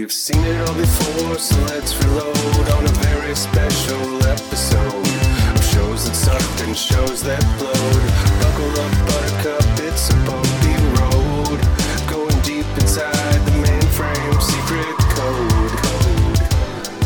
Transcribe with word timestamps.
We've 0.00 0.10
seen 0.10 0.42
it 0.42 0.66
all 0.66 0.74
before, 0.74 1.38
so 1.38 1.60
let's 1.64 1.94
reload 2.02 2.68
on 2.70 2.86
a 2.86 2.92
very 3.04 3.34
special 3.36 4.26
episode 4.26 4.94
of 4.96 5.62
shows 5.62 6.08
that 6.08 6.16
sucked 6.16 6.62
and 6.62 6.74
shows 6.74 7.22
that 7.22 7.44
blowed. 7.60 8.04
Buckle 8.40 8.80
up, 8.80 8.92
buttercup, 9.12 9.60
it's 9.84 10.08
a 10.08 10.16
bumpy 10.24 10.72
road. 10.96 11.60
Going 12.08 12.40
deep 12.40 12.64
inside 12.80 13.44
the 13.44 13.52
mainframe, 13.60 14.40
secret 14.40 14.96
code. 15.12 15.68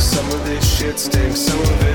Some 0.01 0.31
of 0.31 0.47
this 0.47 0.63
shit 0.63 1.01
stinks, 1.01 1.41
some 1.41 1.59
of 1.59 1.83
it's 1.83 1.94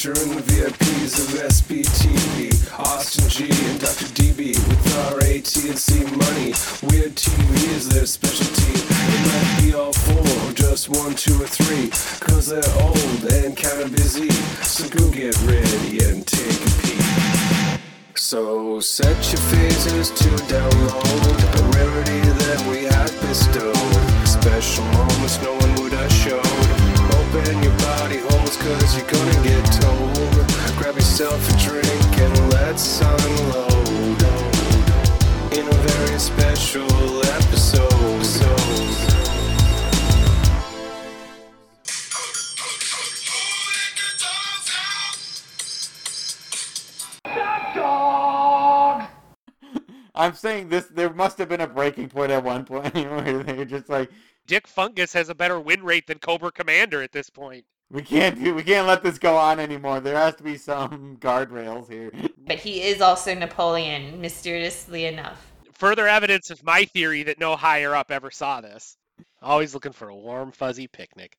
featuring 0.00 0.34
the 0.34 0.40
VIPs 0.40 1.20
of 1.20 1.28
SBTV, 1.50 2.78
Austin 2.78 3.28
G 3.28 3.44
and 3.68 3.78
Dr. 3.78 4.06
DB 4.16 4.56
with 4.56 4.96
our 4.96 5.18
AT&C 5.20 6.04
money. 6.16 6.56
Weird 6.88 7.14
TV 7.16 7.76
is 7.76 7.86
their 7.86 8.06
specialty. 8.06 8.80
It 8.80 9.20
might 9.28 9.60
be 9.60 9.74
all 9.74 9.92
four, 9.92 10.52
just 10.52 10.88
one, 10.88 11.14
two, 11.14 11.34
or 11.34 11.46
three, 11.46 11.90
cause 12.18 12.46
they're 12.46 12.64
old 12.80 13.24
and 13.44 13.54
kinda 13.54 13.88
busy. 13.90 14.30
So 14.64 14.88
go 14.88 15.10
get 15.10 15.36
ready 15.42 16.00
and 16.08 16.26
take 16.26 16.48
a 16.48 16.72
peek. 16.80 17.80
So 18.16 18.80
set 18.80 19.20
your 19.30 19.42
phasers 19.52 20.16
to 20.16 20.30
download 20.48 21.36
a 21.58 21.76
rarity 21.76 22.20
that 22.40 22.60
we 22.70 22.84
have 22.84 23.12
bestowed. 23.20 23.76
Special 24.26 24.84
moments 24.96 25.42
no 25.42 25.52
one 25.52 25.74
would 25.74 26.10
showed. 26.10 26.49
Open 27.32 27.62
your 27.62 27.76
body 27.78 28.18
holes 28.18 28.56
cause 28.56 28.98
you're 28.98 29.06
gonna 29.06 29.42
get 29.44 29.64
told. 29.80 30.76
Grab 30.76 30.96
yourself 30.96 31.48
a 31.48 31.58
drink 31.58 32.18
and 32.18 32.52
let's 32.52 33.00
unload. 33.00 34.22
In 35.52 35.64
a 35.64 35.72
very 35.72 36.18
special 36.18 37.24
episode. 37.26 38.00
I'm 50.20 50.34
saying 50.34 50.68
this. 50.68 50.84
There 50.86 51.10
must 51.14 51.38
have 51.38 51.48
been 51.48 51.62
a 51.62 51.66
breaking 51.66 52.10
point 52.10 52.30
at 52.30 52.44
one 52.44 52.64
point 52.64 52.94
you 52.94 53.04
know 53.04 53.16
where 53.22 53.42
they're 53.42 53.64
just 53.64 53.88
like, 53.88 54.10
Dick 54.50 54.66
Fungus 54.66 55.12
has 55.12 55.28
a 55.28 55.34
better 55.36 55.60
win 55.60 55.84
rate 55.84 56.08
than 56.08 56.18
Cobra 56.18 56.50
Commander 56.50 57.02
at 57.02 57.12
this 57.12 57.30
point. 57.30 57.64
we 57.88 58.02
can't 58.02 58.36
do, 58.42 58.52
we 58.52 58.64
can't 58.64 58.88
let 58.88 59.00
this 59.00 59.16
go 59.16 59.36
on 59.36 59.60
anymore. 59.60 60.00
There 60.00 60.16
has 60.16 60.34
to 60.34 60.42
be 60.42 60.56
some 60.56 61.16
guardrails 61.20 61.88
here. 61.88 62.10
But 62.48 62.58
he 62.58 62.82
is 62.82 63.00
also 63.00 63.32
Napoleon, 63.32 64.20
mysteriously 64.20 65.04
enough. 65.04 65.52
Further 65.74 66.08
evidence 66.08 66.50
of 66.50 66.64
my 66.64 66.84
theory 66.84 67.22
that 67.22 67.38
no 67.38 67.54
higher 67.54 67.94
up 67.94 68.10
ever 68.10 68.32
saw 68.32 68.60
this. 68.60 68.96
Always 69.40 69.72
looking 69.72 69.92
for 69.92 70.08
a 70.08 70.16
warm, 70.16 70.50
fuzzy 70.50 70.88
picnic. 70.88 71.36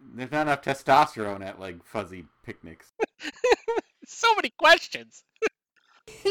There's 0.00 0.32
not 0.32 0.46
enough 0.46 0.62
testosterone 0.62 1.44
at 1.44 1.60
like 1.60 1.84
fuzzy 1.84 2.24
picnics. 2.42 2.90
So 4.06 4.34
many 4.34 4.52
questions. 4.58 5.22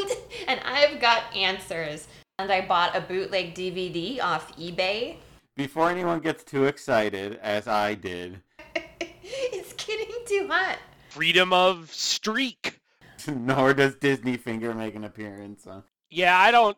and 0.48 0.60
I've 0.66 1.00
got 1.00 1.34
answers. 1.34 2.10
And 2.40 2.52
I 2.52 2.66
bought 2.66 2.94
a 2.94 3.00
bootleg 3.00 3.56
DVD 3.56 4.22
off 4.22 4.54
eBay. 4.58 5.16
Before 5.60 5.90
anyone 5.90 6.22
gets 6.22 6.46
too 6.46 6.68
excited, 6.68 7.38
as 7.44 7.68
I 7.68 7.94
did, 7.94 8.40
it's 9.02 9.74
getting 9.74 10.16
too 10.26 10.48
hot. 10.50 10.78
Freedom 11.10 11.52
of 11.52 11.92
streak. 11.94 12.80
nor 13.28 13.74
does 13.74 13.96
Disney 13.96 14.38
Finger 14.38 14.74
make 14.74 14.96
an 14.96 15.04
appearance. 15.04 15.68
Uh, 15.68 15.82
Yeah, 16.10 16.40
I 16.40 16.52
don't. 16.52 16.78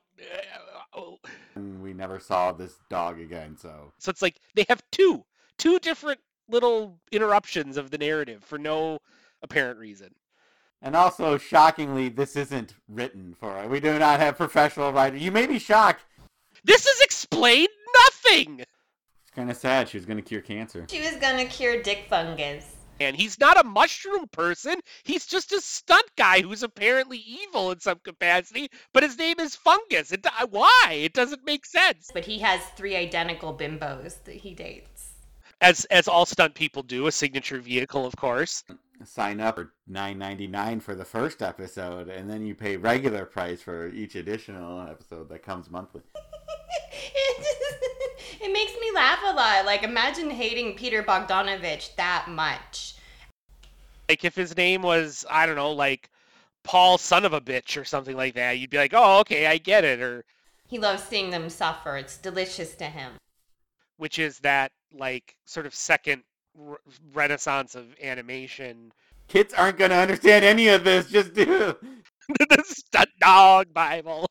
Uh, 0.97 1.01
and 1.53 1.83
we 1.83 1.93
never 1.93 2.19
saw 2.19 2.53
this 2.53 2.73
dog 2.89 3.19
again. 3.19 3.55
So 3.55 3.91
so 3.99 4.09
it's 4.09 4.23
like 4.23 4.37
they 4.55 4.65
have 4.67 4.81
two, 4.91 5.25
two 5.59 5.77
different 5.77 6.19
little 6.49 6.97
interruptions 7.11 7.77
of 7.77 7.91
the 7.91 7.99
narrative 7.99 8.43
for 8.43 8.57
no 8.57 8.97
apparent 9.43 9.77
reason. 9.77 10.15
And 10.81 10.95
also, 10.95 11.37
shockingly, 11.37 12.09
this 12.09 12.35
isn't 12.35 12.73
written 12.89 13.35
for 13.39 13.61
it. 13.61 13.69
We 13.69 13.79
do 13.79 13.99
not 13.99 14.19
have 14.19 14.37
professional 14.37 14.91
writers. 14.91 15.21
You 15.21 15.31
may 15.31 15.45
be 15.45 15.59
shocked. 15.59 16.03
This 16.63 16.87
is 16.87 17.01
explained 17.01 17.69
nothing. 17.95 18.59
It's 18.59 19.35
kind 19.35 19.49
of 19.49 19.57
sad. 19.57 19.89
She 19.89 19.97
was 19.97 20.05
going 20.05 20.17
to 20.17 20.23
cure 20.23 20.41
cancer. 20.41 20.85
She 20.89 21.01
was 21.01 21.15
gonna 21.15 21.45
cure 21.45 21.81
dick 21.81 22.05
fungus. 22.09 22.75
And 23.01 23.15
he's 23.15 23.39
not 23.39 23.59
a 23.59 23.67
mushroom 23.67 24.27
person. 24.27 24.75
He's 25.03 25.25
just 25.25 25.51
a 25.53 25.59
stunt 25.59 26.05
guy 26.17 26.41
who's 26.41 26.61
apparently 26.61 27.17
evil 27.17 27.71
in 27.71 27.79
some 27.79 27.97
capacity, 28.03 28.69
but 28.93 29.01
his 29.01 29.17
name 29.17 29.39
is 29.39 29.55
Fungus. 29.55 30.11
It, 30.11 30.23
uh, 30.27 30.45
why? 30.51 30.99
It 31.01 31.13
doesn't 31.13 31.43
make 31.43 31.65
sense. 31.65 32.11
But 32.13 32.25
he 32.25 32.37
has 32.39 32.61
three 32.77 32.95
identical 32.95 33.57
bimbos 33.57 34.23
that 34.25 34.35
he 34.35 34.53
dates. 34.53 35.13
As 35.61 35.85
as 35.85 36.07
all 36.07 36.27
stunt 36.27 36.53
people 36.53 36.83
do, 36.83 37.07
a 37.07 37.11
signature 37.11 37.59
vehicle, 37.59 38.05
of 38.05 38.15
course. 38.15 38.63
Sign 39.03 39.39
up 39.39 39.55
for 39.55 39.73
nine 39.87 40.19
ninety 40.19 40.45
nine 40.45 40.79
for 40.79 40.93
the 40.93 41.05
first 41.05 41.41
episode, 41.41 42.07
and 42.07 42.29
then 42.29 42.45
you 42.45 42.53
pay 42.53 42.77
regular 42.77 43.25
price 43.25 43.61
for 43.61 43.87
each 43.89 44.15
additional 44.15 44.81
episode 44.81 45.29
that 45.29 45.41
comes 45.41 45.71
monthly. 45.71 46.01
it, 48.43 48.53
makes 48.53 48.73
me 48.79 48.91
laugh 48.93 49.19
a 49.23 49.33
lot. 49.33 49.65
Like, 49.65 49.83
imagine 49.83 50.29
hating 50.29 50.75
Peter 50.75 51.03
Bogdanovich 51.03 51.95
that 51.95 52.27
much. 52.29 52.95
Like 54.09 54.25
if 54.25 54.35
his 54.35 54.55
name 54.57 54.81
was, 54.81 55.25
I 55.29 55.45
don't 55.45 55.55
know, 55.55 55.71
like 55.71 56.09
Paul 56.63 56.97
son 56.97 57.23
of 57.25 57.33
a 57.33 57.41
bitch 57.41 57.79
or 57.79 57.85
something 57.85 58.15
like 58.15 58.33
that, 58.35 58.59
you'd 58.59 58.69
be 58.69 58.77
like, 58.77 58.93
"Oh, 58.93 59.19
okay, 59.21 59.47
I 59.47 59.57
get 59.57 59.85
it." 59.85 60.01
Or 60.01 60.25
He 60.67 60.79
loves 60.79 61.03
seeing 61.03 61.29
them 61.29 61.49
suffer. 61.49 61.95
It's 61.97 62.17
delicious 62.17 62.75
to 62.75 62.85
him. 62.85 63.13
which 63.97 64.19
is 64.19 64.39
that 64.39 64.71
like 64.93 65.35
sort 65.45 65.65
of 65.65 65.73
second 65.73 66.23
re- 66.57 66.77
renaissance 67.13 67.75
of 67.75 67.85
animation. 68.03 68.91
Kids 69.27 69.53
aren't 69.53 69.77
going 69.77 69.91
to 69.91 69.97
understand 69.97 70.43
any 70.43 70.67
of 70.67 70.83
this. 70.83 71.09
Just 71.09 71.33
do. 71.33 71.45
the 72.27 72.63
stunt 72.65 73.09
dog 73.21 73.73
Bible. 73.73 74.25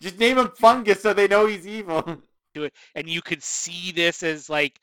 Just 0.00 0.18
name 0.18 0.38
him 0.38 0.50
Fungus 0.56 1.02
so 1.02 1.12
they 1.12 1.26
know 1.26 1.46
he's 1.46 1.66
evil. 1.66 2.22
do 2.54 2.64
it, 2.64 2.74
and 2.94 3.08
you 3.08 3.20
could 3.20 3.42
see 3.42 3.92
this 3.92 4.22
as 4.22 4.48
like 4.48 4.80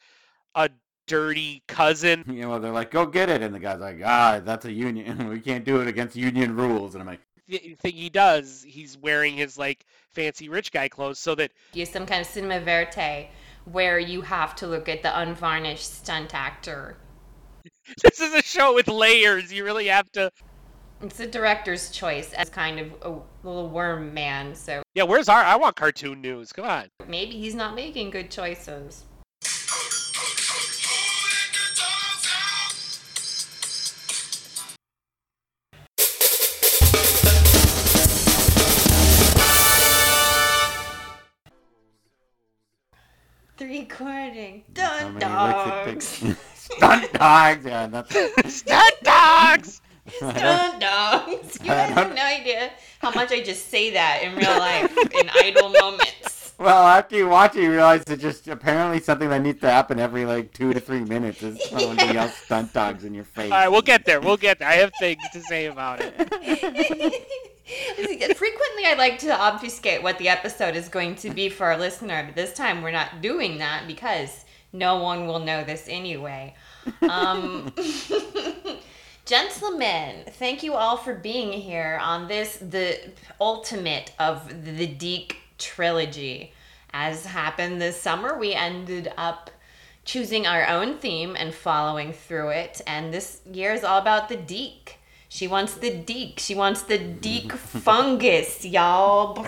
a 0.55 0.69
dirty 1.07 1.63
cousin. 1.67 2.23
You 2.27 2.43
know, 2.43 2.59
they're 2.59 2.71
like, 2.71 2.91
go 2.91 3.05
get 3.05 3.29
it. 3.29 3.41
And 3.41 3.53
the 3.53 3.59
guy's 3.59 3.79
like, 3.79 4.01
ah, 4.03 4.41
that's 4.43 4.65
a 4.65 4.71
union. 4.71 5.29
We 5.29 5.39
can't 5.39 5.65
do 5.65 5.81
it 5.81 5.87
against 5.87 6.15
union 6.15 6.55
rules. 6.55 6.95
And 6.95 7.01
I'm 7.01 7.07
like, 7.07 7.21
The 7.47 7.75
thing 7.79 7.93
he 7.93 8.09
does, 8.09 8.63
he's 8.67 8.97
wearing 8.97 9.35
his 9.35 9.57
like 9.57 9.85
fancy 10.09 10.49
rich 10.49 10.71
guy 10.71 10.87
clothes 10.87 11.19
so 11.19 11.35
that 11.35 11.51
Use 11.73 11.89
some 11.89 12.05
kind 12.05 12.21
of 12.21 12.27
cinema 12.27 12.59
verite 12.59 13.29
where 13.65 13.99
you 13.99 14.21
have 14.21 14.55
to 14.55 14.67
look 14.67 14.89
at 14.89 15.03
the 15.03 15.19
unvarnished 15.19 15.97
stunt 15.99 16.33
actor. 16.33 16.97
this 18.03 18.19
is 18.19 18.33
a 18.33 18.41
show 18.41 18.73
with 18.73 18.87
layers. 18.87 19.51
You 19.51 19.63
really 19.63 19.87
have 19.87 20.11
to. 20.13 20.31
It's 21.03 21.17
the 21.17 21.25
director's 21.25 21.89
choice 21.89 22.31
as 22.33 22.49
kind 22.49 22.79
of 22.79 22.91
a 23.01 23.47
little 23.47 23.69
worm 23.69 24.13
man, 24.13 24.53
so 24.53 24.83
Yeah, 24.93 25.03
where's 25.03 25.27
our? 25.29 25.41
I 25.41 25.55
want 25.55 25.75
cartoon 25.75 26.21
news. 26.21 26.51
Come 26.51 26.65
on. 26.65 26.89
maybe 27.07 27.31
he's 27.31 27.55
not 27.55 27.73
making 27.75 28.11
good 28.11 28.29
choices. 28.29 29.05
The 43.57 43.65
recording. 43.67 44.63
how 44.75 45.11
Dun 45.11 45.19
dogs. 45.19 45.85
licks 45.87 46.21
it 46.23 46.25
takes. 46.25 46.39
Stunt 46.55 47.13
dawgs. 47.13 47.65
Yeah, 47.65 47.87
that's 47.87 48.55
Stunt 48.55 48.95
dawgs. 49.03 49.81
Dun 50.19 50.79
dogs. 50.79 51.57
You 51.61 51.67
guys 51.67 51.93
have 51.93 52.15
no 52.15 52.23
idea 52.23 52.71
how 52.99 53.11
much 53.11 53.31
I 53.31 53.41
just 53.41 53.69
say 53.69 53.91
that 53.91 54.21
in 54.23 54.35
real 54.35 54.57
life 54.57 54.95
in 55.13 55.29
idle 55.35 55.69
moments. 55.69 56.53
Well, 56.57 56.85
after 56.85 57.15
you 57.15 57.27
watch 57.27 57.55
it, 57.55 57.63
you 57.63 57.71
realize 57.71 58.03
it's 58.07 58.21
just 58.21 58.47
apparently 58.47 58.99
something 58.99 59.29
that 59.29 59.41
needs 59.41 59.61
to 59.61 59.69
happen 59.71 59.99
every 59.99 60.25
like 60.25 60.53
two 60.53 60.73
to 60.73 60.79
three 60.79 60.99
minutes. 61.01 61.41
Is 61.41 61.63
somebody 61.69 62.13
yells 62.13 62.33
stunt 62.35 62.73
dawgs 62.73 63.03
in 63.03 63.13
your 63.13 63.23
face. 63.23 63.51
All 63.51 63.57
right, 63.57 63.67
we'll 63.67 63.81
get 63.81 64.05
there. 64.05 64.21
We'll 64.21 64.37
get 64.37 64.59
there. 64.59 64.67
I 64.67 64.75
have 64.75 64.91
things 64.99 65.23
to 65.33 65.41
say 65.41 65.65
about 65.65 66.01
it. 66.01 66.13
Frequently, 68.37 68.85
I 68.85 68.95
like 68.97 69.17
to 69.19 69.33
obfuscate 69.35 70.03
what 70.03 70.17
the 70.19 70.29
episode 70.29 70.75
is 70.75 70.87
going 70.87 71.15
to 71.15 71.31
be 71.31 71.49
for 71.49 71.65
our 71.65 71.77
listener, 71.77 72.23
but 72.25 72.35
this 72.35 72.53
time 72.53 72.81
we're 72.81 72.91
not 72.91 73.21
doing 73.21 73.57
that 73.57 73.85
because 73.87 74.45
no 74.73 75.01
one 75.01 75.25
will 75.25 75.39
know 75.39 75.63
this 75.63 75.87
anyway. 75.87 76.53
Um, 77.01 77.73
gentlemen, 79.31 80.25
thank 80.27 80.61
you 80.61 80.73
all 80.73 80.97
for 80.97 81.13
being 81.13 81.53
here 81.53 81.97
on 82.01 82.27
this, 82.27 82.57
the 82.57 82.99
ultimate 83.39 84.11
of 84.19 84.65
the 84.65 84.85
DiC 84.85 85.37
trilogy. 85.57 86.51
As 86.91 87.25
happened 87.25 87.81
this 87.81 87.95
summer, 87.95 88.37
we 88.37 88.53
ended 88.53 89.13
up 89.15 89.49
choosing 90.03 90.45
our 90.45 90.67
own 90.67 90.97
theme 90.97 91.37
and 91.39 91.53
following 91.53 92.11
through 92.11 92.49
it, 92.49 92.81
and 92.85 93.13
this 93.13 93.39
year 93.49 93.73
is 93.73 93.85
all 93.85 93.99
about 93.99 94.27
the 94.27 94.35
DiC. 94.35 94.97
She 95.29 95.47
wants 95.47 95.75
the 95.75 95.91
DiC. 95.91 96.37
She 96.37 96.53
wants 96.53 96.81
the 96.81 96.97
DiC 96.97 97.53
fungus, 97.85 98.65
y'all. 98.65 99.47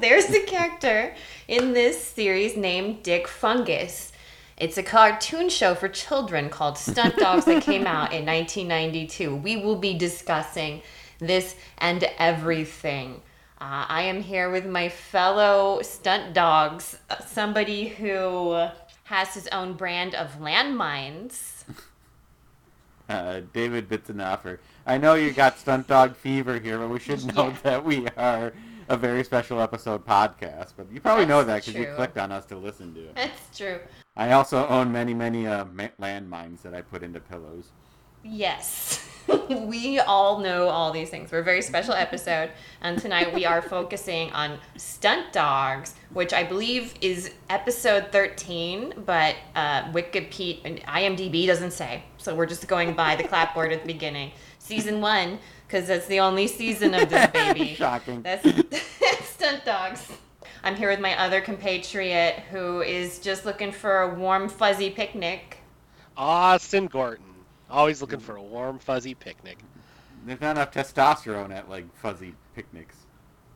there's 0.00 0.28
a 0.30 0.42
character 0.42 1.14
in 1.46 1.72
this 1.72 2.02
series 2.02 2.56
named 2.56 3.04
Dick 3.04 3.28
Fungus. 3.28 4.10
It's 4.56 4.78
a 4.78 4.82
cartoon 4.82 5.48
show 5.48 5.74
for 5.74 5.88
children 5.88 6.48
called 6.48 6.78
Stunt 6.78 7.16
Dawgs 7.16 7.44
that 7.46 7.62
came 7.62 7.86
out 7.86 8.12
in 8.12 8.24
1992. 8.24 9.34
We 9.36 9.56
will 9.56 9.76
be 9.76 9.94
discussing 9.94 10.82
this 11.18 11.56
and 11.78 12.04
everything. 12.18 13.20
Uh, 13.60 13.86
I 13.88 14.02
am 14.02 14.22
here 14.22 14.50
with 14.50 14.66
my 14.66 14.88
fellow 14.88 15.80
stunt 15.82 16.34
dawgs, 16.34 16.98
somebody 17.26 17.88
who 17.88 18.68
has 19.04 19.34
his 19.34 19.48
own 19.48 19.74
brand 19.74 20.14
of 20.14 20.38
landmines. 20.38 21.64
Uh, 23.06 23.42
David 23.52 23.86
Bitzenoffer. 23.86 24.56
I 24.86 24.96
know 24.96 25.12
you 25.12 25.30
got 25.30 25.58
stunt 25.58 25.86
dog 25.86 26.16
fever 26.16 26.58
here, 26.58 26.78
but 26.78 26.88
we 26.88 26.98
should 26.98 27.22
note 27.36 27.52
Yeah. 27.52 27.60
that 27.64 27.84
we 27.84 28.08
are 28.16 28.54
a 28.88 28.96
very 28.96 29.22
special 29.24 29.60
episode 29.60 30.06
podcast. 30.06 30.72
But 30.74 30.90
you 30.90 31.02
probably 31.02 31.26
know 31.26 31.44
that 31.44 31.66
because 31.66 31.78
you 31.78 31.92
clicked 31.96 32.16
on 32.16 32.32
us 32.32 32.46
to 32.46 32.56
listen 32.56 32.94
to 32.94 33.00
it. 33.00 33.14
That's 33.14 33.58
true. 33.58 33.78
I 34.16 34.32
also 34.32 34.66
own 34.68 34.92
many, 34.92 35.12
many 35.12 35.46
uh, 35.46 35.64
landmines 35.64 36.62
that 36.62 36.72
I 36.72 36.82
put 36.82 37.02
into 37.02 37.18
pillows. 37.18 37.70
Yes. 38.22 39.06
we 39.48 39.98
all 39.98 40.38
know 40.38 40.68
all 40.68 40.92
these 40.92 41.10
things. 41.10 41.32
We're 41.32 41.40
a 41.40 41.44
very 41.44 41.62
special 41.62 41.94
episode, 41.94 42.50
and 42.80 42.98
tonight 42.98 43.34
we 43.34 43.44
are 43.44 43.60
focusing 43.60 44.30
on 44.32 44.58
stunt 44.76 45.32
dawgs, 45.32 45.94
which 46.12 46.32
I 46.32 46.44
believe 46.44 46.94
is 47.00 47.32
episode 47.50 48.12
13, 48.12 49.02
but 49.04 49.34
uh, 49.56 49.90
Wikipedia 49.92 50.60
and 50.64 50.80
IMDb 50.82 51.46
doesn't 51.46 51.72
say. 51.72 52.04
So 52.18 52.36
we're 52.36 52.46
just 52.46 52.68
going 52.68 52.94
by 52.94 53.16
the 53.16 53.24
clapboard 53.24 53.72
at 53.72 53.82
the 53.82 53.86
beginning. 53.86 54.30
Season 54.58 55.00
one, 55.00 55.40
because 55.66 55.88
that's 55.88 56.06
the 56.06 56.20
only 56.20 56.46
season 56.46 56.94
of 56.94 57.10
this 57.10 57.26
baby. 57.32 57.74
Shocking. 57.74 58.22
That's 58.22 58.44
stunt 59.28 59.64
dawgs. 59.64 60.08
I'm 60.64 60.76
here 60.76 60.88
with 60.88 60.98
my 60.98 61.14
other 61.22 61.42
compatriot 61.42 62.36
who 62.50 62.80
is 62.80 63.18
just 63.18 63.44
looking 63.44 63.70
for 63.70 64.00
a 64.00 64.14
warm, 64.14 64.48
fuzzy 64.48 64.88
picnic. 64.88 65.58
Austin 66.16 66.86
Gorton. 66.86 67.26
Always 67.68 68.00
looking 68.00 68.18
for 68.18 68.36
a 68.36 68.42
warm, 68.42 68.78
fuzzy 68.78 69.14
picnic. 69.14 69.58
There's 70.24 70.40
not 70.40 70.52
enough 70.52 70.72
testosterone 70.72 71.54
at 71.54 71.68
like 71.68 71.84
fuzzy 71.98 72.34
picnics. 72.54 72.96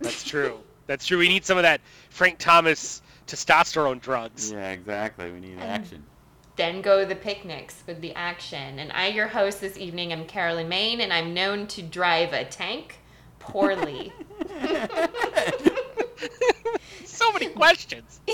That's 0.01 0.23
true. 0.23 0.61
That's 0.87 1.07
true. 1.07 1.17
We 1.17 1.29
need 1.29 1.47
some 1.47 1.57
of 1.57 1.63
that 1.63 1.81
Frank 2.11 2.37
Thomas 2.39 3.01
testosterone 3.27 4.03
drugs. 4.03 4.53
Yeah, 4.53 4.71
exactly. 4.71 5.33
We 5.33 5.41
need 5.41 5.59
action. 5.61 6.05
Then 6.57 6.83
go 6.83 7.07
the 7.07 7.17
picnics 7.17 7.85
with 7.87 8.03
the 8.03 8.15
action. 8.17 8.81
And 8.81 8.93
I, 8.93 9.07
your 9.07 9.29
host 9.29 9.63
this 9.63 9.79
evening, 9.79 10.13
am 10.13 10.27
Carolyn 10.27 10.69
Main, 10.69 11.01
and 11.01 11.11
I'm 11.11 11.33
known 11.33 11.69
to 11.69 11.81
drive 11.81 12.35
a 12.35 12.45
tank 12.45 12.99
poorly. 13.39 14.13
So 17.19 17.33
many 17.33 17.49
questions. 17.49 18.21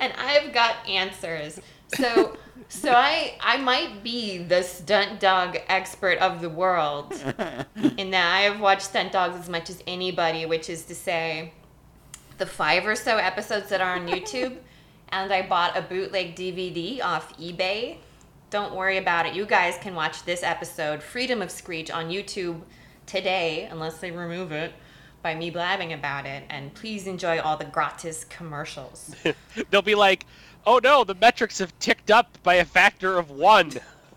and 0.00 0.12
I've 0.18 0.52
got 0.52 0.86
answers. 0.86 1.58
So, 1.96 2.36
so 2.68 2.92
I, 2.92 3.38
I 3.40 3.56
might 3.56 4.02
be 4.02 4.38
the 4.38 4.62
stunt 4.62 5.18
dog 5.18 5.56
expert 5.68 6.18
of 6.18 6.42
the 6.42 6.50
world 6.50 7.12
in 7.96 8.10
that 8.10 8.34
I 8.34 8.40
have 8.42 8.60
watched 8.60 8.82
stunt 8.82 9.12
dawgs 9.12 9.36
as 9.38 9.48
much 9.48 9.70
as 9.70 9.82
anybody, 9.86 10.44
which 10.44 10.68
is 10.68 10.84
to 10.86 10.94
say, 10.94 11.52
the 12.38 12.44
five 12.44 12.86
or 12.86 12.94
so 12.94 13.16
episodes 13.16 13.70
that 13.70 13.80
are 13.80 13.96
on 13.96 14.06
YouTube, 14.06 14.58
and 15.08 15.32
I 15.32 15.46
bought 15.46 15.76
a 15.76 15.80
bootleg 15.80 16.36
DVD 16.36 17.02
off 17.02 17.34
eBay. 17.38 17.96
Don't 18.50 18.74
worry 18.74 18.98
about 18.98 19.24
it. 19.24 19.34
You 19.34 19.46
guys 19.46 19.78
can 19.80 19.94
watch 19.94 20.24
this 20.24 20.42
episode, 20.42 21.02
Freedom 21.02 21.40
of 21.40 21.50
Screech, 21.50 21.90
on 21.90 22.10
YouTube 22.10 22.60
today, 23.06 23.68
unless 23.70 23.98
they 23.98 24.10
remove 24.10 24.52
it 24.52 24.72
by 25.26 25.34
me 25.34 25.50
blabbing 25.50 25.92
about 25.92 26.24
it. 26.24 26.44
And 26.50 26.72
please 26.72 27.08
enjoy 27.08 27.40
all 27.40 27.56
the 27.56 27.64
gratis 27.64 28.22
commercials. 28.26 29.12
They'll 29.70 29.82
be 29.82 29.96
like, 29.96 30.24
"Oh 30.64 30.78
no, 30.80 31.02
the 31.02 31.16
metrics 31.16 31.58
have 31.58 31.76
ticked 31.80 32.12
up 32.12 32.38
by 32.44 32.54
a 32.54 32.64
factor 32.64 33.18
of 33.18 33.28
one. 33.32 33.72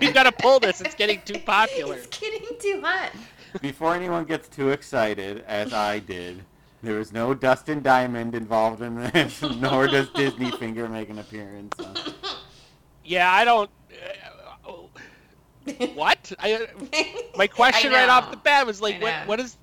We've 0.00 0.14
got 0.14 0.22
to 0.22 0.32
pull 0.32 0.60
this. 0.60 0.80
It's 0.80 0.94
getting 0.94 1.20
too 1.26 1.40
popular." 1.40 1.96
it's 1.96 2.06
getting 2.06 2.56
too 2.58 2.80
hot. 2.82 3.12
before 3.60 3.94
anyone 3.94 4.24
gets 4.24 4.48
too 4.48 4.70
excited, 4.70 5.44
as 5.46 5.74
I 5.74 5.98
did, 5.98 6.42
there 6.82 6.98
is 6.98 7.12
no 7.12 7.34
Dustin 7.34 7.82
Diamond 7.82 8.34
involved 8.34 8.80
in 8.80 8.94
this, 9.12 9.42
nor 9.58 9.88
does 9.88 10.08
Disney 10.14 10.50
Finger 10.52 10.88
make 10.88 11.10
an 11.10 11.18
appearance. 11.18 11.78
Uh, 11.78 12.12
Yeah, 13.04 13.30
I 13.30 13.44
don't. 13.44 13.70
Uh, 13.92 14.70
oh. 14.70 14.90
What? 16.30 16.38
I, 16.94 17.14
my 17.36 17.46
question 17.46 17.92
I 17.92 18.00
right 18.00 18.08
off 18.08 18.30
the 18.30 18.36
bat 18.36 18.66
was 18.66 18.80
like, 18.80 19.00
what? 19.00 19.10
know. 19.10 19.22
What 19.26 19.40
is 19.40 19.56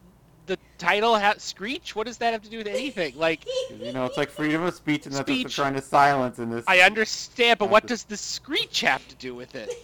the 0.45 0.57
title? 0.77 1.17
Ha- 1.17 1.35
Screech? 1.37 1.95
What 1.95 2.07
does 2.07 2.17
that 2.17 2.33
have 2.33 2.41
to 2.43 2.49
do 2.49 2.57
with 2.57 2.67
anything? 2.67 3.17
Like, 3.17 3.45
you 3.79 3.93
know, 3.93 4.05
it's 4.05 4.17
like 4.17 4.29
freedom 4.29 4.63
of 4.63 4.73
speech, 4.73 5.05
and 5.05 5.15
that's 5.15 5.29
what 5.29 5.37
they're 5.37 5.49
trying 5.49 5.75
to 5.75 5.81
silence 5.81 6.39
in 6.39 6.49
this. 6.49 6.65
I 6.67 6.81
understand, 6.81 7.59
but 7.59 7.69
what 7.69 7.87
does 7.87 8.03
the 8.03 8.17
screech 8.17 8.81
have 8.81 9.07
to 9.07 9.15
do 9.15 9.35
with 9.35 9.55
it? 9.55 9.69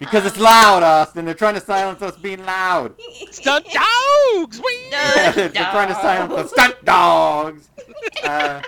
Because 0.00 0.24
it's 0.24 0.38
loud, 0.38 0.82
Austin. 0.82 1.26
They're 1.26 1.34
trying 1.34 1.56
to 1.56 1.60
silence 1.60 2.00
us 2.00 2.16
being 2.16 2.42
loud. 2.46 2.94
Stunt 3.30 3.66
dawgs! 3.66 4.58
Whee! 4.58 4.88
No. 4.90 5.32
they're 5.34 5.50
trying 5.50 5.88
to 5.88 5.94
silence 5.94 6.32
the 6.32 6.48
stunt 6.48 6.84
dawgs. 6.86 7.68
Uh, 8.24 8.62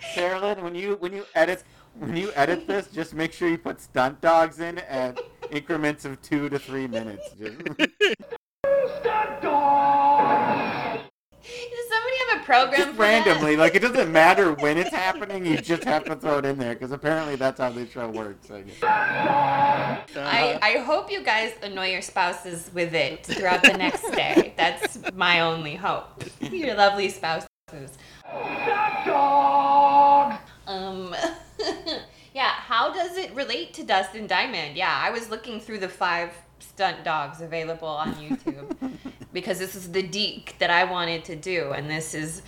Carolyn, 0.00 0.64
when 0.64 0.74
you 0.74 0.96
when 0.96 1.12
you 1.12 1.24
edit 1.36 1.62
when 1.98 2.16
you 2.16 2.32
edit 2.34 2.66
this, 2.66 2.88
just 2.88 3.14
make 3.14 3.32
sure 3.32 3.48
you 3.48 3.58
put 3.58 3.80
stunt 3.80 4.20
dawgs 4.20 4.58
in 4.58 4.78
at 4.78 5.18
increments 5.50 6.04
of 6.04 6.20
two 6.22 6.48
to 6.48 6.58
three 6.58 6.86
minutes. 6.86 7.22
Just, 7.38 7.58
Does 11.44 11.88
somebody 11.88 12.16
have 12.30 12.40
a 12.40 12.44
program 12.44 12.76
just 12.80 12.90
for 12.90 12.96
that? 12.96 13.26
randomly, 13.26 13.56
like 13.56 13.74
it 13.74 13.80
doesn't 13.80 14.10
matter 14.12 14.52
when 14.54 14.78
it's 14.78 14.90
happening. 14.90 15.44
You 15.46 15.58
just 15.58 15.84
have 15.84 16.04
to 16.04 16.16
throw 16.16 16.38
it 16.38 16.44
in 16.44 16.58
there 16.58 16.74
because 16.74 16.92
apparently 16.92 17.36
that's 17.36 17.60
how 17.60 17.70
this 17.70 17.90
show 17.90 18.08
works. 18.08 18.50
I 18.50 18.62
guess. 18.62 18.82
I, 20.16 20.58
I 20.62 20.78
hope 20.78 21.10
you 21.10 21.22
guys 21.22 21.52
annoy 21.62 21.90
your 21.90 22.02
spouses 22.02 22.70
with 22.74 22.94
it 22.94 23.26
throughout 23.26 23.62
the 23.62 23.72
next 23.76 24.10
day. 24.12 24.54
That's 24.56 24.98
my 25.14 25.40
only 25.40 25.74
hope. 25.74 26.24
Your 26.40 26.74
lovely 26.74 27.08
spouses. 27.08 27.48
Um, 30.66 31.14
yeah, 32.34 32.50
how 32.50 32.92
does 32.92 33.16
it 33.16 33.32
relate 33.34 33.72
to 33.74 33.84
Dustin 33.84 34.26
Diamond? 34.26 34.76
Yeah, 34.76 34.92
I 34.94 35.10
was 35.10 35.30
looking 35.30 35.60
through 35.60 35.78
the 35.78 35.88
five 35.88 36.30
stunt 36.58 37.04
dawgs 37.04 37.40
available 37.40 37.88
on 37.88 38.14
YouTube 38.14 38.76
because 39.32 39.58
this 39.58 39.74
is 39.74 39.92
the 39.92 40.02
DiC 40.02 40.56
that 40.58 40.70
I 40.70 40.84
wanted 40.84 41.24
to 41.26 41.36
do, 41.36 41.72
and 41.72 41.88
this 41.88 42.12
is 42.14 42.42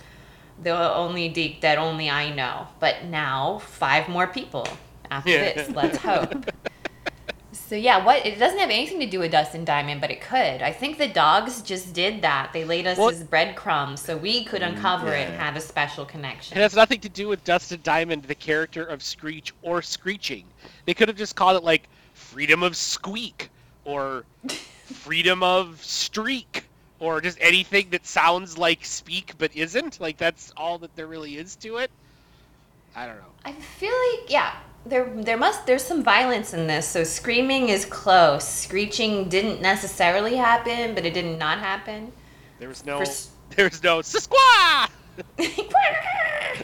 the 0.61 0.71
only 0.93 1.29
DiC 1.29 1.61
that 1.61 1.77
only 1.77 2.09
I 2.09 2.33
know. 2.33 2.67
But 2.79 3.05
now, 3.05 3.59
five 3.59 4.09
more 4.09 4.27
people 4.27 4.67
after 5.09 5.29
Yeah. 5.31 5.53
this. 5.53 5.69
Let's 5.69 5.97
hope. 5.97 6.45
So 7.67 7.75
yeah, 7.75 8.05
what 8.05 8.25
it 8.25 8.39
doesn't 8.39 8.59
have 8.59 8.69
anything 8.69 9.01
to 9.01 9.05
do 9.05 9.19
with 9.19 9.31
Dustin 9.31 9.65
Diamond, 9.65 9.99
but 9.99 10.09
it 10.09 10.21
could. 10.21 10.61
I 10.61 10.71
think 10.71 10.97
the 10.97 11.07
dogs 11.09 11.61
just 11.61 11.91
did 11.91 12.21
that. 12.21 12.51
They 12.53 12.63
laid 12.63 12.87
us 12.87 12.97
Well- 12.97 13.09
as 13.09 13.21
breadcrumbs 13.25 13.99
so 13.99 14.15
we 14.15 14.45
could 14.45 14.61
mm, 14.61 14.69
uncover 14.69 15.13
it 15.13 15.27
and 15.27 15.35
have 15.35 15.57
a 15.57 15.61
special 15.61 16.05
connection. 16.05 16.57
It 16.57 16.61
has 16.61 16.75
nothing 16.75 17.01
to 17.01 17.09
do 17.09 17.27
with 17.27 17.43
Dustin 17.43 17.81
Diamond, 17.83 18.23
the 18.23 18.35
character 18.35 18.85
of 18.85 19.03
Screech, 19.03 19.53
or 19.61 19.81
Screeching. 19.81 20.45
They 20.85 20.93
could 20.93 21.09
have 21.09 21.17
just 21.17 21.35
called 21.35 21.57
it 21.57 21.63
like 21.65 21.89
Freedom 22.13 22.63
of 22.63 22.77
Squeak, 22.77 23.49
or 23.83 24.23
Freedom 24.85 25.43
of 25.43 25.83
Streak, 25.83 26.63
or 26.99 27.19
just 27.19 27.37
anything 27.41 27.89
that 27.89 28.05
sounds 28.05 28.57
like 28.57 28.85
speak 28.85 29.33
but 29.37 29.53
isn't. 29.53 29.99
Like 29.99 30.15
that's 30.15 30.53
all 30.55 30.77
that 30.77 30.95
there 30.95 31.07
really 31.07 31.35
is 31.35 31.57
to 31.57 31.77
it. 31.77 31.91
I 32.95 33.05
don't 33.07 33.17
know. 33.17 33.33
I 33.43 33.51
feel 33.51 33.91
like 33.91 34.31
yeah, 34.31 34.53
there 34.85 35.11
there 35.15 35.37
must 35.37 35.65
there's 35.65 35.83
some 35.83 36.03
violence 36.03 36.53
in 36.53 36.67
this. 36.67 36.87
So 36.87 37.03
screaming 37.03 37.69
is 37.69 37.85
close. 37.85 38.47
Screeching 38.47 39.29
didn't 39.29 39.61
necessarily 39.61 40.35
happen, 40.35 40.95
but 40.95 41.05
it 41.05 41.13
did 41.13 41.37
not 41.37 41.59
happen. 41.59 42.11
There 42.59 42.69
was 42.69 42.85
no. 42.85 43.03
For 43.03 43.11
There 43.55 43.69
was 43.69 43.81
no 43.81 43.99
Sisqua. 43.99 44.89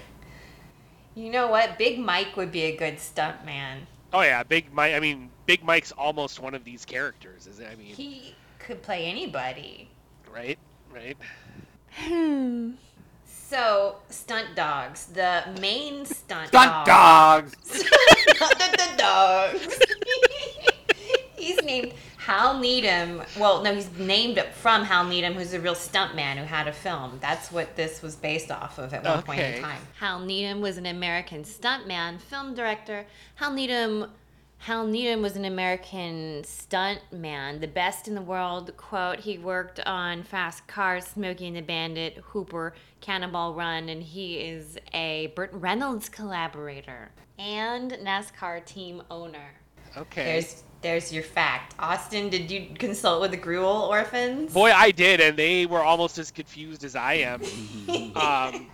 you 1.15 1.29
know 1.32 1.48
what? 1.48 1.77
Big 1.77 1.98
Mike 1.98 2.36
would 2.36 2.51
be 2.51 2.63
a 2.63 2.75
good 2.75 3.00
stunt 3.00 3.46
man. 3.46 3.88
Oh 4.12 4.22
yeah, 4.22 4.43
Big 4.43 4.72
Mike. 4.74 4.93
I 4.93 5.00
mean, 5.00 5.29
Big 5.46 5.63
Mike's 5.63 5.91
almost 5.93 6.39
one 6.39 6.53
of 6.53 6.63
these 6.63 6.86
characters, 6.86 7.48
is 7.48 7.60
it? 7.60 7.67
I 7.72 7.75
mean, 7.75 7.96
He 7.96 8.36
could 8.60 8.82
play 8.82 9.05
anybody. 9.05 9.89
right, 10.32 10.60
right. 10.93 11.17
Hmm. 11.91 12.72
So 13.54 13.98
stunt 14.10 14.56
dawgs, 14.56 15.06
the 15.14 15.44
main 15.62 16.08
stunt 16.08 16.48
Stunt 16.48 16.72
dog- 16.72 16.86
dogs. 16.88 17.52
the, 17.62 18.78
the 18.78 18.90
dogs. 18.98 19.80
he's 21.38 21.62
named 21.62 21.94
Hal 22.18 22.58
Needham. 22.58 23.22
Well, 23.38 23.62
no, 23.62 23.76
he's 23.76 23.92
named 23.96 24.44
from 24.56 24.84
Hal 24.84 25.04
Needham, 25.04 25.34
who's 25.36 25.54
a 25.54 25.60
real 25.60 25.76
stuntman 25.76 26.38
who 26.38 26.46
had 26.46 26.68
a 26.68 26.74
film. 26.74 27.20
That's 27.22 27.52
what 27.52 27.76
this 27.76 28.02
was 28.02 28.16
based 28.16 28.50
off 28.50 28.80
of 28.80 28.92
at 28.92 29.04
one 29.04 29.22
point 29.22 29.42
in 29.42 29.62
time. 29.62 29.82
Hal 30.00 30.22
Needham 30.22 30.60
was 30.60 30.78
an 30.78 30.88
American 30.88 31.44
stuntman, 31.44 32.20
film 32.20 32.56
director. 32.56 33.06
Hal 33.36 33.54
Needham 33.54 34.08
Hal 34.63 34.88
Needham 34.88 35.22
was 35.22 35.36
an 35.36 35.43
American 35.43 36.41
stunt 36.46 37.01
man, 37.12 37.60
the 37.60 37.67
best 37.67 38.08
in 38.08 38.15
the 38.15 38.22
world. 38.22 38.72
Quote, 38.77 39.20
he 39.20 39.38
worked 39.38 39.82
on 39.82 40.24
Fast 40.24 40.65
Cars, 40.67 41.05
Smokey 41.05 41.48
and 41.48 41.58
the 41.58 41.62
Bandit, 41.62 42.15
Hooper, 42.27 42.74
Cannonball 43.01 43.55
Run, 43.55 43.89
and 43.89 44.01
he 44.01 44.38
is 44.38 44.77
a 44.93 45.34
Burt 45.36 45.50
Reynolds 45.51 46.08
collaborator 46.08 47.12
and 47.38 47.91
NASCAR 47.91 48.63
team 48.63 49.03
owner. 49.12 49.51
Okay. 49.98 50.24
There's 50.24 50.63
there's 50.82 51.12
your 51.12 51.24
fact. 51.24 51.75
Austin, 51.77 52.29
did 52.29 52.50
you 52.50 52.67
consult 52.75 53.20
with 53.20 53.32
the 53.32 53.38
Gruel 53.38 53.89
orphans? 53.89 54.53
Boy, 54.53 54.72
I 54.72 54.91
did, 54.91 55.20
and 55.20 55.36
they 55.36 55.65
were 55.65 55.84
almost 55.84 56.17
as 56.17 56.32
confused 56.32 56.86
as 56.86 56.96
I 56.96 57.15
am. 57.15 57.41
um, 58.15 58.67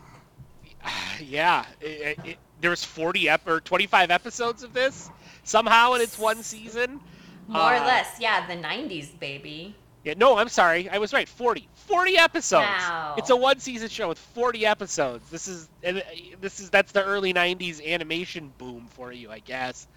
yeah, 1.19 1.65
it, 1.81 2.19
it, 2.23 2.37
there 2.61 2.69
was 2.69 2.83
40 2.83 3.29
ep- 3.29 3.47
or 3.47 3.59
25 3.59 4.11
episodes 4.11 4.61
of 4.61 4.73
this 4.73 5.09
somehow, 5.49 5.93
and 5.93 6.01
it's 6.01 6.17
one 6.17 6.43
season. 6.43 6.99
More 7.47 7.73
or 7.73 7.75
Uh, 7.77 7.85
less, 7.85 8.17
yeah, 8.19 8.45
the 8.47 8.55
90s, 8.55 9.09
baby. 9.19 9.75
Yeah, 10.03 10.13
no, 10.15 10.37
I'm 10.37 10.47
sorry, 10.49 10.87
I 10.89 10.97
was 10.97 11.11
right. 11.11 11.27
40, 11.27 11.67
40 11.73 12.17
episodes. 12.17 12.63
Wow. 12.65 13.15
It's 13.17 13.29
a 13.31 13.35
one-season 13.35 13.89
show 13.89 14.07
with 14.07 14.17
40 14.19 14.65
episodes. 14.65 15.29
This 15.29 15.47
is 15.47 15.67
and 15.83 15.97
uh, 15.97 16.01
this 16.39 16.59
is 16.61 16.69
that's 16.69 16.93
the 16.93 17.03
early 17.03 17.33
90s 17.33 17.85
animation 17.85 18.53
boom 18.57 18.87
for 18.91 19.11
you, 19.11 19.29
I 19.29 19.39
guess. 19.39 19.87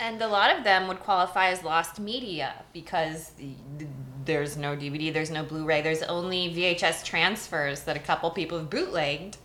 And 0.00 0.20
a 0.20 0.26
lot 0.26 0.56
of 0.56 0.64
them 0.64 0.88
would 0.88 0.98
qualify 0.98 1.50
as 1.50 1.62
lost 1.62 2.00
media 2.00 2.52
because 2.72 3.30
the, 3.38 3.54
the- 3.78 3.86
there's 4.24 4.56
no 4.56 4.74
DVD, 4.74 5.12
there's 5.12 5.30
no 5.30 5.44
Blu-ray, 5.44 5.82
there's 5.82 6.02
only 6.02 6.48
VHS 6.52 7.04
transfers 7.04 7.82
that 7.82 7.94
a 7.96 8.00
couple 8.00 8.30
people 8.30 8.58
have 8.58 8.70
bootlegged. 8.70 9.36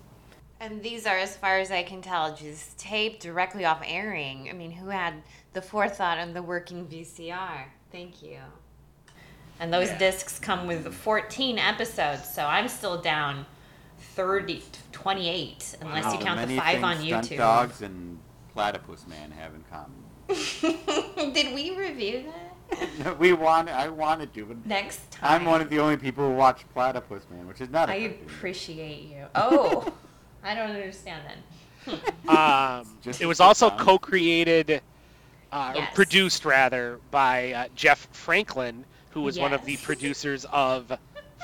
And 0.61 0.81
these 0.81 1.05
are, 1.05 1.17
as 1.17 1.37
far 1.37 1.59
as 1.59 1.69
I 1.71 1.83
can 1.83 2.01
tell, 2.01 2.33
just 2.35 2.77
taped 2.79 3.21
directly 3.21 3.63
off 3.63 3.81
airing. 3.85 4.49
I 4.49 4.53
mean, 4.53 4.71
who 4.71 4.89
had 4.89 5.13
the 5.53 5.61
forethought 5.61 6.17
on 6.17 6.33
the 6.33 6.41
working 6.41 6.87
VCR? 6.87 7.65
Thank 7.91 8.21
you. 8.21 8.39
And 9.59 9.73
those 9.73 9.89
Yeah. 9.89 9.97
discs 9.97 10.39
come 10.39 10.67
with 10.67 10.93
14 10.93 11.57
episodes, 11.59 12.33
so 12.33 12.45
I'm 12.45 12.67
still 12.69 13.01
down 13.01 13.45
30, 14.15 14.63
28, 14.91 15.75
unless 15.81 16.05
Wow, 16.05 16.13
you 16.13 16.19
count 16.19 16.39
the 16.39 16.45
many 16.47 16.57
five 16.59 16.83
on 16.83 16.97
things 16.97 17.07
Stunt 17.07 17.25
YouTube. 17.29 17.37
dogs 17.37 17.81
and 17.81 18.19
platypus 18.53 19.05
man 19.07 19.31
have 19.31 19.53
in 19.55 19.63
common. 19.69 20.03
Did 21.33 21.53
we 21.53 21.75
review 21.75 22.23
that? 22.31 23.19
we 23.19 23.33
want. 23.33 23.67
I 23.67 23.89
wanted 23.89 24.33
to, 24.35 24.45
but 24.45 24.65
Next 24.65 25.09
time. 25.11 25.41
I'm 25.41 25.45
one 25.45 25.59
of 25.61 25.69
the 25.69 25.79
only 25.79 25.97
people 25.97 26.27
who 26.27 26.35
watch 26.35 26.63
Platypus 26.73 27.23
Man, 27.31 27.47
which 27.47 27.61
is 27.61 27.69
not. 27.69 27.89
a 27.89 27.93
I 27.93 27.99
cartoon. 27.99 28.19
appreciate 28.27 29.01
you. 29.03 29.25
Oh, 29.35 29.91
I 30.43 30.53
don't 30.55 30.69
understand 30.71 31.23
then. 31.27 31.99
Um, 32.27 32.85
Just 33.01 33.21
it 33.21 33.25
was 33.25 33.39
also 33.39 33.69
down. 33.69 33.79
co-created, 33.79 34.81
uh, 35.51 35.73
Yes. 35.75 35.93
produced 35.95 36.45
rather, 36.45 36.99
by 37.11 37.53
uh, 37.53 37.67
Jeff 37.75 38.07
Franklin, 38.11 38.85
who 39.11 39.21
was 39.21 39.39
one 39.39 39.53
of 39.53 39.65
the 39.65 39.77
producers 39.77 40.45
of 40.51 40.91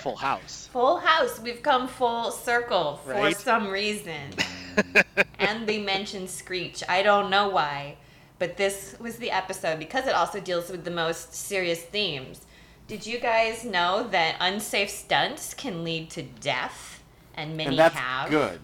Full 0.04 0.16
House. 0.16 0.70
Full 0.72 0.98
House. 0.98 1.40
We've 1.40 1.62
come 1.64 1.88
full 1.88 2.32
circle 2.32 2.98
for 3.04 3.14
Right. 3.14 3.38
some 3.38 3.68
reason. 3.68 4.32
and 5.40 5.66
they 5.68 5.80
mentioned 5.82 6.30
Screech. 6.30 6.84
I 6.90 7.02
don't 7.02 7.30
know 7.30 7.48
why, 7.50 7.96
but 8.40 8.58
this 8.58 8.96
was 9.00 9.16
the 9.18 9.32
episode 9.32 9.80
because 9.80 10.06
it 10.06 10.14
also 10.14 10.40
deals 10.40 10.70
with 10.70 10.84
the 10.84 10.92
most 10.92 11.34
serious 11.34 11.82
themes. 11.82 12.42
Did 12.88 13.06
you 13.08 13.20
guys 13.20 13.66
know 13.66 14.08
that 14.12 14.36
unsafe 14.40 14.90
stunts 14.92 15.54
can 15.54 15.84
lead 15.84 16.10
to 16.12 16.22
death? 16.22 17.02
And 17.34 17.58
many 17.58 17.70
and 17.70 17.80
that's 17.80 17.96
have. 17.96 18.30
good. 18.30 18.60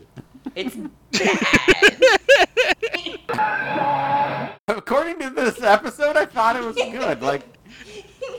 It's 0.55 0.75
bad. 0.75 0.91
According 4.67 5.19
to 5.19 5.29
this 5.29 5.61
episode, 5.61 6.17
I 6.17 6.25
thought 6.25 6.55
it 6.55 6.63
was 6.63 6.75
good. 6.75 7.21
Like 7.21 7.43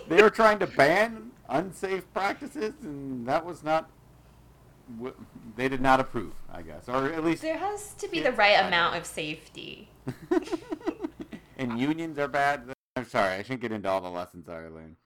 they 0.08 0.22
were 0.22 0.30
trying 0.30 0.58
to 0.60 0.66
ban 0.66 1.30
unsafe 1.48 2.10
practices, 2.12 2.74
and 2.82 3.26
that 3.26 3.44
was 3.44 3.62
not. 3.62 3.90
They 5.56 5.68
did 5.68 5.80
not 5.80 6.00
approve, 6.00 6.32
I 6.52 6.62
guess, 6.62 6.88
or 6.88 7.12
at 7.12 7.24
least. 7.24 7.42
there 7.42 7.58
has 7.58 7.94
to 7.94 8.08
be 8.08 8.20
the 8.20 8.32
right 8.32 8.60
amount 8.66 8.96
of 8.96 9.06
safety. 9.06 9.88
and 11.56 11.78
unions 11.78 12.18
are 12.18 12.28
bad. 12.28 12.72
I'm 12.96 13.06
sorry, 13.06 13.34
I 13.34 13.42
shouldn't 13.42 13.62
get 13.62 13.72
into 13.72 13.88
all 13.88 14.00
the 14.00 14.10
lessons 14.10 14.48
I 14.48 14.68
learned. 14.68 14.96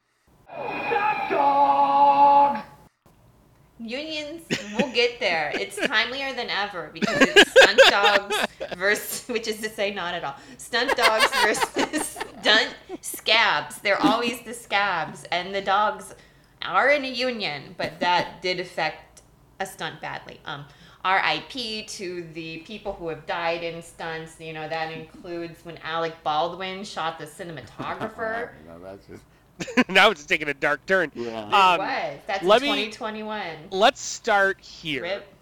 Unions, 3.79 4.43
we'll 4.79 4.93
get 4.93 5.21
there. 5.21 5.53
It's 5.55 5.77
timelier 5.79 6.35
than 6.35 6.49
ever 6.49 6.91
because 6.95 7.21
it's 7.21 7.51
stunt 7.51 7.81
dogs 7.91 8.37
versus, 8.77 9.29
which 9.29 9.47
is 9.49 9.61
to 9.61 9.69
say, 9.69 9.93
not 9.93 10.15
at 10.15 10.25
all. 10.25 10.37
Stunt 10.57 10.97
dogs 10.97 11.29
versus 11.43 12.19
stunt 12.41 12.75
scabs. 13.03 13.79
They're 13.81 14.01
always 14.03 14.41
the 14.43 14.55
scabs, 14.55 15.25
and 15.25 15.55
the 15.55 15.61
dogs 15.61 16.15
are 16.63 16.91
in 16.91 17.05
a 17.05 17.11
union, 17.11 17.75
but 17.77 18.01
that 18.01 18.41
did 18.41 18.61
affect 18.61 19.23
a 19.61 19.67
stunt 19.67 20.01
badly. 20.01 20.41
Um, 20.47 20.65
R.I.P. 21.05 21.85
to 21.85 22.27
the 22.33 22.59
people 22.59 22.93
who 22.95 23.09
have 23.09 23.27
died 23.27 23.63
in 23.63 23.81
stunts. 23.83 24.41
You 24.41 24.53
know 24.53 24.69
that 24.69 24.93
includes 24.93 25.65
when 25.65 25.79
Alec 25.79 26.15
Baldwin 26.25 26.83
shot 26.83 27.19
the 27.19 27.27
cinematographer. 27.27 28.51
No, 28.67 28.99
now 29.89 30.11
it's 30.11 30.25
taking 30.27 30.49
a 30.49 30.55
dark 30.55 30.85
turn. 30.87 31.11
yeah. 31.15 31.29
It 31.49 31.53
Um, 31.55 31.79
was. 31.79 32.19
That's 32.27 32.45
let 32.45 32.63
in 32.63 32.69
me- 32.73 32.87
2021. 32.91 33.43
Let's 33.71 34.01
start 34.01 34.61
here. 34.61 35.03
Rip. 35.03 35.33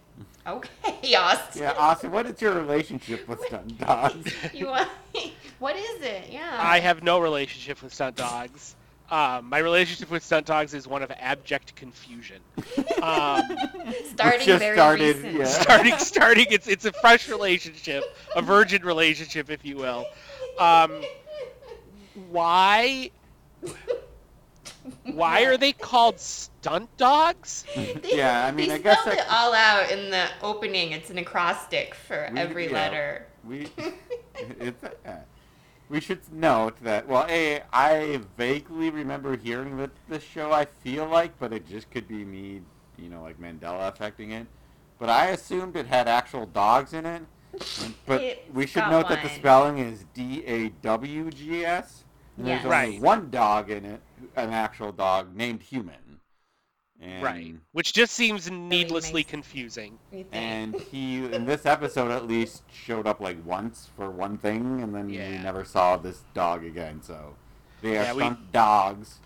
Okay, 0.46 1.14
Austin. 1.16 1.62
yeah, 1.62 1.72
Austin, 1.72 2.10
what 2.10 2.26
is 2.26 2.40
your 2.42 2.52
relationship 2.52 3.26
with 3.26 3.40
stunt 3.46 3.78
dawgs? 3.78 4.30
You 4.52 4.66
want, 4.66 4.88
what 5.58 5.74
is 5.74 6.02
it? 6.02 6.24
Yeah. 6.30 6.58
I 6.60 6.80
have 6.80 7.02
no 7.02 7.18
relationship 7.18 7.82
with 7.82 7.94
stunt 7.94 8.16
dawgs. 8.16 8.76
Um, 9.10 9.48
my 9.48 9.58
relationship 9.58 10.10
with 10.10 10.22
stunt 10.22 10.44
dawgs 10.46 10.74
is 10.74 10.86
one 10.86 11.02
of 11.02 11.10
abject 11.18 11.74
confusion. 11.76 12.40
Um, 13.02 13.42
starting 14.04 14.46
just 14.46 14.58
very 14.60 14.76
started, 14.76 15.16
recent. 15.16 15.34
yeah. 15.34 15.44
starting, 15.44 15.96
starting, 15.98 16.46
it's 16.50 16.66
it's 16.68 16.84
a 16.84 16.92
fresh 16.92 17.28
relationship, 17.28 18.04
a 18.36 18.42
virgin 18.42 18.82
relationship, 18.84 19.50
if 19.50 19.64
you 19.64 19.76
will. 19.76 20.04
Um, 20.58 21.02
why? 22.30 23.10
Why 25.04 25.44
are 25.44 25.56
they 25.56 25.72
called 25.72 26.18
stunt 26.20 26.94
dawgs? 26.96 27.64
They, 27.74 28.00
Yeah, 28.16 28.46
I 28.46 28.50
mean, 28.52 28.68
they 28.68 28.74
I 28.74 28.78
guess 28.78 29.00
spelled 29.00 29.16
that- 29.18 29.26
it 29.26 29.32
all 29.32 29.54
out 29.54 29.90
in 29.90 30.10
the 30.10 30.26
opening. 30.42 30.92
It's 30.92 31.10
an 31.10 31.18
acrostic 31.18 31.94
for 31.94 32.28
We- 32.32 32.38
every 32.38 32.66
yeah. 32.66 32.72
letter. 32.72 33.26
We, 33.44 33.68
it's, 34.60 34.82
uh, 34.84 35.16
we 35.88 36.00
should 36.00 36.20
note 36.32 36.82
that. 36.82 37.06
Well, 37.06 37.26
a 37.28 37.62
I 37.72 38.20
vaguely 38.36 38.90
remember 38.90 39.36
hearing 39.36 39.76
that 39.78 39.90
this 40.08 40.22
show. 40.22 40.50
I 40.52 40.64
feel 40.64 41.06
like, 41.06 41.38
but 41.38 41.52
it 41.52 41.68
just 41.68 41.90
could 41.90 42.08
be 42.08 42.24
me, 42.24 42.62
you 42.98 43.08
know, 43.10 43.22
like 43.22 43.38
Mandela 43.40 43.88
affecting 43.88 44.30
it. 44.32 44.46
But 44.98 45.08
I 45.10 45.26
assumed 45.26 45.76
it 45.76 45.86
had 45.86 46.08
actual 46.08 46.46
dogs 46.46 46.92
in 46.94 47.04
it. 47.06 47.22
And- 47.82 47.94
But 48.06 48.20
It's 48.22 48.40
we 48.52 48.66
should 48.66 48.80
got 48.82 48.90
note 48.90 49.08
that 49.08 49.22
the 49.22 49.28
spelling 49.28 49.78
is 49.78 50.04
D 50.14 50.42
A 50.46 50.68
W 50.82 51.30
G 51.30 51.64
S. 51.64 52.03
And 52.36 52.46
Yes. 52.46 52.62
there's 52.62 52.72
only 52.74 52.90
Right. 52.94 53.00
one 53.00 53.30
dog 53.30 53.70
in 53.70 53.84
it, 53.84 54.00
an 54.36 54.50
actual 54.52 54.92
dog 54.92 55.34
named 55.36 55.62
Human. 55.62 56.20
And, 57.00 57.22
Right. 57.22 57.54
Which 57.72 57.92
just 57.92 58.14
seems 58.14 58.50
needlessly 58.50 59.20
makes- 59.20 59.30
confusing. 59.30 59.98
And 60.32 60.74
he, 60.74 61.24
in 61.24 61.44
this 61.44 61.66
episode 61.66 62.10
at 62.10 62.26
least, 62.26 62.62
showed 62.72 63.06
up 63.06 63.20
like 63.20 63.36
once 63.44 63.90
for 63.96 64.10
one 64.10 64.38
thing, 64.38 64.80
and 64.80 64.94
then 64.94 65.06
we 65.06 65.18
never 65.18 65.64
saw 65.64 65.96
this 65.96 66.22
dog 66.34 66.64
again. 66.64 67.02
So 67.02 67.34
they 67.82 67.98
are 67.98 68.04
Yeah, 68.04 68.12
we- 68.14 68.20
stunt 68.22 68.52
dawgs. 68.52 69.18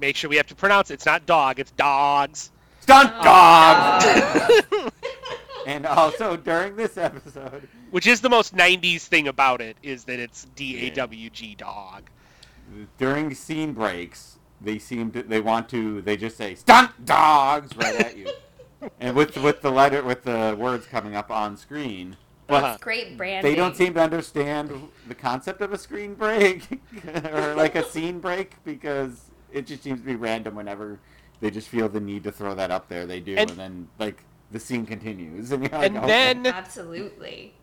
Make 0.00 0.16
sure 0.16 0.28
we 0.30 0.36
have 0.36 0.46
to 0.48 0.54
pronounce 0.54 0.90
it. 0.90 0.94
It's 0.94 1.06
not 1.06 1.24
dog, 1.26 1.58
it's 1.58 1.70
dogs. 1.72 2.50
Stunt 2.80 3.12
Oh, 3.16 3.22
dogs! 3.24 4.62
and 5.66 5.86
also 5.86 6.36
during 6.36 6.76
this 6.76 6.96
episode, 6.98 7.66
Which 7.90 8.06
is 8.06 8.20
the 8.20 8.28
most 8.28 8.54
90s 8.56 9.06
thing 9.06 9.28
about 9.28 9.60
it, 9.60 9.76
is 9.82 10.04
that 10.04 10.18
it's 10.18 10.46
D-A-W-G 10.56 11.54
dog. 11.54 12.10
During 12.98 13.34
scene 13.34 13.72
breaks, 13.72 14.38
they 14.60 14.78
seem 14.78 15.10
to 15.12 15.22
they 15.22 15.40
want 15.40 15.68
to 15.70 16.00
they 16.02 16.16
just 16.16 16.36
say 16.36 16.54
stunt 16.54 17.04
dawgs 17.04 17.76
right 17.76 17.94
at 17.96 18.16
you, 18.16 18.28
and 19.00 19.14
with 19.16 19.36
with 19.36 19.60
the 19.62 19.70
letter 19.70 20.02
with 20.02 20.22
the 20.24 20.56
words 20.58 20.86
coming 20.86 21.14
up 21.16 21.30
on 21.30 21.56
screen. 21.56 22.16
But 22.46 22.62
Uh-huh. 22.64 22.76
Great 22.80 23.16
branding. 23.16 23.50
they 23.50 23.56
don't 23.56 23.74
seem 23.76 23.94
to 23.94 24.00
understand 24.02 24.70
the 25.08 25.14
concept 25.14 25.60
of 25.62 25.72
a 25.72 25.78
screen 25.78 26.14
break 26.14 26.80
or 27.32 27.54
like 27.54 27.74
a 27.74 27.84
scene 27.84 28.20
break 28.20 28.62
because 28.64 29.30
it 29.52 29.66
just 29.66 29.82
seems 29.82 30.00
to 30.00 30.06
be 30.06 30.14
random 30.16 30.54
whenever 30.54 30.98
they 31.40 31.50
just 31.50 31.68
feel 31.68 31.88
the 31.88 32.00
need 32.00 32.22
to 32.24 32.32
throw 32.32 32.54
that 32.54 32.70
up 32.70 32.88
there. 32.88 33.06
They 33.06 33.20
do, 33.20 33.34
and, 33.36 33.50
And- 33.50 33.58
then 33.58 33.88
like 33.98 34.22
the 34.50 34.60
scene 34.60 34.84
continues, 34.84 35.52
and 35.52 35.62
you're 35.62 35.72
like, 35.72 35.86
And 35.86 35.96
okay. 35.98 36.06
then 36.06 36.46
Absolutely. 36.46 37.54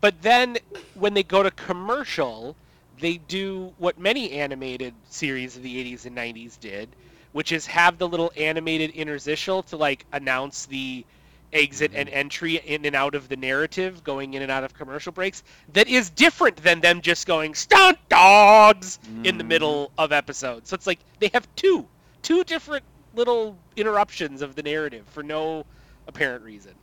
But 0.00 0.22
then 0.22 0.58
when 0.94 1.14
they 1.14 1.22
go 1.22 1.42
to 1.42 1.50
commercial, 1.50 2.56
they 3.00 3.16
do 3.16 3.72
what 3.78 3.98
many 3.98 4.32
animated 4.32 4.94
series 5.08 5.56
of 5.56 5.62
the 5.62 5.94
80s 5.94 6.06
and 6.06 6.16
90s 6.16 6.58
did, 6.58 6.88
which 7.32 7.52
is 7.52 7.66
have 7.66 7.98
the 7.98 8.08
little 8.08 8.32
animated 8.36 8.90
interstitial 8.90 9.62
to 9.64 9.76
like 9.76 10.06
announce 10.12 10.66
the 10.66 11.04
exit 11.52 11.92
and 11.94 12.08
mm-hmm. 12.08 12.18
entry 12.18 12.56
in 12.56 12.84
and 12.84 12.94
out 12.94 13.14
of 13.14 13.28
the 13.28 13.36
narrative, 13.36 14.04
going 14.04 14.34
in 14.34 14.42
and 14.42 14.50
out 14.50 14.64
of 14.64 14.74
commercial 14.74 15.12
breaks, 15.12 15.42
that 15.72 15.88
is 15.88 16.10
different 16.10 16.56
than 16.58 16.80
them 16.80 17.00
just 17.00 17.26
going 17.26 17.54
stunt 17.54 17.98
dawgs 18.08 18.98
in 19.24 19.38
the 19.38 19.44
middle 19.44 19.86
mm. 19.86 19.90
of 20.04 20.12
episodes. 20.12 20.68
So 20.68 20.74
it's 20.74 20.86
like 20.86 20.98
they 21.18 21.30
have 21.32 21.48
two, 21.56 21.86
two 22.22 22.44
different 22.44 22.84
little 23.14 23.56
interruptions 23.76 24.42
of 24.42 24.54
the 24.54 24.62
narrative 24.62 25.04
for 25.06 25.22
no 25.22 25.64
apparent 26.06 26.44
reason. 26.44 26.74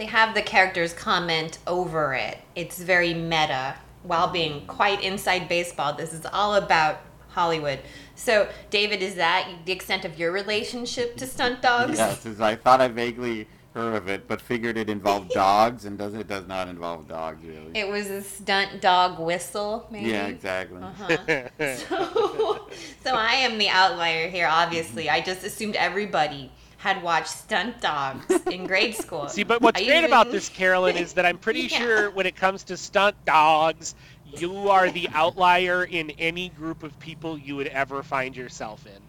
They 0.00 0.06
have 0.06 0.34
the 0.34 0.40
characters 0.40 0.94
comment 0.94 1.58
over 1.66 2.14
it. 2.14 2.38
It's 2.56 2.78
very 2.78 3.12
meta 3.12 3.74
while 4.02 4.28
being 4.28 4.66
quite 4.66 5.02
inside 5.02 5.46
baseball. 5.46 5.92
This 5.92 6.14
is 6.14 6.24
all 6.24 6.54
about 6.54 7.02
Hollywood. 7.28 7.80
So, 8.14 8.48
David, 8.70 9.02
is 9.02 9.16
that 9.16 9.46
the 9.66 9.72
extent 9.72 10.06
of 10.06 10.18
your 10.18 10.32
relationship 10.32 11.18
to 11.18 11.26
stunt 11.26 11.60
dawgs? 11.60 11.98
Yes, 11.98 12.24
I 12.40 12.56
thought 12.56 12.80
I 12.80 12.88
vaguely 12.88 13.46
heard 13.74 13.94
of 13.94 14.08
it, 14.08 14.26
but 14.26 14.40
figured 14.40 14.78
it 14.78 14.88
involved 14.88 15.28
dogs, 15.34 15.84
and 15.84 15.98
does 15.98 16.14
it 16.14 16.26
does 16.26 16.46
not 16.46 16.68
involve 16.68 17.06
dogs 17.06 17.44
really. 17.44 17.70
It 17.74 17.86
was 17.86 18.08
a 18.08 18.22
stunt 18.22 18.80
dog 18.80 19.18
whistle, 19.18 19.86
maybe. 19.90 20.12
yeah, 20.12 20.28
exactly. 20.28 20.80
Uh-huh. 20.80 21.48
So, 21.76 22.70
so 23.04 23.14
I 23.14 23.34
am 23.34 23.58
the 23.58 23.68
outlier 23.68 24.30
here. 24.30 24.48
Obviously, 24.50 25.10
I 25.10 25.20
just 25.20 25.44
assumed 25.44 25.76
everybody 25.76 26.50
had 26.80 27.02
watched 27.02 27.28
Stunt 27.28 27.78
Dawgs 27.82 28.24
in 28.50 28.66
grade 28.66 28.94
school. 28.94 29.28
See, 29.28 29.42
but 29.44 29.60
what's 29.60 29.78
I 29.78 29.84
great 29.84 30.02
about 30.04 30.30
this, 30.32 30.48
Carolyn, 30.48 30.96
is 30.96 31.12
that 31.12 31.26
I'm 31.26 31.36
pretty 31.46 31.62
Yeah. 31.64 31.78
sure 31.78 32.10
when 32.10 32.24
it 32.24 32.34
comes 32.36 32.64
to 32.64 32.76
stunt 32.78 33.16
dawgs, 33.26 33.94
you 34.34 34.70
are 34.70 34.90
the 34.90 35.06
outlier 35.12 35.84
in 35.84 36.08
any 36.12 36.48
group 36.48 36.82
of 36.82 36.98
people 36.98 37.36
you 37.36 37.54
would 37.56 37.66
ever 37.66 38.02
find 38.02 38.34
yourself 38.34 38.86
in. 38.86 39.02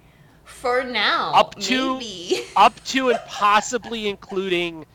For 0.44 0.84
now, 0.84 1.32
Up 1.34 1.56
to- 1.62 1.94
maybe. 2.00 2.42
Up 2.58 2.84
to 2.88 3.10
and 3.12 3.20
possibly 3.28 4.10
including 4.10 4.86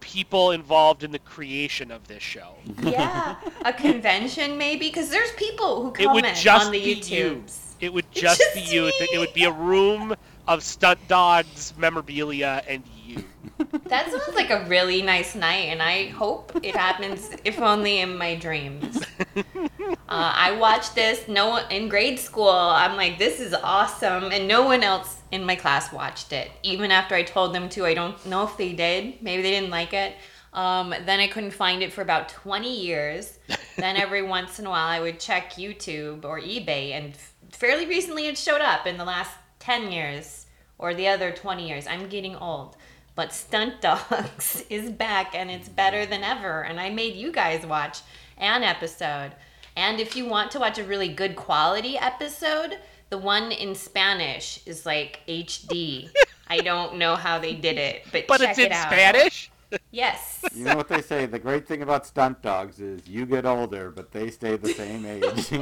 people 0.00 0.50
involved 0.50 1.04
in 1.04 1.12
the 1.12 1.18
creation 1.20 1.90
of 1.90 2.06
this 2.06 2.22
show. 2.22 2.54
yeah, 2.82 3.36
a 3.64 3.72
convention 3.72 4.58
maybe 4.58 4.88
because 4.88 5.08
there's 5.08 5.32
people 5.32 5.82
who 5.84 5.88
It 5.88 6.04
comment 6.04 6.26
would 6.26 6.34
just 6.36 6.66
on 6.66 6.72
the 6.72 6.84
be 6.84 7.00
you. 7.14 7.42
It 7.80 7.92
would 7.94 8.10
just, 8.12 8.40
just 8.40 8.54
be 8.54 8.60
you. 8.60 8.82
me. 8.84 8.92
It 9.14 9.18
would 9.18 9.32
be 9.32 9.44
a 9.44 9.50
room 9.52 10.14
of 10.48 10.62
stunt 10.62 10.98
dawgs 11.08 11.74
memorabilia 11.76 12.62
and 12.68 12.82
you. 13.04 13.24
That 13.86 14.10
sounds 14.10 14.34
like 14.34 14.50
a 14.50 14.64
really 14.68 15.00
nice 15.00 15.34
night, 15.36 15.68
and 15.68 15.80
I 15.80 16.08
hope 16.08 16.52
it 16.62 16.74
happens, 16.74 17.30
if 17.44 17.60
only 17.60 18.00
in 18.00 18.18
my 18.18 18.34
dreams. 18.34 19.00
Uh, 20.08 20.32
I 20.34 20.52
watched 20.52 20.94
this. 20.94 21.26
No 21.26 21.48
one 21.48 21.70
in 21.70 21.88
grade 21.88 22.18
school. 22.20 22.48
I'm 22.48 22.96
like, 22.96 23.18
this 23.18 23.40
is 23.40 23.52
awesome, 23.52 24.30
and 24.30 24.46
no 24.46 24.64
one 24.64 24.84
else 24.84 25.16
in 25.32 25.44
my 25.44 25.56
class 25.56 25.92
watched 25.92 26.32
it. 26.32 26.50
Even 26.62 26.92
after 26.92 27.16
I 27.16 27.24
told 27.24 27.52
them 27.52 27.68
to, 27.70 27.84
I 27.84 27.94
don't 27.94 28.24
know 28.24 28.44
if 28.44 28.56
they 28.56 28.72
did. 28.72 29.20
Maybe 29.20 29.42
they 29.42 29.50
didn't 29.50 29.70
like 29.70 29.92
it. 29.92 30.14
Um, 30.52 30.94
then 31.04 31.18
I 31.20 31.26
couldn't 31.26 31.50
find 31.50 31.82
it 31.82 31.92
for 31.92 32.02
about 32.02 32.28
20 32.28 32.72
years. 32.80 33.38
then 33.76 33.96
every 33.96 34.22
once 34.22 34.60
in 34.60 34.66
a 34.66 34.70
while, 34.70 34.86
I 34.86 35.00
would 35.00 35.18
check 35.18 35.54
YouTube 35.54 36.24
or 36.24 36.40
eBay, 36.40 36.92
and 36.92 37.12
f- 37.12 37.34
fairly 37.50 37.86
recently 37.86 38.26
it 38.28 38.38
showed 38.38 38.60
up 38.60 38.86
in 38.86 38.96
the 38.96 39.04
last 39.04 39.32
10 39.66 39.90
years 39.90 40.46
or 40.78 40.94
the 40.94 41.08
other 41.08 41.32
20 41.32 41.66
years. 41.66 41.88
I'm 41.88 42.08
getting 42.08 42.36
old. 42.36 42.76
But 43.16 43.32
Stunt 43.32 43.80
Dogs 43.80 44.64
is 44.70 44.90
back 44.90 45.34
and 45.34 45.50
it's 45.50 45.68
better 45.68 46.06
than 46.06 46.22
ever. 46.22 46.62
And 46.62 46.78
I 46.78 46.90
made 46.90 47.16
you 47.16 47.32
guys 47.32 47.66
watch 47.66 48.02
an 48.38 48.62
episode. 48.62 49.32
And 49.76 49.98
if 49.98 50.14
you 50.14 50.26
want 50.26 50.52
to 50.52 50.60
watch 50.60 50.78
a 50.78 50.84
really 50.84 51.08
good 51.08 51.34
quality 51.34 51.98
episode, 51.98 52.78
the 53.10 53.18
one 53.18 53.50
in 53.50 53.74
Spanish 53.74 54.60
is 54.66 54.86
like 54.86 55.20
HD. 55.26 56.10
I 56.48 56.58
don't 56.58 56.96
know 56.96 57.16
how 57.16 57.40
they 57.40 57.54
did 57.54 57.76
it, 57.76 58.04
but, 58.12 58.28
But 58.28 58.38
check 58.40 58.50
it's 58.50 58.58
it 58.60 58.66
in 58.66 58.72
out. 58.72 58.86
Spanish? 58.92 59.50
Yes. 59.90 60.44
You 60.54 60.64
know 60.64 60.76
what 60.76 60.88
they 60.88 61.02
say? 61.02 61.26
The 61.26 61.38
great 61.40 61.66
thing 61.66 61.82
about 61.82 62.06
stunt 62.06 62.40
dawgs 62.40 62.80
is 62.80 63.06
you 63.06 63.26
get 63.26 63.44
older, 63.44 63.90
but 63.90 64.10
they 64.10 64.30
stay 64.30 64.56
the 64.56 64.68
same 64.68 65.04
age. 65.04 65.52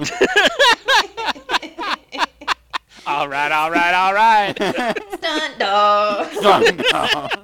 All 3.06 3.28
right, 3.28 3.52
all 3.52 3.70
right, 3.70 3.94
all 3.94 4.14
right. 4.14 4.54
Stunt 5.14 5.58
Dawgs. 5.58 6.36
stunt 6.38 6.82
dawgs. 6.90 7.34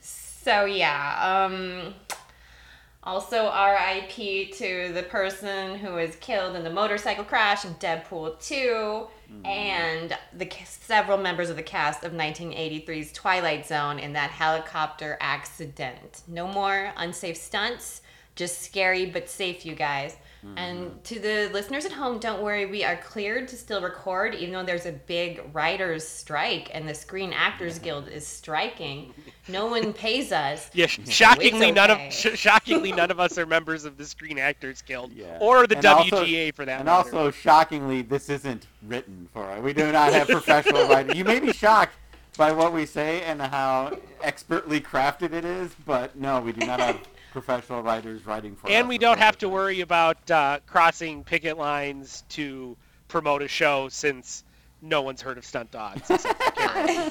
So 0.00 0.64
yeah, 0.64 1.44
um 1.44 1.94
also 3.02 3.44
RIP 3.52 4.52
to 4.54 4.92
the 4.92 5.04
person 5.08 5.78
who 5.78 5.94
was 5.94 6.16
killed 6.16 6.56
in 6.56 6.64
the 6.64 6.70
motorcycle 6.70 7.24
crash 7.24 7.64
in 7.64 7.74
Deadpool 7.74 8.40
2 8.44 9.06
and 9.44 10.16
the 10.36 10.50
several 10.64 11.18
members 11.18 11.50
of 11.50 11.56
the 11.56 11.62
cast 11.62 12.04
of 12.04 12.12
1983's 12.12 13.12
Twilight 13.12 13.66
Zone 13.66 13.98
in 13.98 14.12
that 14.14 14.30
helicopter 14.30 15.16
accident. 15.20 16.22
No 16.26 16.46
more 16.48 16.92
unsafe 16.96 17.36
stunts, 17.36 18.02
just 18.34 18.62
scary 18.62 19.06
but 19.06 19.28
safe 19.28 19.64
you 19.66 19.74
guys. 19.74 20.16
And 20.56 21.02
to 21.04 21.18
the 21.20 21.50
listeners 21.52 21.84
at 21.84 21.92
home, 21.92 22.18
don't 22.18 22.42
worry, 22.42 22.66
we 22.66 22.84
are 22.84 22.96
cleared 22.96 23.48
to 23.48 23.56
still 23.56 23.80
record, 23.82 24.34
even 24.34 24.52
though 24.54 24.62
there's 24.64 24.86
a 24.86 24.92
big 24.92 25.42
writers' 25.52 26.06
strike 26.06 26.70
and 26.72 26.88
the 26.88 26.94
Screen 26.94 27.32
Actors 27.32 27.78
Guild 27.78 28.08
is 28.08 28.26
striking. 28.26 29.12
No 29.48 29.66
one 29.66 29.92
pays 29.92 30.32
us. 30.32 30.70
Yeah, 30.74 30.86
sh- 30.86 31.00
shockingly, 31.08 31.72
none 31.72 31.90
of 31.90 31.98
sh- 32.12 32.34
shockingly 32.38 32.92
none 32.92 33.10
of 33.10 33.18
us 33.20 33.38
are 33.38 33.46
members 33.46 33.84
of 33.84 33.96
the 33.96 34.04
Screen 34.04 34.38
Actors 34.38 34.82
Guild 34.82 35.12
Yeah. 35.12 35.38
or 35.40 35.66
the 35.66 35.76
And 35.76 35.86
also- 35.86 36.24
WGA 36.24 36.54
for 36.54 36.64
that 36.64 36.78
And 36.80 36.86
matter. 36.86 37.16
also, 37.16 37.30
shockingly, 37.30 38.02
this 38.02 38.28
isn't 38.28 38.66
written 38.86 39.28
for 39.32 39.50
it. 39.56 39.62
We 39.62 39.72
do 39.72 39.90
not 39.92 40.12
have 40.12 40.28
professional 40.28 40.86
writers. 40.88 41.16
You 41.16 41.24
may 41.24 41.40
be 41.40 41.52
shocked 41.52 41.94
by 42.36 42.52
what 42.52 42.72
we 42.72 42.84
say 42.86 43.22
and 43.22 43.40
how 43.40 43.96
expertly 44.22 44.80
crafted 44.80 45.32
it 45.32 45.44
is, 45.44 45.70
but 45.86 46.16
no, 46.16 46.40
we 46.40 46.52
do 46.52 46.66
not 46.66 46.80
have 46.80 46.98
professional 47.36 47.82
writers 47.82 48.24
writing 48.24 48.56
for 48.56 48.66
us. 48.66 48.72
and 48.72 48.88
we 48.88 48.96
don't 48.96 49.18
have 49.18 49.36
to 49.36 49.46
worry 49.46 49.82
about 49.82 50.30
uh, 50.30 50.58
crossing 50.66 51.22
picket 51.22 51.58
lines 51.58 52.24
to 52.30 52.74
promote 53.08 53.42
a 53.42 53.48
show 53.48 53.90
since 53.90 54.42
no 54.80 55.02
one's 55.02 55.20
heard 55.20 55.36
of 55.36 55.44
stunt 55.44 55.70
dawgs. 55.70 56.08
except 56.08 56.42
for 56.42 56.50
Karen. 56.52 57.10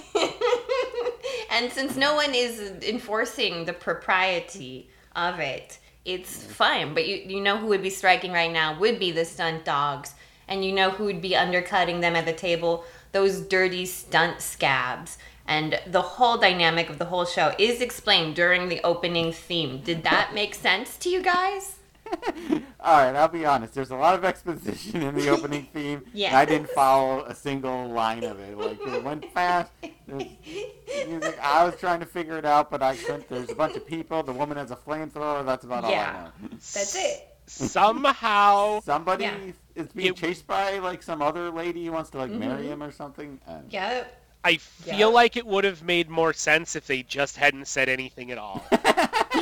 and 1.51 1.71
since 1.71 1.95
no 1.95 2.15
one 2.15 2.33
is 2.33 2.59
enforcing 2.81 3.65
the 3.65 3.73
propriety 3.73 4.89
of 5.15 5.39
it, 5.39 5.77
it's 6.05 6.43
fine. 6.43 6.95
But 6.95 7.07
you, 7.07 7.17
you 7.17 7.39
know 7.39 7.57
who 7.57 7.67
would 7.67 7.83
be 7.83 7.91
striking 7.91 8.31
right 8.31 8.51
now 8.51 8.79
would 8.79 8.97
be 8.97 9.11
the 9.11 9.25
stunt 9.25 9.63
dawgs. 9.63 10.15
And 10.47 10.65
you 10.65 10.71
know 10.71 10.89
who 10.89 11.03
would 11.03 11.21
be 11.21 11.35
undercutting 11.35 11.99
them 11.99 12.15
at 12.15 12.25
the 12.25 12.33
table? 12.33 12.83
Those 13.11 13.41
dirty 13.41 13.85
stunt 13.85 14.41
scabs. 14.41 15.19
And 15.47 15.79
the 15.87 16.01
whole 16.01 16.37
dynamic 16.37 16.89
of 16.89 16.97
the 16.97 17.05
whole 17.05 17.25
show 17.25 17.53
is 17.59 17.79
explained 17.81 18.35
during 18.35 18.67
the 18.69 18.81
opening 18.83 19.31
theme. 19.31 19.81
Did 19.81 20.03
that 20.03 20.33
make 20.33 20.55
sense 20.55 20.97
to 20.97 21.09
you 21.09 21.21
guys? 21.21 21.77
All 22.79 22.97
right, 23.03 23.15
I'll 23.15 23.27
be 23.27 23.45
honest. 23.45 23.73
There's 23.73 23.89
a 23.89 23.95
lot 23.95 24.13
of 24.13 24.23
exposition 24.23 25.01
in 25.01 25.15
the 25.15 25.29
opening 25.29 25.67
theme. 25.73 26.03
Yeah. 26.13 26.27
and 26.29 26.37
I 26.37 26.45
didn't 26.45 26.69
follow 26.69 27.25
a 27.25 27.33
single 27.33 27.89
line 27.89 28.23
of 28.23 28.39
it. 28.39 28.55
Like 28.57 28.79
it 28.79 29.03
went 29.03 29.31
fast. 29.33 29.71
Music. 30.07 31.37
I 31.41 31.63
was 31.65 31.75
trying 31.79 31.99
to 32.01 32.05
figure 32.05 32.37
it 32.37 32.45
out, 32.45 32.69
but 32.69 32.81
I 32.83 32.95
couldn't. 32.95 33.27
There's 33.27 33.49
a 33.49 33.55
bunch 33.55 33.75
of 33.75 33.85
people. 33.87 34.21
The 34.23 34.33
woman 34.33 34.57
has 34.57 34.69
a 34.71 34.75
flamethrower. 34.75 35.45
That's 35.45 35.65
about 35.65 35.89
Yeah. 35.89 36.11
all 36.11 36.19
I 36.19 36.23
know. 36.23 36.49
That's 36.51 36.95
it. 36.95 37.27
Somehow, 37.47 38.81
Somebody 38.81 39.23
Yeah. 39.25 39.37
is 39.75 39.87
being 39.89 40.09
It- 40.09 40.15
chased 40.15 40.47
by 40.47 40.79
like 40.79 41.01
some 41.03 41.21
other 41.21 41.49
lady 41.51 41.85
who 41.85 41.91
wants 41.91 42.09
to 42.11 42.17
like 42.19 42.31
marry 42.31 42.63
Mhm. 42.65 42.69
him 42.69 42.83
or 42.83 42.91
something. 42.91 43.39
Uh, 43.47 43.59
Yep. 43.69 44.21
I 44.45 44.57
feel 44.57 44.97
Yeah. 44.99 45.05
like 45.07 45.35
it 45.37 45.45
would 45.47 45.63
have 45.63 45.81
made 45.81 46.07
more 46.07 46.31
sense 46.31 46.75
if 46.75 46.85
they 46.85 47.01
just 47.01 47.35
hadn't 47.35 47.67
said 47.67 47.89
anything 47.89 48.29
at 48.31 48.37
all. 48.37 48.63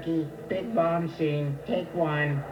Scout 0.00 0.04
cookie, 0.04 0.28
big 0.48 0.74
bomb 0.74 1.14
scene, 1.16 1.58
take 1.66 1.92
one. 1.94 2.42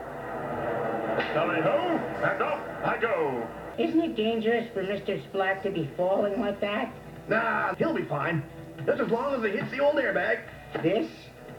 Tally 1.33 1.61
ho, 1.61 2.01
and 2.23 2.43
off 2.43 2.61
I 2.85 2.99
go. 3.01 3.47
Isn't 3.79 4.01
it 4.01 4.17
dangerous 4.17 4.69
for 4.73 4.83
Mr. 4.83 5.23
Splat 5.25 5.63
to 5.63 5.71
be 5.71 5.91
falling 5.97 6.41
like 6.41 6.61
that? 6.61 6.93
Nah, 7.29 7.75
he'll 7.77 7.95
be 7.95 8.05
fine. 8.05 8.43
Just 8.87 9.01
as 9.01 9.09
long 9.11 9.35
as 9.35 9.43
he 9.43 9.57
hits 9.57 9.71
the 9.71 9.81
old 9.81 9.97
airbag. 9.97 10.41
This 10.83 11.11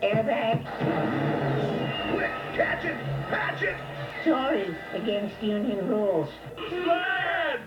airbag? 0.01 0.63
Quick, 2.13 2.31
catch 2.55 2.85
it, 2.85 2.97
catch 3.29 3.61
it. 3.61 3.75
Sorry, 4.25 4.75
against 4.93 5.41
union 5.41 5.87
rules. 5.87 6.29
Splat! 6.67 7.61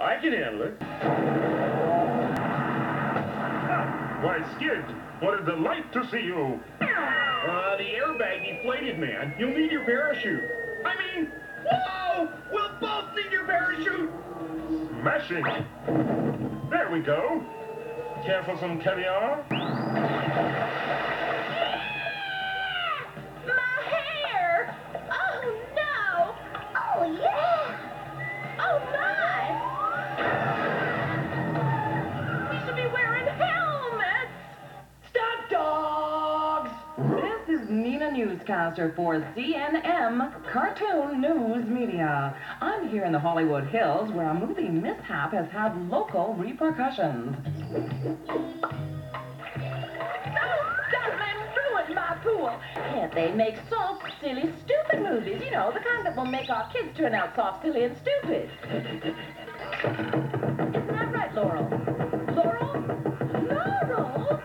I 0.00 0.18
can 0.20 0.32
handle 0.32 0.62
it. 0.62 0.80
Why, 4.22 4.44
Skid, 4.56 4.84
what 5.20 5.40
a 5.40 5.44
delight 5.44 5.92
to 5.92 6.08
see 6.10 6.20
you. 6.20 6.60
Uh, 6.80 7.76
the 7.76 7.84
airbag 7.84 8.62
deflated, 8.62 8.98
man. 8.98 9.34
You'll 9.38 9.56
need 9.56 9.70
your 9.70 9.84
parachute. 9.84 10.42
I 10.84 10.94
mean, 10.96 11.32
whoa! 11.64 12.28
We'll 12.52 12.72
both 12.80 13.14
need 13.14 13.30
your 13.32 13.44
parachute. 13.44 14.10
Smashing. 15.00 15.44
There 16.70 16.90
we 16.92 17.00
go. 17.00 17.44
Care 18.24 18.42
for 18.44 18.58
some 18.58 18.80
caviar? 18.80 19.44
Newscaster 38.20 38.92
for 38.94 39.14
CNN 39.34 40.30
Cartoon 40.52 41.22
News 41.22 41.64
Media. 41.66 42.36
I'm 42.60 42.86
here 42.90 43.04
in 43.04 43.12
the 43.12 43.18
Hollywood 43.18 43.66
Hills 43.68 44.12
where 44.12 44.28
a 44.28 44.34
movie 44.34 44.68
mishap 44.68 45.32
has 45.32 45.48
had 45.48 45.74
local 45.88 46.34
repercussions. 46.34 47.34
Those 47.72 47.82
stuntmen 50.90 51.36
ruined 51.56 51.94
my 51.94 52.18
pool! 52.22 52.52
Can't 52.74 53.14
they 53.14 53.32
make 53.32 53.54
soft, 53.70 54.04
silly, 54.20 54.52
stupid 54.64 55.00
movies? 55.02 55.40
You 55.42 55.52
know, 55.52 55.72
the 55.72 55.80
kind 55.80 56.04
that 56.04 56.14
will 56.14 56.26
make 56.26 56.50
our 56.50 56.70
kids 56.70 56.94
turn 56.98 57.14
out 57.14 57.34
soft, 57.34 57.62
silly, 57.64 57.84
and 57.84 57.96
stupid. 57.96 58.50
Isn't 58.68 59.16
that 60.88 61.10
right, 61.14 61.34
Laurel? 61.34 61.70
Laurel? 62.36 62.84
Laurel? 63.48 64.42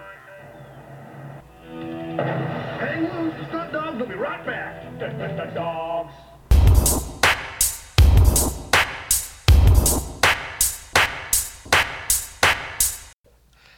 Hang 2.79 3.35
loose, 3.97 4.07
the 4.07 4.13
stunt 4.13 4.15
dawgs 4.15 4.15
will 4.15 4.15
be 4.15 4.15
right 4.15 4.45
back. 4.45 4.83
Stunt 5.35 5.55
dawgs. 5.55 6.13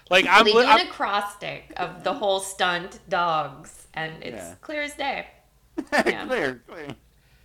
Like 0.09 0.25
I'm, 0.29 0.45
they 0.45 0.51
do 0.53 0.59
I'm 0.59 0.79
an 0.79 0.87
acrostic 0.87 1.73
of 1.77 2.03
the 2.03 2.13
whole 2.13 2.39
stunt 2.39 2.99
dawgs, 3.09 3.87
and 3.93 4.23
it's 4.23 4.37
Yeah. 4.37 4.55
clear 4.61 4.81
as 4.83 4.93
day. 4.93 5.27
Yeah. 5.91 6.25
clear, 6.25 6.63
clear. 6.67 6.95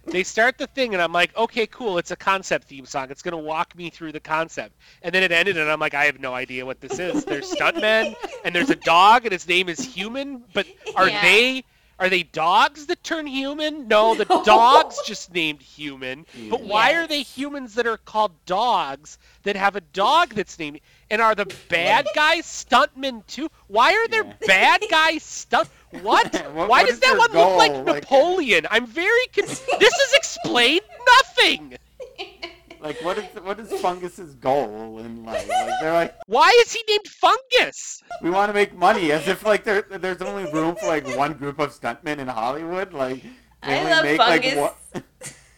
they 0.06 0.22
start 0.22 0.58
the 0.58 0.66
thing 0.68 0.94
and 0.94 1.02
I'm 1.02 1.12
like, 1.12 1.36
okay, 1.36 1.66
cool, 1.66 1.98
it's 1.98 2.10
a 2.12 2.16
concept 2.16 2.68
theme 2.68 2.86
song. 2.86 3.08
It's 3.10 3.22
gonna 3.22 3.36
walk 3.38 3.76
me 3.76 3.90
through 3.90 4.12
the 4.12 4.20
concept. 4.20 4.74
And 5.02 5.14
then 5.14 5.22
it 5.22 5.32
ended 5.32 5.56
and 5.58 5.70
I'm 5.70 5.80
like, 5.80 5.94
I 5.94 6.04
have 6.06 6.18
no 6.20 6.34
idea 6.34 6.64
what 6.64 6.80
this 6.80 6.98
is. 6.98 7.24
There's 7.24 7.52
stuntmen 7.54 8.14
and 8.44 8.54
there's 8.54 8.70
a 8.70 8.76
dog 8.76 9.24
and 9.26 9.32
his 9.32 9.46
name 9.46 9.68
is 9.68 9.80
human, 9.80 10.44
but 10.54 10.66
are 10.96 11.08
Yeah. 11.08 11.22
they 11.22 11.64
are 12.02 12.08
they 12.08 12.24
dogs 12.24 12.86
that 12.86 13.04
turn 13.04 13.28
human? 13.28 13.86
No, 13.86 14.16
the 14.16 14.24
No. 14.28 14.42
dog's 14.42 14.98
just 15.06 15.32
named 15.32 15.62
human. 15.62 16.26
But 16.50 16.62
why 16.62 16.90
Yes. 16.90 17.04
are 17.04 17.06
they 17.06 17.22
humans 17.22 17.74
that 17.76 17.86
are 17.86 17.96
called 17.96 18.32
dogs 18.44 19.18
that 19.44 19.54
have 19.54 19.76
a 19.76 19.80
dog 19.80 20.34
that's 20.34 20.58
named 20.58 20.80
and 21.10 21.22
are 21.22 21.36
the 21.36 21.46
bad 21.68 22.06
guys 22.16 22.44
stuntmen 22.44 23.24
too? 23.28 23.48
Why 23.68 23.92
are 23.94 24.08
there 24.08 24.24
Yeah. 24.24 24.46
bad 24.48 24.82
guys 24.90 25.22
stunt 25.22 25.68
what? 25.90 26.34
What- 26.54 26.54
Why 26.54 26.66
what 26.66 26.86
does 26.88 26.98
that 26.98 27.06
their 27.10 27.18
one 27.18 27.32
look 27.32 27.56
like 27.56 27.72
goal? 27.72 27.84
Like- 27.84 27.96
uh, 27.96 28.00
Napoleon? 28.00 28.66
I'm 28.68 28.86
very 28.86 29.26
con- 29.34 29.46
This 29.46 29.94
is 29.94 30.12
explained 30.14 30.80
nothing. 31.18 31.78
Like, 32.82 33.00
what 33.02 33.16
is 33.18 33.24
what 33.42 33.60
is 33.60 33.68
Fungus's 33.80 34.34
goal 34.34 34.98
in 34.98 35.24
life? 35.24 35.48
Like, 35.48 35.70
they're 35.80 35.92
like, 35.92 36.14
Why 36.26 36.50
is 36.64 36.72
he 36.72 36.82
named 36.88 37.06
Fungus? 37.06 38.02
we 38.22 38.30
want 38.30 38.48
to 38.48 38.52
make 38.54 38.74
money, 38.74 39.12
as 39.12 39.28
if 39.28 39.44
like 39.44 39.62
there 39.64 39.82
there's 39.82 40.20
only 40.20 40.50
room 40.52 40.74
for 40.76 40.86
like 40.86 41.06
one 41.16 41.34
group 41.34 41.58
of 41.60 41.70
stuntmen 41.78 42.18
in 42.18 42.26
Hollywood. 42.28 42.92
Like, 42.92 43.22
they 43.22 43.28
I 43.62 43.78
only 43.78 43.90
love 43.92 44.04
make 44.04 44.16
Fungus 44.18 44.56
like 44.56 44.74
one. 44.94 45.04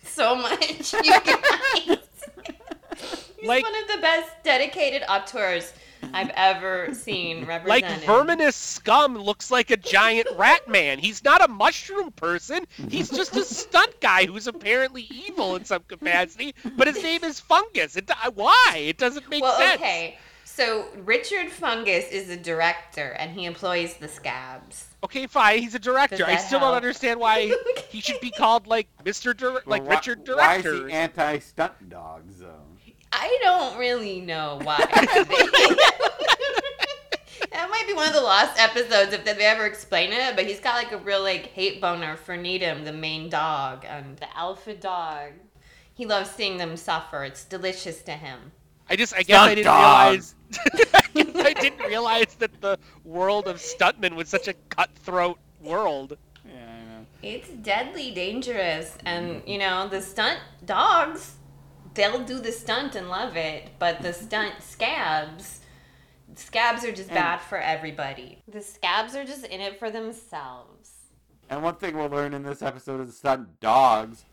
so 0.05 0.37
much, 0.37 0.93
you 0.93 1.21
guys. 1.21 1.99
He's 3.41 3.49
Like- 3.49 3.65
one 3.65 3.75
of 3.83 3.89
the 3.89 3.99
best 4.01 4.31
dedicated 4.43 5.03
auteurs 5.09 5.73
I've 6.13 6.31
ever 6.35 6.93
seen 6.95 7.45
Reverend 7.45 7.69
Like. 7.69 7.85
Verminous 8.05 8.57
Skumm 8.81 9.23
looks 9.23 9.51
like 9.51 9.71
a 9.71 9.77
giant 9.77 10.29
rat 10.37 10.69
man. 10.69 10.99
He's 10.99 11.25
not 11.25 11.43
a 11.45 11.49
mushroom 11.49 12.11
person. 12.13 12.67
He's 12.89 13.09
just 13.11 13.35
a 13.37 13.45
stunt 13.45 14.01
guy 14.01 14.27
who's 14.27 14.47
apparently 14.47 15.07
evil 15.11 15.57
in 15.57 15.65
some 15.65 15.83
capacity. 15.89 16.55
But 16.77 16.89
his 16.89 17.03
name 17.03 17.25
is 17.25 17.41
Fungus. 17.41 17.97
It, 17.97 18.11
why? 18.35 18.75
It 18.77 18.99
doesn't 18.99 19.29
make 19.31 19.43
Well, 19.43 19.57
sense. 19.59 19.81
okay. 19.81 20.19
So 20.47 20.87
Richard 21.05 21.51
Fungus 21.51 22.09
is 22.13 22.29
a 22.31 22.37
director, 22.37 23.17
and 23.19 23.33
he 23.33 23.45
employs 23.45 23.95
the 23.95 24.07
scabs. 24.07 24.87
Okay, 25.03 25.27
fine. 25.27 25.59
He's 25.61 25.75
a 25.75 25.81
director. 25.81 26.25
I 26.25 26.35
that 26.35 26.43
still 26.43 26.61
don't 26.61 26.75
understand 26.75 27.19
why 27.19 27.53
he 27.89 28.01
should 28.01 28.21
be 28.21 28.31
called 28.31 28.69
like 28.69 28.87
Mr. 29.05 29.37
Dir- 29.37 29.63
like 29.67 29.83
Well, 29.83 29.83
why- 29.83 29.95
Richard 29.97 30.19
Why 30.29 30.61
Director. 30.63 30.75
is 30.87 30.93
he 30.93 30.93
anti-stunt 30.93 31.89
dawgs 31.89 32.34
though? 32.34 32.34
I 33.17 33.39
don't 33.43 33.79
really 33.79 34.21
know 34.21 34.59
why. 34.65 34.79
that 37.53 37.71
might 37.71 37.85
be 37.87 37.95
one 37.95 38.09
of 38.09 38.13
the 38.13 38.21
lost 38.21 38.61
episodes 38.61 39.13
if 39.13 39.25
they 39.25 39.33
ever 39.45 39.67
explain 39.67 40.13
it. 40.13 40.35
But 40.35 40.47
he's 40.47 40.59
got 40.59 40.75
like 40.75 40.91
a 40.93 40.99
real 40.99 41.23
like 41.23 41.47
hate 41.47 41.81
boner 41.81 42.17
for 42.17 42.37
Needham, 42.37 42.85
the 42.85 42.93
main 42.93 43.29
dog, 43.31 43.85
and 43.89 44.17
the 44.17 44.37
alpha 44.37 44.75
dog. 44.75 45.31
He 45.95 46.07
loves 46.07 46.31
seeing 46.31 46.57
them 46.57 46.77
suffer. 46.77 47.23
It's 47.23 47.45
delicious 47.45 48.03
to 48.03 48.13
him. 48.13 48.51
I 48.91 48.97
just, 48.97 49.15
I 49.15 49.23
guess 49.23 49.41
I 49.41 49.55
didn't 49.55 49.65
dogs. 49.65 50.35
realize. 51.15 51.37
I 51.47 51.53
didn't 51.53 51.87
realize 51.87 52.35
that 52.41 52.61
the 52.61 52.79
world 53.05 53.47
of 53.47 53.57
stuntmen 53.57 54.17
was 54.17 54.29
such 54.29 54.49
a 54.49 54.55
cutthroat 54.71 55.39
world. 55.63 56.19
Yeah, 56.45 56.53
I 56.53 56.85
know. 56.85 57.07
It's 57.23 57.49
deadly 57.49 58.11
dangerous, 58.11 58.99
and 59.07 59.41
you 59.47 59.59
know 59.59 59.89
the 59.89 60.03
stunt 60.03 60.41
dawgs. 60.67 61.37
They'll 61.95 62.25
do 62.25 62.41
the 62.41 62.53
stunt 62.53 62.95
and 62.95 63.09
love 63.09 63.37
it, 63.37 63.71
but 63.79 64.03
the 64.03 64.13
stunt 64.13 64.55
scabs, 64.63 65.61
scabs 66.35 66.85
are 66.85 66.93
just 66.93 67.09
And- 67.11 67.17
bad 67.17 67.41
for 67.41 67.59
everybody. 67.59 68.43
The 68.49 68.61
scabs 68.61 69.15
are 69.15 69.25
just 69.25 69.45
in 69.47 69.61
it 69.61 69.79
for 69.79 69.91
themselves. 69.91 70.91
And 71.49 71.63
one 71.63 71.77
thing 71.77 71.97
we'll 71.97 72.09
learn 72.09 72.35
in 72.35 72.43
this 72.43 72.63
episode 72.63 73.07
is 73.07 73.17
stunt 73.17 73.61
dawgs 73.61 74.25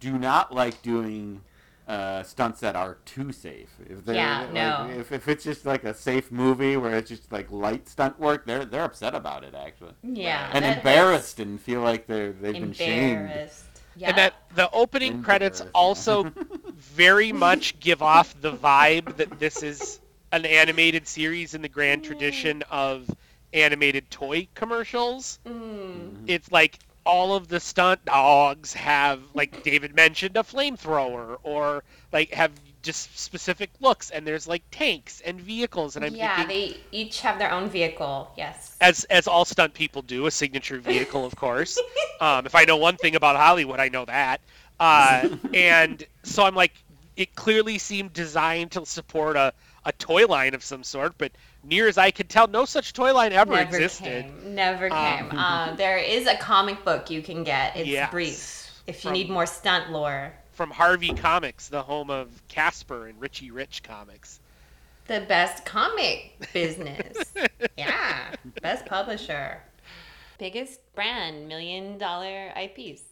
do 0.00 0.18
not 0.18 0.54
like 0.54 0.80
doing 0.82 1.42
uh, 1.88 2.22
stunts 2.22 2.60
that 2.60 2.74
are 2.76 2.96
too 3.04 3.30
safe. 3.32 3.68
If 3.88 4.04
they're 4.04 4.16
Yeah, 4.16 4.40
like, 4.40 4.52
no. 4.52 4.90
if, 4.98 5.12
if 5.12 5.28
it's 5.28 5.44
just 5.44 5.64
like 5.66 5.84
a 5.84 5.94
safe 5.94 6.32
movie 6.32 6.76
where 6.76 6.96
it's 6.96 7.08
just 7.08 7.30
like 7.30 7.50
light 7.50 7.88
stunt 7.88 8.18
work, 8.18 8.44
they're 8.46 8.64
they're 8.64 8.82
upset 8.84 9.14
about 9.14 9.44
it 9.44 9.54
actually. 9.54 9.92
Yeah, 10.02 10.50
And 10.52 10.64
embarrassed 10.64 11.38
and 11.40 11.60
feel 11.60 11.82
like 11.82 12.06
they're 12.06 12.32
they've 12.32 12.54
been 12.54 12.72
shamed. 12.72 13.30
Embarrassed. 13.96 14.00
Yeah. 14.00 14.08
And 14.08 14.18
that 14.18 14.56
the 14.56 14.70
opening 14.70 15.22
credits 15.22 15.62
also 15.74 16.24
very 16.74 17.32
much 17.32 17.78
give 17.80 18.02
off 18.02 18.38
the 18.40 18.52
vibe 18.52 19.16
that 19.16 19.38
this 19.38 19.62
is 19.62 20.00
an 20.32 20.44
animated 20.44 21.06
series 21.06 21.54
in 21.54 21.62
the 21.62 21.68
grand 21.68 22.04
tradition 22.04 22.62
of 22.70 23.08
animated 23.52 24.10
toy 24.10 24.48
commercials. 24.54 25.38
Mm. 25.46 26.24
It's 26.26 26.50
like 26.50 26.78
all 27.04 27.34
of 27.34 27.48
the 27.48 27.60
stunt 27.60 28.04
dawgs 28.04 28.72
have, 28.74 29.20
like 29.34 29.62
David 29.62 29.94
mentioned, 29.94 30.36
a 30.36 30.42
flamethrower 30.42 31.38
or 31.42 31.84
like 32.12 32.32
have 32.32 32.50
just 32.86 33.18
specific 33.18 33.70
looks, 33.80 34.10
and 34.10 34.26
there's 34.26 34.46
like 34.48 34.62
tanks 34.70 35.20
and 35.24 35.40
vehicles, 35.40 35.96
and 35.96 36.04
I'm 36.04 36.14
yeah, 36.14 36.36
thinking, 36.36 36.56
they 36.56 36.76
each 36.92 37.20
have 37.20 37.38
their 37.38 37.50
own 37.52 37.68
vehicle. 37.68 38.30
Yes. 38.36 38.76
as 38.80 39.04
as 39.04 39.26
all 39.26 39.44
stunt 39.44 39.74
people 39.74 40.00
do, 40.02 40.26
a 40.26 40.30
signature 40.30 40.78
vehicle, 40.78 41.24
of 41.26 41.36
course. 41.36 41.78
um, 42.20 42.46
if 42.46 42.54
I 42.54 42.64
know 42.64 42.76
one 42.76 42.96
thing 42.96 43.16
about 43.16 43.36
Hollywood, 43.36 43.80
I 43.80 43.88
know 43.88 44.04
that. 44.06 44.40
Uh, 44.80 45.28
and 45.54 46.02
so 46.22 46.44
I'm 46.44 46.54
like, 46.54 46.72
it 47.16 47.34
clearly 47.34 47.78
seemed 47.78 48.12
designed 48.12 48.70
to 48.72 48.86
support 48.86 49.36
a, 49.36 49.52
a 49.84 49.92
toy 49.92 50.26
line 50.26 50.54
of 50.54 50.62
some 50.62 50.82
sort, 50.84 51.14
but 51.18 51.32
near 51.64 51.88
as 51.88 51.98
I 51.98 52.10
could 52.10 52.28
tell, 52.28 52.46
no 52.46 52.64
such 52.64 52.92
toy 52.92 53.12
line 53.12 53.32
ever 53.32 53.52
Never 53.52 53.76
existed. 53.76 54.24
came. 54.24 54.54
Never 54.54 54.92
Um, 54.92 55.30
came. 55.30 55.38
Uh, 55.38 55.74
there 55.74 55.98
is 55.98 56.26
a 56.26 56.36
comic 56.36 56.84
book 56.84 57.10
you 57.10 57.22
can 57.22 57.42
get. 57.42 57.76
It's 57.76 57.88
Yes. 57.88 58.10
brief. 58.10 58.62
If 58.86 58.96
you 59.04 59.08
From- 59.08 59.12
need 59.14 59.30
more 59.30 59.46
stunt 59.46 59.90
lore. 59.90 60.32
From 60.56 60.70
Harvey 60.70 61.12
Comics, 61.12 61.68
the 61.68 61.82
home 61.82 62.08
of 62.08 62.30
Casper 62.48 63.08
and 63.08 63.20
Richie 63.20 63.50
Rich 63.50 63.82
Comics. 63.82 64.40
The 65.06 65.20
best 65.20 65.66
comic 65.66 66.32
business. 66.54 67.18
yeah. 67.76 68.34
Best 68.62 68.86
publisher. 68.86 69.60
Biggest 70.38 70.80
brand, 70.94 71.46
million 71.46 71.98
dollar 71.98 72.54
IPs. 72.56 73.02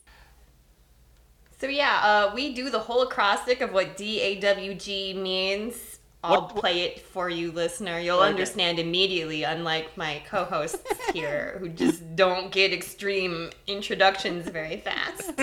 So 1.61 1.67
yeah, 1.67 2.01
uh, 2.03 2.35
we 2.35 2.55
do 2.55 2.71
the 2.71 2.79
whole 2.79 3.03
acrostic 3.03 3.61
of 3.61 3.75
what 3.75 3.99
DAWG 3.99 5.15
means. 5.15 5.99
I'll 6.25 6.47
What- 6.47 6.57
play 6.57 6.81
it 6.81 7.01
for 7.01 7.29
you, 7.29 7.53
listener. 7.53 7.99
You'll 8.01 8.21
Okay. 8.21 8.31
understand 8.31 8.79
immediately, 8.79 9.43
unlike 9.43 9.95
my 9.99 10.23
co-hosts 10.27 10.83
here, 11.13 11.57
who 11.61 11.69
just 11.69 12.17
don't 12.17 12.51
get 12.51 12.73
extreme 12.73 13.51
introductions 13.67 14.49
very 14.49 14.79
fast. 14.79 15.25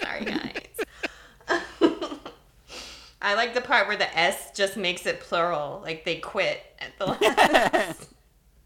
Sorry, 0.00 0.24
guys. 0.24 0.59
I 3.22 3.34
like 3.34 3.54
the 3.54 3.60
part 3.60 3.86
where 3.86 3.96
the 3.96 4.18
S 4.18 4.50
just 4.54 4.76
makes 4.76 5.04
it 5.04 5.20
plural, 5.20 5.80
like 5.82 6.04
they 6.04 6.16
quit 6.16 6.62
at 6.78 6.98
the 6.98 7.06
last. 7.06 8.08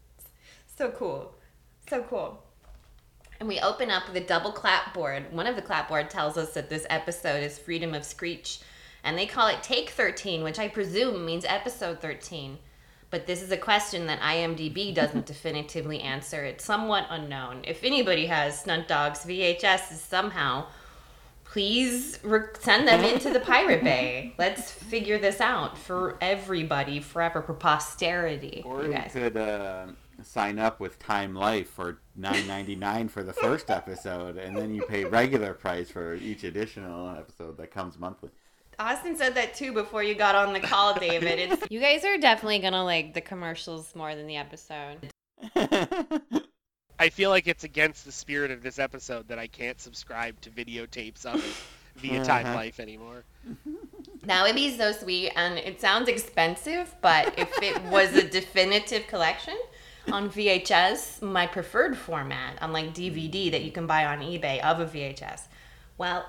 so 0.77 0.89
cool. 0.91 1.35
So 1.89 2.03
cool. 2.03 2.41
And 3.39 3.49
we 3.49 3.59
open 3.59 3.91
up 3.91 4.07
with 4.07 4.15
a 4.15 4.25
double 4.25 4.53
clapboard. 4.53 5.33
One 5.33 5.45
of 5.45 5.57
the 5.57 5.61
clapboard 5.61 6.09
tells 6.09 6.37
us 6.37 6.53
that 6.53 6.69
this 6.69 6.85
episode 6.89 7.43
is 7.43 7.59
Freedom 7.59 7.93
of 7.93 8.05
Screech, 8.05 8.59
and 9.03 9.17
they 9.17 9.25
call 9.25 9.49
it 9.49 9.61
Take 9.61 9.89
13, 9.89 10.41
which 10.41 10.57
I 10.57 10.69
presume 10.69 11.25
means 11.25 11.43
episode 11.43 11.99
13. 11.99 12.57
But 13.09 13.27
this 13.27 13.41
is 13.41 13.51
a 13.51 13.57
question 13.57 14.07
that 14.07 14.21
IMDb 14.21 14.95
doesn't 14.95 15.25
definitively 15.27 15.99
answer. 15.99 16.45
It's 16.45 16.63
somewhat 16.63 17.07
unknown. 17.09 17.61
If 17.65 17.83
anybody 17.83 18.25
has 18.27 18.59
Stunt 18.59 18.87
Dawgs 18.87 19.25
VHS 19.25 19.91
is 19.91 20.01
somehow, 20.01 20.67
please 21.55 22.19
re- 22.21 22.41
send 22.59 22.85
them 22.85 23.01
into 23.05 23.29
the 23.29 23.39
Pirate 23.39 23.81
Bay. 23.81 24.33
Let's 24.37 24.71
figure 24.71 25.17
this 25.17 25.39
out 25.39 25.77
for 25.77 26.17
everybody, 26.19 26.99
forever, 26.99 27.41
for 27.41 27.53
posterity. 27.53 28.61
Or 28.65 28.81
you 28.81 28.89
you 28.89 28.93
guys. 28.93 29.11
could 29.13 29.37
uh, 29.37 29.85
sign 30.21 30.59
up 30.59 30.81
with 30.81 30.99
Time 30.99 31.33
Life 31.33 31.69
for 31.69 32.01
nine 32.13 32.45
ninety 32.45 32.75
nine 32.75 33.07
for 33.07 33.23
the 33.23 33.31
first 33.31 33.71
episode, 33.71 34.35
and 34.35 34.53
then 34.57 34.75
you 34.75 34.81
pay 34.81 35.05
regular 35.05 35.53
price 35.53 35.89
for 35.89 36.15
each 36.15 36.43
additional 36.43 37.15
episode 37.15 37.55
that 37.55 37.71
comes 37.71 37.97
monthly. 37.97 38.31
Austin 38.77 39.15
said 39.15 39.33
that 39.35 39.55
too 39.55 39.71
before 39.71 40.03
you 40.03 40.13
got 40.13 40.35
on 40.35 40.51
the 40.51 40.59
call, 40.59 40.93
David. 40.99 41.39
It's, 41.39 41.67
you 41.71 41.79
guys 41.79 42.03
are 42.03 42.17
definitely 42.17 42.59
gonna 42.59 42.83
like 42.83 43.13
the 43.13 43.21
commercials 43.21 43.95
more 43.95 44.13
than 44.13 44.27
the 44.27 44.35
episode. 44.35 45.09
I 46.99 47.09
feel 47.09 47.29
like 47.29 47.47
it's 47.47 47.63
against 47.63 48.05
the 48.05 48.11
spirit 48.11 48.51
of 48.51 48.63
this 48.63 48.79
episode 48.79 49.27
that 49.27 49.37
I 49.39 49.47
can't 49.47 49.79
subscribe 49.79 50.39
to 50.41 50.49
videotapes 50.49 51.25
of 51.25 51.35
it 51.35 51.55
via 52.01 52.23
Time 52.23 52.45
Uh-huh. 52.45 52.55
Life 52.55 52.79
anymore. 52.79 53.23
That 54.23 54.43
would 54.43 54.55
be 54.55 54.75
so 54.75 54.91
sweet, 54.91 55.31
and 55.35 55.57
it 55.57 55.79
sounds 55.79 56.09
expensive, 56.09 56.93
but 57.01 57.37
if 57.37 57.51
it 57.61 57.81
was 57.83 58.13
a 58.15 58.27
definitive 58.27 59.07
collection 59.07 59.57
on 60.11 60.29
VHS, 60.29 61.21
my 61.21 61.45
preferred 61.47 61.97
format, 61.97 62.57
unlike 62.61 62.93
DVD 62.93 63.51
that 63.51 63.63
you 63.63 63.71
can 63.71 63.85
buy 63.87 64.05
on 64.05 64.19
eBay 64.19 64.59
of 64.61 64.79
a 64.79 64.85
VHS, 64.85 65.41
well, 65.97 66.25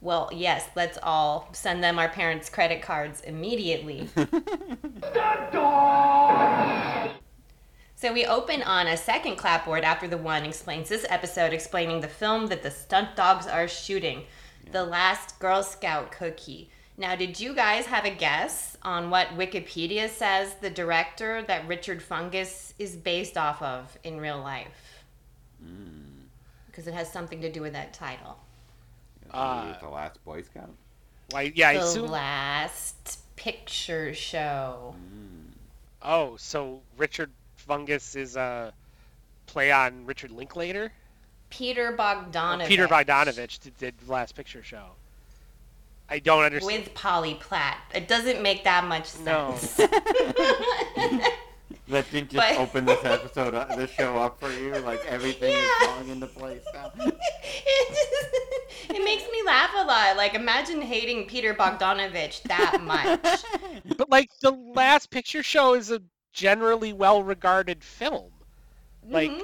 well, 0.00 0.28
yes, 0.32 0.68
let's 0.76 0.98
all 1.02 1.48
send 1.52 1.82
them 1.84 1.98
our 1.98 2.08
parents' 2.08 2.50
credit 2.50 2.82
cards 2.82 3.20
immediately. 3.22 4.08
So 7.98 8.12
we 8.12 8.26
open 8.26 8.62
on 8.62 8.88
a 8.88 8.96
second 8.96 9.36
clapboard 9.36 9.82
after 9.82 10.06
the 10.06 10.18
one 10.18 10.44
explains 10.44 10.90
this 10.90 11.06
episode, 11.08 11.54
explaining 11.54 12.02
the 12.02 12.08
film 12.08 12.48
that 12.48 12.62
the 12.62 12.70
stunt 12.70 13.16
dawgs 13.16 13.46
are 13.46 13.66
shooting, 13.66 14.24
The 14.70 14.84
Last 14.84 15.38
Girl 15.38 15.62
Scout 15.62 16.12
Cookie. 16.12 16.68
Now, 16.98 17.16
did 17.16 17.40
you 17.40 17.54
guys 17.54 17.86
have 17.86 18.04
a 18.04 18.10
guess 18.10 18.76
on 18.82 19.08
what 19.08 19.28
Wikipedia 19.28 20.10
says 20.10 20.56
the 20.60 20.68
director 20.68 21.42
that 21.48 21.66
Richard 21.66 22.02
Fungus 22.02 22.74
is 22.78 22.96
based 22.96 23.38
off 23.38 23.62
of 23.62 23.98
in 24.04 24.20
real 24.20 24.40
life? 24.40 25.02
Because 26.66 26.86
it 26.86 26.92
has 26.92 27.10
something 27.10 27.40
to 27.40 27.50
do 27.50 27.62
with 27.62 27.72
that 27.72 27.94
title. 27.94 28.36
Uh, 29.30 29.72
the 29.80 29.88
last 29.88 30.22
Boy 30.22 30.42
Scout. 30.42 30.74
Why? 31.30 31.50
Yeah, 31.54 31.70
I 31.70 31.74
the 31.78 31.80
assume. 31.80 32.10
Last 32.10 33.20
Picture 33.36 34.12
Show. 34.12 34.94
Oh, 36.02 36.36
so 36.36 36.82
Richard 36.98 37.30
Fungus 37.66 38.14
is 38.16 38.36
a 38.36 38.72
play 39.46 39.72
on 39.72 40.06
Richard 40.06 40.30
Linklater? 40.30 40.92
Peter 41.50 41.96
Bogdanovich. 41.96 42.64
Oh, 42.64 42.66
Peter 42.66 42.88
Bogdanovich 42.88 43.60
did, 43.60 43.78
did 43.78 43.94
the 44.04 44.12
Last 44.12 44.34
Picture 44.34 44.62
Show. 44.62 44.86
I 46.08 46.18
don't 46.20 46.44
understand. 46.44 46.84
With 46.84 46.94
Polly 46.94 47.34
Platt. 47.34 47.78
It 47.94 48.08
doesn't 48.08 48.42
make 48.42 48.64
that 48.64 48.84
much 48.84 49.06
sense. 49.06 49.78
No. 49.78 49.88
That 51.88 52.10
didn't 52.10 52.30
just 52.30 52.48
But- 52.48 52.58
open 52.60 52.84
this 52.84 53.04
episode, 53.04 53.54
up, 53.54 53.76
this 53.76 53.90
show 53.92 54.16
up 54.16 54.40
for 54.40 54.50
you. 54.50 54.74
Like 54.78 55.04
everything 55.06 55.52
Yeah. 55.52 55.58
is 55.82 55.86
falling 55.86 56.08
into 56.08 56.26
place 56.26 56.62
now. 56.74 56.90
it, 56.98 57.88
just, 57.88 58.90
it 58.90 59.04
makes 59.04 59.22
me 59.22 59.42
laugh 59.46 59.70
a 59.76 59.84
lot. 59.84 60.16
Like, 60.16 60.34
imagine 60.34 60.82
hating 60.82 61.26
Peter 61.28 61.54
Bogdanovich 61.54 62.42
that 62.44 62.80
much. 62.82 63.44
but 63.96 64.10
like 64.10 64.30
the 64.40 64.50
Last 64.50 65.10
Picture 65.10 65.44
Show 65.44 65.74
is 65.74 65.92
a 65.92 66.02
generally 66.46 66.92
well-regarded 66.92 67.82
film. 67.82 68.30
Like 69.08 69.30
Mhm. 69.30 69.42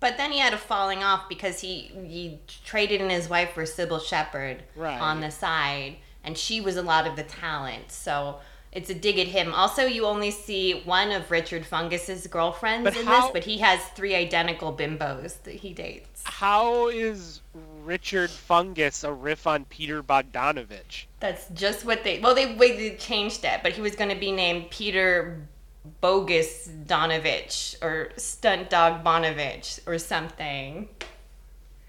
But 0.00 0.18
then 0.18 0.32
he 0.32 0.38
had 0.38 0.52
a 0.52 0.58
falling 0.58 1.02
off 1.02 1.28
because 1.30 1.60
he 1.60 1.90
he 2.06 2.38
traded 2.66 3.00
in 3.00 3.08
his 3.08 3.28
wife 3.28 3.52
for 3.54 3.62
Cybill 3.64 4.04
Shepherd 4.04 4.62
Right. 4.76 5.00
on 5.00 5.20
the 5.20 5.30
side, 5.30 5.96
and 6.22 6.36
she 6.36 6.60
was 6.60 6.76
a 6.76 6.82
lot 6.82 7.06
of 7.06 7.16
the 7.16 7.22
talent. 7.22 7.90
So 7.90 8.40
it's 8.70 8.90
a 8.90 8.94
dig 8.94 9.18
at 9.18 9.28
him. 9.28 9.54
Also, 9.54 9.86
you 9.86 10.04
only 10.04 10.30
see 10.30 10.82
one 10.84 11.10
of 11.12 11.30
Richard 11.30 11.64
Fungus's 11.64 12.26
girlfriends 12.26 12.84
But 12.84 12.96
in 12.98 13.06
how- 13.06 13.22
this, 13.22 13.30
but 13.32 13.44
he 13.44 13.58
has 13.58 13.80
three 13.94 14.14
identical 14.14 14.74
bimbos 14.74 15.42
that 15.44 15.54
he 15.54 15.72
dates. 15.72 16.22
how 16.26 16.88
is 16.88 17.40
Richard 17.54 18.30
Fungus 18.30 19.04
a 19.04 19.12
riff 19.12 19.46
on 19.46 19.64
Peter 19.66 20.02
Bogdanovich? 20.02 21.06
That's 21.20 21.46
just 21.54 21.86
what 21.86 22.04
they. 22.04 22.18
Well, 22.18 22.34
they, 22.34 22.52
they 22.56 22.96
changed 22.96 23.44
it, 23.46 23.60
but 23.62 23.72
he 23.72 23.80
was 23.80 23.94
going 23.96 24.10
to 24.10 24.16
be 24.16 24.32
named 24.32 24.70
Peter 24.70 25.46
Bogus 26.00 26.68
Donovich 26.86 27.82
or 27.82 28.10
Stunt 28.16 28.70
Dog 28.70 29.04
Bonovich 29.04 29.80
or 29.86 29.98
something. 29.98 30.88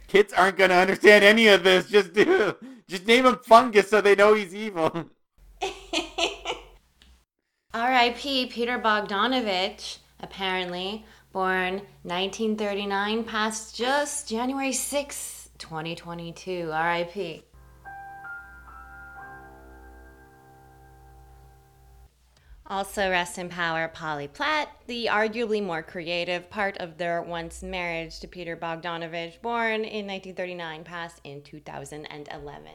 Kids 0.08 0.34
aren't 0.34 0.58
gonna 0.58 0.76
understand 0.76 1.24
any 1.24 1.48
of 1.48 1.64
this. 1.64 1.88
Just 1.90 2.14
do, 2.14 2.56
just 2.88 3.08
name 3.08 3.26
him 3.26 3.40
Fungus 3.44 3.90
so 3.90 4.02
they 4.02 4.16
know 4.16 4.34
he's 4.34 4.54
evil. 4.54 5.10
R.I.P. 7.74 8.46
Peter 8.48 8.80
Bogdanovich, 8.80 9.98
apparently 10.22 11.06
born 11.34 11.82
1939, 12.04 13.24
passed 13.26 13.76
just 13.76 14.30
January 14.30 14.72
6, 14.72 15.50
2022. 15.58 16.70
R.I.P. 16.72 17.44
Also, 22.68 23.12
rest 23.12 23.38
in 23.38 23.48
power, 23.48 23.88
Polly 23.88 24.28
Platt, 24.28 24.70
the 24.88 25.06
arguably 25.06 25.64
more 25.64 25.84
creative 25.84 26.50
part 26.50 26.76
of 26.78 26.98
their 26.98 27.22
once 27.22 27.62
marriage 27.62 28.20
to 28.20 28.28
Peter 28.28 28.58
Bogdanovich, 28.58 29.40
born 29.42 29.86
in 29.86 30.08
1939, 30.08 30.84
passed 30.84 31.22
in 31.24 31.44
2011. 31.44 32.72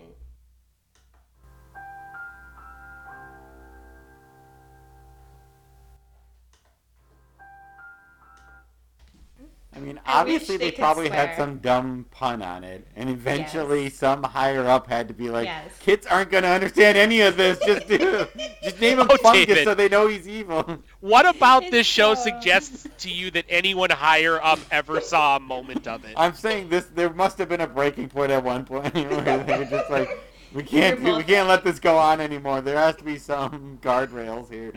I 9.75 9.79
mean, 9.79 10.01
I 10.05 10.21
obviously 10.21 10.57
they 10.57 10.65
they, 10.67 10.71
could 10.73 10.81
probably 10.81 11.09
had 11.09 11.37
some 11.37 11.59
dumb 11.59 12.05
pun 12.11 12.43
on 12.43 12.65
it, 12.65 12.89
and 12.97 13.09
eventually 13.09 13.89
some 13.89 14.23
higher 14.25 14.67
up 14.67 14.89
had 14.89 15.07
to 15.09 15.15
be 15.15 15.31
like, 15.31 15.45
Yes. 15.47 15.71
"Kids 15.79 16.07
aren't 16.09 16.31
gonna 16.33 16.49
understand 16.49 16.99
any 16.99 17.21
of 17.21 17.37
this. 17.37 17.57
Just 17.65 17.87
do, 17.87 18.27
just 18.65 18.81
name 18.81 18.99
him 18.99 19.07
Oh, 19.09 19.17
Fungus 19.19 19.47
David. 19.47 19.65
so 19.65 19.75
they 19.77 19.89
know 19.89 20.09
he's 20.09 20.27
evil." 20.27 20.79
What 20.99 21.25
about 21.25 21.63
It's 21.63 21.71
this 21.71 21.87
show 21.87 22.15
so- 22.15 22.23
suggests 22.25 22.89
to 22.99 23.11
you 23.11 23.31
that 23.31 23.45
anyone 23.49 23.91
higher 23.91 24.43
up 24.43 24.59
ever 24.73 25.01
saw 25.01 25.37
a 25.37 25.41
moment 25.41 25.87
of 25.87 26.05
it? 26.05 26.15
I'm 26.17 26.35
saying 26.35 26.69
this. 26.69 26.87
There 26.87 27.11
must 27.13 27.39
have 27.39 27.49
been 27.49 27.61
a 27.61 27.69
breaking 27.69 28.09
point 28.09 28.33
at 28.33 28.43
one 28.43 28.65
point 28.65 28.93
where 28.95 29.45
they 29.45 29.57
were 29.59 29.65
just 29.67 29.89
like, 29.89 30.11
"We 30.53 30.65
can't, 30.65 31.03
do, 31.05 31.17
we 31.17 31.23
can't 31.23 31.47
let 31.49 31.63
this 31.63 31.79
go 31.79 31.97
on 31.97 32.21
anymore. 32.21 32.61
There 32.61 32.77
has 32.77 32.97
to 32.97 33.05
be 33.05 33.19
some 33.19 33.79
guardrails 33.81 34.51
here." 34.51 34.73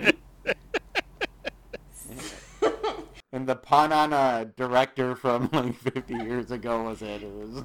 And 3.33 3.47
the 3.47 3.55
pun 3.57 3.91
on 3.91 4.13
a 4.13 4.45
director 4.55 5.15
from 5.15 5.49
like 5.53 5.75
50 5.75 6.13
years 6.15 6.51
ago 6.51 6.83
was 6.83 7.01
it. 7.01 7.21
It 7.23 7.33
was 7.33 7.63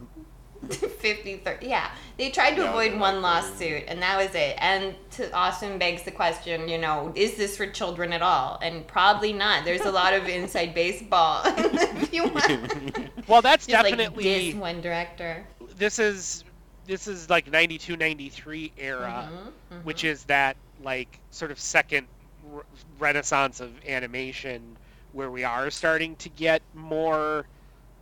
50 0.70 1.36
30 1.38 1.66
yeah. 1.68 1.90
They 2.16 2.30
tried 2.30 2.56
to 2.56 2.62
Yeah, 2.62 2.70
avoid 2.70 2.98
one 2.98 3.22
like, 3.22 3.44
lawsuit 3.44 3.84
and 3.86 4.02
that 4.02 4.16
was 4.16 4.34
it. 4.34 4.56
And 4.58 4.96
to 5.12 5.30
austin 5.32 5.78
begs 5.78 6.02
the 6.02 6.10
question 6.10 6.68
you 6.68 6.78
know 6.78 7.12
is 7.14 7.36
this 7.36 7.56
for 7.56 7.66
children 7.66 8.12
at 8.12 8.22
all? 8.22 8.58
And 8.62 8.86
probably 8.86 9.32
not. 9.32 9.64
There's 9.64 9.82
a 9.82 9.92
lot 9.92 10.14
of 10.14 10.26
inside 10.28 10.74
baseball. 10.74 11.42
If 11.46 12.12
you 12.12 12.24
want 12.24 13.10
Well, 13.28 13.42
that's 13.42 13.66
just 13.66 13.82
like 13.82 13.96
definitely 13.96 14.24
diss 14.24 14.54
one 14.54 14.80
director. 14.80 15.46
this 15.76 15.98
is 15.98 16.44
this 16.86 17.06
is 17.06 17.30
like 17.30 17.50
92 17.50 17.96
93 17.96 18.72
era 18.78 19.30
Mhm, 19.70 19.84
which 19.84 20.04
is 20.04 20.24
that 20.24 20.56
like 20.82 21.20
sort 21.30 21.50
of 21.50 21.60
second 21.60 22.08
r- 22.52 22.64
renaissance 22.98 23.60
of 23.60 23.70
animation 23.86 24.76
where 25.18 25.30
we 25.32 25.42
are 25.42 25.68
starting 25.68 26.14
to 26.14 26.28
get 26.28 26.62
more 26.74 27.44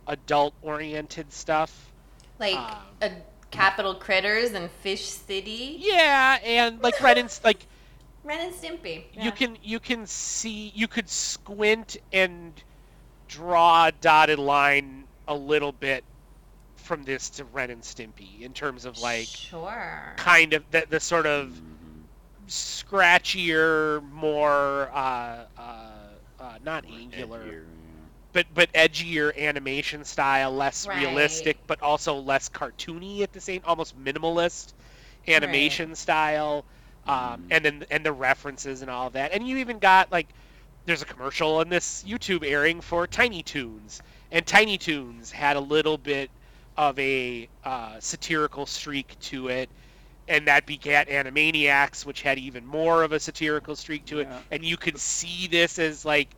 adult 0.05 0.53
oriented 0.61 1.33
stuff. 1.33 1.91
Like 2.39 2.55
Um, 2.55 2.77
a 3.01 3.11
Capitol 3.49 3.95
Critters 3.95 4.51
and 4.53 4.69
fish 4.83 5.05
city? 5.05 5.77
Yeah 5.79 6.37
and 6.43 6.81
like 6.83 7.01
ren 7.01 7.17
and 7.17 7.39
like 7.43 7.65
ren 8.23 8.39
and 8.47 8.53
stimpy 8.53 9.05
you 9.13 9.31
can 9.31 9.57
you 9.63 9.79
can 9.79 10.05
see 10.05 10.71
you 10.75 10.87
could 10.87 11.09
squint 11.09 11.97
and 12.13 12.53
draw 13.27 13.87
a 13.87 13.91
dotted 13.91 14.37
line 14.37 15.05
a 15.27 15.33
little 15.35 15.71
bit 15.71 16.03
from 16.75 17.03
this 17.03 17.31
to 17.31 17.45
ren 17.45 17.71
and 17.71 17.81
stimpy 17.81 18.41
in 18.41 18.53
terms 18.53 18.85
of 18.85 18.99
like 18.99 19.27
sure. 19.27 20.13
kind 20.17 20.53
of 20.53 20.63
the, 20.71 20.85
the 20.89 20.99
sort 20.99 21.25
of 21.25 21.51
scratchier, 22.47 24.01
more 24.11 24.89
uh, 24.93 25.45
uh, 25.57 25.86
uh, 26.47 26.59
not 26.61 26.85
angular, 26.89 27.57
Edgier, 27.57 28.11
but 28.33 28.45
but 28.53 28.71
edgier 28.73 29.35
animation 29.37 30.03
style, 30.05 30.51
less 30.51 30.87
Right. 30.87 30.93
realistic, 30.93 31.57
but 31.67 31.81
also 31.81 32.15
less 32.15 32.49
cartoony 32.49 33.21
at 33.21 33.33
the 33.33 33.41
same, 33.41 33.61
almost 33.65 33.97
minimalist 33.97 34.73
animation 35.27 35.95
style, 35.95 36.65
um, 37.07 37.43
and 37.49 37.65
then 37.65 37.85
and 37.91 38.05
the 38.05 38.11
references 38.13 38.81
and 38.81 38.91
all 38.91 39.07
of 39.07 39.13
that. 39.13 39.31
And 39.33 39.47
you 39.47 39.57
even 39.57 39.79
got 39.79 40.11
like, 40.11 40.33
there's 40.85 41.01
a 41.01 41.05
commercial 41.05 41.61
in 41.61 41.69
this 41.69 42.03
YouTube 42.03 42.45
airing 42.45 42.81
for 42.81 43.07
Tiny 43.07 43.43
Toons, 43.43 44.01
and 44.31 44.45
Tiny 44.45 44.77
Toons 44.77 45.31
had 45.31 45.57
a 45.57 45.61
little 45.61 45.97
bit 45.97 46.31
of 46.77 46.97
a 46.99 47.49
uh, 47.63 47.99
satirical 47.99 48.65
streak 48.65 49.17
to 49.19 49.49
it. 49.49 49.71
And 50.27 50.47
that 50.47 50.65
begat 50.65 51.07
Animaniacs, 51.07 52.05
which 52.05 52.21
had 52.21 52.37
even 52.37 52.65
more 52.65 53.03
of 53.03 53.11
a 53.13 53.19
satirical 53.19 53.75
streak 53.75 54.05
to 54.07 54.19
it. 54.19 54.27
Yeah. 54.29 54.39
And 54.51 54.65
you 54.65 54.75
could 54.75 54.97
see 54.99 55.47
this 55.47 55.79
as 55.79 56.03
like 56.03 56.29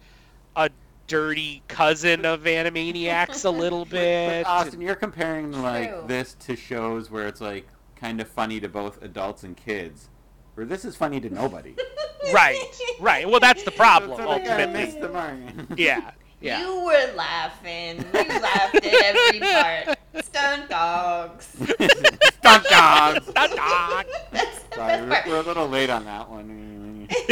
a 0.56 0.70
dirty 1.08 1.64
cousin 1.68 2.26
of 2.26 2.42
Animaniacs 2.42 3.46
a 3.46 3.50
little 3.64 3.86
bit. 3.86 4.44
But 4.46 4.50
Austin, 4.50 4.82
you're 4.82 4.96
comparing 4.96 5.52
True. 5.52 5.62
like 5.62 6.08
this 6.08 6.36
to 6.42 6.56
shows 6.56 7.10
where 7.10 7.28
it's 7.28 7.42
like 7.42 7.68
kind 7.96 8.22
of 8.22 8.28
funny 8.28 8.60
to 8.60 8.70
both 8.70 9.02
adults 9.02 9.44
and 9.44 9.58
kids, 9.58 10.10
where 10.54 10.66
this 10.66 10.86
is 10.86 10.96
funny 10.96 11.20
to 11.20 11.30
nobody. 11.30 11.76
right, 12.34 12.58
right. 13.00 13.28
Well, 13.28 13.40
that's 13.40 13.64
the 13.64 13.72
problem 13.72 14.18
So 14.18 14.30
ultimately. 14.30 14.92
the. 15.02 15.68
Yeah, 15.76 16.12
yeah. 16.42 16.62
You 16.62 16.86
were 16.86 17.14
laughing. 17.16 17.98
You 18.14 18.40
laughed 18.40 18.76
at 18.76 18.86
every 18.86 19.40
part. 19.40 19.98
Stone 20.24 20.68
dogs. 20.70 21.46
Stunt 21.46 22.64
dawgs. 22.70 23.26
Dog, 23.34 23.56
dog. 23.56 24.06
That's 24.32 24.64
the 24.64 24.76
Sorry, 24.76 25.08
best 25.08 25.28
we're, 25.28 25.34
we're 25.34 25.40
a 25.40 25.44
little 25.44 25.68
late 25.68 25.90
on 25.90 26.06
that 26.06 26.30
one. 26.30 27.08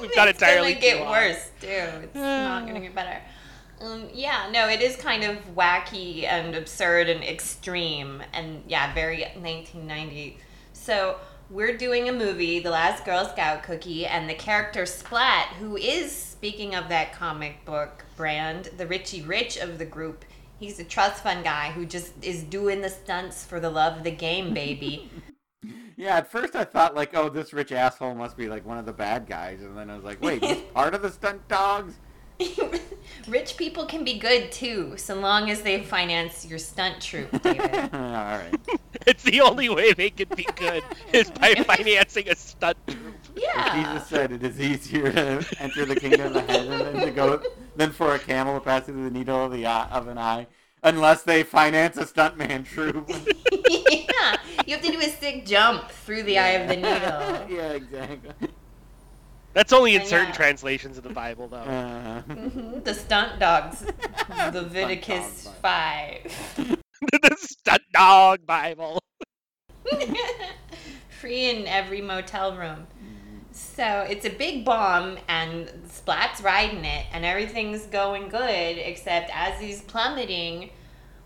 We've 0.00 0.14
got 0.14 0.28
it's 0.28 0.40
entirely 0.40 0.74
gonna 0.74 0.80
get 0.80 0.96
too 0.98 1.04
long. 1.04 1.12
worse 1.12 1.50
too. 1.60 1.66
It's 1.66 2.14
not 2.14 2.66
gonna 2.66 2.80
get 2.80 2.94
better. 2.94 3.20
Um, 3.80 4.08
yeah, 4.12 4.48
no, 4.52 4.68
it 4.68 4.80
is 4.80 4.96
kind 4.96 5.24
of 5.24 5.36
wacky 5.54 6.24
and 6.24 6.54
absurd 6.54 7.08
and 7.08 7.22
extreme, 7.22 8.22
and 8.32 8.62
yeah, 8.66 8.94
very 8.94 9.22
1990. 9.34 10.38
So 10.72 11.18
we're 11.54 11.76
doing 11.76 12.08
a 12.08 12.12
movie, 12.12 12.58
The 12.58 12.70
Last 12.70 13.04
Girl 13.04 13.24
Scout 13.26 13.62
Cookie, 13.62 14.06
and 14.06 14.28
the 14.28 14.34
character 14.34 14.84
Splat, 14.84 15.46
who 15.60 15.76
is 15.76 16.10
speaking 16.10 16.74
of 16.74 16.88
that 16.88 17.12
comic 17.12 17.64
book 17.64 18.04
brand, 18.16 18.70
the 18.76 18.88
Richie 18.88 19.22
Rich 19.22 19.58
of 19.58 19.78
the 19.78 19.84
group. 19.84 20.24
He's 20.58 20.80
a 20.80 20.84
trust 20.84 21.22
fund 21.22 21.44
guy 21.44 21.70
who 21.70 21.86
just 21.86 22.12
is 22.24 22.42
doing 22.42 22.80
the 22.80 22.88
stunts 22.90 23.46
for 23.46 23.60
the 23.60 23.70
love 23.70 23.98
of 23.98 24.02
the 24.02 24.10
game, 24.10 24.52
baby. 24.52 25.08
Yeah, 25.96 26.16
at 26.16 26.30
first 26.30 26.56
I 26.56 26.64
thought 26.64 26.96
like, 26.96 27.16
oh, 27.16 27.28
this 27.28 27.52
rich 27.52 27.70
asshole 27.70 28.16
must 28.16 28.36
be 28.36 28.48
like 28.48 28.66
one 28.66 28.78
of 28.78 28.84
the 28.84 28.92
bad 28.92 29.28
guys, 29.28 29.62
and 29.62 29.78
then 29.78 29.88
I 29.88 29.94
was 29.94 30.02
like, 30.02 30.20
wait, 30.20 30.44
he's 30.44 30.60
part 30.74 30.92
of 30.92 31.02
the 31.02 31.10
stunt 31.10 31.46
dawgs. 31.46 31.94
Rich 33.28 33.56
people 33.56 33.86
can 33.86 34.04
be 34.04 34.18
good 34.18 34.52
too, 34.52 34.96
so 34.96 35.14
long 35.14 35.50
as 35.50 35.62
they 35.62 35.82
finance 35.82 36.44
your 36.44 36.58
stunt 36.58 37.00
troupe, 37.00 37.30
David. 37.42 37.90
All 37.92 38.00
right. 38.00 38.54
It's 39.06 39.22
the 39.22 39.42
only 39.42 39.68
way 39.68 39.92
they 39.92 40.08
can 40.08 40.28
be 40.34 40.46
good 40.56 40.82
is 41.12 41.30
by 41.30 41.54
financing 41.54 42.26
a 42.28 42.34
stunt 42.34 42.78
troupe. 42.86 43.14
Yeah. 43.36 43.92
Jesus 43.94 44.08
said 44.08 44.32
it 44.32 44.42
is 44.42 44.58
easier 44.58 45.12
to 45.12 45.44
enter 45.58 45.84
the 45.84 45.96
kingdom 45.96 46.34
of 46.34 46.48
heaven 46.48 46.78
than 46.78 47.06
to 47.06 47.10
go 47.10 47.42
than 47.76 47.90
for 47.90 48.14
a 48.14 48.18
camel 48.18 48.54
to 48.54 48.64
pass 48.64 48.84
through 48.84 49.04
the 49.04 49.10
needle 49.10 49.44
of 49.44 49.52
the 49.52 49.66
eye, 49.66 49.88
of 49.90 50.08
an 50.08 50.16
eye, 50.16 50.46
unless 50.82 51.22
they 51.22 51.42
finance 51.42 51.98
a 51.98 52.06
stuntman 52.06 52.64
troupe. 52.64 53.10
yeah. 53.68 54.36
You 54.66 54.76
have 54.76 54.84
to 54.84 54.92
do 54.92 55.00
a 55.00 55.10
sick 55.10 55.44
jump 55.44 55.90
through 55.90 56.22
the 56.22 56.38
eye 56.38 56.50
of 56.50 56.68
the 56.68 56.76
needle. 56.76 57.56
yeah, 57.58 57.72
exactly. 57.72 58.48
That's 59.54 59.72
only 59.72 59.94
in 59.94 60.04
certain 60.04 60.32
translations 60.34 60.98
of 60.98 61.04
the 61.04 61.10
Bible, 61.14 61.48
though. 61.48 61.56
Uh, 61.58 62.22
Mhm, 62.22 62.84
The 62.84 62.92
stunt 62.94 63.38
dawgs. 63.38 63.84
Leviticus 64.52 65.32
Stunt 65.38 65.56
5. 65.62 66.76
the 67.22 67.36
stunt 67.38 67.82
dog 67.92 68.44
Bible. 68.46 68.98
Free 71.20 71.50
in 71.50 71.66
every 71.66 72.00
motel 72.02 72.56
room. 72.56 72.86
So 73.52 73.84
it's 74.08 74.24
a 74.26 74.30
big 74.30 74.64
bomb, 74.64 75.16
and 75.28 75.68
Splat's 75.88 76.40
riding 76.42 76.84
it, 76.84 77.06
and 77.12 77.24
everything's 77.24 77.86
going 77.86 78.28
good, 78.28 78.78
except 78.78 79.30
as 79.32 79.60
he's 79.60 79.80
plummeting, 79.82 80.70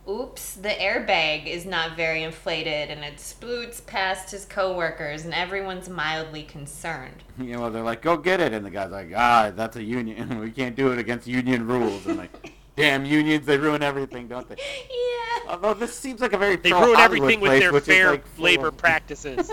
oops, 0.08 0.54
the 0.54 0.70
airbag 0.70 1.46
is 1.46 1.66
not 1.66 1.96
very 1.96 2.22
inflated, 2.22 2.90
and 2.90 3.04
it 3.04 3.16
sploots 3.16 3.84
past 3.84 4.30
his 4.30 4.44
coworkers, 4.44 5.24
and 5.24 5.34
everyone's 5.34 5.88
mildly 5.88 6.42
concerned. 6.42 7.22
you 7.38 7.52
know, 7.52 7.70
they're 7.70 7.82
like, 7.82 8.02
go 8.02 8.16
get 8.16 8.40
it, 8.40 8.52
and 8.52 8.64
the 8.64 8.70
guy's 8.70 8.90
like, 8.90 9.10
ah, 9.14 9.52
that's 9.54 9.76
a 9.76 9.82
union. 9.82 10.40
We 10.48 10.50
can't 10.50 10.76
do 10.76 10.92
it 10.92 10.98
against 10.98 11.26
union 11.26 11.66
rules. 11.66 12.06
And 12.06 12.16
like, 12.16 12.52
damn 12.76 13.04
unions, 13.04 13.44
they 13.44 13.58
ruin 13.58 13.82
everything, 13.82 14.28
don't 14.28 14.48
they? 14.48 14.56
Yeah. 14.56 15.52
Although 15.52 15.74
this 15.74 15.94
seems 15.94 16.20
like 16.20 16.32
a 16.32 16.38
very 16.38 16.56
They 16.56 16.72
ruin 16.72 16.94
Hollywood 16.94 17.00
everything 17.00 17.40
with 17.40 17.60
their 17.60 17.80
fair 17.80 18.10
like, 18.12 18.24
labor 18.38 18.68
of- 18.68 18.76
practices. 18.76 19.50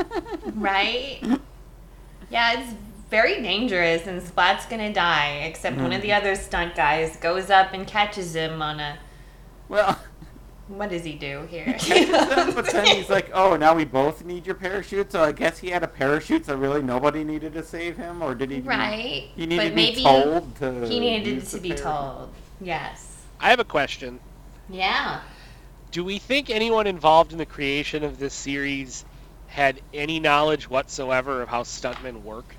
Right? 0.53 1.19
Yeah, 2.29 2.59
it's 2.59 2.73
very 3.09 3.41
dangerous, 3.41 4.07
and 4.07 4.21
Splat's 4.21 4.65
gonna 4.65 4.93
die, 4.93 5.43
except 5.45 5.77
one 5.77 5.93
of 5.93 6.01
the 6.01 6.11
other 6.11 6.35
stunt 6.35 6.75
guys 6.75 7.17
goes 7.17 7.49
up 7.49 7.73
and 7.73 7.85
catches 7.85 8.35
him 8.35 8.61
on 8.61 8.79
a. 8.79 8.97
Well, 9.69 9.99
What 10.67 10.89
does 10.89 11.03
he 11.03 11.13
do 11.13 11.47
here? 11.49 11.65
but 12.55 12.65
then 12.71 12.85
he's 12.87 13.09
like, 13.09 13.29
oh, 13.33 13.55
now 13.55 13.75
we 13.75 13.85
both 13.85 14.25
need 14.25 14.47
your 14.47 14.55
parachute. 14.55 15.11
So 15.11 15.23
I 15.23 15.31
guess 15.31 15.59
he 15.59 15.69
had 15.69 15.83
a 15.83 15.87
parachute, 15.87 16.45
so 16.47 16.55
really 16.55 16.81
nobody 16.81 17.23
needed 17.23 17.53
to 17.53 17.63
save 17.63 17.97
him, 17.97 18.23
or 18.23 18.33
did 18.33 18.49
he? 18.49 18.61
right? 18.61 19.29
He 19.35 19.45
needed 19.45 19.57
but 19.57 19.69
to 19.69 19.75
maybe 19.75 19.95
be 19.97 20.03
told 20.03 20.55
to. 20.57 20.87
he 20.87 20.99
needed 20.99 21.45
to 21.45 21.59
be 21.59 21.69
parachute. 21.69 21.83
told. 21.85 22.33
Yes. 22.59 23.23
I 23.39 23.51
have 23.51 23.59
a 23.59 23.65
question. 23.65 24.19
Yeah. 24.69 25.21
Do 25.91 26.03
we 26.03 26.17
think 26.17 26.49
anyone 26.49 26.87
involved 26.87 27.31
in 27.31 27.37
the 27.37 27.45
creation 27.45 28.03
of 28.03 28.17
this 28.17 28.33
series 28.33 29.05
had 29.47 29.79
any 29.93 30.19
knowledge 30.19 30.69
whatsoever 30.69 31.41
of 31.43 31.49
how 31.49 31.61
stuntmen 31.63 32.23
work? 32.23 32.55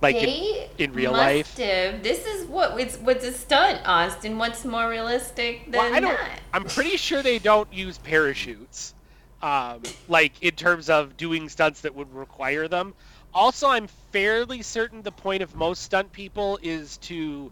Like 0.00 0.16
in, 0.16 0.26
they 0.26 0.70
in 0.78 0.92
real 0.92 1.10
must 1.10 1.22
life? 1.22 1.58
Have, 1.58 2.02
this 2.02 2.24
is 2.24 2.46
what 2.46 2.78
it's 2.80 2.96
what's 2.96 3.24
a 3.24 3.32
stunt, 3.32 3.80
Austin. 3.84 4.38
What's 4.38 4.64
more 4.64 4.88
realistic 4.88 5.64
than 5.64 5.80
Well, 5.80 5.94
I 5.94 6.00
don't. 6.00 6.16
that? 6.16 6.40
I'm 6.52 6.64
pretty 6.64 6.96
sure 6.96 7.22
they 7.22 7.38
don't 7.38 7.72
use 7.72 7.98
parachutes, 7.98 8.94
um, 9.42 9.82
like 10.08 10.40
in 10.40 10.54
terms 10.54 10.88
of 10.88 11.16
doing 11.16 11.48
stunts 11.48 11.80
that 11.80 11.94
would 11.94 12.12
require 12.14 12.68
them. 12.68 12.94
Also, 13.34 13.68
I'm 13.68 13.88
fairly 14.12 14.62
certain 14.62 15.02
the 15.02 15.12
point 15.12 15.42
of 15.42 15.54
most 15.54 15.82
stunt 15.82 16.12
people 16.12 16.58
is 16.62 16.96
to 16.98 17.50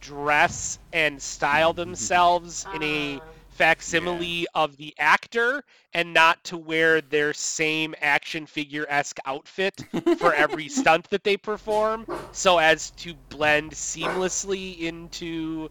dress 0.00 0.78
and 0.92 1.20
style 1.22 1.72
themselves 1.72 2.66
in 2.74 2.82
a 2.82 3.20
Facsimile 3.60 4.46
of 4.54 4.78
the 4.78 4.94
actor 4.98 5.62
and 5.92 6.14
not 6.14 6.42
to 6.44 6.56
wear 6.56 7.02
their 7.02 7.34
same 7.34 7.94
action 8.00 8.46
figure 8.46 8.86
esque 8.88 9.18
outfit 9.26 9.84
for 10.16 10.32
every 10.32 10.66
stunt 10.70 11.10
that 11.10 11.24
they 11.24 11.36
perform 11.36 12.06
so 12.32 12.56
as 12.56 12.88
to 12.92 13.12
blend 13.28 13.72
seamlessly 13.72 14.80
into 14.80 15.68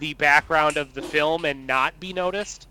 the 0.00 0.12
background 0.14 0.76
of 0.76 0.92
the 0.92 1.00
film 1.00 1.46
and 1.46 1.66
not 1.66 1.98
be 1.98 2.12
noticed. 2.12 2.68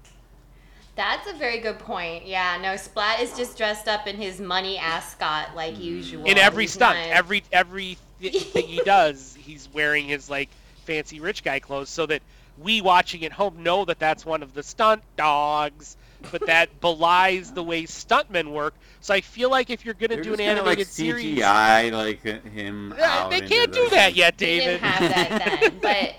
That's 0.95 1.27
a 1.27 1.33
very 1.33 1.57
good 1.57 1.79
point. 1.79 2.27
Yeah, 2.27 2.59
no, 2.61 2.75
Splat 2.75 3.21
is 3.21 3.35
just 3.35 3.57
dressed 3.57 3.87
up 3.87 4.05
in 4.05 4.17
his 4.17 4.39
money 4.39 4.77
ascot 4.77 5.55
like 5.55 5.73
mm. 5.77 5.83
usual. 5.83 6.25
In 6.25 6.37
every 6.37 6.65
He's 6.65 6.73
stunt, 6.73 6.99
not- 6.99 7.09
every 7.09 7.43
every 7.51 7.97
th- 8.21 8.43
thing 8.43 8.67
he 8.67 8.81
does, 8.85 9.35
he's 9.39 9.67
wearing 9.73 10.05
his 10.05 10.29
like 10.29 10.49
fancy 10.85 11.19
rich 11.19 11.43
guy 11.43 11.57
clothes 11.57 11.89
so 11.89 12.05
that 12.05 12.21
we 12.61 12.81
watching 12.81 13.25
at 13.25 13.31
home 13.31 13.63
know 13.63 13.85
that 13.85 13.99
that's 13.99 14.25
one 14.25 14.43
of 14.43 14.53
the 14.53 14.63
stunt 14.63 15.01
dogs, 15.15 15.97
but 16.31 16.45
that 16.47 16.79
belies 16.81 17.53
the 17.53 17.63
way 17.63 17.83
stuntmen 17.83 18.51
work. 18.51 18.73
So 19.01 19.13
I 19.13 19.21
feel 19.21 19.49
like 19.49 19.69
if 19.69 19.85
you're 19.85 19.93
going 19.93 20.09
to 20.09 20.15
They're 20.15 20.23
do 20.23 20.33
an 20.33 20.39
just 20.39 20.49
animated 20.49 20.79
like 20.79 20.87
series, 20.87 21.39
CGI 21.39 21.91
like 21.91 22.21
him. 22.45 22.93
Out 22.99 23.31
they 23.31 23.41
can't 23.41 23.71
do 23.71 23.89
that 23.89 24.15
yet, 24.15 24.37
They 24.37 24.59
David. 24.59 24.81
didn't 24.81 24.83
have 24.83 25.29
that 25.39 25.61
then, 25.61 25.79
but 25.81 26.15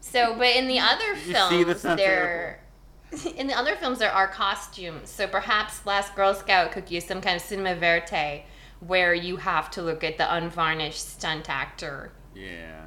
so 0.00 0.34
but 0.36 0.56
in 0.56 0.68
the 0.68 0.78
other 0.78 1.14
You 1.14 1.64
the 1.64 1.74
films 1.74 1.96
there 1.96 2.60
in 3.36 3.46
the 3.46 3.54
other 3.54 3.76
films 3.76 3.98
there 3.98 4.12
are 4.12 4.28
costumes. 4.28 5.10
So 5.10 5.26
perhaps 5.26 5.84
Last 5.86 6.14
Girl 6.14 6.34
Scout 6.34 6.72
Cookie 6.72 6.96
is 6.96 7.04
some 7.04 7.20
kind 7.20 7.36
of 7.36 7.42
cinema 7.42 7.74
verte 7.74 8.42
where 8.80 9.14
you 9.14 9.36
have 9.36 9.70
to 9.72 9.82
look 9.82 10.04
at 10.04 10.18
the 10.18 10.34
unvarnished 10.34 11.00
stunt 11.00 11.48
actor. 11.48 12.12
Yeah. 12.34 12.83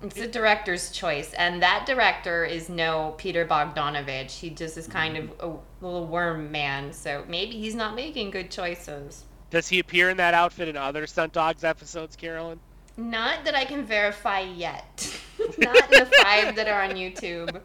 It's 0.00 0.14
the 0.14 0.28
director's 0.28 0.92
choice, 0.92 1.32
and 1.34 1.60
that 1.62 1.84
director 1.84 2.44
is 2.44 2.68
no 2.68 3.14
Peter 3.18 3.44
Bogdanovich. 3.44 4.30
He 4.30 4.50
just 4.50 4.76
is 4.78 4.86
kind 4.86 5.16
of 5.16 5.32
a 5.40 5.84
little 5.84 6.06
worm 6.06 6.52
man, 6.52 6.92
so 6.92 7.24
maybe 7.26 7.52
he's 7.58 7.74
not 7.74 7.96
making 7.96 8.30
good 8.30 8.48
choices. 8.48 9.24
Does 9.50 9.66
he 9.66 9.80
appear 9.80 10.10
in 10.10 10.16
that 10.18 10.34
outfit 10.34 10.68
in 10.68 10.76
other 10.76 11.06
Stunt 11.06 11.32
Dawgs 11.32 11.64
episodes, 11.64 12.14
Carolyn? 12.14 12.60
Not 12.96 13.44
that 13.44 13.56
I 13.56 13.64
can 13.64 13.84
verify 13.84 14.40
yet. 14.40 15.20
Not 15.58 15.92
in 15.92 16.00
the 16.00 16.06
five 16.22 16.54
that 16.56 16.68
are 16.68 16.82
on 16.82 16.90
YouTube. 16.90 17.60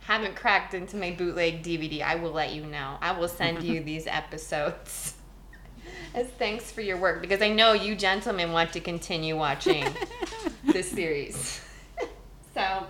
Haven't 0.00 0.34
cracked 0.34 0.74
into 0.74 0.96
my 0.96 1.10
bootleg 1.10 1.62
DVD. 1.62 2.02
I 2.02 2.16
will 2.16 2.32
let 2.32 2.52
you 2.52 2.64
know. 2.64 2.96
I 3.00 3.12
will 3.12 3.28
send 3.28 3.62
you 3.62 3.80
these 3.84 4.06
episodes. 4.06 5.14
As 6.14 6.26
thanks 6.38 6.72
for 6.72 6.80
your 6.80 6.96
work, 6.96 7.20
because 7.20 7.40
I 7.42 7.48
know 7.48 7.72
you 7.72 7.94
gentlemen 7.94 8.52
want 8.52 8.72
to 8.72 8.80
continue 8.80 9.36
watching 9.36 9.84
this 10.64 10.90
series. 10.90 11.60
So, 12.54 12.86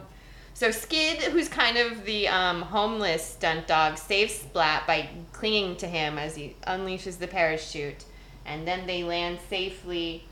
so 0.54 0.70
Skid, 0.70 1.18
who's 1.32 1.48
kind 1.48 1.76
of 1.76 2.04
the 2.04 2.28
um, 2.28 2.62
homeless 2.62 3.24
stunt 3.24 3.66
dog, 3.66 3.98
saves 3.98 4.34
Splat 4.34 4.86
by 4.86 5.08
clinging 5.32 5.76
to 5.76 5.86
him 5.86 6.18
as 6.18 6.36
he 6.36 6.56
unleashes 6.66 7.18
the 7.18 7.28
parachute, 7.28 8.04
and 8.44 8.66
then 8.66 8.86
they 8.86 9.04
land 9.04 9.38
safely. 9.48 10.24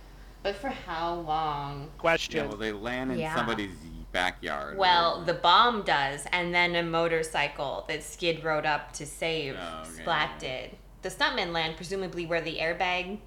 But 0.43 0.57
for 0.57 0.69
how 0.69 1.15
long? 1.15 1.91
Question. 1.99 2.37
Yeah, 2.45 2.47
well, 2.49 2.57
they 2.57 2.73
land 2.73 3.11
in 3.13 3.19
Yeah. 3.19 3.35
somebody's 3.35 3.75
backyard. 4.13 4.79
Well, 4.79 5.23
the 5.25 5.35
bomb 5.35 5.83
does, 5.83 6.25
and 6.33 6.55
then 6.55 6.75
a 6.75 6.83
motorcycle 6.83 7.85
that 7.89 8.03
Skid 8.03 8.45
rode 8.45 8.65
up 8.65 8.93
to 8.95 9.07
save 9.07 9.57
Oh, 9.61 9.81
okay. 9.83 10.03
Splat 10.03 10.39
did. 10.39 10.77
The 11.03 11.11
stuntman 11.11 11.53
land 11.53 11.77
presumably 11.77 12.27
where 12.27 12.41
the 12.41 12.57
airbag 12.59 13.19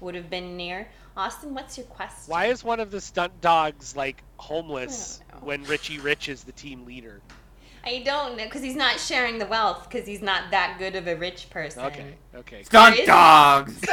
would 0.00 0.14
have 0.14 0.30
been 0.30 0.56
near. 0.56 0.88
Austin, 1.16 1.54
what's 1.54 1.78
your 1.78 1.86
question? 1.86 2.30
Why 2.30 2.46
is 2.46 2.62
one 2.62 2.78
of 2.78 2.90
the 2.90 3.00
stunt 3.00 3.40
dawgs 3.40 3.96
like 3.96 4.22
homeless 4.36 5.20
I 5.28 5.32
don't 5.32 5.40
know. 5.42 5.46
when 5.46 5.64
Richie 5.64 5.98
Rich 5.98 6.28
is 6.28 6.44
the 6.44 6.52
team 6.52 6.84
leader? 6.84 7.20
I 7.84 8.02
don't 8.04 8.36
know, 8.36 8.44
because 8.44 8.62
he's 8.62 8.76
not 8.76 8.98
sharing 9.00 9.38
the 9.38 9.46
wealth, 9.46 9.88
because 9.88 10.06
he's 10.06 10.20
not 10.20 10.50
that 10.50 10.76
good 10.78 10.94
of 10.96 11.06
a 11.06 11.14
rich 11.16 11.48
person. 11.50 11.84
Okay, 11.84 12.14
okay. 12.34 12.62
stunt 12.64 12.94
There 12.96 13.02
is- 13.02 13.06
dogs. 13.06 13.80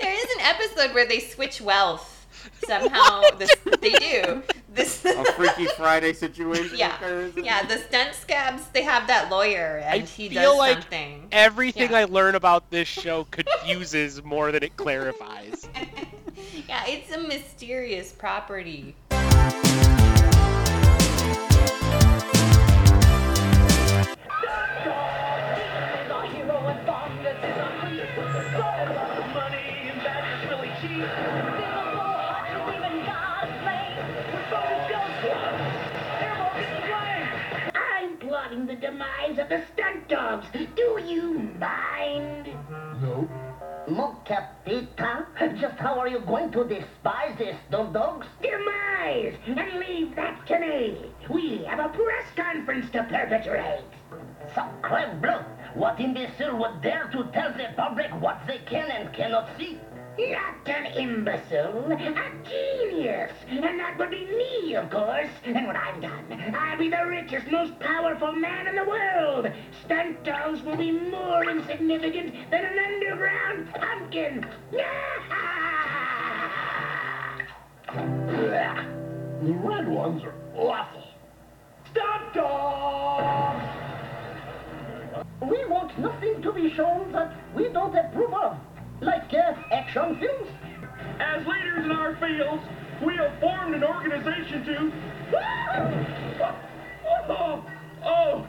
there 0.00 0.14
is 0.14 0.24
an 0.24 0.40
episode 0.40 0.92
where 0.94 1.06
they 1.06 1.20
switch 1.20 1.60
wealth. 1.60 2.26
Somehow, 2.66 3.22
this, 3.38 3.50
they 3.80 3.90
do. 3.92 4.42
This. 4.74 5.04
A 5.04 5.24
Freaky 5.34 5.66
Friday 5.76 6.12
situation 6.14 6.76
Yeah, 6.76 6.96
occurs. 6.96 7.34
yeah. 7.36 7.62
The 7.66 7.78
stunt 7.78 8.14
scabs, 8.14 8.66
they 8.68 8.82
have 8.82 9.06
that 9.08 9.30
lawyer, 9.30 9.80
and 9.84 10.02
I 10.02 10.06
he 10.06 10.28
feel 10.30 10.52
does 10.52 10.58
like 10.58 10.72
something. 10.82 11.28
Everything 11.30 11.90
Yeah. 11.90 11.98
I 11.98 12.04
learn 12.04 12.34
about 12.34 12.70
this 12.70 12.88
show 12.88 13.24
confuses 13.30 14.22
more 14.24 14.50
than 14.52 14.62
it 14.62 14.76
clarifies. 14.76 15.68
yeah, 16.68 16.84
it's 16.86 17.12
a 17.12 17.18
mysterious 17.18 18.12
property. 18.12 18.94
The 38.72 38.78
demise 38.78 39.38
of 39.38 39.50
the 39.50 39.62
stunt 39.74 40.08
dawgs. 40.08 40.46
Do 40.54 40.98
you 41.04 41.34
mind? 41.60 42.46
No. 43.02 43.28
Mon 43.86 44.16
Capitan, 44.24 45.26
just 45.60 45.76
how 45.76 45.98
are 45.98 46.08
you 46.08 46.20
going 46.20 46.50
to 46.52 46.64
despise 46.64 47.36
these 47.38 47.54
stunt 47.68 47.92
dawgs? 47.92 48.26
Demise! 48.40 49.34
And 49.46 49.78
leave 49.78 50.16
that 50.16 50.46
to 50.46 50.58
me. 50.58 51.12
We 51.28 51.64
have 51.64 51.80
a 51.80 51.90
press 51.90 52.24
conference 52.34 52.90
to 52.92 53.02
perpetrate. 53.02 53.84
Sacre 54.54 55.18
bleu! 55.20 55.44
What 55.74 56.00
imbecile 56.00 56.56
would 56.56 56.80
dare 56.80 57.10
to 57.12 57.24
tell 57.24 57.52
the 57.52 57.74
public 57.76 58.10
what 58.22 58.40
they 58.46 58.60
can 58.64 58.90
and 58.90 59.12
cannot 59.12 59.50
see? 59.58 59.78
Not 60.18 60.66
an 60.66 60.86
imbecile, 60.86 61.92
a 61.92 62.32
genius. 62.48 63.32
And 63.50 63.80
that 63.80 63.98
would 63.98 64.10
be 64.10 64.24
me, 64.72 64.76
of 64.78 64.90
course. 64.90 65.28
And 65.44 65.66
when 65.66 65.76
I'm 65.76 66.00
done, 66.00 66.54
I'll 66.54 66.78
be 66.78 66.88
the 66.88 67.04
richest, 67.06 67.50
most 67.50 67.78
powerful 67.80 68.32
man 68.32 68.66
in 68.66 68.76
the 68.76 68.84
world. 68.84 69.48
Stunt 69.84 70.24
dawgs 70.24 70.62
will 70.62 70.76
be 70.76 70.92
more 70.92 71.48
insignificant 71.48 72.34
than 72.50 72.64
an 72.64 72.78
underground 72.78 73.72
pumpkin. 73.74 74.46
The 79.42 79.54
red 79.54 79.88
ones 79.88 80.22
are 80.22 80.34
awful. 80.54 81.02
Stunt 81.90 82.32
dawgs! 82.32 83.64
We 85.42 85.64
want 85.66 85.98
nothing 85.98 86.40
to 86.42 86.52
be 86.52 86.72
shown 86.74 87.10
that 87.10 87.36
we 87.52 87.68
don't 87.68 87.94
approve 87.94 88.32
of. 88.32 88.56
Like 89.00 89.34
uh, 89.34 89.54
action 89.72 90.16
films. 90.20 90.48
As 91.18 91.44
leaders 91.44 91.84
in 91.84 91.90
our 91.90 92.14
fields, 92.16 92.62
we 93.04 93.16
have 93.16 93.38
formed 93.40 93.74
an 93.74 93.84
organization 93.84 94.64
to. 94.64 94.92
Oh, 97.28 97.64
oh, 98.04 98.48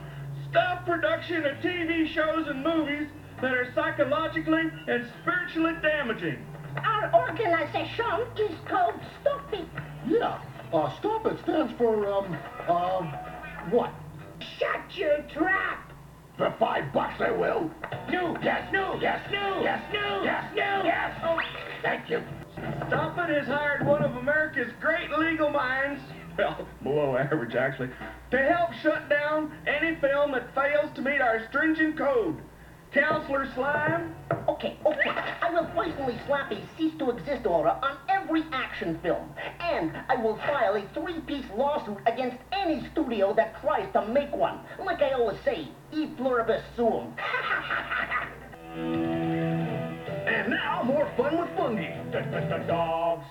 stop 0.49 0.85
production 0.85 1.45
of 1.45 1.57
TV 1.57 2.07
shows 2.13 2.47
and 2.47 2.63
movies 2.63 3.07
that 3.41 3.53
are 3.53 3.71
psychologically 3.73 4.63
and 4.87 5.05
spiritually 5.21 5.73
damaging. 5.81 6.45
Our 6.77 7.13
organization 7.13 8.27
is 8.37 8.55
called 8.67 8.95
Stop 9.21 9.53
It. 9.53 9.67
Yeah. 10.07 10.41
Uh, 10.73 10.97
stop 10.99 11.25
it 11.27 11.37
stands 11.43 11.71
for, 11.77 12.07
um, 12.07 12.35
um, 12.67 13.13
what? 13.69 13.91
Shut 14.57 14.95
your 14.95 15.19
trap. 15.33 15.91
For 16.37 16.53
five 16.59 16.91
bucks 16.91 17.21
I 17.21 17.29
will. 17.29 17.69
No, 18.09 18.35
yes, 18.41 18.67
no, 18.73 18.97
yes, 18.99 19.21
no, 19.31 19.61
yes, 19.61 19.83
no, 19.93 20.23
yes, 20.23 20.51
no, 20.55 20.81
yes. 20.83 21.19
Oh, 21.23 21.39
Thank 21.83 22.09
you. 22.09 22.23
It 22.57 23.29
has 23.39 23.47
hired 23.47 23.85
one 23.85 24.03
of 24.03 24.15
America's 24.17 24.71
great 24.81 25.09
legal 25.11 25.49
minds, 25.49 26.01
well, 26.37 26.67
below 26.83 27.15
average 27.15 27.55
actually, 27.55 27.89
to 28.31 28.37
help 28.37 28.73
shut 28.81 29.09
down 29.09 29.51
any 29.65 29.95
film 30.01 30.33
that 30.33 30.53
fails 30.53 30.91
to 30.95 31.01
meet 31.01 31.21
our 31.21 31.47
stringent 31.49 31.97
code. 31.97 32.41
Counselor 32.93 33.51
Slime, 33.55 34.13
Okay, 34.47 34.77
okay. 34.85 35.09
I 35.41 35.49
will 35.51 35.65
personally 35.73 36.19
slap 36.27 36.51
a 36.51 36.61
cease 36.77 36.93
to 36.99 37.09
exist 37.11 37.45
order 37.45 37.69
on 37.69 37.97
every 38.09 38.43
action 38.51 38.99
film. 39.01 39.29
And 39.59 39.91
I 40.09 40.15
will 40.15 40.35
file 40.35 40.75
a 40.75 40.87
three 40.93 41.21
piece 41.21 41.45
lawsuit 41.55 41.97
against 42.05 42.37
any 42.51 42.87
studio 42.91 43.33
that 43.35 43.59
tries 43.61 43.91
to 43.93 44.05
make 44.07 44.35
one. 44.35 44.59
Like 44.85 45.01
I 45.01 45.13
always 45.13 45.39
say, 45.43 45.69
e 45.91 46.07
pluribus 46.17 46.61
sum. 46.75 47.13
and 50.25 50.51
now 50.51 50.83
more 50.83 51.09
fun 51.17 51.37
with 51.37 51.49
fungi. 51.55 52.67
Dogs. 52.67 53.25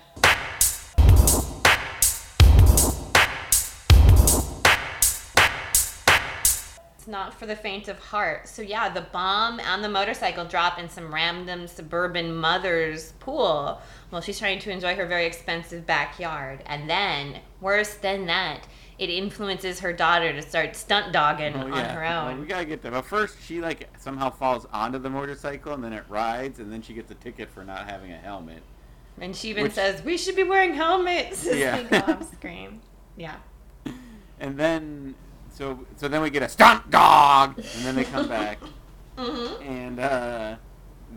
It's 6.96 7.08
not 7.08 7.34
for 7.34 7.46
the 7.46 7.56
faint 7.56 7.88
of 7.88 7.98
heart. 7.98 8.46
So 8.46 8.62
yeah, 8.62 8.88
the 8.88 9.00
bomb 9.00 9.58
and 9.58 9.82
the 9.82 9.88
motorcycle 9.88 10.44
drop 10.44 10.78
in 10.78 10.88
some 10.88 11.12
random 11.12 11.66
suburban 11.66 12.32
mother's 12.32 13.12
pool 13.18 13.80
while 14.10 14.22
she's 14.22 14.38
trying 14.38 14.60
to 14.60 14.70
enjoy 14.70 14.94
her 14.94 15.06
very 15.06 15.26
expensive 15.26 15.84
backyard. 15.84 16.62
And 16.66 16.88
then, 16.88 17.40
worse 17.60 17.94
than 17.94 18.26
that, 18.26 18.68
it 18.98 19.10
influences 19.10 19.80
her 19.80 19.92
daughter 19.92 20.32
to 20.32 20.42
start 20.42 20.76
stunt 20.76 21.12
dogging 21.12 21.54
Oh, 21.56 21.60
on 21.62 21.72
yeah. 21.72 21.92
her 21.94 22.00
Well, 22.02 22.28
own. 22.28 22.40
we 22.40 22.46
gotta 22.46 22.64
get 22.64 22.82
there. 22.82 22.92
But 22.92 23.04
first, 23.06 23.36
she 23.42 23.60
like 23.60 23.88
somehow 23.98 24.30
falls 24.30 24.66
onto 24.72 24.98
the 24.98 25.10
motorcycle, 25.10 25.72
and 25.74 25.82
then 25.82 25.92
it 25.92 26.04
rides, 26.08 26.58
and 26.58 26.72
then 26.72 26.82
she 26.82 26.92
gets 26.94 27.10
a 27.10 27.14
ticket 27.14 27.50
for 27.50 27.64
not 27.64 27.88
having 27.88 28.12
a 28.12 28.18
helmet. 28.18 28.62
and 29.20 29.34
she 29.36 29.50
even 29.50 29.64
which- 29.64 29.72
says, 29.74 30.02
"We 30.02 30.16
should 30.16 30.36
be 30.36 30.42
wearing 30.44 30.74
helmets." 30.74 31.44
Yeah. 31.52 31.82
they 31.82 31.98
off 31.98 32.32
screen. 32.32 32.80
Yeah. 33.16 33.36
And 34.40 34.56
then, 34.58 35.14
so 35.52 35.86
so 35.96 36.08
then 36.08 36.20
we 36.22 36.30
get 36.30 36.42
a 36.42 36.48
stunt 36.48 36.90
dog, 36.90 37.58
and 37.58 37.84
then 37.84 37.94
they 37.94 38.04
come 38.04 38.28
back, 38.40 38.58
Mm-hmm. 39.16 39.62
and 39.62 40.00
uh, 40.00 40.56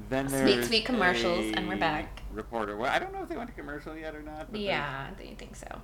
then 0.10 0.28
Sweet, 0.30 0.38
there's 0.40 0.68
sweet 0.68 0.86
commercials, 0.86 1.54
and 1.56 1.68
we're 1.68 1.78
back. 1.78 2.22
Reporter. 2.34 2.76
Well, 2.78 2.92
I 2.92 3.00
don't 3.00 3.14
know 3.14 3.24
if 3.24 3.30
they 3.30 3.38
went 3.38 3.50
to 3.50 3.56
commercial 3.56 3.96
yet 3.98 4.14
or 4.14 4.22
not. 4.22 4.54
Yeah, 4.54 5.08
do 5.18 5.24
you 5.26 5.36
think 5.36 5.56
so? 5.56 5.82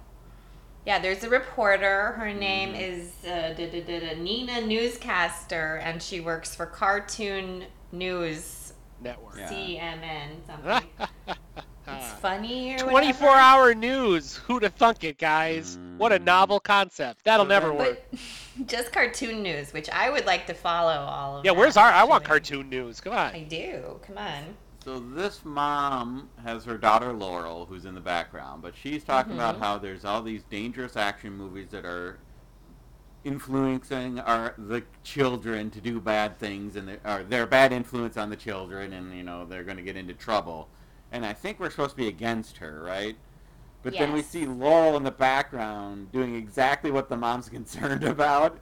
Yeah, 0.86 0.99
there's 0.99 1.23
a 1.23 1.29
reporter. 1.29 2.13
Her 2.13 2.34
name 2.34 2.69
Mm-hmm. 2.73 2.82
is 2.82 3.11
uh, 3.25 3.53
da, 3.55 3.69
da, 3.69 3.82
da, 3.84 3.99
da, 3.99 4.15
Nina 4.21 4.61
Newscaster, 4.61 5.75
and 5.84 6.01
she 6.01 6.19
works 6.19 6.55
for 6.55 6.65
Cartoon 6.65 7.65
News 7.91 8.73
Network. 9.01 9.38
Yeah. 9.38 9.49
CNN 9.49 10.29
something. 10.47 10.89
it's 11.88 12.11
funny 12.13 12.75
24 12.77 12.93
whatever. 12.93 13.27
hour 13.27 13.73
news. 13.75 14.38
Who'd 14.38 14.63
have 14.63 14.73
thunk 14.73 15.03
it, 15.03 15.17
guys? 15.17 15.77
What 15.97 16.11
a 16.11 16.19
Mm. 16.19 16.23
novel 16.23 16.59
concept. 16.59 17.23
That'll 17.25 17.45
So 17.45 17.49
never 17.49 17.67
then- 17.69 17.77
work. 17.77 18.01
Just 18.65 18.91
cartoon 18.91 19.41
news, 19.43 19.71
which 19.73 19.89
I 19.89 20.09
would 20.09 20.25
like 20.25 20.45
to 20.47 20.53
follow 20.53 20.91
all 20.93 21.38
of. 21.38 21.45
Yeah, 21.45 21.51
where's 21.51 21.75
that, 21.75 21.86
our? 21.86 21.91
I 21.91 22.03
want 22.03 22.23
cartoon 22.23 22.69
news. 22.69 22.99
Come 23.01 23.13
on. 23.13 23.34
I 23.34 23.43
do. 23.43 23.99
Come 24.05 24.17
on. 24.17 24.55
So 24.84 24.99
this 24.99 25.45
mom 25.45 26.29
has 26.43 26.65
her 26.65 26.77
daughter 26.77 27.13
Laurel, 27.13 27.65
who's 27.67 27.86
in 27.86 27.93
the 27.93 28.01
background, 28.01 28.63
but 28.63 28.75
she's 28.75 29.03
talking 29.03 29.34
about 29.34 29.55
Mm-hmm. 29.55 29.63
how 29.63 29.77
there's 29.77 30.05
all 30.05 30.23
these 30.23 30.43
dangerous 30.49 30.97
action 30.97 31.34
movies 31.38 31.69
that 31.69 31.86
are 31.86 32.17
influencing 33.23 34.19
our 34.19 34.55
the 34.57 34.84
children 35.03 35.69
to 35.69 35.79
do 35.79 35.99
bad 36.01 36.39
things, 36.39 36.75
and 36.75 36.88
they're, 36.88 36.99
or 37.05 37.23
they're 37.23 37.45
bad 37.45 37.71
influence 37.71 38.17
on 38.17 38.29
the 38.32 38.36
children, 38.36 38.93
and 38.93 39.15
you 39.15 39.23
know 39.23 39.45
they're 39.45 39.63
going 39.63 39.77
to 39.77 39.84
get 39.84 39.95
into 39.95 40.13
trouble. 40.13 40.67
And 41.11 41.25
I 41.25 41.34
think 41.34 41.59
we're 41.59 41.69
supposed 41.69 41.91
to 41.91 41.97
be 41.97 42.07
against 42.07 42.57
her, 42.57 42.82
right? 42.84 43.15
But 43.84 43.93
then 43.93 44.13
we 44.13 44.21
see 44.21 44.45
Laurel 44.45 44.95
in 44.97 45.03
the 45.03 45.11
background 45.11 46.11
doing 46.11 46.36
exactly 46.36 46.91
what 46.91 47.09
the 47.09 47.17
mom's 47.17 47.49
concerned 47.57 48.03
about, 48.03 48.57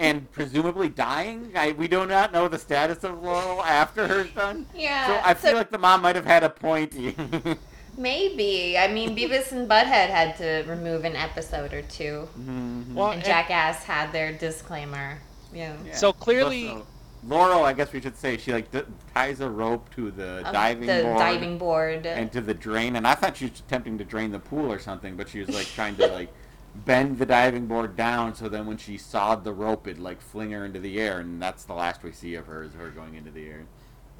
and 0.00 0.30
presumably 0.32 0.88
dying. 0.88 1.52
I, 1.54 1.72
we 1.72 1.86
do 1.86 2.06
not 2.06 2.32
know 2.32 2.48
the 2.48 2.58
status 2.58 3.04
of 3.04 3.22
Laurel 3.22 3.62
after 3.62 4.08
her 4.08 4.26
son. 4.34 4.66
Yeah. 4.74 5.06
So 5.06 5.20
I 5.22 5.34
feel 5.34 5.54
like 5.54 5.70
the 5.70 5.78
mom 5.78 6.02
might 6.02 6.16
have 6.16 6.24
had 6.24 6.42
a 6.42 6.48
point. 6.50 6.94
maybe. 7.98 8.78
I 8.78 8.88
mean, 8.92 9.16
Beavis 9.16 9.52
and 9.52 9.68
Butthead 9.68 10.08
had 10.08 10.36
to 10.38 10.64
remove 10.66 11.04
an 11.04 11.16
episode 11.16 11.72
or 11.74 11.82
two, 11.82 12.26
mm-hmm. 12.38 12.94
Well, 12.94 13.08
and 13.10 13.16
and- 13.16 13.24
Jackass 13.24 13.84
had 13.84 14.10
their 14.12 14.32
disclaimer. 14.32 15.18
Yeah. 15.52 15.76
Yeah. 15.84 15.94
So 15.94 16.12
clearly- 16.12 16.68
So, 16.68 16.86
Laurel, 17.26 17.66
I 17.66 17.74
guess 17.74 17.92
we 17.92 18.00
should 18.00 18.16
say, 18.16 18.38
she 18.38 18.50
like 18.50 18.70
d- 18.70 18.80
ties 19.14 19.40
a 19.40 19.50
rope 19.50 19.94
to 19.94 20.10
the 20.10 20.38
Of 20.46 20.54
diving 20.54 20.86
the 20.86 21.02
board 21.02 21.18
diving 21.18 21.58
board. 21.58 22.06
and 22.06 22.32
to 22.32 22.40
the 22.40 22.54
drain, 22.54 22.96
and 22.96 23.06
I 23.06 23.14
thought 23.14 23.36
she 23.36 23.44
was 23.44 23.60
attempting 23.60 23.98
to 23.98 24.04
drain 24.06 24.32
the 24.32 24.38
pool 24.38 24.72
or 24.72 24.78
something, 24.78 25.16
but 25.16 25.28
she 25.28 25.40
was 25.40 25.50
like 25.50 25.66
trying 25.66 25.96
to 25.96 26.06
like 26.06 26.32
bend 26.74 27.18
the 27.18 27.26
diving 27.26 27.66
board 27.66 27.96
down 27.96 28.34
so 28.34 28.48
then 28.48 28.66
when 28.66 28.76
she 28.76 28.96
sawed 28.96 29.44
the 29.44 29.52
rope, 29.52 29.86
it'd 29.86 30.00
like 30.00 30.20
fling 30.20 30.52
her 30.52 30.64
into 30.64 30.80
the 30.80 31.00
air, 31.00 31.20
and 31.20 31.40
that's 31.40 31.64
the 31.64 31.74
last 31.74 32.02
we 32.02 32.12
see 32.12 32.34
of 32.34 32.46
her 32.46 32.62
is 32.62 32.72
her 32.74 32.90
going 32.90 33.14
into 33.14 33.30
the 33.30 33.46
air. 33.46 33.66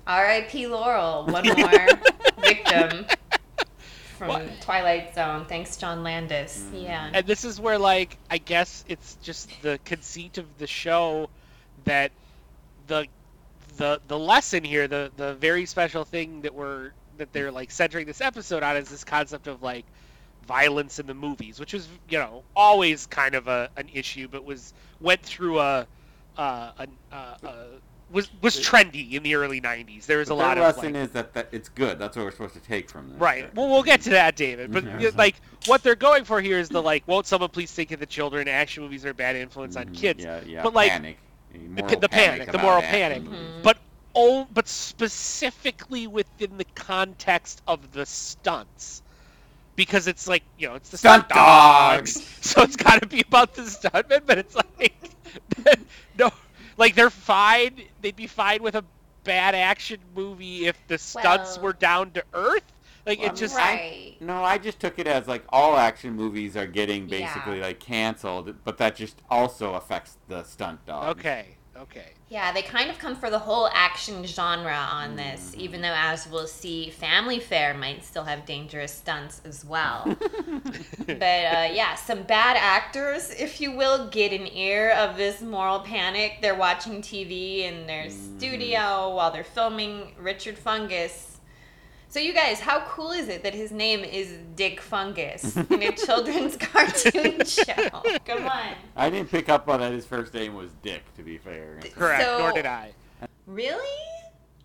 R.I.P. 0.06 0.66
Laurel, 0.66 1.26
one 1.26 1.46
more 1.56 1.88
victim 2.38 3.06
from 4.20 4.28
What? 4.28 4.60
Twilight 4.60 5.14
Zone. 5.14 5.46
Thanks, 5.46 5.76
John 5.76 6.02
Landis. 6.02 6.66
Mm. 6.72 6.82
Yeah. 6.82 7.10
And 7.14 7.26
this 7.26 7.44
is 7.44 7.60
where, 7.60 7.78
like, 7.78 8.18
I 8.30 8.38
guess 8.38 8.84
it's 8.88 9.16
just 9.22 9.50
the 9.62 9.78
conceit 9.84 10.38
of 10.38 10.46
the 10.58 10.66
show 10.66 11.30
that 11.84 12.12
the 12.86 13.06
the 13.76 14.00
the 14.08 14.18
lesson 14.18 14.62
here, 14.64 14.88
the 14.88 15.10
the 15.16 15.34
very 15.34 15.64
special 15.64 16.04
thing 16.04 16.42
that 16.42 16.54
we're 16.54 16.90
that 17.16 17.32
they're 17.32 17.52
like 17.52 17.70
centering 17.70 18.06
this 18.06 18.20
episode 18.20 18.62
on 18.62 18.76
is 18.76 18.88
this 18.88 19.04
concept 19.04 19.46
of 19.46 19.62
like 19.62 19.84
violence 20.50 20.98
in 20.98 21.06
the 21.06 21.14
movies, 21.14 21.60
which 21.60 21.72
was 21.72 21.86
you 22.08 22.18
know 22.18 22.42
always 22.56 23.06
kind 23.06 23.36
of 23.36 23.46
a 23.46 23.70
an 23.76 23.88
issue, 23.94 24.26
but 24.28 24.44
was 24.44 24.74
went 25.00 25.22
through 25.22 25.60
a 25.60 25.86
uh, 26.36 26.72
a, 26.78 26.86
uh, 27.12 27.16
uh, 27.16 27.52
was 28.10 28.28
was 28.42 28.56
trendy 28.56 29.12
in 29.12 29.22
the 29.22 29.36
early 29.36 29.60
'90s. 29.60 30.06
There 30.06 30.18
was 30.18 30.28
But 30.28 30.34
a 30.34 30.38
their 30.38 30.46
lot 30.48 30.58
of 30.58 30.64
lesson 30.64 30.94
like, 30.94 31.04
is 31.04 31.10
that, 31.12 31.34
that 31.34 31.48
it's 31.52 31.68
good. 31.68 32.00
That's 32.00 32.16
what 32.16 32.24
we're 32.24 32.32
supposed 32.32 32.54
to 32.54 32.60
take 32.60 32.90
from 32.90 33.10
this. 33.10 33.20
Right. 33.20 33.54
Well, 33.54 33.68
we'll 33.68 33.84
get 33.84 34.00
to 34.02 34.10
that, 34.10 34.34
David. 34.34 34.72
But 34.72 34.84
like, 35.16 35.36
what 35.66 35.84
they're 35.84 35.94
going 35.94 36.24
for 36.24 36.40
here 36.40 36.58
is 36.58 36.68
the 36.68 36.82
like, 36.82 37.06
won't 37.06 37.26
someone 37.26 37.50
please 37.50 37.70
think 37.70 37.92
of 37.92 38.00
the 38.00 38.06
children? 38.06 38.48
Action 38.48 38.82
movies 38.82 39.04
are 39.06 39.10
a 39.10 39.14
bad 39.14 39.36
influence 39.36 39.76
on 39.76 39.86
Mhm. 39.86 39.94
kids. 39.94 40.24
Yeah, 40.24 40.40
yeah. 40.44 40.62
But, 40.64 40.74
like, 40.74 40.90
panic. 40.90 41.18
The, 41.52 41.58
moral 41.58 42.00
the 42.00 42.08
panic, 42.08 42.50
the 42.50 42.58
moral 42.58 42.78
action 42.78 42.90
panic. 42.90 43.22
movies. 43.22 43.62
But 43.62 43.78
oh, 44.16 44.48
but 44.52 44.66
specifically 44.66 46.08
within 46.08 46.56
the 46.58 46.66
context 46.74 47.62
of 47.68 47.92
the 47.92 48.06
stunts. 48.06 49.02
Because 49.80 50.06
it's 50.08 50.28
like, 50.28 50.42
you 50.58 50.68
know, 50.68 50.74
it's 50.74 50.90
the 50.90 50.98
stunt, 50.98 51.24
Stunt 51.24 51.28
dawgs. 51.40 52.14
dogs. 52.16 52.36
So 52.42 52.60
it's 52.62 52.76
got 52.76 53.00
to 53.00 53.08
be 53.08 53.22
about 53.22 53.54
the 53.54 53.62
stuntmen, 53.62 54.26
but 54.26 54.36
it's 54.36 54.54
like, 54.54 54.92
no, 56.18 56.30
like 56.76 56.94
they're 56.94 57.08
fine. 57.08 57.80
They'd 58.02 58.14
be 58.14 58.26
fine 58.26 58.62
with 58.62 58.74
a 58.74 58.84
bad 59.24 59.54
action 59.54 60.00
movie 60.14 60.66
if 60.66 60.76
the 60.86 60.98
stunts 60.98 61.56
Well- 61.56 61.64
were 61.64 61.72
down 61.72 62.10
to 62.10 62.24
earth. 62.34 62.62
Like 63.06 63.20
Well, 63.20 63.28
it 63.30 63.36
just, 63.36 63.56
right. 63.56 64.16
No, 64.20 64.44
I 64.44 64.58
just 64.58 64.80
took 64.80 64.98
it 64.98 65.06
as 65.06 65.26
like 65.26 65.44
all 65.48 65.78
action 65.78 66.12
movies 66.14 66.58
are 66.58 66.66
getting 66.66 67.08
Yeah. 67.08 67.20
basically 67.32 67.60
like 67.60 67.80
canceled, 67.80 68.54
but 68.64 68.76
that 68.76 68.96
just 68.96 69.22
also 69.30 69.72
affects 69.74 70.18
the 70.28 70.42
stunt 70.42 70.84
dawgs. 70.84 71.18
okay, 71.18 71.56
okay. 71.82 72.06
Yeah, 72.28 72.52
they 72.52 72.62
kind 72.62 72.90
of 72.90 72.98
come 72.98 73.16
for 73.16 73.28
the 73.28 73.38
whole 73.40 73.68
action 73.72 74.24
genre 74.24 74.72
on 74.72 75.16
this, 75.16 75.52
even 75.56 75.82
though, 75.82 75.94
as 75.96 76.28
we'll 76.28 76.46
see, 76.46 76.90
Family 76.90 77.40
Fair 77.40 77.74
might 77.74 78.04
still 78.04 78.22
have 78.22 78.46
dangerous 78.46 78.92
stunts 78.92 79.42
as 79.44 79.64
well. 79.64 80.04
but 81.06 81.10
uh, 81.10 81.68
yeah, 81.72 81.96
some 81.96 82.22
bad 82.22 82.56
actors, 82.56 83.30
if 83.30 83.60
you 83.60 83.72
will, 83.72 84.08
get 84.10 84.32
an 84.32 84.46
ear 84.46 84.90
of 84.92 85.16
this 85.16 85.42
moral 85.42 85.80
panic. 85.80 86.38
They're 86.40 86.54
watching 86.54 87.02
TV 87.02 87.62
in 87.64 87.86
their 87.88 88.10
studio 88.10 89.12
while 89.14 89.32
they're 89.32 89.42
filming 89.42 90.12
Richard 90.18 90.56
Fungus. 90.56 91.29
So, 92.10 92.18
you 92.18 92.34
guys, 92.34 92.58
how 92.58 92.80
cool 92.88 93.12
is 93.12 93.28
it 93.28 93.44
that 93.44 93.54
his 93.54 93.70
name 93.70 94.00
is 94.00 94.34
Dick 94.56 94.80
Fungus 94.80 95.56
in 95.70 95.80
a 95.82 95.92
children's 95.92 96.56
cartoon 96.60 97.44
show? 97.44 98.02
Come 98.24 98.46
on. 98.46 98.74
I 98.96 99.08
didn't 99.10 99.30
pick 99.30 99.48
up 99.48 99.68
on 99.68 99.78
that 99.78 99.92
his 99.92 100.04
first 100.06 100.34
name 100.34 100.54
was 100.54 100.70
Dick, 100.82 101.02
to 101.16 101.22
be 101.22 101.38
fair. 101.38 101.78
Correct. 101.94 102.24
So- 102.24 102.38
Nor 102.40 102.52
did 102.52 102.66
I. 102.66 102.90
Really? 103.46 103.96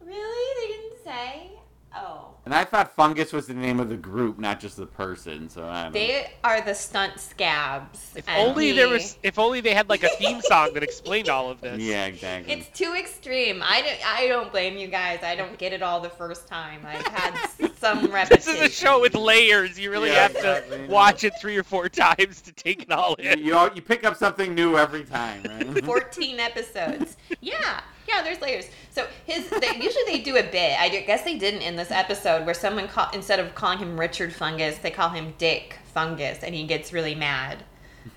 Really? 0.03 0.67
They 0.67 0.73
didn't 0.73 1.03
say? 1.03 1.51
Oh. 1.95 2.31
And 2.45 2.53
I 2.53 2.63
thought 2.63 2.91
Fungus 2.95 3.33
was 3.33 3.47
the 3.47 3.55
name 3.55 3.79
of 3.79 3.89
the 3.89 3.95
group, 3.97 4.37
not 4.37 4.59
just 4.59 4.77
the 4.77 4.85
person. 4.85 5.49
So 5.49 5.65
I 5.67 5.83
don't 5.85 5.93
know. 5.93 5.99
They 5.99 6.31
are 6.43 6.61
the 6.61 6.75
stunt 6.75 7.19
scabs. 7.19 8.11
If 8.15 8.29
and 8.29 8.49
only 8.49 8.71
there 8.71 8.87
was. 8.87 9.17
If 9.23 9.39
only 9.39 9.61
they 9.61 9.73
had 9.73 9.89
like 9.89 10.03
a 10.03 10.09
theme 10.09 10.41
song 10.41 10.73
that 10.75 10.83
explained 10.83 11.27
all 11.27 11.49
of 11.49 11.59
this. 11.61 11.79
Yeah, 11.79 12.05
exactly. 12.05 12.53
It's 12.53 12.67
too 12.77 12.93
extreme. 12.93 13.63
I 13.63 13.81
don't, 13.81 14.07
I 14.15 14.27
don't 14.27 14.51
blame 14.51 14.77
you 14.77 14.87
guys. 14.87 15.23
I 15.23 15.35
don't 15.35 15.57
get 15.57 15.73
it 15.73 15.81
all 15.81 15.99
the 15.99 16.09
first 16.09 16.47
time. 16.47 16.81
I've 16.85 17.07
had 17.07 17.33
s- 17.33 17.71
some 17.79 18.11
This 18.29 18.47
is 18.47 18.61
a 18.61 18.69
show 18.69 19.01
with 19.01 19.15
layers. 19.15 19.79
You 19.79 19.89
really 19.89 20.09
Yeah, 20.09 20.23
have 20.27 20.35
exactly. 20.35 20.77
to 20.85 20.87
watch 20.87 21.23
it 21.23 21.33
three 21.41 21.57
or 21.57 21.63
four 21.63 21.89
times 21.89 22.41
to 22.41 22.51
take 22.51 22.83
it 22.83 22.91
all 22.91 23.15
you, 23.17 23.29
in. 23.31 23.39
you, 23.39 23.55
all- 23.57 23.71
you 23.73 23.81
pick 23.81 24.03
up 24.03 24.17
something 24.17 24.53
new 24.53 24.77
every 24.77 25.03
time, 25.03 25.41
right? 25.45 25.83
14 25.85 26.39
episodes. 26.39 27.17
Yeah, 27.41 27.81
yeah. 28.08 28.22
There's 28.22 28.41
layers. 28.41 28.70
So 28.91 29.08
his 29.26 29.49
they, 29.49 29.76
usually 29.76 30.03
they 30.08 30.20
do 30.20 30.38
a 30.38 30.43
bit. 30.43 30.80
I 30.80 30.89
guess 30.89 31.24
they 31.24 31.38
didn't 31.38 31.62
in 31.62 31.76
this 31.76 31.91
episode 31.91 32.45
where 32.45 32.53
someone 32.53 32.88
call, 32.88 33.10
instead 33.14 33.39
of 33.39 33.56
calling 33.56 33.80
him 33.80 33.99
Richard 33.99 34.34
Fungus, 34.34 34.78
they 34.78 34.91
call 34.91 35.10
him 35.10 35.34
Dick 35.38 35.78
Fungus, 35.93 36.43
and 36.43 36.56
he 36.56 36.66
gets 36.66 36.93
really 36.93 37.16
mad. 37.16 37.64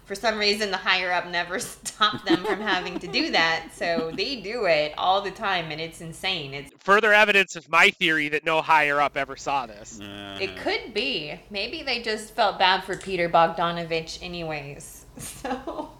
For 0.05 0.15
some 0.15 0.39
reason, 0.39 0.71
the 0.71 0.77
higher 0.77 1.13
up 1.13 1.29
never 1.29 1.59
stopped 1.59 2.27
them 2.27 2.45
from 2.45 2.61
having 2.61 2.99
to 3.01 3.07
do 3.07 3.31
that, 3.31 3.71
so 3.75 4.11
they 4.15 4.37
do 4.37 4.67
it 4.67 4.95
all 4.97 5.21
the 5.21 5.31
time, 5.31 5.71
and 5.71 5.81
it's 5.81 6.01
insane. 6.01 6.55
It's 6.55 6.73
Further 6.79 7.13
evidence 7.13 7.57
of 7.57 7.69
my 7.69 7.91
theory 7.91 8.29
that 8.31 8.45
no 8.45 8.63
higher 8.63 9.01
up 9.01 9.17
ever 9.17 9.37
saw 9.37 9.67
this. 9.67 10.01
Uh, 10.01 10.39
it 10.41 10.57
could 10.57 10.95
be. 10.95 11.39
Maybe 11.51 11.83
they 11.83 12.03
just 12.03 12.35
felt 12.35 12.59
bad 12.59 12.85
for 12.85 12.97
Peter 12.97 13.29
Bogdanovich, 13.29 14.23
anyways. 14.23 14.95
So. 15.19 15.91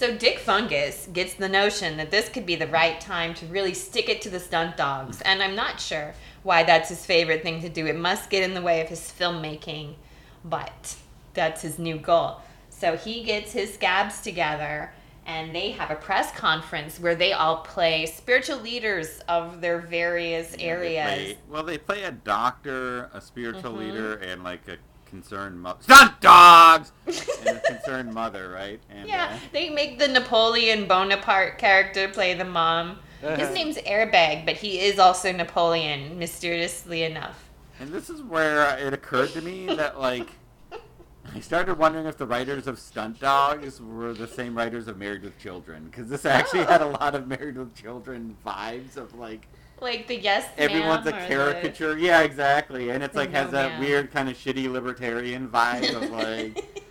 So 0.00 0.16
Dick 0.16 0.38
Fungus 0.38 1.10
gets 1.12 1.34
the 1.34 1.46
notion 1.46 1.98
that 1.98 2.10
this 2.10 2.30
could 2.30 2.46
be 2.46 2.56
the 2.56 2.68
right 2.68 2.98
time 2.98 3.34
to 3.34 3.44
really 3.44 3.74
stick 3.74 4.08
it 4.08 4.22
to 4.22 4.30
the 4.30 4.40
stunt 4.40 4.78
dawgs, 4.78 5.20
and 5.20 5.42
I'm 5.42 5.54
not 5.54 5.78
sure 5.78 6.14
why 6.42 6.62
that's 6.62 6.88
his 6.88 7.04
favorite 7.04 7.42
thing 7.42 7.60
to 7.60 7.68
do. 7.68 7.86
It 7.86 7.96
must 7.96 8.30
get 8.30 8.42
in 8.42 8.54
the 8.54 8.62
way 8.62 8.80
of 8.80 8.88
his 8.88 9.00
filmmaking, 9.12 9.96
but 10.42 10.96
that's 11.34 11.60
his 11.60 11.78
new 11.78 11.98
goal. 11.98 12.40
So 12.70 12.96
he 12.96 13.24
gets 13.24 13.52
his 13.52 13.74
scabs 13.74 14.22
together 14.22 14.90
and 15.26 15.54
they 15.54 15.72
have 15.72 15.90
a 15.90 15.96
press 15.96 16.32
conference 16.32 16.98
where 16.98 17.14
they 17.14 17.34
all 17.34 17.58
play 17.58 18.06
spiritual 18.06 18.56
leaders 18.56 19.20
of 19.28 19.60
their 19.60 19.80
various 19.80 20.52
Yeah, 20.52 20.56
they 20.56 20.96
areas. 20.96 21.04
play- 21.04 21.38
well, 21.46 21.62
they 21.62 21.76
play 21.76 22.04
a 22.04 22.10
doctor, 22.10 23.10
a 23.12 23.20
spiritual 23.20 23.74
Mhm. 23.74 23.78
leader, 23.78 24.14
and 24.14 24.42
like 24.42 24.66
a 24.66 24.78
concerned 25.10 25.60
mother. 25.60 25.82
Stunt 25.82 26.20
dawgs! 26.20 26.92
and 27.06 27.56
a 27.56 27.60
concerned 27.60 28.14
mother, 28.14 28.48
right? 28.50 28.80
And, 28.88 29.08
Yeah, 29.08 29.30
uh, 29.34 29.38
they 29.52 29.68
make 29.68 29.98
the 29.98 30.08
Napoleon 30.08 30.86
Bonaparte 30.86 31.58
character 31.58 32.08
play 32.08 32.34
the 32.34 32.44
mom. 32.44 32.98
His 33.20 33.28
Uh-huh. 33.28 33.52
name's 33.52 33.76
Airbag, 33.78 34.46
but 34.46 34.56
he 34.56 34.80
is 34.80 34.98
also 34.98 35.30
Napoleon, 35.32 36.18
mysteriously 36.18 37.02
enough. 37.02 37.50
And 37.78 37.90
this 37.92 38.08
is 38.08 38.22
where 38.22 38.78
it 38.78 38.94
occurred 38.94 39.30
to 39.30 39.42
me 39.42 39.66
that 39.66 39.98
like 40.00 40.28
I 41.34 41.40
started 41.40 41.78
wondering 41.78 42.06
if 42.06 42.16
the 42.16 42.26
writers 42.26 42.66
of 42.66 42.78
Stunt 42.78 43.20
Dawgs 43.20 43.80
were 43.80 44.12
the 44.14 44.26
same 44.26 44.56
writers 44.56 44.88
of 44.88 44.96
Married 44.98 45.22
with 45.22 45.38
Children 45.38 45.84
because 45.90 46.08
this 46.08 46.24
actually 46.24 46.64
had 46.64 46.80
a 46.82 46.86
lot 46.86 47.14
of 47.14 47.26
Married 47.28 47.56
with 47.56 47.74
Children 47.74 48.36
vibes 48.44 48.96
of 48.96 49.14
like 49.14 49.46
Like 49.80 50.06
the 50.06 50.16
yes 50.16 50.46
everyone's 50.58 51.06
a 51.06 51.10
ma'am 51.10 51.20
or 51.22 51.22
the- 51.22 51.34
caricature. 51.34 51.98
Yeah, 51.98 52.20
exactly. 52.20 52.90
And 52.90 53.02
it's 53.02 53.14
the 53.14 53.20
like 53.20 53.30
has 53.32 53.46
no 53.46 53.52
that 53.52 53.70
ma'am. 53.72 53.80
weird 53.80 54.10
kind 54.12 54.28
of 54.28 54.36
shitty 54.36 54.70
libertarian 54.70 55.48
vibe 55.48 55.94
of 55.94 56.10
like 56.10 56.82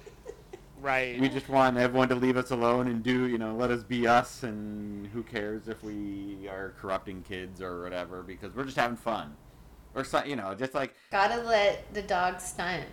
Right. 0.82 1.20
we 1.20 1.28
just 1.28 1.50
want 1.50 1.76
everyone 1.78 2.08
to 2.08 2.16
leave 2.16 2.38
us 2.38 2.52
alone 2.52 2.88
and 2.88 3.04
do 3.04 3.26
you 3.28 3.38
know 3.38 3.54
let 3.54 3.70
us 3.70 3.84
be 3.84 4.08
us 4.08 4.44
and 4.44 5.08
who 5.08 5.24
cares 5.24 5.68
if 5.68 5.84
we 5.84 6.48
are 6.50 6.74
corrupting 6.80 7.22
kids 7.24 7.62
or 7.62 7.84
whatever 7.84 8.24
because 8.24 8.56
we're 8.56 8.64
just 8.64 8.78
having 8.78 8.96
fun 8.96 9.36
or 9.94 10.06
so, 10.06 10.24
you 10.24 10.38
know 10.38 10.56
just 10.56 10.74
like 10.74 10.96
Gotta 11.12 11.42
let 11.44 11.94
the 11.94 12.02
dog 12.02 12.40
stunt. 12.40 12.86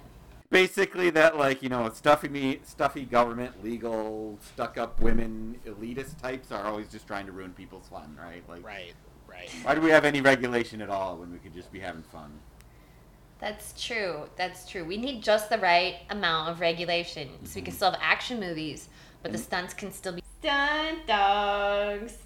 basically 0.51 1.11
that 1.11 1.39
like 1.39 1.63
you 1.63 1.69
know 1.69 1.89
stuffy 1.91 2.29
me 2.29 2.59
stuffy 2.65 3.05
government 3.05 3.63
legal 3.63 4.37
stuck 4.43 4.77
up 4.77 5.01
women 5.01 5.55
elitist 5.65 6.21
types 6.21 6.51
are 6.51 6.65
always 6.65 6.89
just 6.89 7.07
trying 7.07 7.27
to 7.27 7.31
ruin 7.33 7.53
people's 7.53 7.87
fun 7.89 8.19
right 8.21 8.43
like 8.49 8.67
Right. 8.67 8.95
Right. 9.37 9.51
why 9.63 9.75
do 9.75 9.81
we 9.81 9.91
have 9.91 10.05
any 10.05 10.21
regulation 10.21 10.81
at 10.81 10.89
all 10.89 11.17
when 11.17 11.31
we 11.31 11.39
could 11.39 11.55
just 11.55 11.71
be 11.73 11.79
having 11.79 12.03
fun 12.03 12.33
That's 13.39 13.75
true. 13.79 14.31
That's 14.37 14.67
true. 14.67 14.85
We 14.85 14.97
need 14.97 15.23
just 15.23 15.51
the 15.51 15.59
right 15.59 15.97
amount 16.09 16.49
of 16.49 16.61
regulation 16.61 17.29
so 17.45 17.57
we 17.57 17.63
can 17.63 17.71
mm-hmm. 17.71 17.77
still 17.77 17.91
have 17.91 18.01
action 18.03 18.41
movies, 18.41 18.89
but 19.23 19.31
the 19.31 19.39
mm-hmm. 19.39 19.45
stunts 19.45 19.75
can 19.75 19.93
still 19.93 20.15
be 20.15 20.23
stunt 20.41 21.07
dawgs. 21.07 22.17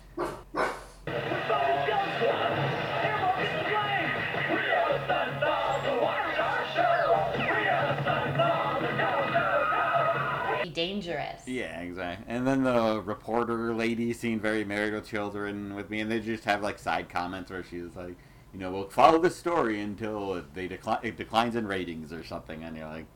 Dangerous. 11.17 11.45
dangerous. 11.45 11.49
Yeah, 11.71 11.81
exactly. 11.81 12.27
And 12.35 12.47
then 12.47 12.63
the 12.63 13.01
reporter 13.05 13.75
lady 13.75 14.13
seemed 14.13 14.43
very 14.43 14.65
married 14.65 14.95
with 14.95 15.07
children 15.09 15.75
with 15.75 15.91
me, 15.91 16.01
and 16.01 16.11
they 16.11 16.21
just 16.21 16.45
have 16.45 16.63
like 16.63 16.79
side 16.79 17.09
comments 17.09 17.51
where 17.51 17.65
she's 17.65 17.95
like, 17.97 18.17
you 18.53 18.59
know, 18.59 18.71
we'll 18.73 18.89
follow 18.89 19.19
the 19.19 19.31
story 19.31 19.81
until 19.81 20.43
they 20.55 20.67
decline, 20.67 20.99
it 21.03 21.17
declines 21.17 21.55
in 21.57 21.67
ratings 21.67 22.13
or 22.13 22.25
something, 22.25 22.65
and 22.65 22.77
you're 22.77 22.87
like, 22.89 23.07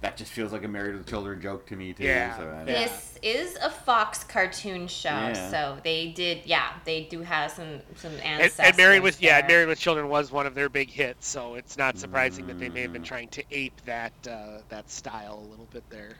that 0.00 0.18
just 0.18 0.32
feels 0.32 0.52
like 0.52 0.62
a 0.64 0.68
married 0.68 0.94
with 0.94 1.06
children 1.06 1.40
joke 1.40 1.64
to 1.66 1.76
me 1.76 1.94
too. 1.94 2.04
Yeah. 2.04 2.36
So 2.36 2.42
I- 2.42 2.58
Yeah. 2.70 2.84
This 2.84 3.18
is 3.22 3.56
a 3.62 3.70
Fox 3.70 4.22
cartoon 4.22 4.86
show, 4.86 5.08
Yeah. 5.08 5.50
so 5.50 5.78
they 5.82 6.08
did, 6.10 6.44
yeah, 6.44 6.72
they 6.84 7.04
do 7.04 7.22
have 7.22 7.50
some 7.52 7.80
some 7.96 8.12
And, 8.16 8.42
ancestors. 8.42 8.66
and 8.66 8.76
Married 8.76 9.00
with 9.02 9.22
yeah, 9.22 9.40
there. 9.40 9.48
Married 9.48 9.68
with 9.68 9.78
Children 9.80 10.08
was 10.10 10.30
one 10.30 10.46
of 10.46 10.54
their 10.54 10.68
big 10.68 10.90
hits, 10.90 11.26
so 11.26 11.54
it's 11.54 11.78
not 11.78 11.96
surprising 11.98 12.46
that 12.48 12.58
they 12.58 12.68
may 12.68 12.82
have 12.82 12.92
been 12.92 13.00
Mm. 13.02 13.06
trying 13.06 13.28
to 13.28 13.42
ape 13.50 13.80
that 13.86 14.12
uh, 14.28 14.58
that 14.68 14.90
style 14.90 15.42
a 15.46 15.48
little 15.50 15.68
bit 15.72 15.84
there. 15.88 16.16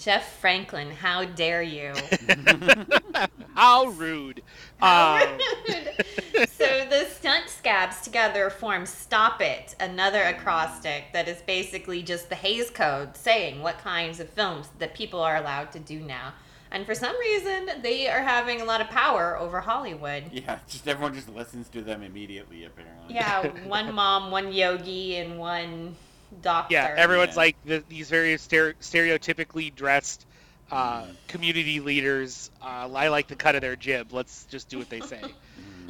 Jeff 0.00 0.38
Franklin, 0.38 0.90
how 0.90 1.26
dare 1.26 1.60
you? 1.62 1.92
How 3.54 3.88
rude! 3.88 4.42
How 4.78 5.16
Um, 5.22 5.38
rude. 5.68 6.48
so 6.48 6.86
the 6.88 7.04
stunt 7.10 7.50
scabs 7.50 8.00
together 8.00 8.48
form 8.48 8.86
Stop 8.86 9.42
It, 9.42 9.74
another 9.78 10.22
acrostic 10.22 11.12
that 11.12 11.28
is 11.28 11.42
basically 11.42 12.02
just 12.02 12.30
the 12.30 12.34
Hays 12.34 12.70
Code 12.70 13.14
saying 13.14 13.60
what 13.60 13.76
kinds 13.78 14.20
of 14.20 14.30
films 14.30 14.68
that 14.78 14.94
people 14.94 15.20
are 15.20 15.36
allowed 15.36 15.70
to 15.72 15.78
do 15.78 16.00
now. 16.00 16.32
And 16.70 16.86
for 16.86 16.94
some 16.94 17.18
reason, 17.18 17.68
they 17.82 18.08
are 18.08 18.22
having 18.22 18.62
a 18.62 18.64
lot 18.64 18.80
of 18.80 18.88
power 18.88 19.36
over 19.36 19.60
Hollywood. 19.60 20.24
yeah, 20.32 20.60
just 20.66 20.88
everyone 20.88 21.12
just 21.12 21.28
listens 21.28 21.68
to 21.70 21.82
them 21.82 22.02
immediately. 22.02 22.64
Apparently. 22.64 23.14
Yeah, 23.14 23.48
one 23.66 23.92
mom, 23.94 24.30
one 24.30 24.50
yogi, 24.50 25.16
and 25.16 25.38
one 25.38 25.96
doctor. 26.42 26.74
yeah, 26.74 26.94
everyone's 26.96 27.30
Yeah. 27.34 27.36
like 27.36 27.56
the, 27.64 27.84
these 27.88 28.08
various 28.10 28.46
stere- 28.46 28.74
stereotypically 28.80 29.74
dressed 29.74 30.26
uh, 30.70 31.06
community 31.28 31.80
leaders. 31.80 32.50
Uh, 32.62 32.88
I 32.94 33.08
like 33.08 33.26
the 33.28 33.36
cut 33.36 33.54
of 33.56 33.60
their 33.60 33.76
jib. 33.76 34.12
Let's 34.12 34.44
just 34.46 34.68
do 34.68 34.78
what 34.78 34.88
they 34.88 35.00
say. 35.00 35.20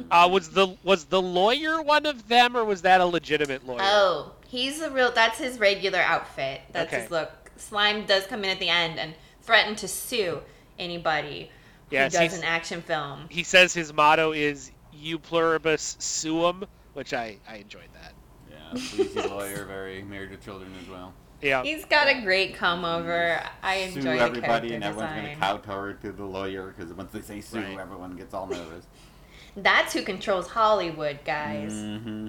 Uh, 0.09 0.27
was 0.31 0.49
the 0.49 0.75
was 0.83 1.05
the 1.05 1.21
lawyer 1.21 1.79
one 1.79 2.07
of 2.07 2.27
them, 2.27 2.57
or 2.57 2.65
was 2.65 2.81
that 2.81 3.01
a 3.01 3.05
legitimate 3.05 3.67
lawyer? 3.67 3.81
Oh, 3.81 4.31
he's 4.47 4.81
a 4.81 4.89
real. 4.89 5.11
That's 5.11 5.37
his 5.37 5.59
regular 5.59 5.99
outfit. 5.99 6.61
That's 6.71 6.91
Okay. 6.91 7.03
his 7.03 7.11
look. 7.11 7.51
Slime 7.57 8.05
does 8.07 8.25
come 8.25 8.43
in 8.43 8.49
at 8.49 8.59
the 8.59 8.67
end 8.69 8.97
and 8.97 9.13
threaten 9.43 9.75
to 9.75 9.87
sue 9.87 10.41
anybody 10.79 11.51
who 11.91 11.95
Yes, 11.97 12.13
does 12.13 12.35
an 12.35 12.43
action 12.43 12.81
film. 12.81 13.27
He 13.29 13.43
says 13.43 13.73
his 13.75 13.93
motto 13.93 14.31
is 14.31 14.71
"U 14.93 15.19
pluribus 15.19 15.97
suum," 15.99 16.65
which 16.93 17.13
I 17.13 17.37
I 17.47 17.57
enjoyed 17.57 17.89
that. 17.93 18.10
Yeah, 18.73 18.79
sleazy 18.81 19.21
lawyer, 19.27 19.65
very 19.65 20.03
married 20.03 20.31
with 20.31 20.43
children 20.43 20.71
as 20.81 20.89
well. 20.89 21.13
Yeah. 21.41 21.63
He's 21.63 21.85
got 21.85 22.07
a 22.07 22.21
great 22.21 22.53
come 22.55 22.85
over. 22.85 23.41
I 23.63 23.89
Sue 23.89 23.97
enjoy 23.99 24.17
the 24.17 24.21
everybody, 24.23 24.69
character 24.69 24.73
and 24.75 24.83
everyone's 24.83 25.15
gonna 25.15 25.35
kowtow 25.37 25.93
to 25.93 26.11
the 26.11 26.23
lawyer 26.25 26.73
because 26.77 26.93
once 26.93 27.11
they 27.11 27.21
say 27.21 27.41
sue, 27.41 27.59
Right. 27.59 27.79
everyone 27.79 28.15
gets 28.15 28.33
all 28.33 28.45
nervous. 28.47 28.85
That's 29.57 29.91
who 29.93 30.03
controls 30.03 30.47
Hollywood, 30.47 31.19
guys. 31.25 31.73
Mm-hmm. 31.73 32.27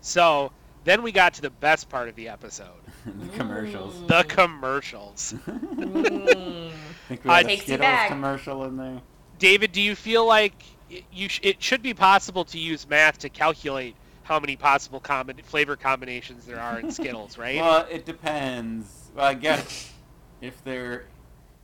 So 0.00 0.50
then 0.84 1.02
we 1.02 1.12
got 1.12 1.34
to 1.34 1.42
the 1.42 1.50
best 1.50 1.88
part 1.90 2.08
of 2.08 2.14
the 2.16 2.28
episode: 2.28 2.68
the 3.04 3.28
commercials. 3.36 4.00
the 4.08 4.24
commercials. 4.24 5.34
Mm. 5.46 6.72
I 6.72 6.72
think 7.08 7.24
we 7.24 7.30
Uh, 7.30 7.34
had 7.34 7.46
a 7.46 7.56
Skittles 7.58 8.08
commercial 8.08 8.64
in 8.64 8.76
there. 8.76 9.00
David, 9.38 9.72
do 9.72 9.80
you 9.82 9.94
feel 9.94 10.26
like 10.26 10.54
you 11.12 11.28
sh- 11.28 11.40
it 11.42 11.62
should 11.62 11.82
be 11.82 11.94
possible 11.94 12.44
to 12.46 12.58
use 12.58 12.88
math 12.88 13.18
to 13.18 13.28
calculate 13.28 13.94
how 14.32 14.40
many 14.40 14.56
possible 14.56 15.00
combi- 15.00 15.44
flavor 15.44 15.76
combinations 15.76 16.46
there 16.46 16.58
are 16.60 16.80
in 16.80 16.90
Skittles, 16.90 17.36
right? 17.38 17.60
Well, 17.60 17.86
it 17.90 18.04
depends. 18.06 19.10
Well, 19.14 19.26
I 19.26 19.34
guess 19.34 19.92
if 20.40 20.62
they're 20.64 21.04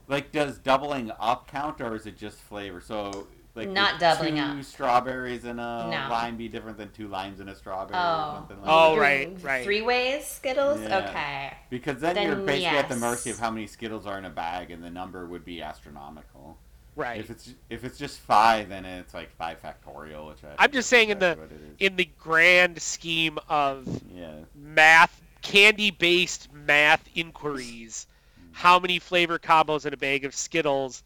like, 0.07 0.31
does 0.33 0.59
doubling 0.59 1.11
up 1.19 1.49
count 1.49 1.81
or 1.81 1.95
is 1.97 2.07
it 2.07 2.17
just 2.19 2.39
flavor? 2.39 2.81
So 2.81 3.27
like, 3.55 3.71
Not 3.71 3.99
doubling 3.99 4.37
two 4.37 4.41
up. 4.43 4.63
strawberries 4.65 5.45
in 5.45 5.59
a 5.59 5.89
No. 5.91 6.09
lime 6.11 6.37
be 6.37 6.49
different 6.49 6.77
than 6.79 6.91
two 6.93 7.09
limes 7.09 7.41
in 7.41 7.49
a 7.49 7.55
strawberry 7.57 7.99
or 7.99 8.03
Oh. 8.03 8.35
something 8.37 8.61
like 8.61 8.71
Oh, 8.71 8.95
that? 8.95 9.01
right, 9.01 9.37
right. 9.43 9.65
Three 9.65 9.83
ways 9.83 10.27
Skittles? 10.27 10.81
Yeah. 10.81 10.99
Okay. 11.09 11.53
Because 11.71 12.01
then, 12.01 12.15
Then 12.15 12.27
you're 12.27 12.37
basically 12.37 12.79
at 12.79 12.89
the 12.89 12.97
mercy 12.97 13.31
of 13.31 13.39
how 13.39 13.51
many 13.51 13.67
Skittles 13.67 14.07
are 14.07 14.17
in 14.19 14.25
a 14.27 14.31
bag, 14.31 14.71
and 14.71 14.85
the 14.85 14.91
number 14.91 15.27
would 15.27 15.45
be 15.45 15.61
astronomical. 15.63 16.59
Right. 16.99 17.21
If 17.21 17.31
it's 17.31 17.55
if 17.71 17.85
it's 17.85 17.97
just 17.97 18.19
five, 18.21 18.69
then 18.69 18.85
it's 18.85 19.15
like 19.15 19.31
five 19.37 19.63
factorial, 19.63 20.29
which 20.29 20.45
I 20.45 20.65
I'm 20.65 20.73
just 20.73 20.89
saying 20.89 21.09
in 21.11 21.19
the 21.19 21.33
exactly 21.33 21.57
what 21.57 21.63
it 21.65 21.71
is. 21.71 21.77
in 21.79 21.97
the 21.97 22.09
grand 22.19 22.83
scheme 22.83 23.39
of 23.49 23.87
yeah. 24.15 24.35
math, 24.55 25.21
candy-based 25.43 26.53
math 26.53 27.09
inquiries, 27.15 28.07
mm-hmm. 28.39 28.49
how 28.53 28.79
many 28.79 28.99
flavor 28.99 29.39
combos 29.39 29.87
in 29.87 29.95
a 29.95 29.97
bag 29.97 30.25
of 30.25 30.35
Skittles 30.35 31.03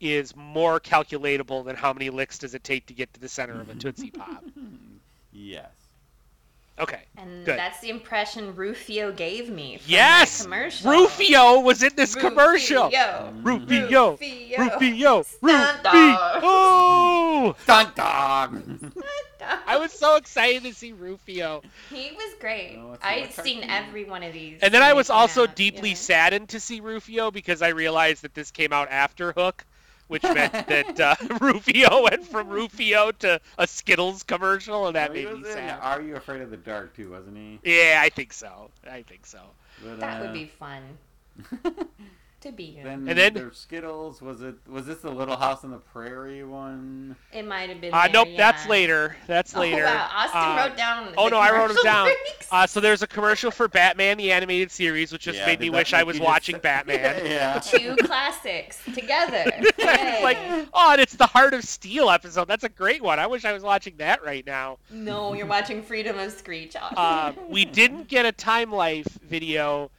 is 0.00 0.34
more 0.34 0.80
calculatable 0.80 1.64
than 1.64 1.76
how 1.76 1.92
many 1.92 2.10
licks 2.10 2.38
does 2.38 2.54
it 2.54 2.64
take 2.64 2.86
to 2.86 2.94
get 2.94 3.12
to 3.14 3.20
the 3.20 3.28
center 3.28 3.60
of 3.60 3.68
a 3.68 3.74
Tootsie 3.76 4.10
Pop? 4.10 4.44
Yes. 5.32 5.70
Okay. 6.80 7.02
And 7.18 7.44
Good. 7.44 7.58
that's 7.58 7.80
the 7.80 7.90
impression 7.90 8.56
Rufio 8.56 9.12
gave 9.12 9.50
me. 9.50 9.76
From 9.76 9.92
Yes, 9.92 10.42
commercial. 10.42 10.90
Rufio 10.90 11.60
was 11.60 11.82
in 11.82 11.94
this 11.96 12.14
commercial. 12.14 12.84
Rufio. 12.84 13.32
Rufio, 13.42 14.10
Rufio. 14.12 14.58
Rufio, 14.58 15.22
Stunt 15.22 15.82
dog. 15.84 16.42
Rufio. 16.42 17.56
Stunt 17.62 17.94
dog. 17.96 18.62
I 19.66 19.76
was 19.76 19.92
so 19.92 20.16
excited 20.16 20.62
to 20.62 20.72
see 20.74 20.92
Rufio. 20.92 21.62
He 21.90 22.12
was 22.12 22.34
great. 22.40 22.78
Oh, 22.78 22.92
it's 22.94 23.02
a 23.02 23.06
I've 23.06 23.34
cartoon. 23.34 23.44
seen 23.44 23.64
every 23.64 24.04
one 24.04 24.22
of 24.22 24.32
these. 24.32 24.60
And 24.62 24.72
then 24.72 24.82
I 24.82 24.92
was 24.92 25.10
also 25.10 25.42
out, 25.42 25.56
deeply 25.56 25.90
yeah. 25.90 25.96
saddened 25.96 26.48
to 26.50 26.60
see 26.60 26.80
Rufio 26.80 27.30
because 27.30 27.60
I 27.60 27.68
realized 27.68 28.22
that 28.22 28.34
this 28.34 28.50
came 28.50 28.72
out 28.72 28.88
after 28.90 29.32
Hook, 29.32 29.64
which 30.08 30.22
meant 30.22 30.52
that 30.52 31.00
uh, 31.00 31.14
Rufio 31.40 32.02
went 32.04 32.26
from 32.26 32.48
Rufio 32.48 33.12
to 33.12 33.40
a 33.58 33.66
Skittles 33.66 34.22
commercial, 34.22 34.86
and 34.86 34.96
that 34.96 35.10
Well, 35.10 35.18
he 35.18 35.24
made 35.24 35.38
me 35.38 35.44
sad. 35.44 35.78
Are 35.80 36.00
You 36.02 36.16
Afraid 36.16 36.42
of 36.42 36.50
the 36.50 36.56
Dark 36.56 36.94
too, 36.94 37.10
wasn't 37.10 37.36
he? 37.36 37.58
Yeah, 37.64 38.00
I 38.02 38.08
think 38.08 38.32
so. 38.32 38.70
I 38.88 39.02
think 39.02 39.26
so. 39.26 39.40
But, 39.82 40.00
That 40.00 40.20
uh, 40.20 40.24
would 40.24 40.34
be 40.34 40.46
fun 40.46 40.82
to 42.42 42.52
be 42.52 42.76
in. 42.78 42.84
Then, 42.84 43.08
And 43.08 43.18
then- 43.18 43.34
there's 43.34 43.58
Skittles. 43.58 44.20
Was 44.22 44.42
it? 44.42 44.54
Was 44.68 44.86
this 44.86 44.98
the 44.98 45.10
Little 45.10 45.36
House 45.36 45.64
on 45.64 45.70
the 45.70 45.78
Prairie 45.78 46.44
one? 46.44 47.16
it 47.32 47.46
might 47.46 47.68
have 47.70 47.80
been. 47.80 47.92
Uh, 47.94 48.02
there, 48.02 48.12
nope, 48.12 48.28
that's 48.36 48.68
later. 48.68 49.16
That's 49.26 49.54
Oh, 49.56 49.60
later. 49.60 49.84
wow. 49.84 50.10
Austin 50.12 50.40
Uh, 50.40 50.56
wrote 50.68 50.76
down. 50.76 51.14
Oh 51.16 51.28
no, 51.28 51.38
I 51.38 51.50
wrote 51.52 51.68
them 51.68 51.76
down. 51.82 52.10
Uh, 52.50 52.66
so 52.66 52.80
there's 52.80 53.02
a 53.02 53.06
commercial 53.06 53.50
for 53.50 53.68
Batman 53.68 54.18
the 54.18 54.30
animated 54.32 54.70
series, 54.70 55.12
which 55.12 55.22
just 55.22 55.38
Yeah, 55.38 55.46
made 55.46 55.60
me 55.60 55.70
wish 55.70 55.92
I 55.94 56.02
was 56.02 56.16
you 56.16 56.20
just 56.20 56.28
watching 56.28 56.54
sit- 56.56 56.62
Batman. 56.62 57.24
yeah. 57.26 57.58
Two 57.60 57.96
classics 58.04 58.82
together. 58.94 59.44
it's 59.78 60.22
like, 60.22 60.38
oh, 60.74 60.92
and 60.92 61.00
it's 61.00 61.14
the 61.16 61.26
Heart 61.26 61.54
of 61.54 61.64
Steel 61.64 62.10
episode. 62.10 62.48
That's 62.48 62.64
a 62.64 62.68
great 62.68 63.02
one. 63.02 63.18
I 63.18 63.26
wish 63.26 63.44
I 63.44 63.52
was 63.52 63.62
watching 63.62 63.96
that 63.98 64.22
right 64.24 64.44
now. 64.46 64.78
no, 64.90 65.32
you're 65.34 65.46
watching 65.46 65.82
Freedom 65.82 66.18
of 66.18 66.32
Screech. 66.32 66.76
Uh, 66.80 67.32
we 67.48 67.64
didn't 67.64 68.08
get 68.08 68.26
a 68.26 68.32
Time 68.32 68.70
Life 68.72 69.06
video 69.22 69.90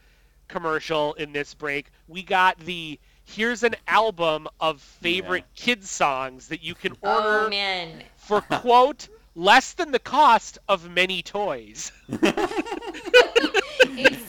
commercial 0.58 1.14
in 1.16 1.34
this 1.34 1.54
break. 1.56 1.88
We 2.08 2.22
got 2.24 2.58
the 2.60 3.00
here's 3.26 3.64
an 3.64 3.76
album 3.88 4.48
of 4.60 4.82
favorite 4.82 5.46
kids 5.56 5.90
songs 5.90 6.50
that 6.50 6.62
you 6.64 6.76
can 6.76 6.92
order 7.02 7.46
Oh 7.46 7.50
man, 7.50 8.04
for 8.18 8.42
quote 8.42 9.08
less 9.36 9.74
than 9.74 9.92
the 9.92 9.98
cost 10.00 10.60
of 10.70 10.90
many 10.92 11.24
toys. 11.24 11.92
it's 12.10 12.22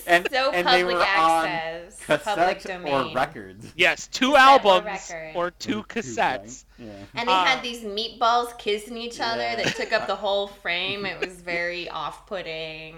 And- 0.07 0.29
so 0.31 0.51
and 0.53 0.66
they 0.66 0.83
public 0.83 0.97
were 0.97 1.03
on 1.03 1.47
access, 1.47 2.25
public 2.25 2.62
domain. 2.62 3.11
or 3.11 3.14
records? 3.14 3.70
Yes, 3.77 4.07
two 4.09 4.33
Cassette 4.33 4.64
or 4.64 4.70
albums 4.70 5.11
record. 5.11 5.33
or 5.37 5.51
two 5.51 5.83
cassettes. 5.85 6.64
Yeah. 6.79 6.89
And 7.14 7.29
they 7.29 7.33
Uh, 7.33 7.45
had 7.45 7.62
these 7.62 7.83
meatballs 7.83 8.57
kissing 8.59 8.97
each 8.97 9.20
other 9.20 9.43
Yeah. 9.43 9.57
that 9.57 9.77
took 9.77 9.93
up 9.93 10.07
the 10.07 10.16
whole 10.16 10.47
frame. 10.62 11.05
It 11.05 11.20
was 11.20 11.41
very 11.43 11.89
off-putting. 11.91 12.97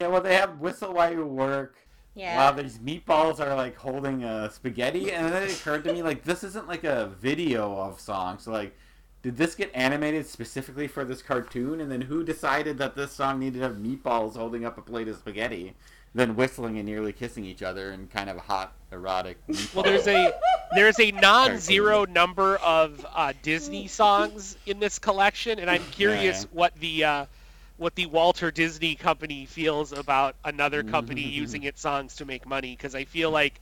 Yeah. 0.00 0.08
Well, 0.08 0.20
they 0.20 0.34
have 0.36 0.60
Whistle 0.60 0.92
While 0.92 1.12
You 1.12 1.26
Work. 1.26 1.76
Yeah. 2.14 2.36
Wow, 2.36 2.52
these 2.52 2.78
meatballs 2.78 3.40
are 3.40 3.54
like 3.56 3.76
holding 3.76 4.22
a 4.24 4.50
spaghetti, 4.50 5.10
and 5.12 5.32
then 5.32 5.42
it 5.42 5.52
occurred 5.52 5.84
to 5.84 5.92
me 5.92 6.02
like 6.02 6.22
this 6.24 6.44
isn't 6.44 6.68
like 6.68 6.84
a 6.84 7.06
video 7.20 7.74
of 7.76 7.98
songs. 7.98 8.44
So 8.44 8.52
like, 8.52 8.76
did 9.22 9.36
this 9.36 9.54
get 9.54 9.70
animated 9.74 10.26
specifically 10.26 10.86
for 10.86 11.04
this 11.04 11.22
cartoon? 11.22 11.80
And 11.80 11.90
then 11.90 12.02
who 12.02 12.22
decided 12.22 12.78
that 12.78 12.94
this 12.94 13.10
song 13.12 13.40
needed 13.40 13.58
to 13.58 13.64
have 13.64 13.76
meatballs 13.76 14.36
holding 14.36 14.64
up 14.64 14.78
a 14.78 14.82
plate 14.82 15.08
of 15.08 15.16
spaghetti, 15.16 15.74
then 16.14 16.36
whistling 16.36 16.76
and 16.78 16.86
nearly 16.86 17.12
kissing 17.12 17.44
each 17.44 17.62
other 17.62 17.90
in 17.92 18.06
kind 18.06 18.30
of 18.30 18.36
hot 18.36 18.74
erotic? 18.92 19.38
Well, 19.74 19.82
there's 19.82 20.06
a 20.06 20.32
there's 20.76 21.00
a 21.00 21.10
non-zero 21.10 22.04
number 22.04 22.56
of 22.58 23.04
uh, 23.12 23.32
Disney 23.42 23.88
songs 23.88 24.56
in 24.66 24.78
this 24.78 25.00
collection, 25.00 25.58
and 25.58 25.68
I'm 25.68 25.82
curious 25.90 26.42
Yeah. 26.42 26.48
what 26.52 26.74
the 26.78 27.04
uh, 27.04 27.26
what 27.76 27.94
the 27.94 28.06
Walter 28.06 28.50
Disney 28.50 28.94
Company 28.94 29.46
feels 29.46 29.92
about 29.92 30.36
another 30.44 30.82
company 30.82 31.22
mm-hmm. 31.22 31.40
using 31.42 31.62
its 31.64 31.80
songs 31.80 32.16
to 32.16 32.24
make 32.24 32.46
money, 32.46 32.76
because 32.76 32.94
I 32.94 33.04
feel 33.04 33.30
like 33.30 33.60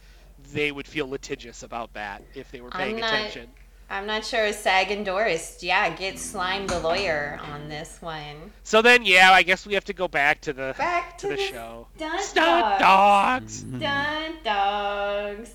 they 0.53 0.73
would 0.73 0.87
feel 0.87 1.09
litigious 1.09 1.63
about 1.63 1.93
that 1.95 2.23
if 2.35 2.51
they 2.51 2.61
were 2.61 2.71
paying 2.71 2.97
I'm 2.97 3.01
not- 3.01 3.15
attention. 3.15 3.49
I'm 3.91 4.07
not 4.07 4.25
sure 4.25 4.47
if 4.47 4.55
Sag 4.57 4.91
and 4.91 5.05
Doris, 5.05 5.59
yeah, 5.61 5.95
get 5.95 6.19
Slime 6.19 6.67
the 6.67 6.81
lawyer 6.81 7.39
on 7.53 7.69
this 7.69 7.99
one. 8.01 8.53
So 8.65 8.81
then, 8.81 9.05
yeah, 9.05 9.31
I 9.33 9.43
guess 9.43 9.67
we 9.67 9.75
have 9.75 9.85
to 9.85 9.93
go 9.93 10.09
back 10.09 10.41
to 10.43 10.55
the 10.55 10.75
Back 10.79 11.19
to 11.19 11.29
to 11.29 11.37
the 11.37 11.37
the 11.37 11.49
show. 11.49 11.87
Stunt 11.97 12.21
Stunt 12.23 12.81
dawgs. 12.81 13.63
dogs. 13.63 13.79
Stunt 13.79 14.45
dawgs. 14.45 15.51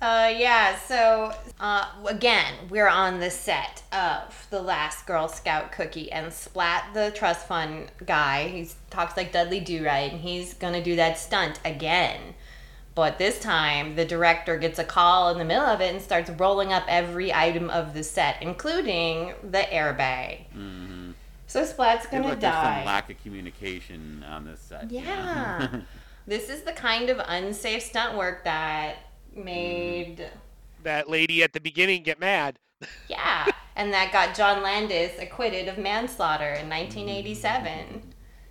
Uh, 0.00 0.32
yeah, 0.36 0.78
so 0.78 1.32
uh, 1.58 1.88
again, 2.06 2.54
we're 2.70 2.88
on 2.88 3.18
the 3.18 3.30
set 3.30 3.82
of 3.92 4.46
The 4.48 4.62
Last 4.62 5.06
Girl 5.06 5.26
Scout 5.26 5.72
Cookie, 5.72 6.12
and 6.12 6.32
Splat, 6.32 6.94
the 6.94 7.10
trust 7.10 7.48
fund 7.48 7.90
guy, 8.06 8.46
he 8.46 8.68
talks 8.90 9.16
like 9.16 9.32
Dudley 9.32 9.58
Do 9.58 9.84
Right, 9.84 10.12
and 10.12 10.20
he's 10.20 10.54
gonna 10.54 10.82
do 10.82 10.94
that 10.96 11.18
stunt 11.18 11.58
again. 11.64 12.34
But 12.94 13.18
this 13.18 13.40
time, 13.40 13.96
the 13.96 14.04
director 14.04 14.56
gets 14.56 14.78
a 14.78 14.84
call 14.84 15.30
in 15.30 15.38
the 15.38 15.44
middle 15.44 15.66
of 15.66 15.80
it 15.80 15.92
and 15.92 16.02
starts 16.02 16.30
rolling 16.30 16.72
up 16.72 16.84
every 16.88 17.32
item 17.34 17.68
of 17.68 17.92
the 17.92 18.04
set, 18.04 18.40
including 18.40 19.34
the 19.42 19.58
airbag. 19.58 20.44
Mm-hmm. 20.56 21.10
So 21.48 21.64
Splat's 21.64 22.06
gonna 22.06 22.28
like 22.28 22.40
die. 22.40 22.78
some 22.78 22.86
lack 22.86 23.10
of 23.10 23.20
communication 23.22 24.24
on 24.28 24.44
this 24.44 24.60
set. 24.60 24.90
you 24.92 25.00
know? 25.00 25.06
Yeah. 25.06 25.80
this 26.26 26.48
is 26.48 26.62
the 26.62 26.72
kind 26.72 27.10
of 27.10 27.20
unsafe 27.26 27.82
stunt 27.82 28.16
work 28.16 28.44
that 28.44 28.96
made. 29.38 30.28
That 30.82 31.08
lady 31.08 31.42
at 31.42 31.52
the 31.52 31.60
beginning 31.60 32.02
get 32.02 32.20
mad. 32.20 32.58
Yeah, 33.08 33.46
and 33.74 33.92
that 33.92 34.12
got 34.12 34.36
John 34.36 34.62
Landis 34.62 35.18
acquitted 35.18 35.66
of 35.66 35.78
manslaughter 35.78 36.52
in 36.52 36.68
1987. 36.68 38.02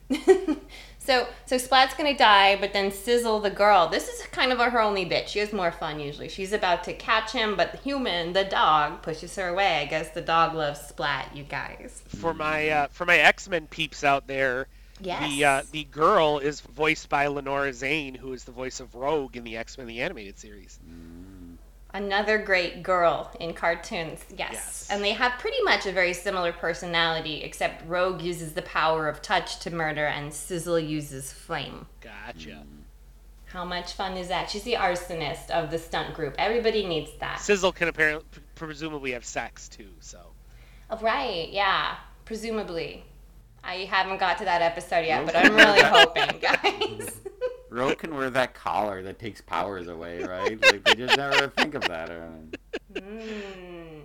so, 0.99 1.27
so 1.45 1.55
Splat's 1.57 1.93
gonna 1.93 2.17
die, 2.17 2.57
but 2.59 2.73
then 2.73 2.91
Sizzle 2.91 3.39
the 3.39 3.49
girl. 3.49 3.87
This 3.87 4.07
is 4.07 4.25
kind 4.27 4.51
of 4.51 4.59
her 4.59 4.81
only 4.81 5.05
bit. 5.05 5.29
She 5.29 5.39
has 5.39 5.53
more 5.53 5.71
fun 5.71 5.99
usually. 5.99 6.29
She's 6.29 6.53
about 6.53 6.83
to 6.85 6.93
catch 6.93 7.31
him, 7.31 7.55
but 7.55 7.71
the 7.71 7.77
human, 7.77 8.33
the 8.33 8.43
dog, 8.43 9.01
pushes 9.01 9.35
her 9.35 9.47
away. 9.49 9.81
I 9.81 9.85
guess 9.85 10.09
the 10.09 10.21
dog 10.21 10.53
loves 10.53 10.81
Splat. 10.81 11.35
You 11.35 11.43
guys. 11.43 12.01
For 12.07 12.33
my 12.33 12.69
uh, 12.69 12.87
for 12.89 13.05
my 13.05 13.17
X 13.17 13.49
Men 13.49 13.67
peeps 13.67 14.03
out 14.03 14.27
there, 14.27 14.67
Yes. 14.99 15.29
the 15.29 15.45
uh, 15.45 15.61
the 15.71 15.83
girl 15.85 16.39
is 16.39 16.61
voiced 16.61 17.09
by 17.09 17.27
Lenore 17.27 17.71
Zann, 17.71 18.15
who 18.15 18.33
is 18.33 18.43
the 18.43 18.51
voice 18.51 18.79
of 18.79 18.95
Rogue 18.95 19.35
in 19.37 19.43
the 19.43 19.57
X 19.57 19.77
Men 19.77 19.87
the 19.87 20.01
animated 20.01 20.39
series. 20.39 20.79
Another 21.93 22.37
great 22.37 22.83
girl 22.83 23.31
in 23.39 23.53
cartoons, 23.53 24.23
yes. 24.29 24.49
Yes. 24.51 24.87
And 24.91 25.03
they 25.03 25.13
have 25.13 25.39
pretty 25.39 25.61
much 25.63 25.85
a 25.85 25.91
very 25.91 26.13
similar 26.13 26.51
personality, 26.51 27.41
except 27.43 27.87
Rogue 27.87 28.21
uses 28.21 28.53
the 28.53 28.61
power 28.63 29.07
of 29.07 29.21
touch 29.21 29.59
to 29.59 29.71
murder 29.71 30.05
and 30.05 30.33
Sizzle 30.33 30.79
uses 30.79 31.31
flame. 31.31 31.85
Gotcha. 32.01 32.63
How 33.45 33.63
much 33.63 33.93
fun 33.93 34.17
is 34.17 34.27
that? 34.27 34.49
She's 34.49 34.63
the 34.63 34.73
arsonist 34.73 35.49
of 35.49 35.71
the 35.71 35.79
stunt 35.79 36.13
group. 36.13 36.35
Everybody 36.37 36.85
needs 36.85 37.11
that. 37.19 37.39
Sizzle 37.39 37.71
can 37.71 37.87
apparently 37.87 38.27
presumably 38.55 39.13
have 39.13 39.23
sex 39.23 39.69
too. 39.69 39.89
So 40.01 40.19
Oh, 40.89 40.97
right, 40.97 41.49
yeah, 41.49 41.95
presumably. 42.25 43.03
I 43.67 43.85
haven't 43.85 44.19
got 44.19 44.37
to 44.39 44.45
that 44.45 44.61
episode 44.61 45.05
yet, 45.05 45.25
but 45.25 45.35
I'm 45.35 45.53
really 45.53 45.81
hoping, 45.83 46.39
guys. 46.41 47.19
Ro 47.69 47.93
can 47.95 48.15
wear 48.15 48.29
that 48.29 48.53
collar 48.53 49.03
that 49.03 49.19
takes 49.19 49.41
powers 49.41 49.89
away, 49.89 50.23
right? 50.23 50.59
Like 50.59 50.83
they 50.85 50.95
just 50.95 51.17
never 51.17 51.49
think 51.49 51.75
of 51.75 51.83
that. 51.83 52.09
Or... 52.09 52.31
mm. 52.93 54.03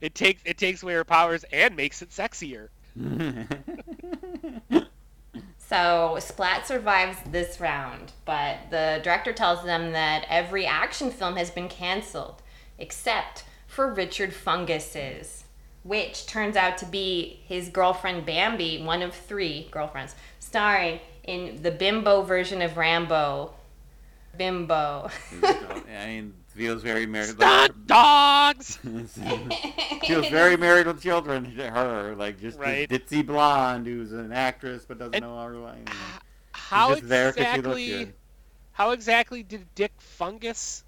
it 0.00 0.14
takes 0.16 0.42
it 0.44 0.58
takes 0.58 0.82
away 0.82 0.94
her 0.94 1.04
powers 1.04 1.44
and 1.52 1.76
makes 1.76 2.02
it 2.02 2.10
sexier. 2.10 2.68
So 5.68 6.16
Splat 6.18 6.66
survives 6.66 7.18
this 7.26 7.60
round, 7.60 8.12
but 8.24 8.56
the 8.70 9.00
director 9.04 9.34
tells 9.34 9.62
them 9.64 9.92
that 9.92 10.24
every 10.30 10.64
action 10.64 11.10
film 11.10 11.36
has 11.36 11.50
been 11.50 11.68
canceled 11.68 12.40
except 12.78 13.44
for 13.66 13.92
Richard 13.92 14.32
Fungus's, 14.32 15.44
which 15.82 16.26
turns 16.26 16.56
out 16.56 16.78
to 16.78 16.86
be 16.86 17.40
his 17.46 17.68
girlfriend 17.68 18.26
Bambi, 18.26 18.82
one 18.82 19.02
of 19.02 19.14
three 19.14 19.68
girlfriends, 19.70 20.14
starring 20.38 21.00
in 21.24 21.62
the 21.62 21.70
bimbo 21.70 22.22
version 22.22 22.62
of 22.62 22.76
Rambo. 22.76 23.54
Bimbo. 24.36 25.10
I 25.42 26.06
mean, 26.06 26.34
feels 26.48 26.82
very 26.82 27.06
married. 27.06 27.30
Stunt 27.30 27.86
dogs. 27.86 28.76
feels 30.06 30.28
very 30.28 30.56
married 30.56 30.86
with 30.86 31.02
children 31.02 31.54
to 31.56 31.70
her, 31.70 32.14
like 32.16 32.40
just 32.40 32.58
Right. 32.58 32.88
this 32.88 32.98
ditzy 33.00 33.26
blonde 33.26 33.86
who's 33.86 34.12
an 34.12 34.32
actress 34.32 34.84
but 34.86 34.98
doesn't 34.98 35.14
And- 35.14 35.24
know 35.24 35.36
how 35.36 35.48
to. 35.48 35.54
You 35.54 35.60
know. 35.60 35.92
How 36.52 36.94
just 36.94 37.08
there 37.08 37.32
'cause 37.32 37.44
she 37.44 37.48
exactly? 37.50 37.88
good. 37.88 38.14
How 38.72 38.90
exactly 38.92 39.42
did 39.42 39.66
Dick 39.74 39.92
Fungus 39.98 40.84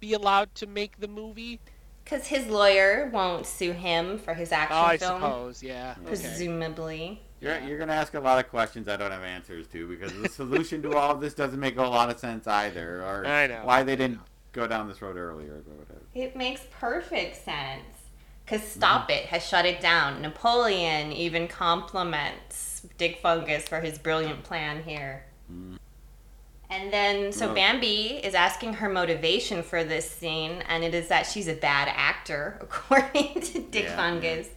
be 0.00 0.14
allowed 0.14 0.52
to 0.56 0.66
make 0.66 0.98
the 0.98 1.06
movie? 1.08 1.60
Because 2.04 2.26
his 2.26 2.46
lawyer 2.46 3.10
won't 3.12 3.46
sue 3.46 3.72
him 3.72 4.18
for 4.18 4.34
his 4.34 4.52
action 4.52 4.76
Oh, 4.76 4.82
I 4.82 4.96
film. 4.96 5.20
suppose, 5.20 5.62
yeah. 5.62 5.94
Okay. 5.98 6.06
Presumably. 6.08 7.22
You're, 7.40 7.58
you're 7.60 7.78
going 7.78 7.88
to 7.88 7.94
ask 7.94 8.14
a 8.14 8.20
lot 8.20 8.38
of 8.38 8.50
questions 8.50 8.88
I 8.88 8.96
don't 8.96 9.12
have 9.12 9.22
answers 9.22 9.66
to 9.68 9.88
because 9.88 10.12
the 10.20 10.28
solution 10.28 10.82
to 10.82 10.96
all 10.96 11.12
of 11.12 11.20
this 11.20 11.34
doesn't 11.34 11.60
make 11.60 11.76
a 11.76 11.82
lot 11.82 12.10
of 12.10 12.18
sense 12.18 12.46
either, 12.46 13.02
or 13.02 13.26
I 13.26 13.46
know, 13.46 13.60
why 13.64 13.82
they 13.82 13.96
didn't 13.96 14.20
go 14.52 14.66
down 14.66 14.88
this 14.88 15.00
road 15.00 15.16
earlier. 15.16 15.52
Or 15.54 15.74
whatever. 15.74 16.00
It 16.14 16.36
makes 16.36 16.62
perfect 16.78 17.44
sense. 17.44 17.84
Because 18.44 18.66
Stop 18.66 19.02
mm-hmm. 19.02 19.12
It 19.12 19.26
has 19.26 19.46
shut 19.46 19.64
it 19.64 19.80
down. 19.80 20.20
Napoleon 20.22 21.12
even 21.12 21.46
compliments 21.46 22.82
Dick 22.98 23.20
Fungus 23.22 23.68
for 23.68 23.80
his 23.80 23.98
brilliant 23.98 24.42
plan 24.42 24.82
here. 24.82 25.24
Mm. 25.52 25.78
And 26.70 26.92
then, 26.92 27.32
so 27.32 27.46
Well- 27.46 27.56
Bambi 27.56 28.20
is 28.22 28.34
asking 28.34 28.74
her 28.74 28.88
motivation 28.88 29.62
for 29.62 29.82
this 29.82 30.08
scene, 30.08 30.62
and 30.68 30.84
it 30.84 30.94
is 30.94 31.08
that 31.08 31.26
she's 31.26 31.48
a 31.48 31.54
bad 31.54 31.88
actor, 31.94 32.58
according 32.62 33.40
to 33.40 33.60
Dick 33.60 33.84
Yeah, 33.84 33.96
Fungus. 33.96 34.48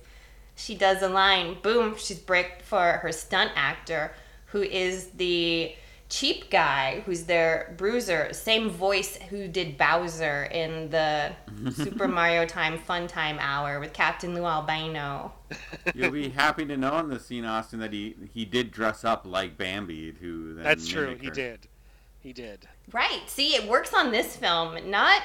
She 0.55 0.75
does 0.75 1.01
a 1.01 1.09
line, 1.09 1.57
boom, 1.63 1.95
she's 1.97 2.19
bricked 2.19 2.61
for 2.61 2.99
her 3.01 3.11
stunt 3.11 3.51
actor, 3.55 4.13
who 4.47 4.61
is 4.61 5.07
the 5.17 5.73
cheap 6.09 6.51
guy 6.51 7.01
who's 7.07 7.23
their 7.23 7.73
bruiser, 7.75 8.31
same 8.33 8.69
voice 8.69 9.17
who 9.31 9.47
did 9.47 9.79
Bowser 9.79 10.43
in 10.43 10.91
the 10.91 11.31
Super 11.71 12.07
Mario 12.07 12.45
Time 12.45 12.77
Fun 12.77 13.07
Time 13.07 13.39
Hour 13.39 13.79
with 13.79 13.93
Captain 13.93 14.35
Lou 14.35 14.45
Albano. 14.45 15.33
You'll 15.95 16.11
be 16.11 16.29
happy 16.29 16.65
to 16.67 16.77
know 16.77 16.99
in 16.99 17.09
the 17.09 17.19
scene, 17.19 17.45
Austin, 17.45 17.79
that 17.79 17.91
he 17.91 18.15
he 18.31 18.45
did 18.45 18.69
dress 18.69 19.03
up 19.03 19.25
like 19.25 19.57
Bambi 19.57 20.11
to. 20.11 20.53
Then 20.53 20.63
That's 20.63 20.87
true. 20.87 21.07
mimic 21.07 21.21
He 21.23 21.29
did. 21.31 21.67
He 22.23 22.31
did. 22.31 22.67
Right. 22.93 23.21
See, 23.27 23.53
it 23.53 23.67
works 23.69 23.93
on 23.93 24.11
this 24.11 24.37
film, 24.37 24.75
not 24.89 25.21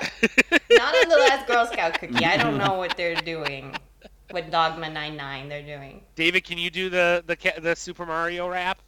not 0.70 0.94
on 0.96 1.08
the 1.08 1.16
Last 1.28 1.46
Girl 1.46 1.64
Scout 1.66 1.98
Cookie. 2.00 2.24
I 2.24 2.36
don't 2.36 2.58
know 2.58 2.74
what 2.74 2.96
they're 2.96 3.14
doing. 3.14 3.76
What 4.30 4.50
Dogma 4.50 4.90
99 4.90 5.48
they're 5.48 5.62
doing. 5.62 6.02
David, 6.16 6.44
can 6.44 6.58
you 6.58 6.70
do 6.70 6.90
the 6.90 7.22
the 7.24 7.60
the 7.60 7.76
Super 7.76 8.04
Mario 8.04 8.48
rap? 8.48 8.82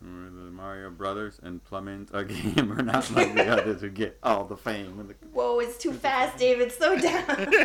The 0.00 0.08
Mario 0.08 0.90
Brothers 0.90 1.38
and 1.42 1.62
Plumbins 1.64 2.12
a 2.14 2.24
game 2.24 2.72
are 2.72 2.82
not 2.82 3.08
like 3.12 3.34
the 3.34 3.46
others 3.46 3.82
who 3.82 3.90
get 3.90 4.18
all 4.22 4.44
the 4.44 4.56
fame. 4.56 4.98
And 4.98 5.10
the, 5.10 5.14
Whoa, 5.32 5.60
it's 5.60 5.76
too 5.76 5.92
fast, 5.92 6.38
David. 6.38 6.72
Slow 6.72 6.96
down. 6.96 7.52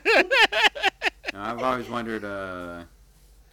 Now, 1.34 1.52
I've 1.52 1.62
always 1.62 1.90
wondered. 1.90 2.24
Uh, 2.24 2.84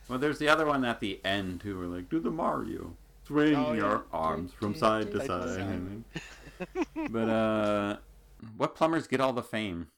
well, 0.09 0.19
there's 0.19 0.39
the 0.39 0.49
other 0.49 0.65
one 0.65 0.85
at 0.85 1.01
the 1.01 1.21
end 1.25 1.61
too, 1.61 1.79
where 1.79 1.89
like 1.89 2.09
do 2.09 2.21
the 2.21 2.31
Mario, 2.31 2.95
swing 3.27 3.55
Oh, 3.57 3.73
yeah. 3.73 3.81
your 3.81 4.05
arms 4.13 4.53
from 4.53 4.75
side 4.75 5.11
to 5.13 5.25
Side 5.27 5.49
side. 5.51 6.05
but 7.11 7.29
uh, 7.29 7.97
what 8.57 8.75
plumbers 8.75 9.07
get 9.07 9.21
all 9.21 9.33
the 9.33 9.43
fame? 9.43 9.89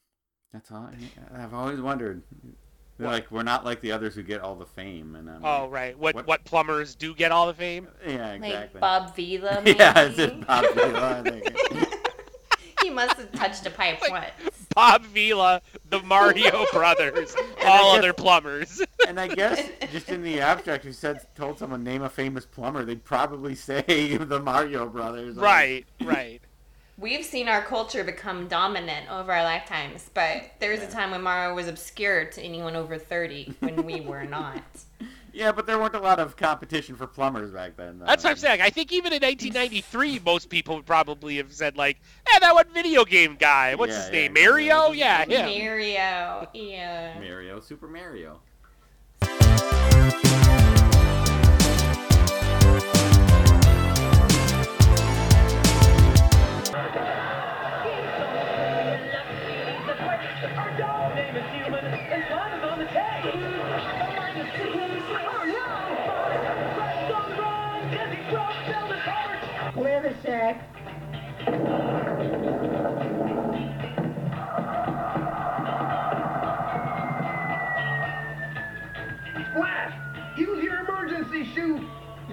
That's 0.53 0.71
all. 0.71 0.89
I, 1.35 1.43
I've 1.43 1.55
always 1.55 1.81
wondered. 1.81 2.23
What? 2.99 3.11
like 3.13 3.31
we're 3.31 3.43
not 3.43 3.63
like 3.63 3.83
the 3.83 3.93
others 3.93 4.15
who 4.15 4.23
get 4.23 4.41
all 4.41 4.55
the 4.55 4.65
fame, 4.65 5.17
and 5.17 5.29
I'm 5.29 5.45
Oh 5.45 5.65
like, 5.65 5.71
right. 5.71 5.99
What, 5.99 6.15
What- 6.15 6.27
what 6.27 6.45
plumbers 6.45 6.95
do 6.95 7.15
get 7.15 7.31
all 7.31 7.47
the 7.47 7.53
fame? 7.53 7.89
yeah, 8.07 8.33
exactly. 8.33 8.81
like. 8.81 8.81
Bob 8.81 9.15
Vila, 9.15 9.61
maybe? 9.65 9.79
yeah, 9.79 10.01
it's 10.01 10.17
just 10.17 10.47
Bob 10.47 10.65
Vila, 10.75 11.21
I 11.21 11.31
think. 11.31 11.59
he 11.73 11.86
must 12.97 13.17
have 13.17 13.33
touched 13.33 13.67
a 13.67 13.71
pipe 13.71 14.01
Like- 14.11 14.11
once. 14.11 14.67
Bob 14.75 15.05
Vila, 15.05 15.63
the 15.89 16.03
Mario 16.03 16.67
Brothers, 16.73 17.35
all 17.65 17.93
guess- 17.95 17.99
other 17.99 18.13
plumbers. 18.13 18.83
And 19.09 19.19
I 19.21 19.29
guess 19.29 19.67
just 19.93 20.09
in 20.11 20.23
the 20.23 20.41
abstract, 20.41 20.85
if 20.85 20.89
you 20.89 20.93
said 20.93 21.21
told 21.35 21.59
someone 21.59 21.83
name 21.85 22.03
a 22.03 22.09
famous 22.11 22.45
plumber, 22.45 22.85
they'd 22.85 23.05
probably 23.05 23.55
say 23.55 24.17
the 24.19 24.41
Mario 24.41 24.87
Brothers. 24.89 25.37
right, 25.37 25.87
right. 26.03 26.41
We've 26.99 27.25
seen 27.25 27.47
our 27.49 27.63
culture 27.63 28.05
become 28.05 28.49
dominant 28.49 29.11
over 29.11 29.31
our 29.33 29.45
lifetimes, 29.45 30.11
but 30.15 30.45
there 30.61 30.71
was 30.73 30.83
a 30.83 30.91
time 30.91 31.11
when 31.11 31.21
Mario 31.23 31.55
was 31.55 31.69
obscure 31.69 32.25
to 32.25 32.41
anyone 32.43 32.75
over 32.75 32.97
30 32.99 33.55
when 33.61 33.85
we 33.85 34.01
were 34.01 34.25
not. 34.25 34.63
Yeah, 35.37 35.53
but 35.53 35.67
there 35.67 35.79
weren't 35.79 35.95
a 35.95 36.01
lot 36.01 36.19
of 36.19 36.35
competition 36.35 36.97
for 36.97 37.07
plumbers 37.07 37.51
back 37.51 37.77
then. 37.77 37.99
though. 37.99 38.07
That's 38.07 38.25
what 38.25 38.31
I'm 38.31 38.37
saying. 38.39 38.63
I 38.63 38.71
think 38.71 38.91
even 38.91 39.13
in 39.13 39.21
1993, 39.21 40.19
most 40.25 40.49
people 40.49 40.77
would 40.77 40.87
probably 40.87 41.37
have 41.37 41.53
said 41.53 41.77
like, 41.77 41.99
"Eh, 42.35 42.39
that 42.39 42.55
one 42.55 42.65
video 42.73 43.05
game 43.05 43.37
guy. 43.39 43.75
What's 43.75 43.93
Yeah, 43.93 43.99
his 43.99 44.07
yeah, 44.07 44.13
name? 44.29 44.33
Mario? 44.33 44.93
Yeah, 44.93 45.25
him." 45.27 45.47
Mario, 45.63 46.49
yeah. 46.55 47.19
Mario, 47.21 47.61
Super 47.61 47.87
Mario. 47.87 48.41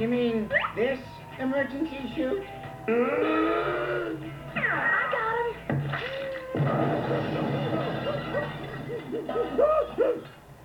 You 0.03 0.09
mean 0.09 0.51
this 0.75 0.99
emergency 1.39 2.11
chute? 2.13 2.43
I 2.89 4.17
got 5.13 5.37
him. 9.95 10.23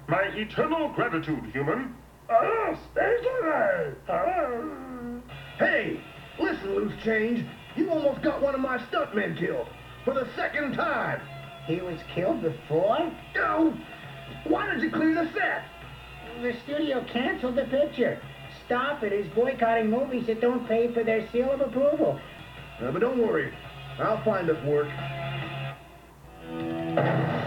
My 0.08 0.22
eternal 0.34 0.88
gratitude, 0.88 1.44
human. 1.52 1.94
Ah, 2.28 2.76
stay 2.90 3.16
alive. 3.44 5.22
Hey, 5.56 6.00
listen, 6.40 6.74
loose 6.74 7.00
change. 7.04 7.46
You 7.76 7.90
almost 7.90 8.22
got 8.22 8.42
one 8.42 8.56
of 8.56 8.60
my 8.60 8.78
stuntmen 8.90 9.38
killed. 9.38 9.68
For 10.04 10.14
the 10.14 10.26
second 10.34 10.72
time. 10.74 11.20
He 11.68 11.80
was 11.80 12.00
killed 12.12 12.42
before? 12.42 13.12
No! 13.36 13.72
Why 14.48 14.74
did 14.74 14.82
you 14.82 14.90
clean 14.90 15.14
the 15.14 15.30
set? 15.32 15.62
The 16.42 16.54
studio 16.64 17.04
canceled 17.12 17.54
the 17.54 17.66
picture. 17.66 18.20
Stop 18.68 19.02
it 19.02 19.14
is 19.14 19.26
boycotting 19.32 19.88
movies 19.88 20.26
that 20.26 20.42
don't 20.42 20.68
pay 20.68 20.92
for 20.92 21.02
their 21.02 21.26
seal 21.32 21.50
of 21.50 21.62
approval. 21.62 22.20
Uh, 22.82 22.92
but 22.92 22.98
don't 22.98 23.16
worry. 23.16 23.50
I'll 23.98 24.22
find 24.22 24.50
us 24.50 24.62
work. 24.66 24.88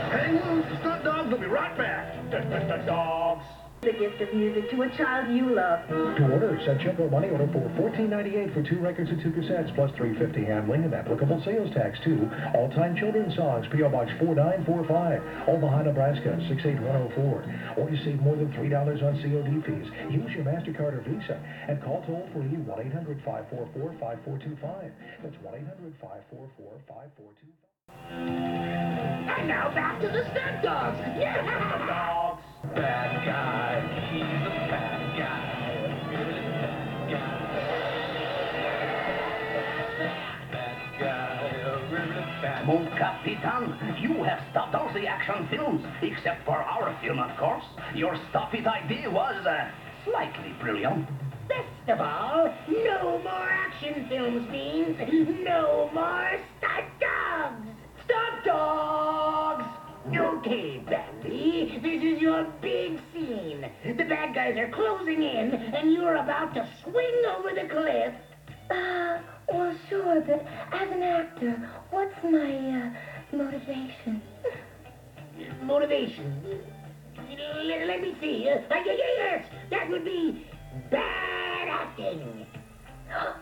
Hang 0.09 0.34
loose. 0.34 0.65
The 0.67 0.80
stunt 0.80 1.03
dawgs 1.03 1.32
will 1.32 1.38
be 1.38 1.45
right 1.45 1.78
back. 1.78 2.15
dogs. 2.88 3.45
The 3.82 3.94
gift 3.94 4.22
of 4.22 4.34
music 4.36 4.70
to 4.70 4.84
a 4.84 4.90
child 4.96 5.36
you 5.36 5.56
love. 5.56 5.88
To 5.90 6.32
order, 6.32 6.56
send 6.68 6.82
check 6.82 7.00
or 7.00 7.10
money 7.10 7.30
order 7.30 7.48
for 7.48 7.68
$14.98 7.82 8.54
for 8.54 8.62
two 8.62 8.78
records 8.78 9.10
and 9.10 9.20
two 9.24 9.32
cassettes, 9.32 9.74
plus 9.74 9.90
$3.50 9.98 10.46
handling 10.46 10.84
and 10.84 10.94
applicable 10.94 11.42
sales 11.44 11.74
tax, 11.74 11.98
too. 12.06 12.30
All-time 12.54 12.96
children's 12.96 13.36
songs, 13.36 13.66
P.O. 13.74 13.90
Box 13.90 14.12
4945, 14.22 15.50
Omaha, 15.50 15.82
Nebraska, 15.82 16.38
68104. 16.48 17.82
Or 17.82 17.90
you 17.90 17.98
save 18.06 18.22
more 18.22 18.36
than 18.36 18.54
$3 18.54 19.02
on 19.02 19.18
COD 19.18 19.66
fees. 19.66 19.90
Use 20.14 20.30
your 20.38 20.46
MasterCard 20.46 20.94
or 20.94 21.02
Visa 21.02 21.42
and 21.68 21.82
call 21.82 22.06
toll-free 22.06 22.62
1-800-544-5425. 22.62 24.94
That's 25.26 25.42
1-800-544-5425. 25.42 27.70
And 28.12 29.48
now 29.48 29.72
back 29.74 30.00
to 30.02 30.08
the 30.08 30.24
stunt 30.32 30.64
dawgs. 30.64 31.00
Yeah! 31.18 31.42
Dogs. 31.88 32.44
Bad 32.76 33.26
guy. 33.26 33.82
He's 34.12 34.22
a 34.22 34.50
bad 34.70 35.18
guy. 35.18 35.52
Really 36.10 36.42
bad 36.62 37.10
guy. 37.10 37.52
Bad 40.52 41.00
guy. 41.00 41.52
Really 41.92 42.26
bad 42.42 42.68
Mon 42.68 42.86
Capitan, 42.98 43.98
you 44.00 44.24
have 44.24 44.39
stopped 44.52 44.76
all 44.76 44.94
the 44.94 45.08
action 45.08 45.48
films, 45.50 45.86
except 46.02 46.46
for 46.46 46.58
our 46.58 46.96
film, 47.02 47.20
of 47.20 47.36
course. 47.38 47.64
Your 47.96 48.16
stop 48.30 48.54
it 48.54 48.68
idea 48.68 49.10
was 49.10 49.46
uh, 49.46 49.72
slightly 50.06 50.54
brilliant. 50.62 51.08
Best 51.48 51.89
of 51.89 52.00
all, 52.00 52.54
no 52.70 53.20
more 53.24 53.50
action 53.50 54.06
films 54.08 54.50
means 54.50 54.98
no 55.44 55.89
more 55.94 56.39
stunt 56.60 56.86
dawgs. 57.00 57.81
Stunt 58.06 58.45
dawgs! 58.45 59.66
Okay, 60.16 60.80
Bambi, 60.80 61.80
this 61.82 62.04
is 62.04 62.22
your 62.22 62.43
big 62.62 62.99
scene. 63.14 63.70
The 63.86 64.04
bad 64.04 64.34
guys 64.34 64.58
are 64.58 64.70
closing 64.70 65.22
in, 65.24 65.54
and 65.54 65.93
you're 65.93 66.16
about 66.16 66.54
to 66.56 66.68
swing 66.84 67.22
over 67.38 67.49
the 67.54 67.68
cliff. 67.70 68.14
Uh, 68.70 69.20
well, 69.47 69.76
sure, 69.89 70.22
but 70.22 70.45
as 70.74 70.91
an 70.91 71.04
actor, 71.04 71.70
what's 71.91 72.16
my, 72.24 72.91
uh, 72.91 73.36
motivation? 73.36 74.22
motivation. 75.64 76.62
Let, 77.64 77.88
let 77.88 78.02
me 78.02 78.16
see. 78.20 78.49
Uh, 78.49 78.62
yeah, 78.70 78.93
yes, 79.18 79.45
that 79.70 79.89
would 79.89 80.06
be 80.06 80.45
bad 80.89 81.68
acting. 81.68 82.45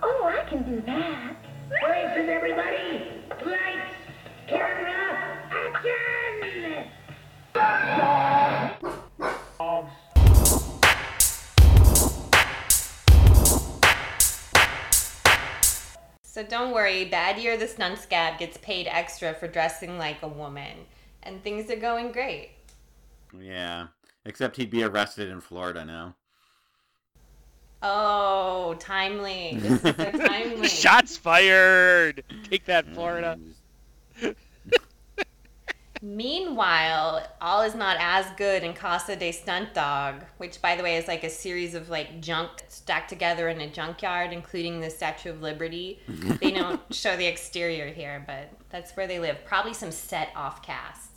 Oh, 0.01 0.26
I 0.26 0.49
can 0.49 0.64
do 0.64 0.82
that. 0.86 1.36
Places, 1.82 2.30
everybody. 2.30 3.20
Lights, 3.30 3.39
camera, 3.39 3.47
action! 3.47 3.89
Dogs. 3.89 3.99
So 16.39 16.43
don't 16.43 16.74
worry, 16.74 17.06
Bad 17.06 17.38
Year 17.38 17.58
the 17.58 17.68
Stunt 17.68 18.00
Scab 18.00 18.39
gets 18.39 18.58
paid 18.60 18.88
extra 18.88 19.34
for 19.34 19.47
dressing 19.47 19.97
like 19.97 20.24
a 20.24 20.28
woman. 20.28 20.86
And 21.22 21.43
things 21.43 21.70
are 21.70 21.76
going 21.76 22.12
great. 22.12 22.52
Yeah. 23.38 23.88
Except 24.26 24.56
he'd 24.56 24.72
be 24.72 24.84
arrested 24.84 25.30
in 25.30 25.41
Florida 25.41 25.84
now. 25.84 26.16
Oh, 27.84 28.76
timely. 28.80 29.58
This 29.60 29.84
is 29.84 29.95
so 29.95 30.12
timely. 30.28 30.68
Shots 30.68 31.18
fired. 31.18 32.24
Take 32.50 32.66
that, 32.66 32.88
Florida. 32.93 33.38
Mm, 33.39 33.54
Meanwhile, 36.02 37.28
all 37.41 37.62
is 37.62 37.76
not 37.76 37.97
as 38.00 38.26
good 38.38 38.64
in 38.64 38.74
Casa 38.74 39.18
de 39.18 39.32
Stunt 39.34 39.74
Dog, 39.74 40.24
which, 40.38 40.62
by 40.62 40.76
the 40.78 40.84
way, 40.84 40.95
is 40.95 41.08
like 41.08 41.26
a 41.26 41.30
series 41.30 41.76
of 41.76 41.89
like 41.89 42.22
junk 42.22 42.52
stacked 42.70 43.10
together 43.10 43.50
in 43.50 43.60
a 43.60 43.70
junkyard, 43.70 44.32
including 44.32 44.80
the 44.80 44.89
Statue 44.89 45.30
of 45.30 45.41
Liberty. 45.41 46.00
they 46.39 46.52
don't 46.52 46.82
show 46.93 47.18
the 47.18 47.26
exterior 47.26 47.88
here, 47.88 48.24
but 48.26 48.50
that's 48.70 48.95
where 48.95 49.08
they 49.08 49.20
live. 49.20 49.43
Probably 49.45 49.74
some 49.74 49.91
set 49.91 50.30
off 50.36 50.64
casts. 50.64 51.09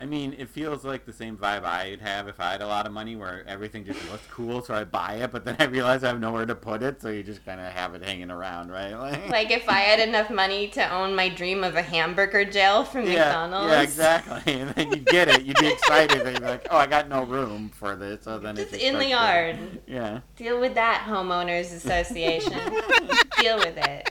I 0.00 0.06
mean, 0.06 0.34
it 0.38 0.48
feels 0.48 0.84
like 0.84 1.04
the 1.06 1.12
same 1.12 1.36
vibe 1.36 1.64
I'd 1.64 2.00
have 2.00 2.28
if 2.28 2.38
I 2.38 2.52
had 2.52 2.62
a 2.62 2.66
lot 2.68 2.86
of 2.86 2.92
money, 2.92 3.16
where 3.16 3.42
everything 3.48 3.84
just 3.84 4.00
looks 4.10 4.22
cool, 4.30 4.62
so 4.62 4.72
I 4.74 4.84
buy 4.84 5.14
it, 5.14 5.32
but 5.32 5.44
then 5.44 5.56
I 5.58 5.64
realize 5.64 6.04
I 6.04 6.08
have 6.08 6.20
nowhere 6.20 6.46
to 6.46 6.54
put 6.54 6.82
it, 6.84 7.02
so 7.02 7.08
you 7.08 7.22
just 7.24 7.44
kind 7.44 7.60
of 7.60 7.66
have 7.72 7.94
it 7.94 8.04
hanging 8.04 8.30
around, 8.30 8.70
right? 8.70 8.92
Like, 8.98 9.28
Like 9.28 9.50
if 9.50 9.68
I 9.68 9.80
had 9.80 9.98
enough 10.06 10.30
money 10.30 10.68
to 10.68 10.92
own 10.94 11.14
my 11.14 11.28
dream 11.28 11.64
of 11.64 11.74
a 11.74 11.82
hamburger 11.82 12.44
jail 12.44 12.84
from 12.84 13.06
yeah, 13.06 13.24
McDonald's. 13.24 13.72
yeah, 13.72 13.82
exactly. 13.82 14.52
And 14.60 14.70
then 14.70 14.90
you 14.90 14.96
get 14.98 15.28
it, 15.28 15.44
you'd 15.44 15.58
be 15.58 15.68
excited, 15.68 16.20
and 16.22 16.30
you'd 16.32 16.40
be 16.42 16.46
like, 16.46 16.66
oh, 16.70 16.76
I 16.76 16.86
got 16.86 17.08
no 17.08 17.24
room 17.24 17.68
for 17.74 17.96
this, 17.96 18.22
so 18.24 18.38
then 18.38 18.54
Just 18.56 18.68
it 18.68 18.78
just 18.78 18.84
in 18.84 18.98
the 18.98 19.06
yard. 19.08 19.56
to- 19.56 19.92
Yeah. 19.92 20.20
Deal 20.36 20.60
with 20.60 20.74
that, 20.74 21.06
homeowners 21.08 21.74
association. 21.74 22.52
Deal 23.40 23.58
with 23.58 23.76
it. 23.76 24.10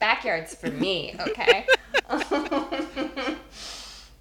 Backyards 0.00 0.54
for 0.56 0.68
me, 0.68 1.14
okay? 1.28 1.64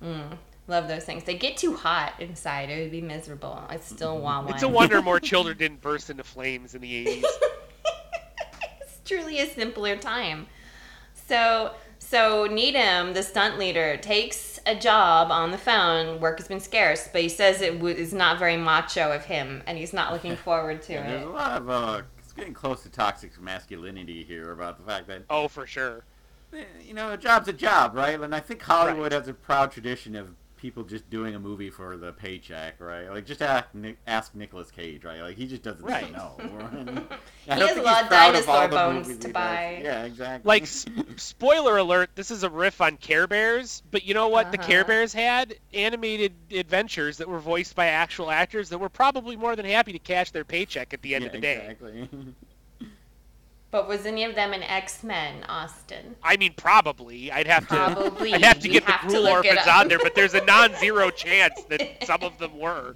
mm, 0.03 0.37
love 0.71 0.87
those 0.87 1.03
things. 1.03 1.23
They 1.25 1.35
get 1.37 1.57
too 1.57 1.75
hot 1.75 2.13
inside. 2.19 2.69
It 2.71 2.81
would 2.81 2.91
be 2.91 3.01
miserable. 3.01 3.63
I 3.69 3.77
still 3.77 4.19
want 4.19 4.45
one. 4.47 4.55
It's 4.55 4.63
a 4.63 4.67
wonder 4.67 5.01
more 5.03 5.19
children 5.31 5.57
didn't 5.57 5.81
burst 5.81 6.09
into 6.09 6.23
flames 6.23 6.73
in 6.73 6.81
the 6.81 7.05
80s. 7.05 7.23
it's 8.81 8.99
truly 9.05 9.39
a 9.39 9.45
simpler 9.47 9.95
time. 9.97 10.47
So, 11.13 11.71
so 11.99 12.45
Needham, 12.45 13.13
the 13.13 13.21
stunt 13.21 13.59
leader, 13.59 13.97
takes 13.97 14.59
a 14.65 14.75
job 14.75 15.29
on 15.31 15.51
the 15.51 15.57
phone. 15.57 16.19
Work 16.19 16.39
has 16.39 16.47
been 16.47 16.59
scarce, 16.59 17.07
but 17.11 17.21
he 17.21 17.29
says 17.29 17.61
it 17.61 17.73
w- 17.75 17.95
is 17.95 18.13
not 18.13 18.39
very 18.39 18.57
macho 18.57 19.11
of 19.11 19.25
him, 19.25 19.61
and 19.67 19.77
he's 19.77 19.93
not 19.93 20.11
looking 20.11 20.35
forward 20.47 20.81
to 20.83 20.93
Yeah, 20.93 21.07
there's 21.07 21.21
it. 21.21 21.27
a 21.27 21.31
lot 21.31 21.61
of, 21.61 21.69
uh, 21.69 22.01
it's 22.17 22.33
getting 22.33 22.53
close 22.53 22.81
to 22.83 22.89
toxic 22.89 23.39
masculinity 23.39 24.23
here 24.23 24.51
about 24.51 24.77
the 24.77 24.83
fact 24.83 25.07
that 25.07 25.23
Oh, 25.29 25.47
for 25.47 25.65
sure. 25.67 26.03
Eh, 26.53 26.63
you 26.85 26.93
know, 26.93 27.11
a 27.13 27.17
job's 27.17 27.47
a 27.47 27.53
job, 27.53 27.95
right? 27.95 28.19
And 28.19 28.33
I 28.35 28.39
think 28.41 28.61
Hollywood 28.61 29.11
has 29.13 29.27
a 29.27 29.33
proud 29.33 29.71
tradition 29.71 30.15
of 30.15 30.35
people 30.61 30.83
just 30.83 31.09
doing 31.09 31.33
a 31.35 31.39
movie 31.39 31.69
for 31.71 31.97
the 31.97 32.11
paycheck, 32.13 32.79
right? 32.79 33.09
Like, 33.09 33.25
just 33.25 33.41
ask, 33.41 33.73
Nick, 33.73 33.97
ask 34.05 34.35
Nicolas 34.35 34.69
Cage, 34.71 35.03
right? 35.03 35.21
Like, 35.21 35.35
he 35.35 35.47
just 35.47 35.63
doesn't 35.63 35.83
Right. 35.83 36.05
say 36.05 36.11
no. 36.11 36.35
And 37.47 37.59
He 37.59 37.67
has 37.67 37.75
a 37.77 37.81
lot 37.81 38.03
of 38.03 38.07
proud 38.09 38.35
of 38.35 38.45
dinosaur 38.45 38.67
bones 38.69 39.17
to 39.17 39.27
he 39.27 39.33
does. 39.33 39.33
buy. 39.33 39.81
Yeah, 39.83 40.03
exactly. 40.05 40.47
Like, 40.47 40.63
s- 40.63 40.85
spoiler 41.17 41.77
alert, 41.77 42.11
this 42.15 42.29
is 42.29 42.43
a 42.43 42.49
riff 42.49 42.79
on 42.81 42.97
Care 42.97 43.25
Bears, 43.27 43.81
but 43.89 44.03
you 44.05 44.13
know 44.13 44.27
what? 44.27 44.51
The 44.51 44.57
Care 44.59 44.81
Uh-huh. 44.81 44.87
Bears 44.87 45.13
had 45.13 45.55
animated 45.73 46.33
adventures 46.51 47.17
that 47.17 47.27
were 47.27 47.39
voiced 47.39 47.75
by 47.75 47.87
actual 47.87 48.29
actors 48.29 48.69
that 48.69 48.77
were 48.77 48.89
probably 48.89 49.35
more 49.35 49.55
than 49.55 49.65
happy 49.65 49.93
to 49.93 49.99
cash 49.99 50.29
their 50.31 50.45
paycheck 50.45 50.93
at 50.93 51.01
the 51.01 51.15
end 51.15 51.23
yeah, 51.23 51.27
of 51.27 51.31
the 51.31 51.39
day. 51.39 51.55
exactly. 51.55 52.09
But 53.71 53.87
was 53.87 54.05
any 54.05 54.25
of 54.25 54.35
them 54.35 54.53
in 54.53 54.61
X 54.63 55.01
Men, 55.03 55.45
Austin? 55.45 56.15
I 56.21 56.35
mean, 56.37 56.53
probably. 56.57 57.31
I'd 57.31 57.47
have 57.47 57.67
to. 57.69 57.75
Probably. 57.75 58.33
I'd 58.33 58.43
have 58.43 58.59
to 58.59 58.67
You 58.67 58.73
get 58.73 58.85
the 58.85 58.91
have 58.91 59.01
to 59.03 59.07
Gruel 59.07 59.23
look 59.23 59.45
it 59.45 59.49
orphans 59.57 59.67
on 59.67 59.87
there, 59.87 59.99
but 59.99 60.13
there's 60.13 60.33
a 60.33 60.43
non-zero 60.43 61.09
chance 61.11 61.63
that 61.69 62.03
some 62.03 62.21
of 62.21 62.37
them 62.37 62.59
were. 62.59 62.95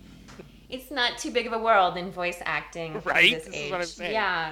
It's 0.70 0.92
not 0.92 1.18
too 1.18 1.32
big 1.32 1.48
of 1.48 1.54
a 1.54 1.60
world 1.60 1.96
in 1.96 2.12
voice 2.12 2.40
acting 2.44 3.00
for 3.00 3.10
Right? 3.10 3.36
this 3.36 3.46
This 3.46 3.54
is 3.56 3.62
age. 3.62 3.72
what 3.72 3.80
I'm 3.82 3.88
saying. 3.88 4.12
Yeah. 4.14 4.52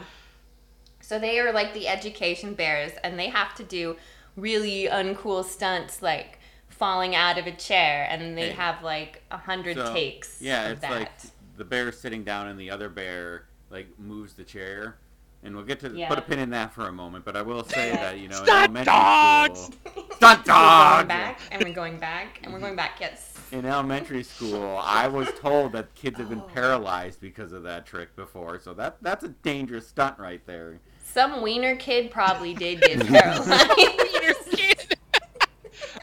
So 1.02 1.20
they 1.20 1.40
are 1.40 1.52
like 1.52 1.74
the 1.74 1.90
education 1.90 2.54
bears, 2.54 2.94
and 3.04 3.20
they 3.20 3.28
have 3.28 3.54
to 3.56 3.64
do 3.64 3.98
really 4.38 4.88
uncool 4.90 5.44
stunts, 5.44 6.02
like 6.02 6.40
falling 6.70 7.16
out 7.16 7.38
of 7.38 7.46
a 7.48 7.52
chair, 7.52 8.08
and 8.10 8.38
they 8.38 8.48
Hey. 8.50 8.54
have 8.54 8.82
like 8.82 9.22
a 9.30 9.38
hundred 9.38 9.76
So, 9.76 9.94
takes. 9.94 10.42
Yeah, 10.42 10.68
of 10.68 10.72
it's 10.74 10.82
that. 10.82 10.92
like 10.92 11.12
the 11.58 11.66
bear 11.66 11.92
sitting 11.92 12.24
down 12.24 12.48
and 12.48 12.58
the 12.58 12.72
other 12.72 12.88
bear, 12.88 13.44
like, 13.70 13.88
moves 14.00 14.34
the 14.36 14.44
chair. 14.46 14.96
And 15.44 15.56
we'll 15.56 15.66
get 15.66 15.80
to 15.82 15.90
Yeah. 15.90 16.08
put 16.08 16.18
a 16.18 16.22
pin 16.22 16.40
in 16.40 16.50
that 16.52 16.74
for 16.74 16.88
a 16.88 16.92
moment, 16.92 17.26
but 17.26 17.36
I 17.36 17.42
will 17.42 17.64
say 17.66 17.92
that, 17.92 18.18
you 18.18 18.30
know, 18.30 18.40
in 18.40 18.46
Stunt 18.46 18.64
elementary 18.64 18.86
dogs! 18.94 19.60
school... 19.60 19.76
Stunt 20.16 20.48
We're 20.48 20.54
going 20.54 21.08
back, 21.08 21.40
and 21.52 21.64
we're 21.64 21.74
going 21.74 21.98
back, 21.98 22.40
and 22.44 22.54
we're 22.54 22.60
going 22.60 22.76
back. 22.78 22.98
Yes, 23.02 23.34
in 23.52 23.66
elementary 23.66 24.24
school, 24.24 24.80
I 24.82 25.08
was 25.08 25.28
told 25.40 25.74
that 25.74 25.94
kids 25.96 26.18
have 26.18 26.30
been 26.30 26.40
Oh. 26.40 26.50
paralyzed 26.54 27.20
because 27.20 27.52
of 27.52 27.64
that 27.64 27.86
trick 27.86 28.16
before. 28.16 28.60
So 28.60 28.74
that 28.76 28.98
that's 29.02 29.24
a 29.26 29.30
dangerous 29.30 29.86
stunt 29.88 30.18
right 30.18 30.42
there. 30.46 30.80
Some 31.04 31.42
wiener 31.42 31.76
kid 31.76 32.10
probably 32.10 32.54
did 32.64 32.82
get 32.82 33.06
paralyzed. 33.06 33.50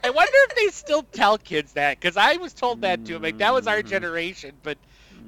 I 0.03 0.11
wonder 0.11 0.32
if 0.49 0.55
they 0.57 0.66
still 0.68 1.03
tell 1.03 1.38
kids 1.38 1.72
that 1.72 1.99
because 2.01 2.16
I 2.16 2.36
was 2.36 2.53
told 2.53 2.82
that 2.82 3.05
too. 3.05 3.18
Like, 3.18 3.38
that 3.38 3.53
was 3.53 3.66
our 3.66 3.82
Mhm. 3.82 3.86
generation, 3.88 4.53
but 4.62 4.78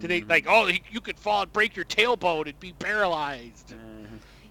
today, 0.00 0.20
Mhm. 0.22 0.30
like, 0.30 0.46
oh, 0.48 0.66
you 0.66 0.80
you 0.90 1.00
could 1.00 1.18
fall 1.18 1.42
and 1.42 1.52
break 1.52 1.76
your 1.76 1.84
tailbone 1.84 2.46
and 2.46 2.58
be 2.60 2.72
paralyzed? 2.72 3.74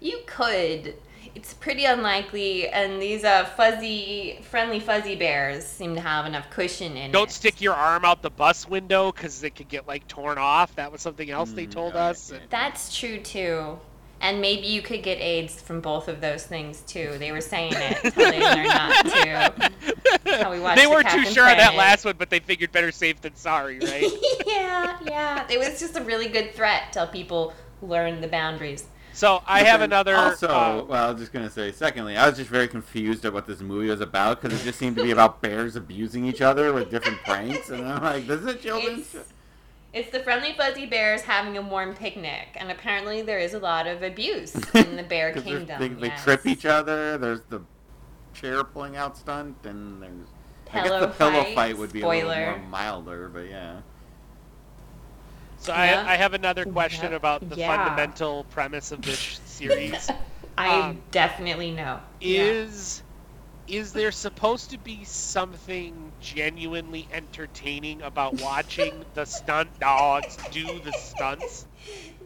You 0.02 0.20
could. 0.26 0.96
It's 1.34 1.54
pretty 1.54 1.84
unlikely, 1.86 2.68
and 2.68 3.00
these 3.00 3.24
uh, 3.24 3.44
fuzzy, 3.56 4.38
friendly 4.50 4.80
fuzzy 4.80 5.14
bears 5.16 5.64
seem 5.64 5.94
to 5.94 6.00
have 6.00 6.26
enough 6.26 6.50
cushion 6.50 6.96
in 6.96 7.10
Don't 7.12 7.30
it. 7.30 7.32
stick 7.32 7.60
your 7.62 7.72
arm 7.74 8.04
out 8.04 8.20
the 8.20 8.28
bus 8.28 8.68
window 8.68 9.12
because 9.12 9.42
it 9.42 9.54
could 9.54 9.68
get 9.68 9.86
like 9.88 10.06
torn 10.08 10.36
off. 10.36 10.74
That 10.74 10.92
was 10.92 11.00
something 11.00 11.30
else 11.30 11.52
they 11.52 11.66
Mm, 11.66 11.70
told 11.70 11.94
yeah, 11.94 12.06
us. 12.06 12.30
and- 12.30 12.42
That's 12.50 12.94
true 12.94 13.18
too. 13.18 13.78
And 14.20 14.40
maybe 14.40 14.66
you 14.66 14.82
could 14.82 15.02
get 15.02 15.20
AIDS 15.20 15.60
from 15.60 15.80
both 15.80 16.06
of 16.08 16.20
those 16.20 16.44
things 16.44 16.80
too. 16.82 17.16
They 17.18 17.32
were 17.32 17.40
saying 17.40 17.72
it 17.76 17.98
until 18.04 18.30
they 18.30 18.40
learned 18.40 18.68
not 18.68 19.06
to. 19.06 19.70
We 20.50 20.58
they 20.74 20.86
weren't 20.86 21.08
too 21.08 21.16
Captain 21.18 21.32
sure 21.32 21.48
on 21.48 21.56
that 21.56 21.74
last 21.76 22.04
one, 22.04 22.16
but 22.18 22.28
they 22.30 22.40
figured 22.40 22.72
better 22.72 22.92
safe 22.92 23.20
than 23.20 23.34
sorry, 23.36 23.78
right? 23.80 24.06
yeah, 24.46 24.98
yeah. 25.04 25.46
It 25.50 25.58
was 25.58 25.80
just 25.80 25.96
a 25.96 26.02
really 26.04 26.28
good 26.28 26.54
threat 26.54 26.92
till 26.92 27.06
people 27.06 27.52
learn 27.80 28.20
the 28.20 28.28
boundaries. 28.28 28.84
So 29.12 29.42
I 29.46 29.62
have 29.64 29.80
another. 29.80 30.14
Also, 30.16 30.48
uh, 30.48 30.84
well, 30.88 31.08
I 31.08 31.10
was 31.10 31.20
just 31.20 31.32
gonna 31.32 31.50
say. 31.50 31.72
Secondly, 31.72 32.16
I 32.16 32.28
was 32.28 32.38
just 32.38 32.50
very 32.50 32.68
confused 32.68 33.24
at 33.24 33.32
what 33.32 33.46
this 33.46 33.60
movie 33.60 33.88
was 33.88 34.00
about 34.00 34.40
because 34.40 34.58
it 34.58 34.64
just 34.64 34.78
seemed 34.78 34.96
to 34.96 35.02
be 35.02 35.10
about 35.10 35.42
bears 35.42 35.76
abusing 35.76 36.24
each 36.24 36.40
other 36.40 36.72
with 36.72 36.90
different 36.90 37.18
pranks, 37.22 37.70
and 37.70 37.86
I'm 37.86 38.02
like, 38.02 38.26
this 38.26 38.40
is 38.40 38.46
a 38.46 38.54
children's. 38.54 39.14
It's, 39.14 39.32
it's 39.92 40.10
the 40.10 40.20
friendly 40.20 40.54
fuzzy 40.54 40.86
bears 40.86 41.22
having 41.22 41.58
a 41.58 41.62
warm 41.62 41.94
picnic, 41.94 42.48
and 42.56 42.70
apparently 42.70 43.20
there 43.20 43.38
is 43.38 43.54
a 43.54 43.58
lot 43.58 43.86
of 43.86 44.02
abuse 44.02 44.54
in 44.74 44.96
the 44.96 45.02
bear 45.02 45.32
kingdom. 45.32 45.78
They, 45.78 45.88
they 45.88 46.06
yes. 46.06 46.24
trip 46.24 46.46
each 46.46 46.64
other. 46.64 47.18
There's 47.18 47.42
the 47.48 47.60
chair 48.32 48.64
pulling 48.64 48.96
out 48.96 49.16
stunt, 49.16 49.56
and 49.64 50.02
there's. 50.02 50.28
I 50.70 50.76
guess 50.76 50.84
Pillow 50.84 51.00
the 51.00 51.08
pillow 51.08 51.42
fight, 51.44 51.54
fight 51.54 51.78
would 51.78 51.92
be 51.92 52.00
a 52.00 52.08
little 52.08 52.34
more 52.34 52.58
milder, 52.70 53.28
but 53.28 53.46
yeah. 53.46 53.82
So 55.62 55.72
Yeah. 55.72 56.04
I, 56.06 56.14
I 56.14 56.16
have 56.16 56.34
another 56.34 56.64
question 56.64 57.10
Yeah. 57.12 57.16
about 57.16 57.48
the 57.48 57.54
Yeah. 57.56 57.76
fundamental 57.76 58.44
premise 58.50 58.90
of 58.90 59.00
this 59.02 59.40
series. 59.46 60.10
I 60.58 60.80
Um, 60.80 61.02
definitely 61.12 61.70
know. 61.70 62.00
Yeah. 62.20 62.42
is 62.42 63.02
is 63.68 63.92
there 63.92 64.10
supposed 64.10 64.70
to 64.70 64.78
be 64.78 65.04
something 65.04 66.12
genuinely 66.20 67.06
entertaining 67.12 68.02
about 68.02 68.40
watching 68.40 69.04
the 69.14 69.24
stunt 69.24 69.70
dawgs 69.78 70.36
do 70.50 70.80
the 70.80 70.90
stunts? 70.92 71.66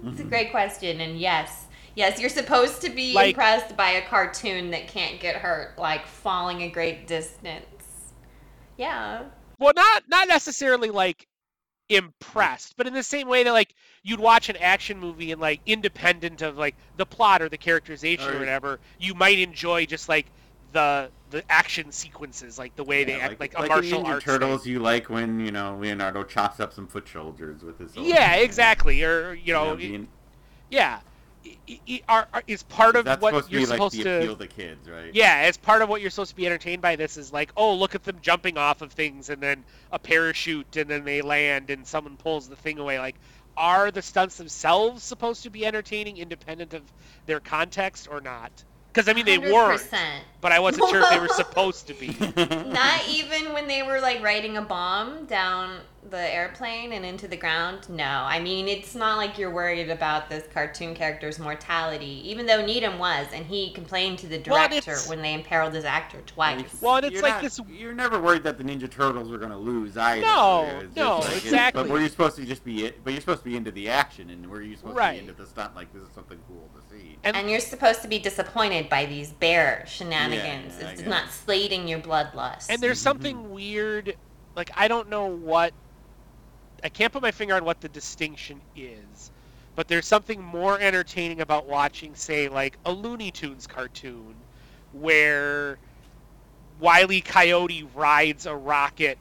It's 0.07 0.19
a 0.21 0.25
great 0.25 0.51
question, 0.51 1.01
and 1.03 1.19
yes, 1.21 1.67
yes, 1.95 2.19
you're 2.19 2.31
supposed 2.31 2.81
to 2.83 2.89
be 2.91 3.13
Like- 3.13 3.29
impressed 3.35 3.77
by 3.77 3.91
a 3.91 4.03
cartoon 4.09 4.71
that 4.71 4.89
can't 4.89 5.21
get 5.21 5.37
hurt, 5.37 5.79
like 5.79 6.07
falling 6.07 6.63
a 6.63 6.69
great 6.71 7.07
distance. 7.07 8.15
Yeah, 8.79 9.25
Well, 9.59 9.73
not 9.77 10.05
not 10.09 10.27
necessarily 10.29 10.89
like 10.91 11.27
impressed, 11.89 12.77
but 12.77 12.87
in 12.87 12.95
the 12.95 13.03
same 13.03 13.29
way 13.29 13.45
that 13.45 13.53
like 13.53 13.75
you'd 14.03 14.21
watch 14.21 14.49
an 14.49 14.57
action 14.57 14.99
movie 14.99 15.33
and 15.33 15.41
like 15.41 15.61
independent 15.67 16.43
of 16.43 16.57
like 16.57 16.75
the 16.97 17.07
plot 17.07 17.43
or 17.43 17.49
the 17.49 17.57
characterization 17.59 18.27
or 18.29 18.33
Right. 18.33 18.41
whatever, 18.41 18.81
you 18.99 19.15
might 19.15 19.39
enjoy 19.39 19.87
just 19.87 20.09
like 20.09 20.27
the 20.73 21.11
the 21.31 21.43
action 21.51 21.91
sequences, 21.93 22.59
like 22.59 22.77
the 22.77 22.85
way 22.85 23.03
they 23.05 23.21
act, 23.21 23.41
like, 23.41 23.57
a 23.57 23.61
like 23.63 23.69
martial 23.69 24.03
Ninja 24.03 24.07
arts. 24.07 24.25
Turtles, 24.25 24.63
thing. 24.65 24.73
you 24.73 24.79
like 24.79 25.09
when 25.11 25.41
you 25.41 25.51
know 25.51 25.77
Leonardo 25.81 26.23
chops 26.25 26.61
up 26.61 26.73
some 26.73 26.87
foot 26.87 27.09
soldiers 27.09 27.63
with 27.63 27.79
his. 27.79 27.97
Yeah, 27.97 28.35
exactly. 28.37 29.03
Or 29.03 29.33
you 29.35 29.53
know, 29.53 29.73
it- 29.73 29.79
being- 29.79 30.09
yeah, 30.71 30.89
I- 30.89 30.95
I- 30.95 30.99
I- 30.99 31.03
are, 32.09 32.27
are, 32.33 32.43
is 32.47 32.63
part 32.63 32.97
of 32.97 33.05
that's 33.05 33.21
what 33.21 33.35
supposed 33.35 33.53
you're 33.53 33.61
be 33.61 33.67
like 33.67 33.77
supposed 33.77 33.97
the 33.97 34.05
to. 34.05 34.19
appeal 34.19 34.37
to 34.37 34.47
kids, 34.47 34.89
right? 34.89 35.15
Yeah, 35.15 35.43
as 35.45 35.57
part 35.57 35.83
of 35.83 35.89
what 35.89 36.01
you're 36.01 36.11
supposed 36.11 36.31
to 36.31 36.37
be 36.37 36.47
entertained 36.47 36.83
by 36.83 36.97
this 36.97 37.17
is 37.17 37.33
like, 37.33 37.53
oh, 37.57 37.75
look 37.75 37.95
at 37.95 38.05
them 38.05 38.19
jumping 38.21 38.59
off 38.59 38.83
of 38.83 38.93
things 38.93 39.31
and 39.31 39.43
then 39.43 39.65
a 39.91 39.99
parachute 39.99 40.77
and 40.77 40.91
then 40.91 41.05
they 41.05 41.23
land 41.23 41.71
and 41.71 41.87
someone 41.87 42.17
pulls 42.17 42.49
the 42.49 42.57
thing 42.57 42.79
away. 42.79 42.99
Like, 42.99 43.17
are 43.57 43.91
the 43.91 44.03
stunts 44.03 44.37
themselves 44.37 45.03
supposed 45.03 45.43
to 45.45 45.51
be 45.51 45.65
entertaining 45.67 46.19
independent 46.19 46.75
of 46.75 46.93
their 47.27 47.41
context 47.41 48.09
or 48.11 48.21
not? 48.21 48.65
Because 48.97 49.09
I 49.11 49.13
mean, 49.13 49.27
they 49.27 49.37
weren't, 49.37 49.79
100%. 49.83 49.99
but 50.41 50.53
I 50.53 50.59
wasn't 50.59 50.89
sure 50.89 51.03
if 51.03 51.11
they 51.11 51.19
were 51.19 51.29
supposed 51.35 51.87
to 51.89 51.93
be. 51.95 52.17
Not 52.73 53.07
even 53.11 53.53
when 53.53 53.69
they 53.69 53.83
were 53.83 54.01
like 54.01 54.23
riding 54.23 54.57
a 54.57 54.63
bomb 54.63 55.27
down 55.27 55.81
the 56.09 56.33
airplane 56.35 56.93
and 56.93 57.05
into 57.05 57.27
the 57.29 57.37
ground. 57.37 57.89
No, 57.91 58.05
I 58.05 58.39
mean 58.41 58.69
it's 58.69 58.95
not 58.95 59.17
like 59.19 59.37
you're 59.39 59.51
worried 59.53 59.91
about 59.91 60.31
this 60.31 60.45
cartoon 60.55 60.95
character's 60.95 61.39
mortality. 61.41 62.23
Even 62.25 62.47
though 62.47 62.65
Needham 62.65 62.99
was, 62.99 63.27
and 63.35 63.45
he 63.45 63.73
complained 63.75 64.21
to 64.21 64.29
the 64.29 64.39
director 64.39 64.79
it's- 64.93 65.09
when 65.09 65.21
they 65.21 65.35
imperiled 65.35 65.75
his 65.75 65.85
actor 65.85 66.23
twice. 66.25 66.79
Well, 66.81 66.97
and 66.97 67.07
it's 67.07 67.15
You're 67.15 67.23
like 67.23 67.35
not- 67.35 67.43
this- 67.43 67.61
You're 67.69 67.93
never 67.93 68.19
worried 68.19 68.45
that 68.45 68.57
the 68.57 68.65
Ninja 68.65 68.89
Turtles 68.91 69.29
were 69.31 69.37
going 69.39 69.51
to 69.51 69.59
lose 69.59 69.97
either. 69.99 70.23
No, 70.23 70.63
It's 70.65 70.85
just 70.85 70.97
no, 70.97 71.19
it's- 71.19 71.45
exactly. 71.45 71.83
But 71.83 71.91
were 71.91 72.01
you 72.01 72.09
supposed 72.09 72.37
to 72.37 72.47
just 72.47 72.65
be? 72.65 72.87
it? 72.87 73.03
But 73.05 73.13
you're 73.13 73.21
supposed 73.21 73.41
to 73.41 73.45
be 73.51 73.57
into 73.57 73.73
the 73.73 73.89
action, 73.91 74.31
and 74.31 74.47
were 74.49 74.63
you 74.63 74.77
supposed 74.77 74.97
Right. 74.97 75.19
to 75.19 75.23
be 75.25 75.29
into 75.29 75.43
the 75.43 75.49
stunt? 75.49 75.75
Like 75.77 75.93
this 75.93 76.03
is 76.03 76.09
something 76.15 76.39
cool 76.47 76.71
to 76.77 76.81
see. 76.86 76.86
And, 77.25 77.37
And 77.37 77.51
you're 77.51 77.61
supposed 77.61 78.03
to 78.03 78.09
be 78.09 78.19
disappointed 78.19 78.89
by 78.89 79.07
these 79.07 79.33
bear 79.33 79.85
shenanigans. 79.87 80.75
Yeah, 80.79 80.85
yeah, 80.85 80.91
it's 80.93 81.03
not 81.03 81.31
slating 81.31 81.89
your 81.89 81.99
bloodlust. 81.99 82.67
and 82.71 82.81
there's 82.81 83.01
something 83.01 83.37
mm-hmm. 83.37 83.55
weird, 83.55 84.17
like 84.55 84.71
I 84.77 84.89
don't 84.89 85.09
know 85.09 85.27
what, 85.27 85.73
I 86.85 86.89
can't 86.89 87.13
put 87.13 87.23
my 87.23 87.33
finger 87.33 87.55
on 87.55 87.65
what 87.65 87.81
the 87.81 87.89
distinction 87.89 88.61
is, 88.77 89.31
but 89.75 89.89
there's 89.89 90.07
something 90.07 90.43
more 90.43 90.79
entertaining 90.81 91.41
about 91.41 91.67
watching, 91.67 92.15
say, 92.15 92.49
like 92.49 92.79
a 92.87 92.93
Looney 92.93 93.31
Tunes 93.31 93.67
cartoon, 93.67 94.35
where 94.93 95.79
Wile 96.79 97.13
E. 97.13 97.21
Coyote 97.21 97.85
rides 97.95 98.47
a 98.47 98.55
rocket 98.55 99.19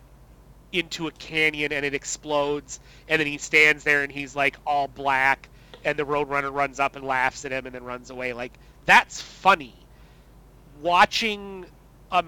into 0.72 1.08
a 1.08 1.12
canyon 1.12 1.72
and 1.72 1.86
it 1.86 1.93
explodes, 1.93 2.80
and 3.08 3.20
then 3.20 3.28
he 3.28 3.38
stands 3.38 3.84
there 3.84 4.04
and 4.04 4.12
he's 4.12 4.36
like 4.36 4.58
all 4.66 4.88
black, 4.88 5.50
and 5.86 5.98
the 5.98 6.06
Roadrunner 6.06 6.54
runs 6.54 6.80
up 6.80 6.96
and 6.98 7.06
laughs 7.06 7.46
at 7.46 7.52
him 7.52 7.66
and 7.66 7.76
then 7.76 7.84
runs 7.86 8.10
away. 8.10 8.34
Like 8.34 8.54
that's 8.86 9.22
funny. 9.22 9.76
Watching 10.82 11.66
a 12.12 12.26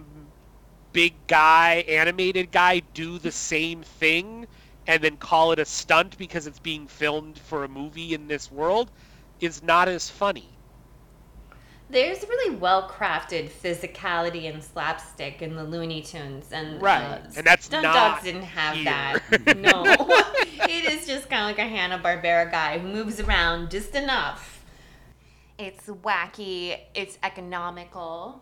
big 0.93 1.13
guy, 1.27 1.83
animated 1.87 2.51
guy, 2.51 2.81
do 2.93 3.19
the 3.19 3.31
same 3.31 3.83
thing 3.83 4.47
and 4.87 5.03
then 5.03 5.17
call 5.17 5.51
it 5.51 5.59
a 5.59 5.65
stunt 5.65 6.17
because 6.17 6.47
it's 6.47 6.59
being 6.59 6.87
filmed 6.87 7.37
for 7.39 7.65
a 7.65 7.67
movie 7.69 8.13
in 8.13 8.27
this 8.27 8.51
world 8.51 8.89
is 9.41 9.61
not 9.61 9.89
as 9.89 10.09
funny. 10.09 10.56
There's 11.89 12.21
really 12.27 12.55
well 12.57 12.89
crafted 12.89 13.49
physicality 13.49 14.49
and 14.53 14.61
slapstick 14.61 15.41
in 15.41 15.55
the 15.55 15.63
Looney 15.63 16.01
Tunes, 16.01 16.51
and 16.51 16.81
Right, 16.81 17.01
uh, 17.01 17.19
and 17.37 17.47
that's 17.47 17.65
Stunt 17.67 17.83
not 17.83 17.93
Dogs 17.93 18.23
didn't 18.23 18.41
have 18.43 18.75
here. 18.75 18.83
that. 18.85 19.57
No, 19.57 19.83
it 20.67 20.85
is 20.91 21.07
just 21.07 21.29
kind 21.29 21.43
of 21.43 21.47
like 21.47 21.59
a 21.59 21.69
Hanna 21.69 21.97
Barbera 21.99 22.51
guy 22.51 22.77
who 22.79 22.89
moves 22.89 23.21
around 23.21 23.71
just 23.71 23.95
enough. 23.95 24.65
It's 25.57 25.85
wacky, 25.87 26.77
it's 26.93 27.17
economical, 27.23 28.41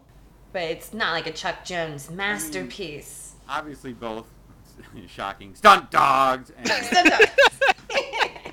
but 0.51 0.63
it's 0.63 0.91
not 0.91 1.11
like 1.13 1.27
a 1.27 1.31
Chuck 1.31 1.63
Jones 1.63 2.09
masterpiece. 2.09 3.33
Obviously, 3.47 3.93
both 3.93 4.25
shocking 5.07 5.53
stunt 5.53 5.91
dawgs 5.91 6.51
and 6.57 6.67
Stunt 6.67 7.09
Dawgs. 7.09 7.29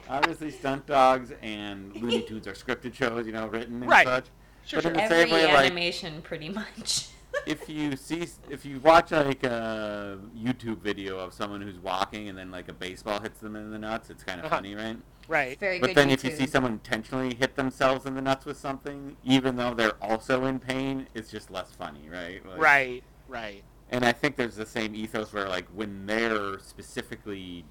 obviously 0.09 0.51
stunt 0.51 0.86
dawgs 0.86 1.32
and 1.40 1.97
Looney 1.97 2.22
Tunes 2.22 2.47
are 2.47 2.53
scripted 2.53 2.93
shows, 2.93 3.24
you 3.26 3.32
know, 3.32 3.47
written 3.47 3.80
and 3.82 3.90
Right. 3.90 4.07
such. 4.07 4.26
Sure, 4.65 4.81
but 4.83 4.93
in 4.93 4.99
sure. 4.99 5.09
the 5.09 5.15
Every 5.15 5.17
same 5.31 5.31
way, 5.35 5.47
like 5.53 5.67
animation, 5.67 6.23
pretty 6.23 6.49
much. 6.49 7.09
if 7.47 7.69
you 7.69 7.97
see 7.97 8.27
if 8.51 8.65
you 8.65 8.79
watch 8.81 9.11
like 9.11 9.43
a 9.45 10.19
YouTube 10.37 10.79
video 10.79 11.19
of 11.19 11.33
someone 11.33 11.61
who's 11.63 11.79
walking 11.79 12.29
and 12.29 12.37
then 12.39 12.51
like 12.51 12.69
a 12.69 12.73
baseball 12.73 13.21
hits 13.21 13.41
them 13.41 13.57
in 13.57 13.71
the 13.71 13.79
nuts, 13.79 14.11
it's 14.11 14.23
kind 14.23 14.39
of 14.41 14.47
Uh-huh. 14.47 14.57
funny, 14.57 14.75
right? 14.75 14.97
Right. 15.29 15.59
Very 15.59 15.79
But 15.79 15.89
good. 15.89 15.97
then 15.97 16.11
if 16.11 16.25
you 16.25 16.31
see 16.33 16.47
someone 16.47 16.73
intentionally 16.73 17.35
hit 17.35 17.55
themselves 17.57 18.07
in 18.07 18.15
the 18.15 18.21
nuts 18.23 18.45
with 18.45 18.59
something, 18.59 19.17
even 19.25 19.57
though 19.57 19.73
they're 19.73 19.97
also 20.03 20.45
in 20.45 20.59
pain, 20.59 21.07
it's 21.15 21.31
just 21.31 21.51
less 21.51 21.71
funny, 21.73 22.09
right? 22.11 22.45
Like- 22.47 22.59
Right. 22.61 23.05
Right. 23.29 23.63
And 23.91 24.05
I 24.05 24.13
think 24.13 24.37
there's 24.37 24.57
the 24.57 24.67
same 24.67 24.95
ethos 24.95 25.33
where 25.33 25.49
like 25.49 25.67
when 25.75 26.07
they're 26.07 26.59
specifically 26.59 27.65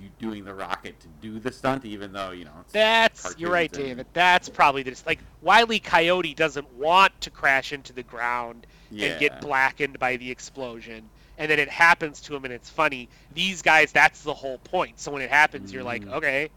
you 0.00 0.08
doing 0.18 0.44
the 0.44 0.54
rocket 0.54 0.98
to 1.00 1.08
do 1.20 1.38
the 1.38 1.52
stunt, 1.52 1.84
even 1.84 2.12
though 2.12 2.30
you 2.30 2.44
know 2.44 2.52
it's 2.60 2.72
That's 2.72 3.34
you're 3.38 3.50
right, 3.50 3.74
and- 3.76 3.84
David. 3.86 4.06
That's 4.12 4.48
probably 4.48 4.82
the 4.82 4.96
like 5.06 5.18
Wile 5.42 5.66
Coyote 5.82 6.34
doesn't 6.34 6.72
want 6.74 7.18
to 7.22 7.30
crash 7.30 7.72
into 7.72 7.92
the 7.92 8.02
ground 8.02 8.66
yeah. 8.90 9.08
and 9.08 9.20
get 9.20 9.40
blackened 9.40 9.98
by 9.98 10.16
the 10.16 10.30
explosion, 10.30 11.08
and 11.38 11.50
then 11.50 11.58
it 11.58 11.68
happens 11.68 12.20
to 12.22 12.34
him 12.36 12.44
and 12.44 12.52
it's 12.54 12.70
funny. 12.70 13.08
These 13.34 13.62
guys, 13.62 13.92
that's 13.92 14.22
the 14.22 14.34
whole 14.34 14.58
point. 14.58 14.98
So 15.00 15.12
when 15.12 15.22
it 15.22 15.30
happens, 15.30 15.72
you're 15.72 15.82
like, 15.84 16.04
Mhm. 16.04 16.12
okay, 16.14 16.50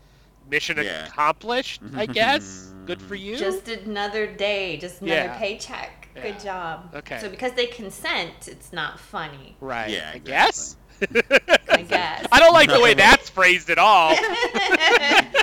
mission 0.50 0.78
Yeah. 0.78 1.08
accomplished, 1.08 1.82
I 1.96 2.06
guess. 2.08 2.74
Good 2.86 3.02
for 3.02 3.16
you. 3.16 3.38
Just 3.38 3.68
another 3.68 4.26
day, 4.28 4.78
just 4.78 5.02
another 5.02 5.16
Yeah. 5.26 5.38
paycheck. 5.38 5.96
Good 6.16 6.40
job. 6.42 6.94
Okay. 6.96 7.20
So 7.22 7.30
because 7.30 7.54
they 7.54 7.68
consent, 7.68 8.48
it's 8.48 8.74
not 8.74 9.00
funny. 9.00 9.56
right. 9.62 9.90
Yeah, 9.90 10.12
I 10.14 10.18
guess. 10.18 10.76
I 11.70 11.82
guess. 11.84 12.28
I 12.32 12.40
don't 12.40 12.54
like 12.54 12.70
the 12.70 12.80
way 12.80 12.94
that's 12.94 13.30
phrased 13.30 13.70
at 13.70 13.78
all. 13.78 14.16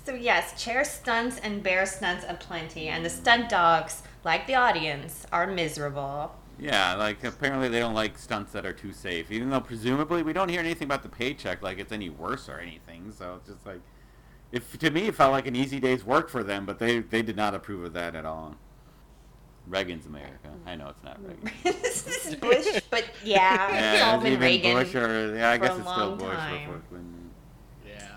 So 0.05 0.14
yes, 0.14 0.62
chair 0.62 0.84
stunts 0.84 1.38
and 1.38 1.62
bear 1.62 1.86
stunts 1.86 2.26
aplenty, 2.28 2.88
and 2.88 3.05
the 3.05 3.11
stunt 3.11 3.48
dawgs, 3.48 4.02
like 4.24 4.46
the 4.46 4.54
audience, 4.54 5.26
are 5.32 5.46
miserable. 5.46 6.34
Yeah, 6.58 6.94
like 6.94 7.22
apparently 7.24 7.68
they 7.68 7.80
don't 7.80 7.94
like 7.94 8.16
stunts 8.16 8.52
that 8.52 8.64
are 8.64 8.72
too 8.72 8.92
safe, 8.92 9.30
even 9.30 9.50
though 9.50 9.60
presumably 9.60 10.22
we 10.22 10.32
don't 10.32 10.48
hear 10.48 10.60
anything 10.60 10.86
about 10.86 11.02
the 11.02 11.08
paycheck 11.08 11.62
like 11.62 11.78
it's 11.78 11.92
any 11.92 12.10
worse 12.10 12.48
or 12.48 12.58
anything. 12.58 13.12
So 13.16 13.36
it's 13.36 13.48
just 13.48 13.66
like, 13.66 13.80
if 14.52 14.78
to 14.78 14.90
me 14.90 15.08
it 15.08 15.14
felt 15.14 15.32
like 15.32 15.46
an 15.46 15.56
easy 15.56 15.80
day's 15.80 16.04
work 16.04 16.28
for 16.28 16.44
them, 16.44 16.64
but 16.64 16.78
they 16.78 17.00
they 17.00 17.22
did 17.22 17.36
not 17.36 17.54
approve 17.54 17.84
of 17.84 17.92
that 17.94 18.14
at 18.14 18.24
all. 18.24 18.54
Reagan's 19.66 20.06
America. 20.06 20.50
I 20.66 20.76
know 20.76 20.88
it's 20.88 21.02
not 21.02 21.18
Reagan. 21.26 21.50
this 21.82 22.26
is 22.26 22.34
Bush, 22.36 22.82
but 22.90 23.04
yeah, 23.24 23.94
it's 23.94 24.02
all 24.04 24.18
been 24.18 24.34
even 24.34 24.40
Reagan. 24.40 24.74
Bush 24.74 24.94
or 24.94 25.34
yeah, 25.36 25.50
I 25.50 25.58
guess 25.58 25.76
it's 25.76 25.90
still 25.90 26.16
Bush 26.16 26.36
time. 26.36 26.66
before 26.66 26.82
Clinton. 26.88 27.13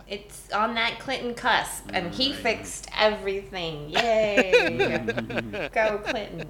Yeah. 0.08 0.16
It's 0.16 0.52
on 0.52 0.76
that 0.76 1.00
Clinton 1.00 1.34
cusp, 1.34 1.90
and 1.94 2.14
he 2.14 2.32
Right. 2.32 2.40
fixed 2.42 2.90
everything. 2.98 3.90
Yay! 3.92 5.70
Go 5.74 5.98
Clintons. 6.00 6.46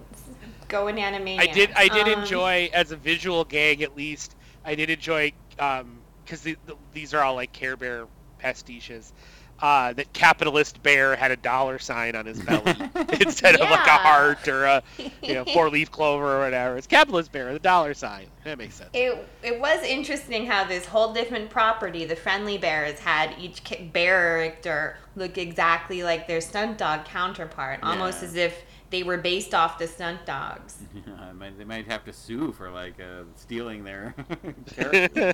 Go 0.68 0.88
in 0.88 0.98
anime. 0.98 1.40
I 1.40 1.48
did. 1.48 1.72
I 1.76 1.88
did 1.88 2.08
Um, 2.08 2.20
enjoy 2.22 2.70
as 2.74 2.92
a 2.92 2.98
visual 2.98 3.44
gag, 3.46 3.82
at 3.82 3.96
least. 3.96 4.36
I 4.66 4.76
did 4.76 4.90
enjoy 4.90 5.32
because 5.52 6.42
the, 6.42 6.58
the, 6.66 6.76
these 6.94 7.14
are 7.14 7.24
all 7.24 7.36
like 7.36 7.54
Care 7.54 7.78
Bear 7.78 8.06
pastiches. 8.48 9.12
Uh, 9.60 9.92
that 9.94 10.14
capitalist 10.14 10.84
bear 10.84 11.16
had 11.16 11.32
a 11.32 11.36
dollar 11.36 11.80
sign 11.80 12.16
on 12.16 12.28
his 12.28 12.40
belly 12.44 12.76
instead 13.20 13.56
of 13.56 13.62
like 13.62 13.88
a 13.88 13.90
heart 13.90 14.48
or 14.48 14.66
a 14.66 14.84
you 15.24 15.34
know 15.34 15.44
four 15.46 15.68
leaf 15.72 15.90
clover 15.90 16.38
or 16.38 16.40
whatever. 16.42 16.78
It's 16.78 16.86
capitalist 16.86 17.32
bear, 17.32 17.52
the 17.54 17.58
dollar 17.58 17.96
sign. 17.96 18.28
That 18.44 18.60
makes 18.60 18.76
sense. 18.76 18.92
It, 18.94 19.18
it 19.42 19.60
was 19.60 19.84
interesting 19.84 20.46
how 20.46 20.66
this 20.66 20.86
whole 20.86 21.12
different 21.12 21.50
property, 21.50 22.06
the 22.06 22.16
friendly 22.16 22.60
bears, 22.60 23.00
had 23.00 23.34
each 23.40 23.64
bear 23.92 24.52
character 24.52 24.98
look 25.16 25.40
exactly 25.40 26.04
like 26.04 26.28
their 26.28 26.40
stunt 26.40 26.78
dawg 26.78 27.06
counterpart, 27.06 27.80
almost 27.82 28.22
Yeah. 28.22 28.28
as 28.28 28.36
if 28.36 28.64
they 28.90 29.04
were 29.04 29.18
based 29.18 29.54
off 29.54 29.78
the 29.78 29.88
stunt 29.88 30.26
dawgs. 30.26 30.78
Yeah, 31.08 31.32
might- 31.34 31.58
they 31.58 31.64
might 31.66 31.86
have 31.88 32.04
to 32.06 32.14
sue 32.14 32.52
for 32.52 32.70
like 32.70 33.00
uh, 33.00 33.24
stealing 33.36 33.84
their 33.84 34.16
character. 34.76 35.34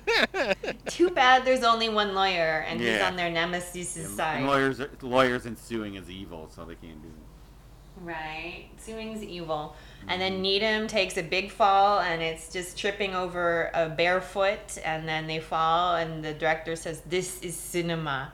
Too 0.86 1.10
bad 1.10 1.44
there's 1.44 1.62
only 1.64 1.88
one 1.88 2.14
lawyer, 2.14 2.64
and 2.68 2.80
he's 2.80 3.00
on 3.00 3.16
their 3.16 3.30
nemesis' 3.30 3.96
And 3.96 4.08
side. 4.08 4.44
lawyers, 4.44 4.80
lawyers 5.02 5.46
and 5.46 5.58
suing 5.58 5.94
is 5.94 6.10
evil, 6.10 6.48
so 6.54 6.64
they 6.64 6.74
can't 6.74 7.00
do 7.02 7.08
it. 7.08 8.02
Right. 8.02 8.66
Suing's 8.76 9.22
evil. 9.22 9.76
And 10.08 10.20
then 10.20 10.42
Needham 10.42 10.88
takes 10.88 11.16
a 11.16 11.22
big 11.22 11.50
fall 11.52 12.00
and 12.00 12.20
it's 12.20 12.52
just 12.52 12.76
tripping 12.76 13.14
over 13.14 13.70
a 13.72 13.88
barefoot 13.88 14.78
and 14.84 15.08
then 15.08 15.28
they 15.28 15.38
fall 15.38 15.94
and 15.94 16.22
the 16.24 16.34
director 16.34 16.74
says, 16.74 17.02
This 17.06 17.40
is 17.40 17.56
cinema. 17.56 18.32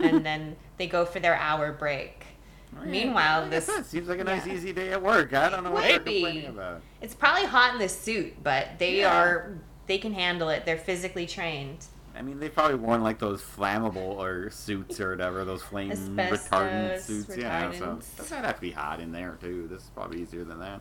and 0.00 0.24
then 0.24 0.56
they 0.78 0.86
go 0.86 1.04
for 1.04 1.20
their 1.20 1.36
hour 1.36 1.70
break. 1.72 2.23
Oh, 2.76 2.84
yeah, 2.84 2.90
Meanwhile, 2.90 3.48
this 3.50 3.66
seems 3.86 4.08
like 4.08 4.18
a 4.20 4.24
nice 4.24 4.46
yeah. 4.46 4.54
easy 4.54 4.72
day 4.72 4.90
at 4.92 5.02
work. 5.02 5.32
I 5.32 5.48
don't 5.48 5.64
know 5.64 5.70
what 5.70 5.82
they're 5.84 5.98
complaining 6.00 6.46
about. 6.46 6.82
it's 7.00 7.14
probably 7.14 7.46
hot 7.46 7.74
in 7.74 7.78
the 7.80 7.88
suit, 7.88 8.42
but 8.42 8.78
they 8.78 9.00
Yeah. 9.00 9.16
are 9.16 9.52
they 9.86 9.98
can 9.98 10.14
handle 10.14 10.48
it. 10.48 10.64
They're 10.64 10.78
physically 10.78 11.26
trained. 11.26 11.84
I 12.16 12.22
mean, 12.22 12.38
they 12.38 12.48
probably 12.48 12.76
worn 12.76 13.02
like 13.02 13.18
those 13.18 13.42
flammable 13.42 13.96
or 13.96 14.48
suits 14.50 14.98
or 15.00 15.10
whatever, 15.10 15.44
those 15.44 15.62
flame 15.62 15.90
retardant 15.90 16.94
Asbestos 16.94 17.04
suits. 17.04 17.36
Yeah, 17.36 17.70
so 17.72 17.78
retardants. 17.86 18.16
this 18.16 18.30
might 18.30 18.44
have 18.44 18.54
to 18.54 18.60
be 18.60 18.70
hot 18.70 19.00
in 19.00 19.12
there 19.12 19.36
too. 19.40 19.66
This 19.68 19.82
is 19.82 19.90
probably 19.94 20.22
easier 20.22 20.44
than 20.44 20.58
that. 20.60 20.80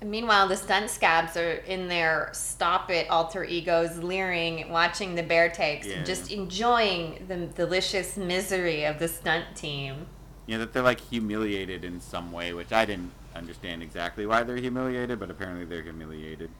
And 0.00 0.10
meanwhile, 0.10 0.48
the 0.48 0.56
stunt 0.56 0.90
scabs 0.90 1.36
are 1.36 1.52
in 1.52 1.88
their 1.88 2.28
stop 2.32 2.90
it 2.90 3.08
alter 3.08 3.44
egos, 3.44 3.96
leering, 4.02 4.68
watching 4.68 5.14
the 5.14 5.22
bear 5.22 5.48
takes, 5.48 5.86
Yeah. 5.86 6.02
just 6.02 6.30
enjoying 6.30 7.24
the 7.28 7.46
delicious 7.46 8.16
misery 8.18 8.84
of 8.84 8.98
the 8.98 9.08
stunt 9.08 9.46
team. 9.54 10.06
Yeah, 10.46 10.58
that 10.58 10.72
they're 10.72 10.82
like 10.82 11.00
humiliated 11.00 11.84
in 11.84 12.00
some 12.00 12.32
way, 12.32 12.52
which 12.52 12.72
I 12.72 12.84
didn't 12.84 13.12
understand 13.34 13.82
exactly 13.82 14.26
why 14.26 14.42
they're 14.42 14.56
humiliated, 14.56 15.18
but 15.18 15.30
apparently 15.30 15.64
they're 15.64 15.82
humiliated. 15.82 16.50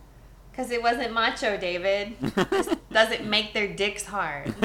Because 0.50 0.70
it 0.70 0.82
wasn't 0.82 1.12
macho, 1.12 1.58
David. 1.58 2.14
This 2.20 2.68
doesn't 2.92 3.28
make 3.28 3.52
their 3.52 3.68
dicks 3.68 4.04
hard. 4.04 4.54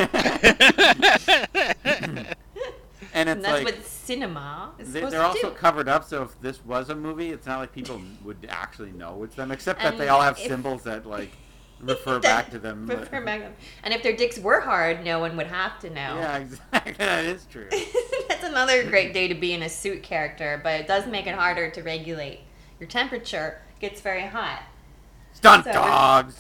And 3.12 3.28
it's 3.28 3.38
And 3.38 3.44
that's 3.44 3.64
like 3.64 3.76
what 3.76 3.86
cinema 3.86 4.72
is 4.78 4.94
they, 4.94 5.02
to 5.02 5.22
also 5.22 5.50
do. 5.50 5.56
covered 5.56 5.90
up, 5.90 6.04
so 6.04 6.24
if 6.24 6.40
this 6.42 6.64
was 6.64 6.90
a 6.90 6.96
movie, 6.96 7.32
it's 7.32 7.48
not 7.48 7.60
like 7.60 7.74
people 7.74 8.00
would 8.24 8.38
actually 8.50 8.92
know 8.92 9.24
it's 9.24 9.36
them, 9.36 9.52
except 9.52 9.82
that 9.82 9.98
they 9.98 10.10
all 10.10 10.22
have 10.22 10.38
if- 10.38 10.48
symbols 10.48 10.84
that 10.84 11.06
like 11.08 11.32
refer 11.82 12.20
back 12.20 12.52
to 12.52 12.60
them. 12.60 12.86
Refer 12.86 13.22
back 13.26 13.40
to 13.40 13.44
them. 13.46 13.54
And 13.84 13.94
if 13.94 14.04
their 14.04 14.16
dicks 14.16 14.38
were 14.38 14.60
hard, 14.60 15.04
no 15.04 15.20
one 15.20 15.36
would 15.38 15.48
have 15.48 15.80
to 15.80 15.90
know. 15.90 16.18
Yeah, 16.20 16.38
exactly. 16.38 16.94
that 16.94 17.26
is 17.26 17.46
true. 17.50 17.68
That's 18.40 18.52
another 18.54 18.86
great 18.86 19.14
day 19.14 19.28
to 19.28 19.36
be 19.36 19.52
in 19.52 19.64
a 19.64 19.68
suit 19.70 20.02
character, 20.02 20.62
but 20.64 20.80
it 20.80 20.88
does 20.88 21.06
make 21.06 21.28
it 21.28 21.36
harder 21.36 21.70
to 21.72 21.84
regulate. 21.84 22.40
Your 22.80 22.88
temperature 22.88 23.60
gets 23.82 24.00
very 24.00 24.22
hot. 24.28 24.64
Stunt 25.34 25.66
So- 25.66 25.72
dogs. 25.74 26.40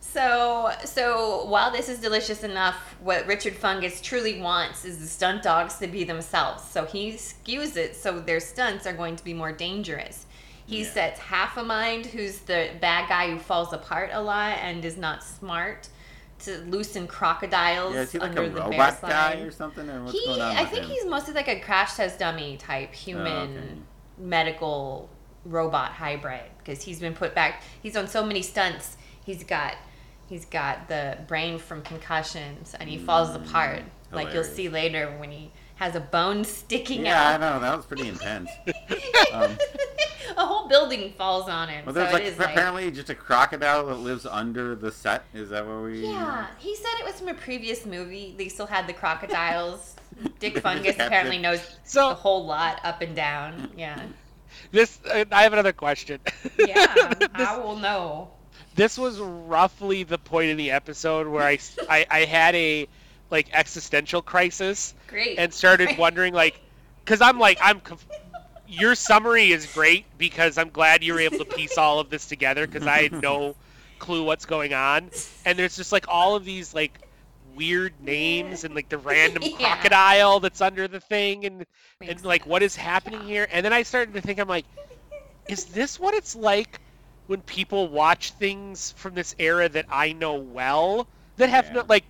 So, 0.00 0.72
so 0.84 1.44
while 1.46 1.70
this 1.70 1.88
is 1.88 2.00
delicious 2.00 2.42
enough, 2.42 2.96
what 3.00 3.26
Richard 3.28 3.54
Fungus 3.54 4.00
truly 4.00 4.40
wants 4.40 4.84
is 4.84 4.98
the 4.98 5.06
stunt 5.06 5.44
dawgs 5.44 5.76
to 5.78 5.86
be 5.86 6.02
themselves. 6.04 6.64
So 6.64 6.84
he 6.84 7.12
skews 7.12 7.76
it 7.76 7.94
so 7.94 8.18
their 8.18 8.40
stunts 8.40 8.86
are 8.88 8.92
going 8.92 9.14
to 9.16 9.24
be 9.24 9.32
more 9.32 9.52
dangerous. 9.52 10.26
He 10.66 10.82
Yeah. 10.82 10.88
sets 10.90 11.20
half 11.20 11.56
a 11.56 11.62
mind, 11.62 12.06
who's 12.06 12.40
the 12.40 12.70
bad 12.80 13.08
guy 13.08 13.30
who 13.30 13.38
falls 13.38 13.72
apart 13.72 14.10
a 14.12 14.20
lot 14.20 14.58
and 14.58 14.84
is 14.84 14.96
not 14.96 15.22
smart, 15.22 15.88
to 16.44 16.58
loosen 16.58 17.06
crocodiles 17.06 17.94
Yeah, 17.94 18.00
is 18.02 18.12
he 18.12 18.18
like 18.18 18.30
under 18.30 18.42
a 18.42 18.48
the 18.50 18.60
bear 18.62 18.70
robot 18.70 19.00
guy 19.02 19.34
or 19.36 19.50
something, 19.50 19.88
or 19.88 20.04
what's 20.04 20.12
He, 20.12 20.24
going 20.24 20.40
on 20.40 20.56
I 20.56 20.64
think 20.64 20.84
him? 20.84 20.90
he's 20.90 21.06
mostly 21.06 21.34
like 21.34 21.48
a 21.48 21.60
crash 21.60 21.94
test 21.94 22.18
dummy 22.18 22.56
type 22.56 22.94
human 22.94 23.26
Oh, 23.26 23.42
okay. 23.42 23.74
medical 24.18 25.08
robot 25.44 25.92
hybrid 25.92 26.50
because 26.58 26.82
he's 26.82 27.00
been 27.00 27.14
put 27.14 27.34
back. 27.34 27.62
He's 27.82 27.96
on 27.96 28.06
so 28.08 28.24
many 28.24 28.42
stunts. 28.42 28.96
He's 29.24 29.44
got 29.44 29.74
he's 30.28 30.44
got 30.44 30.88
the 30.88 31.18
brain 31.26 31.58
from 31.58 31.82
concussions 31.82 32.74
and 32.78 32.88
he 32.88 32.98
falls 32.98 33.34
apart. 33.34 33.82
Like 34.12 34.32
you'll 34.34 34.44
Mm, 34.44 34.54
see 34.56 34.68
later 34.68 35.14
when 35.18 35.30
he 35.30 35.50
has 35.82 35.96
a 35.96 36.00
bone 36.00 36.44
sticking 36.44 37.00
out. 37.00 37.04
Yeah, 37.04 37.28
I 37.30 37.36
know 37.38 37.60
that 37.60 37.76
was 37.76 37.86
pretty 37.86 38.08
intense. 38.08 38.50
Um, 39.32 39.56
a 40.36 40.44
whole 40.44 40.68
building 40.68 41.12
falls 41.16 41.48
on 41.48 41.68
him. 41.70 41.86
well, 41.86 41.94
there's 41.94 42.10
it 42.10 42.12
like 42.12 42.22
is 42.24 42.38
like 42.38 42.50
apparently 42.50 42.90
just 42.90 43.08
a 43.08 43.14
crocodile 43.14 43.86
that 43.86 43.94
lives 43.96 44.26
under 44.26 44.74
the 44.74 44.92
set. 44.92 45.24
Is 45.32 45.48
that 45.50 45.66
what 45.66 45.82
we? 45.82 46.02
Yeah, 46.06 46.48
he 46.58 46.74
said 46.76 46.90
it 47.00 47.06
was 47.06 47.14
from 47.18 47.28
a 47.28 47.34
previous 47.34 47.86
movie. 47.86 48.34
They 48.36 48.48
still 48.48 48.66
had 48.66 48.86
the 48.86 48.92
crocodiles. 48.92 49.96
Dick 50.38 50.58
Fungus 50.58 50.96
apparently 50.96 51.36
it. 51.36 51.40
knows 51.40 51.76
So- 51.84 52.10
the 52.10 52.14
whole 52.14 52.44
lot 52.44 52.80
up 52.84 53.00
and 53.00 53.16
down. 53.16 53.70
Yeah. 53.76 54.02
This 54.70 55.00
uh, 55.10 55.24
I 55.32 55.42
have 55.44 55.54
another 55.54 55.72
question. 55.72 56.20
Yeah, 56.58 56.94
this, 57.14 57.28
I 57.34 57.56
will 57.56 57.76
know. 57.76 58.32
this 58.74 58.98
was 58.98 59.18
roughly 59.18 60.02
the 60.02 60.18
point 60.18 60.50
in 60.50 60.58
the 60.58 60.70
episode 60.72 61.26
where 61.26 61.42
I, 61.42 61.58
I 61.88 62.24
had 62.26 62.54
a 62.54 62.86
like 63.32 63.48
existential 63.52 64.22
crisis 64.22 64.94
Great. 65.08 65.38
and 65.38 65.52
started 65.52 65.90
wondering 65.98 66.34
like 66.34 66.60
because 67.04 67.20
i'm 67.20 67.38
like 67.38 67.58
i'm 67.62 67.80
conf- 67.80 68.06
your 68.68 68.94
summary 68.94 69.50
is 69.52 69.66
great 69.66 70.06
because 70.18 70.58
i'm 70.58 70.70
glad 70.70 71.02
you 71.02 71.14
were 71.14 71.20
able 71.20 71.38
to 71.38 71.44
piece 71.44 71.78
all 71.78 71.98
of 71.98 72.10
this 72.10 72.26
together 72.26 72.66
because 72.66 72.86
i 72.86 73.02
had 73.02 73.22
no 73.22 73.56
clue 73.98 74.24
what's 74.24 74.44
going 74.46 74.74
on 74.74 75.10
and 75.44 75.58
there's 75.58 75.76
just 75.76 75.92
like 75.92 76.04
all 76.08 76.36
of 76.36 76.44
these 76.44 76.74
like 76.74 77.00
weird 77.56 78.00
names 78.00 78.64
and 78.64 78.74
like 78.74 78.88
the 78.88 78.98
random 78.98 79.42
Yeah. 79.58 79.74
crocodile 79.76 80.40
that's 80.40 80.60
under 80.60 80.86
the 80.88 81.00
thing 81.00 81.44
and 81.44 81.66
and 82.00 82.08
Makes 82.08 82.24
like 82.24 82.46
what 82.46 82.62
is 82.62 82.76
happening 82.76 83.22
here 83.22 83.48
and 83.50 83.64
then 83.64 83.72
i 83.72 83.82
started 83.82 84.14
to 84.14 84.20
think 84.20 84.38
i'm 84.38 84.48
like 84.48 84.66
is 85.48 85.66
this 85.66 85.98
what 85.98 86.14
it's 86.14 86.34
like 86.34 86.80
when 87.26 87.42
people 87.42 87.88
watch 87.88 88.32
things 88.32 88.92
from 88.92 89.14
this 89.14 89.34
era 89.38 89.68
that 89.68 89.86
i 89.90 90.12
know 90.12 90.34
well 90.34 91.08
that 91.36 91.48
have 91.48 91.66
Yeah. 91.66 91.72
no 91.74 91.84
like 91.88 92.04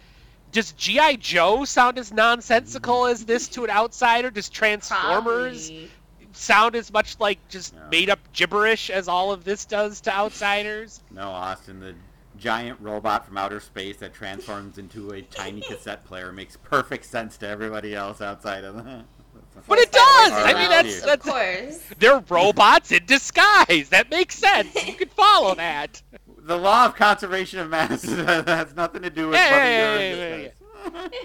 does 0.53 0.73
GI 0.73 1.16
Joe 1.16 1.65
sound 1.65 1.99
as 1.99 2.12
nonsensical 2.12 3.07
as 3.07 3.24
this 3.24 3.49
to 3.49 3.65
an 3.65 3.70
outsider? 3.70 4.31
Does 4.31 4.49
Transformers 4.49 5.70
Probably. 5.70 5.91
sound 6.33 6.77
as 6.77 6.93
much 6.93 7.19
like 7.19 7.39
just 7.49 7.74
No. 7.74 7.81
made 7.91 8.11
up 8.11 8.20
gibberish 8.33 8.91
as 8.91 9.09
all 9.09 9.33
of 9.33 9.45
this 9.45 9.65
does 9.65 10.01
to 10.03 10.12
outsiders? 10.15 11.01
No, 11.11 11.31
Austin, 11.31 11.81
the 11.81 11.95
giant 12.39 12.79
robot 12.81 13.27
from 13.27 13.37
outer 13.39 13.61
space 13.61 13.97
that 13.99 14.12
transforms 14.15 14.79
into 14.79 15.11
a 15.12 15.23
tiny 15.23 15.61
cassette 15.69 16.05
player 16.05 16.33
makes 16.33 16.57
perfect 16.57 17.05
sense 17.05 17.37
to 17.39 17.49
everybody 17.49 17.95
else 17.95 18.20
outside 18.20 18.65
of 18.65 18.77
the, 18.77 18.83
the 18.83 19.05
But 19.69 19.79
it 19.79 19.93
does. 19.93 20.33
I 20.33 20.55
mean, 20.55 20.69
that's 20.70 21.01
of 21.01 21.07
that's 21.07 21.27
Of 21.27 21.33
course. 21.33 21.81
they're 21.99 22.23
robots 22.29 22.91
in 22.93 23.05
disguise. 23.07 23.89
That 23.91 24.11
makes 24.11 24.35
sense. 24.37 24.74
You 24.87 24.95
can 24.95 25.09
follow 25.09 25.55
that. 25.55 26.03
The 26.44 26.59
law 26.59 26.86
of 26.86 26.97
conservation 26.97 27.60
of 27.60 27.70
mass 27.70 28.02
has 28.02 28.74
nothing 28.74 29.02
to 29.02 29.10
do 29.10 29.28
with 29.28 29.36
Yeah, 29.36 29.51
whether 29.52 29.64
yeah, 29.70 29.98
you're 29.98 30.01
yeah, 30.01 30.35
in 30.35 30.40
yeah, 30.43 30.48
disguise. 30.48 31.20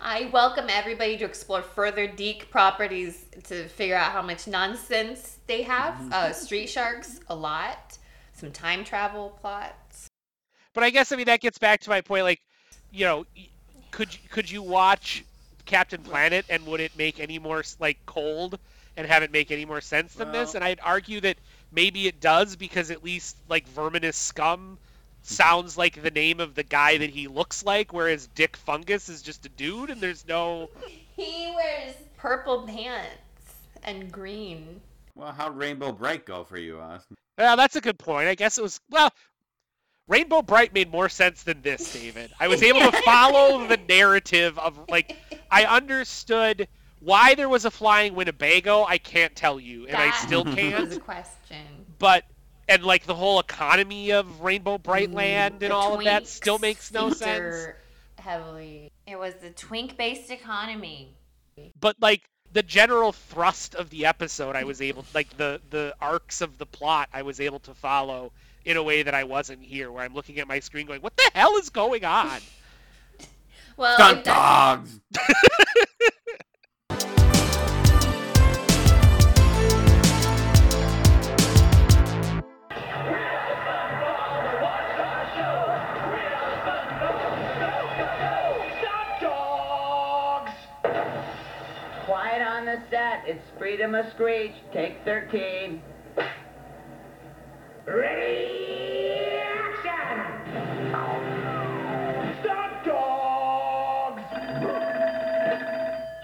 I 0.00 0.30
welcome 0.32 0.66
everybody 0.68 1.16
to 1.18 1.24
explore 1.24 1.62
further 1.62 2.06
DiC 2.06 2.48
properties 2.50 3.24
to 3.44 3.66
figure 3.68 3.96
out 3.96 4.12
how 4.12 4.22
much 4.22 4.46
nonsense 4.46 5.38
they 5.48 5.62
have. 5.62 6.12
Uh, 6.12 6.32
Street 6.32 6.68
Sharks, 6.68 7.18
a 7.28 7.34
lot. 7.34 7.98
Some 8.34 8.52
time 8.52 8.84
travel 8.84 9.36
plots. 9.40 10.08
But 10.74 10.84
I 10.84 10.90
guess 10.90 11.10
I 11.10 11.16
mean 11.16 11.26
that 11.26 11.40
gets 11.40 11.58
back 11.58 11.80
to 11.80 11.90
my 11.90 12.00
point. 12.00 12.22
Like, 12.24 12.40
you 12.92 13.04
know, 13.04 13.26
could 13.90 14.14
you- 14.14 14.20
could 14.30 14.50
you 14.50 14.62
watch 14.62 15.24
Captain 15.66 16.02
Planet 16.02 16.46
and 16.48 16.64
would 16.66 16.80
it 16.80 16.96
make 16.96 17.18
any 17.18 17.38
more 17.38 17.64
like 17.80 17.98
cold 18.06 18.58
and 18.96 19.06
have 19.08 19.22
it 19.24 19.32
make 19.32 19.50
any 19.50 19.64
more 19.64 19.80
sense 19.80 20.14
than 20.14 20.30
this? 20.30 20.54
And 20.54 20.62
I'd 20.64 20.80
argue 20.82 21.20
that 21.22 21.36
maybe 21.72 22.06
it 22.06 22.20
does 22.20 22.56
because 22.56 22.90
at 22.90 23.02
least 23.02 23.36
like 23.48 23.66
Verminous 23.68 24.16
Skumm 24.32 24.76
sounds 25.22 25.76
like 25.76 26.02
the 26.02 26.10
name 26.10 26.40
of 26.40 26.54
the 26.54 26.62
guy 26.62 26.98
that 26.98 27.10
he 27.10 27.28
looks 27.28 27.64
like, 27.64 27.92
whereas 27.92 28.26
Dick 28.34 28.56
Fungus 28.56 29.08
is 29.08 29.22
just 29.22 29.46
a 29.46 29.48
dude 29.50 29.90
and 29.90 30.00
there's 30.00 30.26
no. 30.26 30.68
He 31.14 31.52
wears 31.54 31.94
purple 32.16 32.62
pants 32.62 33.10
and 33.84 34.10
green. 34.10 34.80
Well, 35.14 35.30
how'd 35.30 35.58
Rainbow 35.58 35.92
Brite 35.92 36.24
go 36.24 36.42
for 36.42 36.56
you, 36.56 36.80
Austin? 36.80 37.16
Yeah, 37.38 37.54
that's 37.54 37.76
a 37.76 37.82
good 37.82 37.98
point. 37.98 38.28
I 38.28 38.34
guess 38.34 38.56
it 38.56 38.62
was 38.62 38.80
well. 38.90 39.12
Rainbow 40.08 40.40
Brite 40.40 40.72
made 40.72 40.90
more 40.90 41.10
sense 41.10 41.42
than 41.42 41.60
this, 41.60 41.92
David. 41.92 42.32
I 42.40 42.48
was 42.48 42.62
able 42.62 42.80
to 42.80 42.92
follow 43.04 43.66
the 43.66 43.76
narrative 43.76 44.58
of 44.58 44.78
like 44.88 45.16
I 45.50 45.64
understood 45.64 46.66
why 47.02 47.34
there 47.34 47.48
was 47.48 47.64
a 47.64 47.70
flying 47.70 48.14
Winnebago. 48.14 48.84
I 48.84 48.98
can't 48.98 49.34
tell 49.34 49.58
you, 49.58 49.86
and 49.86 49.96
I 49.96 50.10
still 50.12 50.44
can't. 50.54 50.84
That's 50.84 50.96
a 50.96 51.00
question. 51.00 51.66
But 51.98 52.24
and 52.68 52.84
like 52.84 53.04
the 53.04 53.14
whole 53.14 53.40
economy 53.40 54.12
of 54.12 54.40
Rainbow 54.40 54.78
Brite 54.78 55.12
Land 55.12 55.62
and 55.62 55.62
Mm, 55.64 55.68
The 55.68 55.74
all 55.74 55.94
of 55.98 56.04
that 56.04 56.26
still 56.26 56.58
makes 56.58 56.92
no 56.92 57.10
sense. 57.10 57.66
Heavily. 58.18 58.92
It 59.06 59.18
was 59.18 59.34
the 59.34 59.50
twink 59.50 59.96
based 59.96 60.30
economy. 60.30 61.14
But 61.80 61.96
like 62.00 62.22
the 62.52 62.62
general 62.62 63.12
thrust 63.12 63.74
of 63.74 63.90
the 63.90 64.06
episode, 64.06 64.54
I 64.56 64.64
was 64.64 64.80
able 64.80 65.04
like 65.14 65.36
the 65.36 65.60
the 65.70 65.94
arcs 66.00 66.40
of 66.40 66.58
the 66.58 66.66
plot, 66.66 67.08
I 67.12 67.22
was 67.22 67.40
able 67.40 67.58
to 67.60 67.74
follow 67.74 68.32
in 68.64 68.76
a 68.76 68.82
way 68.82 69.02
that 69.02 69.12
I 69.14 69.24
wasn't 69.24 69.60
here, 69.62 69.90
where 69.90 70.04
I'm 70.04 70.14
looking 70.14 70.38
at 70.38 70.46
my 70.46 70.60
screen 70.60 70.86
going, 70.86 71.00
"What 71.02 71.16
the 71.16 71.30
hell 71.34 71.56
is 71.56 71.70
going 71.70 72.04
on?" 72.04 72.40
Well, 73.74 73.94
Stunt 73.94 74.24
dawgs! 74.24 75.00
set. 93.12 93.28
It's 93.28 93.44
Freedom 93.58 93.94
of 93.94 94.06
Screech. 94.14 94.52
Take 94.72 94.96
13. 95.04 95.82
Ready, 97.84 99.40
action! 99.42 100.20
Stop, 102.42 102.84
dogs! 102.84 104.22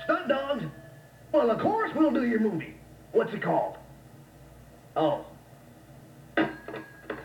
Stunt 0.05 0.29
dawgs? 0.29 0.65
Well, 1.33 1.51
of 1.51 1.59
course 1.61 1.91
we'll 1.97 2.13
do 2.13 2.25
your 2.25 2.41
movie. 2.41 2.75
What's 3.13 3.35
it 3.35 3.43
called? 3.43 3.77
Oh. 4.95 5.25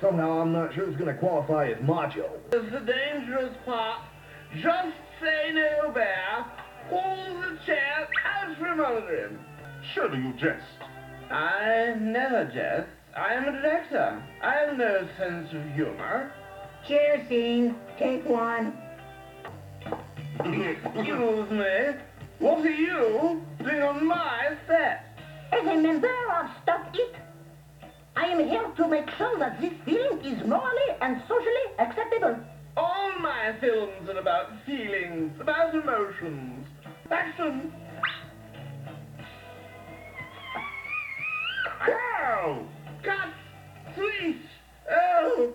Somehow 0.01 0.41
I'm 0.41 0.51
not 0.51 0.73
sure 0.73 0.89
it's 0.89 0.97
going 0.97 1.13
to 1.13 1.19
qualify 1.19 1.67
as 1.67 1.81
macho. 1.83 2.29
It's 2.51 2.71
the 2.71 2.79
dangerous 2.79 3.55
part. 3.65 4.01
Just 4.55 4.97
say 5.21 5.51
no, 5.53 5.91
Bear. 5.91 6.45
Hold 6.89 7.43
the 7.43 7.57
chair 7.65 8.09
out 8.25 8.57
from 8.57 8.81
under 8.81 9.27
him. 9.27 9.39
Surely 9.91 10.17
you 10.17 10.33
jest. 10.33 10.63
I 11.29 11.95
never 11.99 12.45
jest. 12.45 12.87
I 13.15 13.33
am 13.33 13.47
a 13.47 13.51
director. 13.51 14.23
I 14.41 14.53
have 14.53 14.77
no 14.77 15.07
sense 15.17 15.53
of 15.53 15.63
humor. 15.75 16.31
Cheers, 16.87 17.27
scene. 17.27 17.75
Take 17.99 18.25
one. 18.25 18.73
Excuse 20.39 21.49
me. 21.51 21.95
What 22.39 22.65
are 22.65 22.69
you 22.69 23.41
doing 23.59 23.81
on 23.81 24.05
my 24.05 24.57
set? 24.67 25.05
As 25.51 25.67
a 25.67 25.75
member 25.75 26.09
of 26.39 26.49
Stop 26.63 26.87
It, 26.93 27.15
I 28.15 28.25
am 28.25 28.47
here 28.47 28.67
to 28.77 28.87
make 28.87 29.09
sure 29.17 29.37
that 29.39 29.61
this 29.61 29.73
film 29.85 30.19
is 30.21 30.45
morally 30.47 30.89
and 31.01 31.21
socially 31.27 31.67
acceptable. 31.79 32.37
All 32.75 33.11
my 33.19 33.53
films 33.61 34.09
are 34.09 34.17
about 34.17 34.47
feelings, 34.65 35.39
about 35.39 35.75
emotions. 35.75 36.67
Action! 37.11 37.71
Ow! 41.87 42.65
Cut! 43.03 43.29
Sweet! 43.95 44.41
Oh! 44.91 45.53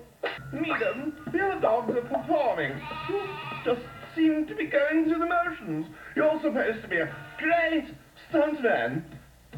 Needham, 0.53 1.15
the 1.33 1.41
other 1.41 1.61
dogs 1.61 1.95
are 1.97 2.03
performing. 2.03 2.81
You 3.09 3.23
just 3.65 3.81
seem 4.15 4.47
to 4.47 4.55
be 4.55 4.67
going 4.67 5.05
through 5.05 5.19
the 5.19 5.27
motions. 5.27 5.87
You're 6.17 6.41
supposed 6.43 6.83
to 6.83 6.89
be 6.89 6.97
a 6.97 7.15
great 7.39 7.95
stuntman. 8.31 9.03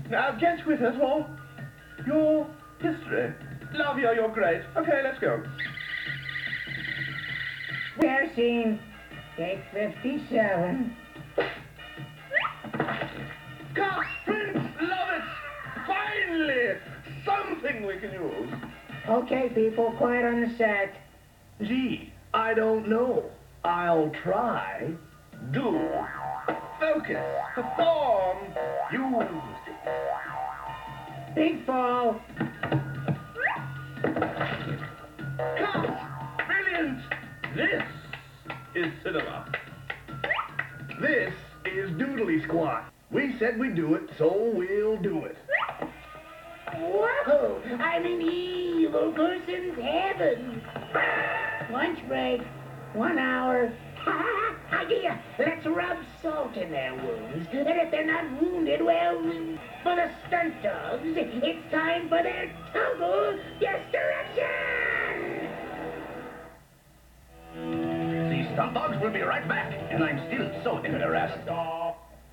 Now 0.09 0.33
get 0.33 0.67
with 0.67 0.81
it 0.81 1.01
or 1.01 1.27
your 2.07 2.47
history. 2.81 3.33
Love 3.75 3.99
you, 3.99 4.11
you're 4.15 4.29
great. 4.29 4.63
Okay, 4.77 5.01
let's 5.05 5.19
go. 5.21 5.43
Chair 8.01 8.31
scene. 8.35 8.81
Take 9.37 9.61
57. 9.73 10.97
Cut! 13.75 14.05
Prince! 14.25 14.69
Love 14.81 15.09
it! 15.13 15.40
Finally! 15.91 16.77
Something 17.25 17.85
we 17.85 17.99
can 17.99 18.12
use. 18.12 18.51
Okay, 19.09 19.49
people. 19.49 19.93
Quiet 19.99 20.25
on 20.25 20.41
the 20.41 20.57
set. 20.57 20.95
Gee, 21.61 22.12
I 22.33 22.55
don't 22.55 22.89
know. 22.89 23.25
I'll 23.65 24.11
try. 24.23 24.93
Do. 25.51 25.81
Focus. 26.79 27.25
Perform. 27.55 28.39
Use 28.93 29.25
it. 29.67 31.35
Big 31.35 31.67
fall. 31.67 32.21
Cut! 35.59 36.01
Brilliant! 36.47 37.01
This 37.57 37.83
is 38.75 38.93
cinema. 39.03 39.53
This 41.01 41.35
is 41.65 41.91
Doodly 41.93 42.43
Squat. 42.45 42.93
We 43.11 43.37
said 43.39 43.59
we'd 43.59 43.75
do 43.75 43.95
it, 43.95 44.09
so 44.17 44.53
we'll 44.55 44.97
do 44.97 45.25
it. 45.25 45.37
Whoa! 46.81 47.61
I'm 47.78 48.07
in 48.07 48.23
evil 48.23 49.12
person's 49.12 49.78
heaven. 49.78 50.62
Lunch 51.70 51.98
break. 52.09 52.40
One 52.94 53.19
hour. 53.19 53.73
Idea. 54.73 55.20
Let's 55.39 55.66
rub 55.66 55.98
salt 56.23 56.57
in 56.57 56.70
their 56.70 56.94
wounds. 56.94 57.48
And 57.52 57.69
if 57.69 57.90
they're 57.90 58.07
not 58.07 58.40
wounded, 58.40 58.82
well, 58.82 59.20
for 59.82 59.94
the 59.94 60.11
stunt 60.27 60.62
dawgs, 60.62 61.02
it's 61.05 61.70
time 61.70 62.09
for 62.09 62.23
their 62.23 62.51
total 62.73 63.39
destruction! 63.59 64.81
These 68.31 68.47
stunt 68.55 68.74
dawgs 68.74 68.97
will 69.02 69.11
be 69.11 69.20
right 69.20 69.47
back, 69.47 69.74
and 69.90 70.02
I'm 70.02 70.19
still 70.28 70.51
so 70.65 70.85
interested. 70.85 71.80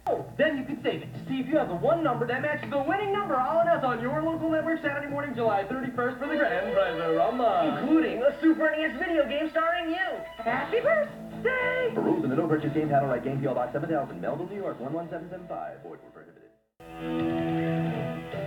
Oh, 0.09 0.25
then 0.37 0.57
you 0.57 0.63
can 0.63 0.81
save 0.83 1.03
it 1.03 1.11
to 1.13 1.19
see 1.27 1.41
if 1.43 1.47
you 1.47 1.57
have 1.57 1.67
the 1.67 1.75
one 1.75 2.01
number 2.01 2.25
that 2.27 2.41
matches 2.41 2.69
the 2.69 2.79
winning 2.79 3.11
number 3.11 3.35
all 3.35 3.59
in 3.59 3.67
us 3.67 3.83
on 3.83 4.01
your 4.01 4.23
local 4.23 4.49
network 4.49 4.81
Saturday 4.81 5.07
morning, 5.07 5.35
July 5.35 5.65
31st 5.69 6.19
for 6.19 6.27
the 6.27 6.37
grand 6.37 6.73
prize 6.73 6.95
of 6.95 7.11
Rumba. 7.11 7.81
Including 7.81 8.23
a 8.23 8.31
Super 8.39 8.71
NES 8.71 8.97
video 8.97 9.27
game 9.27 9.49
starring 9.51 9.89
you. 9.89 10.07
Happy 10.37 10.79
birthday! 10.79 11.91
For 11.93 12.01
rules 12.01 12.23
and 12.23 12.31
the 12.31 12.37
no 12.37 12.47
purchase 12.47 12.71
game 12.73 12.87
title 12.87 13.09
like 13.09 13.25
Game 13.25 13.43
PO 13.43 13.53
Box 13.53 13.73
7000, 13.73 14.21
Melville, 14.21 14.47
New 14.47 14.55
York 14.55 14.79
11775. 14.79 15.83
Void 15.83 15.99
were 15.99 16.11
prohibited. 16.15 16.47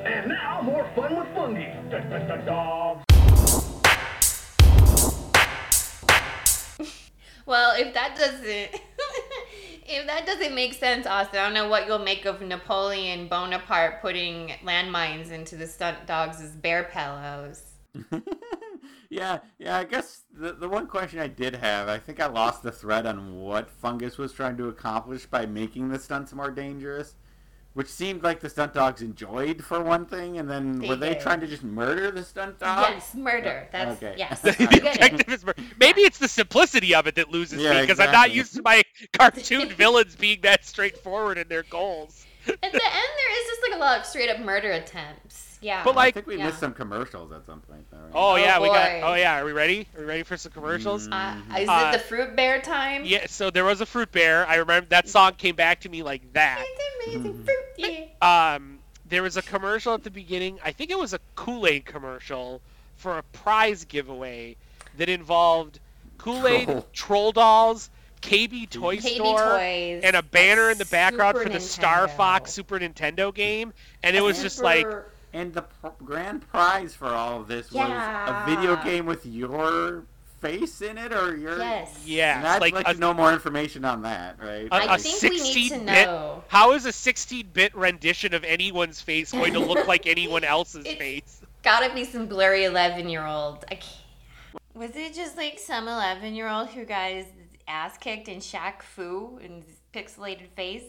And 0.06 0.28
now, 0.28 0.62
more 0.62 0.88
fun 0.96 1.18
with 1.18 1.28
Fungi. 1.34 2.44
Dogs. 2.46 3.04
Well, 7.50 7.74
if 7.76 7.92
that 7.94 8.16
doesn't 8.16 8.44
if 9.88 10.06
that 10.06 10.24
doesn't 10.24 10.54
make 10.54 10.72
sense, 10.72 11.04
Austin, 11.04 11.40
I 11.40 11.42
don't 11.42 11.52
know 11.52 11.68
what 11.68 11.88
you'll 11.88 11.98
make 11.98 12.24
of 12.24 12.40
Napoleon 12.40 13.26
Bonaparte 13.26 14.00
putting 14.00 14.52
landmines 14.62 15.32
into 15.32 15.56
the 15.56 15.66
stunt 15.66 16.06
dawgs 16.06 16.40
bear 16.52 16.84
pillows. 16.84 17.72
yeah, 19.10 19.40
yeah. 19.58 19.78
I 19.78 19.82
guess 19.82 20.22
the 20.32 20.52
the 20.52 20.68
one 20.68 20.86
question 20.86 21.18
I 21.18 21.26
did 21.26 21.56
have, 21.56 21.88
I 21.88 21.98
think 21.98 22.20
I 22.20 22.26
lost 22.26 22.62
the 22.62 22.70
thread 22.70 23.04
on 23.04 23.40
what 23.40 23.68
Fungus 23.68 24.16
was 24.16 24.32
trying 24.32 24.56
to 24.58 24.68
accomplish 24.68 25.26
by 25.26 25.44
making 25.44 25.88
the 25.88 25.98
stunts 25.98 26.32
more 26.32 26.52
dangerous. 26.52 27.16
Which 27.72 27.86
seemed 27.86 28.24
like 28.24 28.40
the 28.40 28.50
stunt 28.50 28.74
dawgs 28.74 29.00
enjoyed 29.00 29.62
for 29.64 29.80
one 29.80 30.04
thing, 30.04 30.38
and 30.38 30.50
then 30.50 30.80
They 30.80 30.88
were 30.88 30.96
they 30.96 31.10
did. 31.14 31.20
trying 31.20 31.38
to 31.40 31.46
just 31.46 31.62
murder 31.62 32.10
the 32.10 32.24
stunt 32.24 32.58
dawgs? 32.58 32.88
Yes, 32.90 33.14
murder. 33.14 33.68
That's 33.70 34.02
Okay. 34.02 34.14
yes. 34.18 34.40
the 34.42 34.56
You 34.58 34.66
get 34.66 34.84
it. 34.84 34.86
objective 34.96 35.32
is 35.32 35.44
mur- 35.44 35.54
maybe 35.78 36.00
it's 36.00 36.18
the 36.18 36.26
simplicity 36.26 36.94
of 36.96 37.06
it 37.06 37.14
that 37.14 37.30
loses 37.30 37.60
Yeah, 37.62 37.74
me 37.74 37.80
because 37.82 38.00
I'm 38.00 38.10
not 38.10 38.32
used 38.32 38.54
to 38.56 38.62
my 38.62 38.82
cartoon 39.18 39.68
villains 39.76 40.16
being 40.16 40.40
that 40.40 40.64
straightforward 40.64 41.38
in 41.38 41.46
their 41.46 41.62
goals. 41.62 42.26
At 42.48 42.56
the 42.60 42.66
end, 42.66 42.72
there 42.72 43.40
is 43.40 43.46
just 43.48 43.60
like 43.70 43.76
a 43.76 43.78
lot 43.78 44.00
of 44.00 44.06
straight 44.06 44.30
up 44.30 44.40
murder 44.40 44.72
attempts. 44.72 45.49
Yeah. 45.60 45.82
But, 45.84 45.94
like, 45.94 46.08
I 46.08 46.10
think 46.14 46.26
we 46.26 46.36
Yeah. 46.38 46.46
missed 46.46 46.60
some 46.60 46.72
commercials 46.72 47.32
at 47.32 47.44
some 47.46 47.60
point. 47.60 47.84
Though, 47.90 47.98
right? 47.98 48.10
Oh, 48.14 48.30
Oh, 48.32 48.36
yeah, 48.36 48.58
we 48.60 48.68
got. 48.68 48.90
Oh 49.02 49.14
yeah, 49.14 49.40
are 49.40 49.44
we 49.44 49.52
ready? 49.52 49.86
Are 49.96 50.00
we 50.00 50.06
ready 50.06 50.22
for 50.22 50.36
some 50.36 50.52
commercials? 50.52 51.06
uh, 51.08 51.36
is 51.58 51.68
Uh, 51.68 51.90
it 51.92 51.98
the 51.98 52.04
fruit 52.04 52.34
bear 52.36 52.60
time? 52.60 53.04
Yeah. 53.04 53.26
So 53.26 53.50
there 53.50 53.64
was 53.64 53.80
a 53.80 53.86
fruit 53.86 54.10
bear. 54.12 54.46
I 54.46 54.56
remember 54.56 54.88
that 54.90 55.08
song 55.08 55.34
came 55.34 55.54
back 55.56 55.80
to 55.80 55.88
me 55.88 56.02
like 56.02 56.32
that. 56.32 56.64
It's 56.66 57.08
amazing 57.14 57.44
fruit. 57.44 57.56
Yeah. 58.20 58.54
Um, 58.54 58.78
there 59.06 59.22
was 59.22 59.36
a 59.36 59.42
commercial 59.42 59.92
at 59.94 60.04
the 60.04 60.10
beginning. 60.10 60.58
I 60.64 60.72
think 60.72 60.90
it 60.90 60.98
was 60.98 61.12
a 61.12 61.18
Kool 61.34 61.66
Aid 61.66 61.84
commercial 61.84 62.60
for 62.96 63.18
a 63.18 63.22
prize 63.22 63.84
giveaway 63.84 64.56
that 64.98 65.08
involved 65.08 65.78
Kool 66.18 66.46
Aid, 66.46 66.66
Troll. 66.68 66.86
troll 66.92 67.32
dolls, 67.32 67.90
KB 68.22 68.66
Toy 68.68 68.98
KB 68.98 69.14
Store, 69.14 69.38
Toys, 69.38 70.02
and 70.04 70.14
a 70.14 70.22
banner 70.22 70.70
in 70.70 70.76
the 70.78 70.84
background 70.86 71.36
Super 71.38 71.46
for 71.48 71.52
the 71.54 71.60
Star 71.60 72.06
Fox 72.08 72.52
Super 72.52 72.78
Nintendo 72.78 73.32
game. 73.34 73.72
And 74.02 74.14
it 74.14 74.20
was 74.20 74.40
just 74.42 74.62
like, 74.62 74.84
Super- 74.84 75.09
And 75.32 75.52
the 75.54 75.62
pr- 75.62 75.88
grand 76.04 76.48
prize 76.48 76.94
for 76.94 77.08
all 77.08 77.40
of 77.40 77.48
this 77.48 77.70
was 77.70 77.88
a 77.88 78.44
video 78.48 78.76
game 78.82 79.06
with 79.06 79.24
your 79.26 80.04
face 80.40 80.80
in 80.82 80.96
it, 80.98 81.12
or 81.12 81.36
your. 81.36 81.58
Yes. 81.58 82.02
yeah, 82.04 82.38
And 82.38 82.48
I'd 82.48 82.60
like 82.60 82.72
like, 82.74 82.88
a, 82.88 82.94
to 82.94 83.00
know 83.00 83.14
more 83.14 83.32
information 83.32 83.84
on 83.84 84.02
that, 84.02 84.38
right? 84.40 84.66
a- 84.72 84.74
I 84.74 84.94
a 84.94 84.98
think 84.98 85.22
we 85.22 85.30
need 85.40 85.68
to 85.68 85.74
16-bit 85.76 86.06
know. 86.06 86.42
How 86.48 86.72
is 86.72 86.86
a 86.86 86.90
16-bit 86.90 87.74
rendition 87.76 88.34
of 88.34 88.42
anyone's 88.44 89.00
face 89.00 89.30
going 89.32 89.52
to 89.52 89.60
look 89.60 89.86
like 89.86 90.06
anyone 90.06 90.42
else's 90.56 90.84
It's- 90.86 90.98
face? 90.98 91.42
Gotta 91.62 91.94
be 91.94 92.04
some 92.04 92.26
blurry 92.26 92.64
11 92.64 93.08
year 93.10 93.24
old. 93.26 93.64
I 93.70 93.74
can't. 93.74 93.96
Was 94.74 94.92
it 94.96 95.12
just 95.14 95.36
like 95.36 95.58
some 95.58 95.88
11 95.88 96.34
year 96.34 96.48
old 96.48 96.68
who 96.70 96.86
got 96.86 97.10
his 97.10 97.26
ass 97.68 97.98
kicked 97.98 98.28
in 98.28 98.38
Shaq 98.38 98.80
Fu 98.82 99.38
and 99.44 99.62
his 99.62 99.76
pixelated 99.92 100.48
face? 100.56 100.84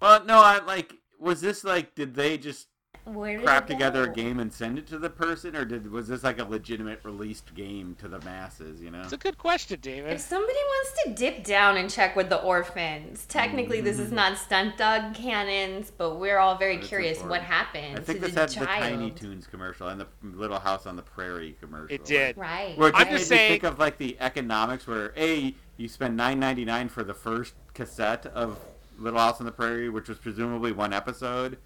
Well, 0.00 0.24
no, 0.24 0.38
I 0.38 0.60
like. 0.64 0.94
Was 1.18 1.40
this 1.40 1.64
like? 1.64 1.96
Did 1.96 2.14
they 2.14 2.38
just 2.38 2.68
Where 3.14 3.36
did 3.38 3.44
crap 3.46 3.66
together 3.66 4.04
a 4.04 4.12
game 4.12 4.38
and 4.40 4.52
send 4.52 4.78
it 4.78 4.86
to 4.88 4.98
the 4.98 5.10
person, 5.10 5.56
or 5.56 5.64
did 5.64 5.90
was 5.90 6.08
this 6.08 6.22
like 6.24 6.38
a 6.38 6.44
legitimate 6.44 7.00
released 7.02 7.54
game 7.54 7.96
to 8.00 8.08
the 8.08 8.20
masses? 8.20 8.80
You 8.80 8.90
know. 8.90 9.00
It's 9.02 9.12
a 9.12 9.16
good 9.16 9.38
question, 9.38 9.78
David. 9.80 10.12
If 10.12 10.20
somebody 10.20 10.52
wants 10.58 11.02
to 11.04 11.14
dip 11.14 11.44
down 11.44 11.76
and 11.76 11.90
check 11.90 12.14
with 12.16 12.28
the 12.28 12.40
orphans, 12.40 13.24
technically 13.26 13.80
this 13.80 13.98
is 13.98 14.12
not 14.12 14.36
stunt 14.38 14.76
dawg 14.76 15.14
canons, 15.14 15.90
but 15.96 16.16
we're 16.16 16.38
all 16.38 16.56
very 16.56 16.68
Mm-hmm. 16.78 16.80
That's 16.82 16.88
curious 16.88 17.18
what 17.18 17.40
important. 17.40 17.44
happened 17.46 17.98
I 17.98 18.00
think 18.02 18.20
to 18.20 18.26
this 18.26 18.34
the 18.34 18.40
had 18.40 18.50
child. 18.50 18.68
the 18.82 18.88
Tiny 18.96 19.10
Toons 19.10 19.46
commercial 19.46 19.88
and 19.88 20.00
the 20.00 20.06
Little 20.22 20.58
House 20.60 20.86
on 20.86 20.96
the 20.96 21.02
Prairie 21.02 21.56
commercial. 21.60 21.94
It 21.94 22.04
did. 22.04 22.36
Right. 22.36 22.76
Which 22.78 22.94
I'm 22.96 23.06
made 23.08 23.16
just 23.16 23.28
saying- 23.28 23.50
think 23.52 23.64
of 23.64 23.78
like 23.78 23.98
the 23.98 24.16
economics 24.20 24.86
where 24.86 25.12
a 25.16 25.54
you 25.76 25.88
spend 25.88 26.16
nine 26.16 26.38
ninety 26.38 26.64
nine 26.64 26.88
for 26.88 27.02
the 27.04 27.14
first 27.14 27.54
cassette 27.74 28.26
of 28.26 28.58
Little 28.98 29.18
House 29.20 29.38
on 29.40 29.46
the 29.46 29.52
Prairie, 29.52 29.88
which 29.88 30.08
was 30.08 30.18
presumably 30.18 30.72
one 30.72 30.92
episode, 30.92 31.56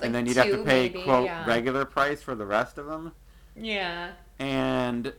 like 0.00 0.06
and 0.06 0.14
then 0.14 0.26
you'd 0.26 0.36
have 0.36 0.46
to 0.50 0.64
pay 0.64 0.88
maybe, 0.88 1.02
quote 1.02 1.24
yeah. 1.26 1.46
regular 1.46 1.84
price 1.84 2.22
for 2.22 2.34
the 2.34 2.46
rest 2.46 2.78
of 2.78 2.86
them. 2.86 3.12
Yeah. 3.56 4.12
And 4.38 5.12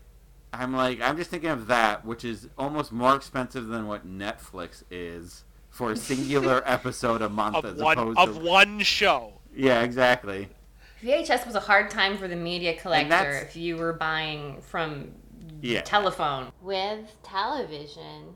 I'm 0.53 0.73
like, 0.73 1.01
I'm 1.01 1.17
just 1.17 1.29
thinking 1.29 1.49
of 1.49 1.67
that, 1.67 2.05
which 2.05 2.23
is 2.23 2.47
almost 2.57 2.91
more 2.91 3.15
expensive 3.15 3.67
than 3.67 3.87
what 3.87 4.07
Netflix 4.07 4.83
is 4.89 5.43
for 5.69 5.91
a 5.91 5.95
singular 5.95 6.63
episode 6.65 7.21
a 7.21 7.29
month, 7.29 7.57
Of 7.57 7.65
as 7.65 7.77
one 7.81 7.97
opposed 7.97 8.19
of 8.19 8.35
to 8.35 8.41
one 8.41 8.79
show. 8.79 9.33
yeah, 9.55 9.81
exactly. 9.81 10.49
VHS 11.03 11.45
was 11.45 11.55
a 11.55 11.59
hard 11.61 11.89
time 11.89 12.17
for 12.17 12.27
the 12.27 12.35
media 12.35 12.75
collector 12.75 13.31
if 13.31 13.55
you 13.55 13.77
were 13.77 13.93
buying 13.93 14.61
from 14.61 15.11
Yeah. 15.61 15.81
telephone. 15.81 16.51
With 16.61 17.15
television. 17.23 18.35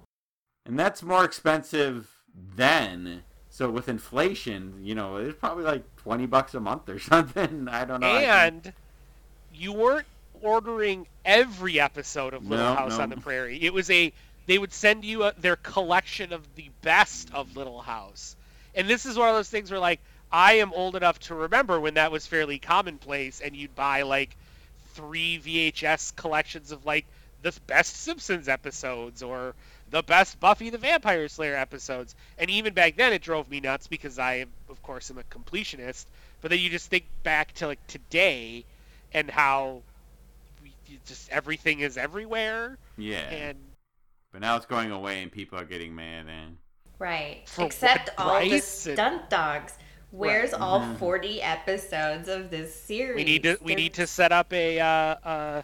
And 0.65 0.79
that's 0.79 1.03
more 1.03 1.25
expensive 1.25 2.09
then. 2.33 3.23
So 3.53 3.69
with 3.69 3.88
inflation, 3.88 4.80
you 4.81 4.95
know, 4.95 5.17
it's 5.17 5.38
probably 5.38 5.63
like 5.63 5.84
twenty 5.97 6.25
bucks 6.25 6.55
a 6.55 6.59
month 6.59 6.89
or 6.89 6.97
something. 7.11 7.67
I 7.69 7.85
don't 7.85 7.99
know. 8.01 8.11
Think- 8.15 8.27
And 8.27 8.73
you 9.53 9.73
weren't 9.73 10.07
ordering 10.41 11.05
every 11.23 11.80
episode 11.80 12.34
of 12.34 12.49
Little 12.49 12.65
No, 12.65 12.73
House 12.73 12.97
no. 12.97 13.03
on 13.03 13.09
the 13.11 13.17
Prairie. 13.17 13.61
It 13.61 13.71
was 13.71 13.91
a 13.91 14.11
they 14.47 14.57
would 14.57 14.73
send 14.73 15.05
you 15.05 15.23
a, 15.25 15.34
their 15.38 15.55
collection 15.55 16.34
of 16.34 16.41
the 16.55 16.71
best 16.81 17.31
of 17.31 17.55
Little 17.55 17.80
House. 17.80 18.35
And 18.73 18.89
this 18.89 19.05
is 19.05 19.15
one 19.19 19.30
of 19.30 19.35
those 19.35 19.49
things 19.49 19.69
where 19.69 19.80
like 19.80 19.99
I 20.31 20.53
am 20.53 20.73
old 20.73 20.95
enough 20.95 21.19
to 21.19 21.35
remember 21.35 21.80
when 21.80 21.93
that 21.93 22.11
was 22.11 22.25
fairly 22.25 22.57
commonplace 22.57 23.39
and 23.39 23.55
you'd 23.55 23.75
buy 23.75 24.01
like 24.01 24.35
three 24.95 25.39
VHS 25.39 26.15
collections 26.15 26.71
of 26.71 26.88
like 26.88 27.05
the 27.43 27.53
best 27.67 27.97
Simpsons 27.97 28.49
episodes 28.49 29.21
or 29.21 29.53
the 29.93 30.01
best 30.01 30.39
Buffy 30.39 30.71
the 30.71 30.77
Vampire 30.79 31.27
Slayer 31.27 31.55
episodes. 31.55 32.15
And 32.39 32.49
even 32.49 32.73
back 32.73 32.95
then 32.97 33.13
it 33.13 33.21
drove 33.21 33.47
me 33.49 33.59
nuts 33.59 33.85
because 33.85 34.17
I 34.17 34.45
of 34.67 34.81
course 34.81 35.11
am 35.11 35.19
a 35.19 35.23
completionist. 35.23 36.05
But 36.41 36.49
then 36.49 36.59
you 36.59 36.69
just 36.71 36.89
think 36.89 37.05
back 37.21 37.53
to 37.55 37.67
like 37.67 37.85
today 37.87 38.65
and 39.13 39.29
how 39.29 39.83
we, 40.63 40.73
just 41.05 41.29
everything 41.29 41.81
is 41.81 41.95
everywhere 41.95 42.79
yeah. 42.97 43.19
and 43.19 43.57
but 44.31 44.41
now 44.41 44.55
it's 44.55 44.65
going 44.65 44.89
away, 44.89 45.21
and 45.21 45.31
people 45.31 45.59
are 45.59 45.63
getting 45.63 45.93
mad. 45.95 46.25
And 46.27 46.57
Right. 46.97 47.47
For 47.47 47.65
Except 47.67 48.09
what 48.17 48.19
all 48.27 48.39
the 48.41 48.49
price? 48.49 48.87
And- 48.87 48.95
stunt 48.95 49.29
dawgs. 49.29 49.77
Where's 50.09 50.53
all 50.53 50.79
Mhm. 50.79 50.97
40 50.97 51.39
episodes 51.43 52.27
of 52.27 52.49
this 52.49 52.73
series? 52.73 53.15
we 53.15 53.23
need 53.25 53.43
to 53.43 53.59
we 53.61 53.73
They're- 53.73 53.75
need 53.83 53.93
to 53.93 54.07
set 54.07 54.31
up 54.31 54.51
a 54.53 54.79
uh, 54.79 54.85
uh, 54.85 55.61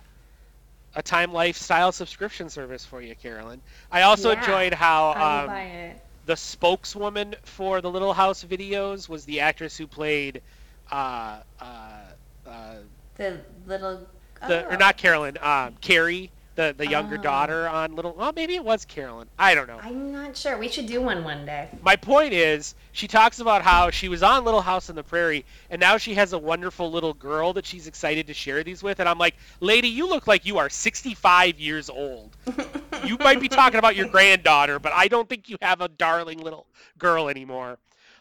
a 0.95 1.01
time 1.03 1.31
lifestyle 1.33 1.91
subscription 1.91 2.49
service 2.49 2.85
for 2.85 3.01
you, 3.01 3.15
Carolyn. 3.15 3.61
I 3.91 4.03
also 4.03 4.31
Yeah, 4.31 4.39
enjoyed 4.39 4.73
how 4.73 5.13
um, 5.13 5.59
the 6.25 6.35
spokeswoman 6.35 7.35
for 7.43 7.81
the 7.81 7.89
Little 7.89 8.13
House 8.13 8.43
videos 8.43 9.07
was 9.09 9.25
the 9.25 9.41
actress 9.41 9.77
who 9.77 9.87
played 9.87 10.41
uh, 10.91 11.41
uh, 11.59 11.99
uh, 12.45 12.75
The 13.15 13.41
little. 13.65 14.07
the 14.45 14.65
oh. 14.65 14.73
or 14.73 14.77
not 14.77 14.97
Carolyn, 14.97 15.37
um, 15.41 15.75
Carrie, 15.81 16.31
the 16.59 16.75
the 16.77 16.85
younger 16.87 17.15
Oh. 17.17 17.21
daughter 17.21 17.69
on 17.69 17.95
Little. 17.95 18.13
Well, 18.13 18.33
maybe 18.35 18.55
it 18.55 18.65
was 18.65 18.83
Carolyn. 18.83 19.29
I 19.39 19.55
don't 19.55 19.67
know. 19.67 19.79
I'm 19.81 20.11
not 20.11 20.35
sure. 20.35 20.57
We 20.57 20.67
should 20.67 20.87
do 20.87 20.99
one 21.01 21.23
one 21.23 21.45
day. 21.45 21.69
My 21.81 21.95
point 21.95 22.33
is, 22.33 22.75
she 22.91 23.07
talks 23.07 23.39
about 23.39 23.61
how 23.61 23.89
she 23.91 24.09
was 24.09 24.21
on 24.23 24.43
Little 24.43 24.61
House 24.61 24.89
on 24.89 24.95
the 24.97 25.03
Prairie, 25.03 25.45
and 25.69 25.79
now 25.79 25.95
she 25.97 26.15
has 26.15 26.33
a 26.33 26.37
wonderful 26.37 26.91
little 26.91 27.13
girl 27.13 27.53
that 27.53 27.65
she's 27.65 27.87
excited 27.87 28.27
to 28.27 28.33
share 28.33 28.61
these 28.65 28.83
with. 28.83 28.99
And 28.99 29.07
I'm 29.07 29.17
like, 29.17 29.35
lady, 29.61 29.87
you 29.87 30.07
look 30.09 30.27
like 30.27 30.45
you 30.45 30.57
are 30.57 30.69
65 30.69 31.59
years 31.61 31.89
old. 31.89 32.35
you 33.05 33.17
might 33.19 33.39
be 33.39 33.47
talking 33.47 33.79
about 33.79 33.95
your 33.95 34.09
granddaughter, 34.09 34.79
but 34.79 34.91
I 34.91 35.07
don't 35.07 35.29
think 35.29 35.47
you 35.47 35.55
have 35.61 35.79
a 35.79 35.87
darling 35.87 36.39
little 36.39 36.67
girl 36.97 37.29
anymore. 37.29 37.77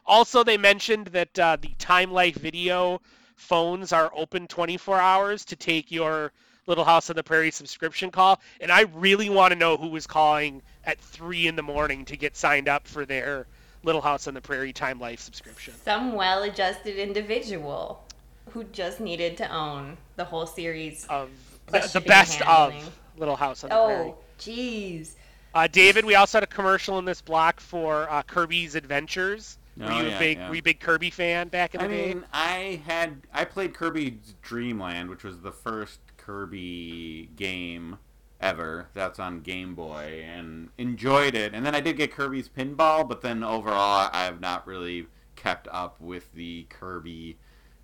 Also, 0.07 0.45
they 0.45 0.57
mentioned 0.57 1.09
that 1.09 1.37
uh, 1.39 1.57
the 1.61 1.73
Time 1.81 2.13
Life 2.13 2.37
video 2.37 3.01
phones 3.35 3.93
are 3.93 4.13
open 4.15 4.47
24 4.47 4.99
hours 5.01 5.45
to 5.47 5.57
take 5.57 5.91
your 5.91 6.33
Little 6.69 6.85
House 6.85 7.09
on 7.09 7.17
the 7.17 7.23
Prairie 7.25 7.51
subscription 7.51 8.11
call, 8.11 8.41
and 8.61 8.71
I 8.71 8.83
really 8.83 9.31
want 9.31 9.53
to 9.53 9.59
know 9.59 9.77
who 9.79 9.89
was 9.89 10.07
calling 10.07 10.63
at 10.85 10.99
three 11.01 11.47
in 11.47 11.57
the 11.57 11.63
morning 11.63 12.05
to 12.05 12.17
get 12.17 12.37
signed 12.37 12.69
up 12.69 12.87
for 12.87 13.07
their 13.07 13.47
Little 13.83 14.03
House 14.03 14.29
on 14.29 14.35
the 14.35 14.41
Prairie 14.43 14.75
Time 14.75 15.01
Life 15.01 15.21
subscription. 15.21 15.73
Some 15.83 16.13
well-adjusted 16.13 16.97
individual 16.97 18.05
who 18.51 18.65
just 18.65 19.01
needed 19.01 19.39
to 19.39 19.51
own 19.51 19.97
the 20.17 20.25
whole 20.25 20.47
series. 20.47 21.07
Of 21.09 21.31
the, 21.67 21.89
the 21.93 22.01
best 22.03 22.41
handling. 22.41 22.83
of 22.83 22.99
Little 23.17 23.37
House 23.37 23.65
on 23.65 23.71
the 23.71 23.77
Prairie. 23.77 24.11
Oh, 24.11 24.19
jeez. 24.39 25.13
Uh, 25.55 25.67
David, 25.67 26.05
we 26.05 26.15
also 26.17 26.37
had 26.39 26.43
a 26.45 26.47
commercial 26.47 26.99
in 26.99 27.07
this 27.07 27.23
block 27.23 27.61
for 27.61 28.11
uh, 28.11 28.23
Kirby's 28.23 28.75
Adventures. 28.75 29.57
Were 29.79 29.87
Oh, 29.87 30.01
you 30.01 30.09
yeah, 30.09 30.17
a 30.17 30.19
big, 30.19 30.37
yeah. 30.39 30.49
were 30.49 30.55
you 30.57 30.59
a 30.59 30.63
big 30.63 30.81
Kirby 30.81 31.09
fan 31.11 31.49
back 31.49 31.75
in 31.75 31.81
the 31.81 31.87
I 31.87 31.89
day? 31.89 32.09
mean, 32.09 32.25
I 32.33 32.83
had 32.85 33.23
I 33.33 33.45
played 33.47 33.73
Kirby's 33.75 34.35
Dreamland, 34.43 35.09
which 35.09 35.23
was 35.25 35.41
the 35.41 35.53
first 35.53 36.01
Kirby 36.29 37.31
game 37.37 37.97
ever. 38.39 38.87
That's 38.93 39.19
on 39.19 39.41
Game 39.41 39.75
Boy, 39.75 40.23
and 40.29 40.69
enjoyed 40.77 41.35
it. 41.35 41.55
And 41.55 41.65
then 41.65 41.75
I 41.75 41.81
did 41.81 41.97
get 41.97 42.13
Kirby's 42.13 42.51
Pinball, 42.51 43.09
but 43.09 43.23
then 43.23 43.43
overall, 43.43 44.11
I 44.13 44.25
have 44.25 44.39
not 44.39 44.67
really 44.67 45.07
kept 45.37 45.69
up 45.73 45.99
with 46.03 46.31
the 46.35 46.67
Kirby 46.69 47.39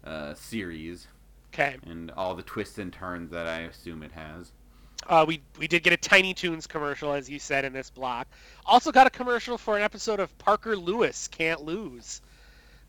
uh, 0.05 0.35
series 0.35 1.07
Okay. 1.55 1.79
and 1.87 2.11
all 2.11 2.35
the 2.35 2.43
twists 2.43 2.77
and 2.77 2.93
turns 2.93 3.31
that 3.31 3.47
I 3.47 3.61
assume 3.61 4.03
it 4.03 4.12
has. 4.12 4.53
Uh, 5.09 5.25
we 5.27 5.41
we 5.59 5.66
did 5.66 5.83
get 5.83 5.95
a 5.95 5.97
Tiny 5.97 6.35
Toons 6.35 6.66
commercial, 6.66 7.15
as 7.15 7.31
you 7.31 7.39
said, 7.39 7.65
in 7.65 7.73
this 7.73 7.89
block. 7.89 8.29
Also 8.66 8.93
got 8.93 9.07
a 9.07 9.11
commercial 9.11 9.57
for 9.57 9.77
an 9.77 9.83
episode 9.83 10.21
of 10.21 10.37
Parker 10.37 10.77
Lewis 10.77 11.29
Can't 11.29 11.62
Lose. 11.62 12.21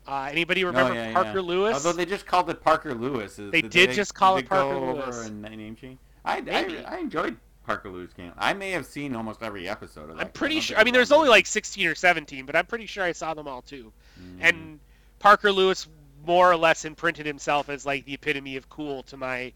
Uh, 0.06 0.28
anybody 0.30 0.64
remember 0.64 0.92
oh, 0.92 0.94
yeah, 0.94 1.12
Parker 1.12 1.36
yeah. 1.36 1.40
Lewis? 1.40 1.74
Although 1.74 1.92
they 1.92 2.06
just 2.06 2.26
called 2.26 2.48
it 2.50 2.62
Parker 2.62 2.94
Lewis. 2.94 3.38
Is- 3.38 3.50
They 3.50 3.62
did 3.62 3.90
just 3.92 4.14
call 4.14 4.36
did 4.36 4.44
it 4.44 4.50
they 4.50 4.56
Parker 4.56 4.74
go 4.80 4.92
Lewis. 4.94 5.26
And 5.26 5.42
name 5.42 5.76
change? 5.76 5.98
I, 6.24 6.42
I, 6.50 6.96
I 6.96 6.98
enjoyed 6.98 7.36
Parker 7.64 7.90
Lewis 7.90 8.12
Camp. 8.12 8.34
I 8.38 8.52
may 8.52 8.70
have 8.70 8.86
seen 8.86 9.14
almost 9.16 9.42
every 9.42 9.68
episode 9.68 10.10
of 10.10 10.16
that. 10.16 10.26
I'm 10.26 10.32
pretty 10.32 10.60
sure. 10.60 10.76
I 10.78 10.84
mean, 10.84 10.94
there's 10.94 11.12
only 11.12 11.28
like 11.28 11.46
16 11.46 11.86
or 11.86 11.94
17, 11.94 12.46
but 12.46 12.56
I'm 12.56 12.66
pretty 12.66 12.86
sure 12.86 13.04
I 13.04 13.12
saw 13.12 13.34
them 13.34 13.48
all 13.48 13.62
too. 13.62 13.92
Mm. 14.20 14.36
And 14.40 14.80
Parker 15.18 15.52
Lewis 15.52 15.88
more 16.24 16.50
or 16.50 16.56
less 16.56 16.84
imprinted 16.84 17.26
himself 17.26 17.68
as 17.68 17.86
like 17.86 18.04
the 18.04 18.14
epitome 18.14 18.56
of 18.56 18.68
cool 18.68 19.02
to 19.04 19.16
my 19.16 19.52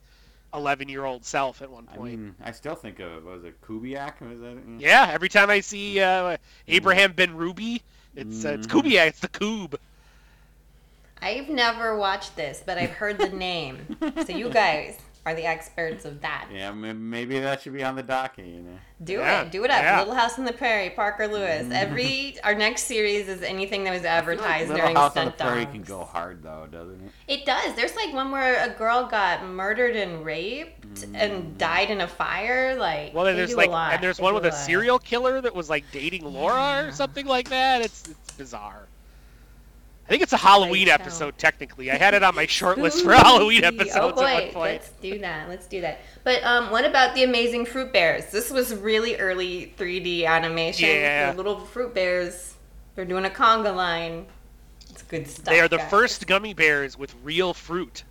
11 0.54 0.88
year 0.88 1.04
old 1.04 1.24
self 1.24 1.62
at 1.62 1.70
one 1.70 1.86
point. 1.86 2.00
I 2.12 2.16
mean, 2.16 2.34
I 2.42 2.52
still 2.52 2.74
think 2.74 2.98
of 3.00 3.24
what 3.24 3.34
was 3.36 3.44
it 3.44 3.60
Kubiak? 3.62 4.20
Was 4.20 4.40
that? 4.40 4.56
yeah, 4.78 5.08
every 5.12 5.28
time 5.28 5.50
I 5.50 5.60
see 5.60 6.00
uh, 6.00 6.36
Abraham 6.68 7.12
Benrubi, 7.14 7.80
it's 8.16 8.44
uh, 8.44 8.50
it's 8.50 8.66
Mhm. 8.66 8.82
Kubiak, 8.82 9.06
it's 9.08 9.20
the 9.20 9.28
Koob. 9.28 9.74
I've 11.22 11.48
never 11.48 11.96
watched 11.96 12.36
this, 12.36 12.62
but 12.64 12.78
I've 12.78 12.90
heard 12.90 13.18
the 13.18 13.28
name. 13.28 13.96
so 14.26 14.32
you 14.32 14.48
guys 14.50 14.98
are 15.26 15.34
the 15.34 15.44
experts 15.44 16.06
of 16.06 16.22
that. 16.22 16.48
Yeah, 16.50 16.72
maybe 16.72 17.38
that 17.40 17.60
should 17.60 17.74
be 17.74 17.84
on 17.84 17.94
the 17.94 18.02
docket. 18.02 18.46
You 18.46 18.62
know. 18.62 18.78
Do 19.04 19.12
Yeah, 19.14 19.42
it. 19.42 19.52
Do 19.52 19.64
it 19.64 19.70
up. 19.70 19.82
yeah. 19.82 19.98
Little 19.98 20.14
House 20.14 20.38
on 20.38 20.46
the 20.46 20.52
Prairie, 20.52 20.88
Parker 20.90 21.26
Lewis. 21.28 21.66
Mm. 21.66 21.72
Every 21.72 22.36
our 22.42 22.54
next 22.54 22.84
series 22.84 23.28
is 23.28 23.42
anything 23.42 23.84
that 23.84 23.92
was 23.92 24.04
advertised 24.04 24.68
Little 24.70 24.76
during 24.82 24.96
House 24.96 25.16
on 25.18 25.26
the 25.26 25.32
Prairie 25.32 25.64
Dogs. 25.66 25.72
can 25.74 25.82
go 25.82 26.04
hard 26.04 26.42
though, 26.42 26.66
doesn't 26.70 27.02
it? 27.04 27.12
It 27.28 27.44
does. 27.44 27.74
There's 27.76 27.94
like 27.96 28.14
one 28.14 28.30
where 28.30 28.64
a 28.64 28.70
girl 28.74 29.06
got 29.06 29.44
murdered 29.44 29.94
and 29.94 30.24
raped 30.24 31.02
and 31.14 31.14
mm. 31.44 31.58
died 31.58 31.90
in 31.90 32.00
a 32.00 32.08
fire. 32.08 32.74
Like 32.76 33.14
Well, 33.14 33.24
then 33.24 33.36
there's 33.36 33.54
like, 33.54 33.70
and 33.70 34.02
there's 34.02 34.16
They 34.16 34.22
one 34.22 34.32
with 34.34 34.44
a 34.46 34.48
lot. 34.48 34.54
serial 34.54 34.98
killer 34.98 35.42
that 35.42 35.54
was 35.54 35.68
like 35.68 35.84
dating 35.92 36.24
Laura 36.24 36.86
or 36.86 36.92
something 36.92 37.26
like 37.26 37.50
that. 37.50 37.82
It's 37.82 38.08
it's 38.08 38.30
bizarre. 38.32 38.89
I 40.10 40.12
think 40.12 40.24
it's 40.24 40.32
a 40.32 40.38
Halloween 40.38 40.88
episode 40.88 41.38
technically. 41.38 41.88
I 41.88 41.94
had 41.94 42.14
it 42.14 42.24
on 42.24 42.34
my 42.34 42.44
short 42.44 42.78
list 42.78 43.04
for 43.04 43.12
Halloween 43.14 43.62
episodes 43.62 43.94
oh 43.96 44.12
boy, 44.12 44.24
at 44.24 44.42
one 44.42 44.52
point. 44.52 44.82
Let's 44.82 44.90
do 45.00 45.18
that. 45.20 45.48
Let's 45.48 45.66
do 45.68 45.80
that. 45.82 46.00
But 46.24 46.42
um, 46.42 46.72
what 46.72 46.84
about 46.84 47.14
the 47.14 47.22
Amazing 47.22 47.66
Fruit 47.66 47.92
Bears? 47.92 48.32
This 48.32 48.50
was 48.50 48.74
really 48.74 49.14
early 49.14 49.72
3D 49.78 50.26
animation. 50.26 50.88
Yeah. 50.88 51.30
The 51.30 51.36
little 51.36 51.60
fruit 51.60 51.94
bears. 51.94 52.54
They're 52.96 53.04
doing 53.04 53.24
a 53.24 53.30
conga 53.30 53.72
line. 53.72 54.26
It's 54.88 55.02
good 55.02 55.28
stuff. 55.28 55.44
They 55.44 55.60
are 55.60 55.68
the 55.68 55.76
guys. 55.76 55.90
first 55.90 56.26
gummy 56.26 56.54
bears 56.54 56.98
with 56.98 57.14
real 57.22 57.54
fruit. 57.54 58.02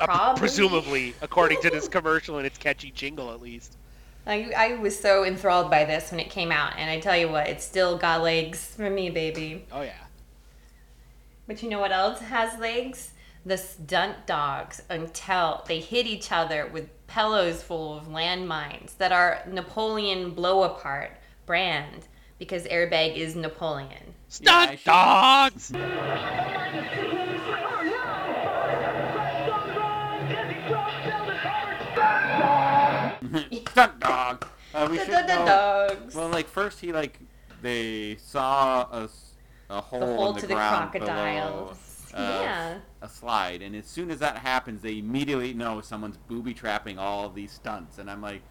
Uh, 0.00 0.34
presumably, 0.34 1.14
according 1.22 1.60
to 1.60 1.70
this 1.70 1.86
commercial 1.86 2.38
and 2.38 2.46
its 2.46 2.58
catchy 2.58 2.90
jingle, 2.90 3.30
at 3.30 3.40
least. 3.40 3.76
I, 4.26 4.50
I 4.56 4.74
was 4.78 4.98
so 4.98 5.24
enthralled 5.24 5.70
by 5.70 5.84
this 5.84 6.10
when 6.10 6.18
it 6.18 6.28
came 6.28 6.50
out, 6.50 6.72
and 6.76 6.90
I 6.90 6.98
tell 6.98 7.16
you 7.16 7.28
what, 7.28 7.46
it 7.46 7.62
still 7.62 7.96
got 7.96 8.20
legs 8.20 8.74
for 8.74 8.90
me, 8.90 9.10
baby. 9.10 9.64
Oh 9.70 9.82
yeah. 9.82 9.92
But 11.50 11.64
you 11.64 11.68
know 11.68 11.80
what 11.80 11.90
else 11.90 12.20
has 12.20 12.56
legs? 12.60 13.10
The 13.44 13.58
stunt 13.58 14.24
dawgs 14.24 14.82
until 14.88 15.64
they 15.66 15.80
hit 15.80 16.06
each 16.06 16.30
other 16.30 16.68
with 16.72 16.88
pillows 17.08 17.60
full 17.60 17.98
of 17.98 18.06
landmines 18.06 18.96
that 18.98 19.10
are 19.10 19.42
Napoleon 19.50 20.30
blow 20.30 20.62
apart 20.62 21.10
brand 21.46 22.06
because 22.38 22.66
airbag 22.66 23.16
is 23.16 23.34
Napoleon. 23.34 24.14
Stunt 24.28 24.70
I 24.70 24.76
should- 24.76 24.84
dogs. 24.84 25.72
Stunt 33.70 34.00
dawg. 34.00 34.46
Uh, 34.74 34.88
we 34.90 34.98
The- 34.98 35.04
should 35.04 35.14
the- 35.14 35.22
the 35.26 35.36
know- 35.36 35.46
dogs. 35.46 36.14
Well, 36.14 36.28
like 36.28 36.48
first 36.48 36.80
he 36.80 36.92
like 36.92 37.18
they 37.62 38.16
saw 38.16 38.86
a, 38.92 39.04
s- 39.04 39.29
a 39.70 39.80
hole, 39.80 40.00
The 40.00 40.06
hole 40.06 40.32
the 40.34 40.40
to 40.40 40.46
the 40.48 40.54
crocodiles. 40.54 41.78
below, 42.12 42.24
uh, 42.26 42.40
yeah. 42.42 42.78
a 43.00 43.08
slide, 43.08 43.62
and 43.62 43.74
as 43.76 43.86
soon 43.86 44.10
as 44.10 44.18
that 44.18 44.38
happens, 44.38 44.82
they 44.82 44.98
immediately 44.98 45.54
know 45.54 45.80
someone's 45.80 46.16
booby 46.28 46.52
trapping 46.52 46.98
all 46.98 47.30
these 47.30 47.52
stunts, 47.52 47.98
and 47.98 48.10
I'm 48.10 48.20
like. 48.20 48.42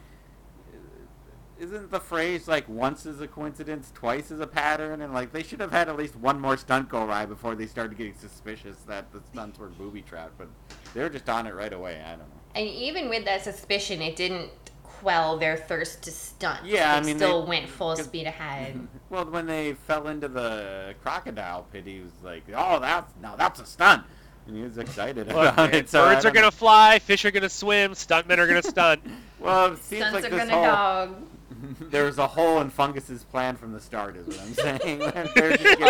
Isn't 1.60 1.92
the 1.92 2.00
phrase 2.00 2.48
like 2.48 2.70
once 2.70 3.06
is 3.06 3.20
a 3.20 3.28
coincidence, 3.28 3.92
twice 3.94 4.32
is 4.32 4.40
a 4.40 4.48
pattern, 4.48 5.02
and 5.02 5.14
like 5.14 5.34
they 5.34 5.44
should 5.44 5.60
have 5.60 5.74
had 5.74 5.90
at 5.90 5.98
least 5.98 6.16
one 6.16 6.40
more 6.40 6.56
stunt 6.56 6.88
go 6.88 7.04
right 7.06 7.26
before 7.28 7.54
they 7.54 7.66
started 7.66 7.98
getting 7.98 8.16
suspicious 8.16 8.78
that 8.88 9.12
the 9.12 9.20
stunts 9.34 9.60
were 9.60 9.68
booby 9.68 10.02
trapped, 10.02 10.38
but 10.38 10.48
they're 10.94 11.10
just 11.10 11.28
on 11.28 11.46
it 11.48 11.54
right 11.54 11.74
away. 11.74 12.02
I 12.02 12.12
don't 12.12 12.20
know. 12.20 12.26
And 12.56 12.66
even 12.66 13.10
with 13.10 13.26
that 13.26 13.44
suspicion, 13.44 14.02
it 14.02 14.16
didn't 14.16 14.52
quell 15.00 15.38
their 15.38 15.58
thirst 15.58 16.04
to 16.04 16.12
stunt. 16.12 16.66
Yeah, 16.66 16.96
I 16.96 17.02
mean, 17.02 17.18
still 17.18 17.44
they- 17.44 17.50
went 17.50 17.70
full 17.70 17.96
speed 17.96 18.28
ahead. 18.28 18.88
Well, 19.10 19.26
when 19.26 19.48
they 19.48 19.74
fell 19.74 20.08
into 20.08 20.28
the 20.28 20.94
crocodile 21.02 21.66
pit, 21.74 21.84
he 21.88 22.00
was 22.02 22.12
like, 22.24 22.44
"Oh, 22.56 22.80
that's 22.80 23.12
no, 23.20 23.34
that's 23.36 23.60
a 23.60 23.66
stunt," 23.66 24.04
and 24.46 24.56
he 24.56 24.62
was 24.62 24.78
excited 24.78 25.28
Look, 25.30 25.52
about 25.54 25.74
it. 25.74 25.90
So 25.90 26.04
birds 26.04 26.26
are 26.26 26.32
gonna 26.32 26.48
know. 26.48 26.52
fly, 26.52 27.00
fish 27.00 27.26
are 27.26 27.32
gonna 27.32 27.50
swim, 27.50 27.94
stuntmen 27.94 28.38
are 28.38 28.46
gonna 28.48 28.62
stunt. 28.62 29.02
Well, 29.40 29.72
it 29.74 29.82
seems 29.84 30.02
Stunts 30.06 30.14
like 30.14 30.26
are 30.26 30.36
this 30.36 30.50
gonna 30.50 30.54
whole 30.54 30.64
dog. 30.64 31.16
there 31.92 32.04
was 32.06 32.18
a 32.20 32.28
hole 32.28 32.60
in 32.62 32.70
Fungus's 32.70 33.24
plan 33.24 33.56
from 33.56 33.72
the 33.74 33.80
start, 33.80 34.16
is 34.18 34.28
what 34.28 34.40
I'm 34.42 34.54
saying. 34.80 35.02
A 35.02 35.12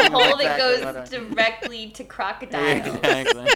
hole 0.09 0.37
him 0.37 0.37
that 0.37 0.57
goes 0.57 0.81
what 0.85 1.09
directly 1.09 1.89
to 1.89 2.03
crocodiles. 2.05 2.87
exactly. 2.95 3.49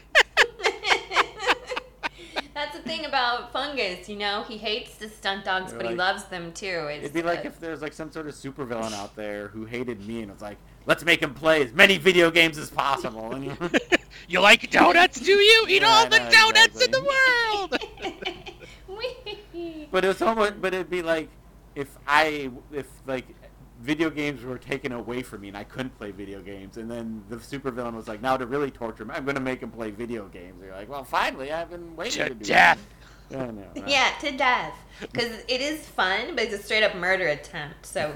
That's 2.53 2.75
the 2.77 2.83
thing 2.83 3.05
about 3.05 3.51
fungus, 3.51 4.07
you 4.07 4.15
know. 4.15 4.43
He 4.43 4.57
hates 4.57 4.95
the 4.95 5.09
stunt 5.09 5.45
dawgs, 5.45 5.71
They're 5.71 5.79
but 5.79 5.89
he 5.89 5.95
like- 5.95 6.15
loves 6.15 6.23
them 6.25 6.51
too. 6.53 6.87
It's 6.89 6.99
It'd 7.05 7.13
be 7.13 7.23
like 7.23 7.45
if 7.45 7.59
there's 7.59 7.81
like 7.81 7.93
some 7.93 8.11
sort 8.11 8.27
of 8.27 8.35
supervillain 8.35 8.93
out 8.93 9.15
there 9.15 9.47
who 9.47 9.65
hated 9.65 10.05
me 10.07 10.21
and 10.21 10.31
was 10.31 10.41
like, 10.41 10.57
"Let's 10.85 11.03
make 11.03 11.21
him 11.21 11.33
play 11.33 11.63
as 11.63 11.73
many 11.73 11.97
video 11.97 12.29
games 12.29 12.57
as 12.59 12.69
possible." 12.69 13.33
And 13.33 13.45
you- 13.45 13.57
You 14.27 14.39
like 14.39 14.69
donuts, 14.69 15.19
do 15.19 15.31
you? 15.33 15.65
Eat 15.67 15.81
Yeah, 15.81 15.87
all 15.89 16.05
I 16.05 16.09
the 16.09 16.19
know, 16.19 16.29
donuts 16.31 16.81
exactly. 16.81 16.85
in 16.85 16.91
the 16.91 17.01
world. 17.01 17.77
Whee! 19.53 19.87
But 19.91 20.05
it's 20.05 20.21
almost, 20.21 20.61
but 20.61 20.73
it'd 20.73 20.89
be 20.89 21.01
like 21.01 21.29
if 21.75 21.87
I, 22.07 22.51
if 22.71 22.87
like 23.07 23.25
video 23.83 24.09
games 24.09 24.43
were 24.43 24.57
taken 24.57 24.93
away 24.93 25.21
from 25.21 25.41
me 25.41 25.49
and 25.49 25.57
I 25.57 25.65
couldn't 25.65 25.95
play 25.97 26.11
video 26.11 26.41
games, 26.41 26.77
and 26.77 26.89
then 26.89 27.23
the 27.29 27.35
supervillain 27.35 27.93
was 27.93 28.07
like, 28.07 28.21
now 28.21 28.37
to 28.37 28.45
really 28.47 28.71
torture 28.71 29.03
him, 29.03 29.11
I'm 29.11 29.25
gonna 29.25 29.41
make 29.41 29.61
him 29.61 29.71
play 29.71 29.91
video 29.91 30.27
games. 30.27 30.61
You're 30.63 30.73
like, 30.73 30.89
well, 30.89 31.03
finally, 31.03 31.51
I've 31.51 31.69
been 31.69 31.95
waiting 31.95 32.23
To 32.23 32.29
to 32.29 32.35
do 32.35 32.45
death. 32.45 32.79
That. 33.29 33.39
I 33.39 33.51
know, 33.51 33.67
right? 33.75 33.87
yeah, 33.87 34.13
to 34.21 34.31
death. 34.37 34.77
Because 35.01 35.31
it 35.47 35.59
is 35.61 35.85
fun, 35.85 36.35
but 36.35 36.45
it's 36.45 36.53
a 36.53 36.57
straight 36.63 36.83
up 36.83 36.95
murder 36.95 37.27
attempt. 37.27 37.85
So 37.85 38.11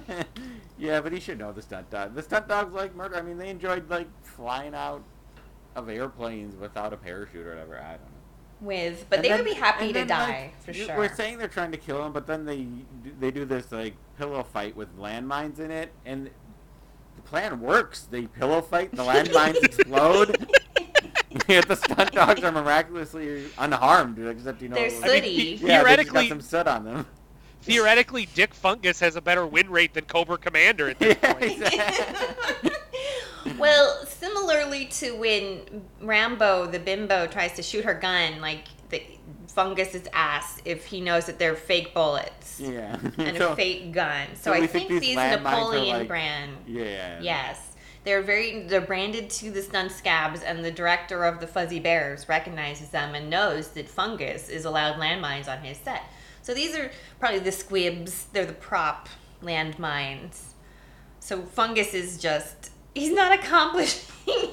yeah, 0.78 1.00
but 1.00 1.12
he 1.12 1.18
should 1.20 1.38
know 1.38 1.52
the 1.52 1.62
stunt 1.62 1.90
dawg. 1.90 2.14
The 2.14 2.22
stunt 2.22 2.46
dawgs 2.46 2.72
like 2.72 2.94
murder. 2.94 3.16
I 3.16 3.22
mean, 3.22 3.38
they 3.38 3.48
enjoyed 3.48 3.90
like 3.90 4.08
flying 4.22 4.74
out 4.74 5.02
of 5.74 5.88
airplanes 5.88 6.54
without 6.56 6.92
a 6.92 6.96
parachute 6.96 7.46
or 7.46 7.50
whatever. 7.50 7.78
I 7.78 7.92
don't 7.92 8.00
know. 8.00 8.19
With, 8.60 9.06
but 9.08 9.16
And 9.16 9.24
they 9.24 9.28
then- 9.30 9.38
would 9.38 9.46
be 9.46 9.54
happy 9.54 9.86
to 9.88 9.92
then, 9.94 10.06
die 10.08 10.52
like, 10.54 10.62
for 10.62 10.72
sure. 10.74 10.96
We're 10.96 11.14
saying 11.14 11.38
they're 11.38 11.48
trying 11.48 11.72
to 11.72 11.78
kill 11.78 12.04
him, 12.04 12.12
but 12.12 12.26
then 12.26 12.44
they 12.44 12.66
they 13.18 13.30
do 13.30 13.44
this 13.46 13.72
like 13.72 13.94
pillow 14.18 14.42
fight 14.42 14.76
with 14.76 14.94
landmines 14.98 15.58
in 15.60 15.70
it, 15.70 15.92
and 16.04 16.28
the 17.16 17.22
plan 17.22 17.60
works. 17.60 18.02
They 18.02 18.26
pillow 18.26 18.60
fight, 18.60 18.90
the 18.94 19.02
landmines 19.02 19.56
explode. 19.64 20.46
Yet 21.48 21.68
the 21.68 21.76
stunt 21.76 22.12
dawgs 22.12 22.42
are 22.42 22.52
miraculously 22.52 23.44
unharmed, 23.56 24.18
except 24.18 24.60
you 24.60 24.68
know. 24.68 24.74
They're 24.76 24.90
like- 24.90 25.04
I 25.04 25.06
mean, 25.08 25.22
sooty. 25.22 25.36
the- 25.36 25.42
yeah, 25.42 25.48
they 25.48 25.56
just 25.56 25.70
theoretically, 25.70 26.22
got 26.24 26.28
some 26.28 26.40
soot 26.42 26.66
on 26.66 26.84
them. 26.84 27.06
theoretically, 27.62 28.28
Dick 28.34 28.52
Fungus 28.52 29.00
has 29.00 29.16
a 29.16 29.22
better 29.22 29.46
win 29.46 29.70
rate 29.70 29.94
than 29.94 30.04
Cobra 30.04 30.36
Commander 30.36 30.90
at 30.90 30.98
this 30.98 31.16
Yeah, 31.22 31.32
point. 31.32 31.44
exactly. 31.62 32.70
Well, 33.58 34.04
similarly 34.06 34.86
to 34.86 35.12
when 35.16 35.82
Bambi, 36.00 36.70
the 36.70 36.78
bimbo, 36.78 37.26
tries 37.26 37.52
to 37.54 37.62
shoot 37.62 37.84
her 37.84 37.94
gun, 37.94 38.40
like 38.40 38.64
the 38.90 39.02
fungus 39.48 39.94
is 39.94 40.08
asked 40.12 40.62
if 40.64 40.86
he 40.86 41.00
knows 41.00 41.26
that 41.26 41.38
they're 41.38 41.56
fake 41.56 41.92
bullets 41.94 42.60
yeah. 42.60 42.98
and 43.18 43.36
So- 43.36 43.52
a 43.52 43.56
fake 43.56 43.92
gun. 43.92 44.28
So, 44.34 44.50
so 44.50 44.52
I 44.52 44.66
think, 44.66 44.88
think 44.88 44.88
these 44.88 45.00
these 45.00 45.16
are 45.18 45.30
Napoleon 45.40 45.98
like- 46.00 46.08
brand. 46.08 46.56
Yeah. 46.66 47.20
Yes. 47.20 47.66
They're 48.02 48.22
very 48.22 48.62
they're 48.62 48.80
branded 48.80 49.28
to 49.30 49.50
the 49.50 49.60
stun 49.60 49.90
scabs 49.90 50.42
and 50.42 50.64
the 50.64 50.70
director 50.70 51.24
of 51.24 51.38
the 51.38 51.46
Fuzzy 51.46 51.80
Bears 51.80 52.28
recognizes 52.30 52.88
them 52.88 53.14
and 53.14 53.28
knows 53.28 53.68
that 53.68 53.88
fungus 53.90 54.48
is 54.48 54.64
allowed 54.64 54.96
landmines 54.96 55.48
on 55.48 55.58
his 55.62 55.76
set. 55.76 56.02
So 56.42 56.54
these 56.54 56.74
are 56.74 56.90
probably 57.18 57.40
the 57.40 57.52
squibs, 57.52 58.24
they're 58.32 58.46
the 58.46 58.54
prop 58.54 59.10
landmines. 59.42 60.52
So 61.20 61.42
fungus 61.42 61.92
is 61.92 62.16
just 62.18 62.70
he's 62.94 63.12
not 63.12 63.32
accomplishing 63.32 64.10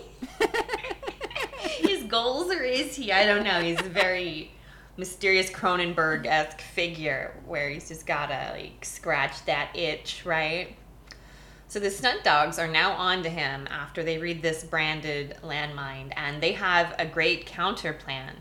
his 1.80 2.04
goals 2.04 2.52
or 2.52 2.64
is 2.64 2.96
he? 2.96 3.12
I 3.12 3.26
don't 3.26 3.44
know. 3.44 3.62
He's 3.62 3.80
a 3.80 3.90
very 3.90 4.52
mysterious 4.98 5.50
Cronenberg 5.50 6.26
esque 6.26 6.62
figure 6.62 7.36
where 7.46 7.70
he's 7.70 7.88
just 7.88 8.06
gotta 8.06 8.52
like 8.54 8.84
scratch 8.84 9.46
that 9.46 9.76
itch, 9.76 10.24
right? 10.26 10.76
So 11.70 11.80
the 11.80 11.92
stunt 11.92 12.24
dawgs 12.24 12.60
are 12.60 12.68
now 12.68 12.94
on 12.94 13.24
to 13.24 13.30
him 13.30 13.68
after 13.70 14.02
they 14.02 14.18
read 14.18 14.42
this 14.42 14.64
branded 14.64 15.38
landmine, 15.44 16.14
and 16.16 16.42
they 16.42 16.54
have 16.54 16.96
a 16.98 17.06
great 17.06 17.46
counter 17.46 17.92
plan, 17.92 18.38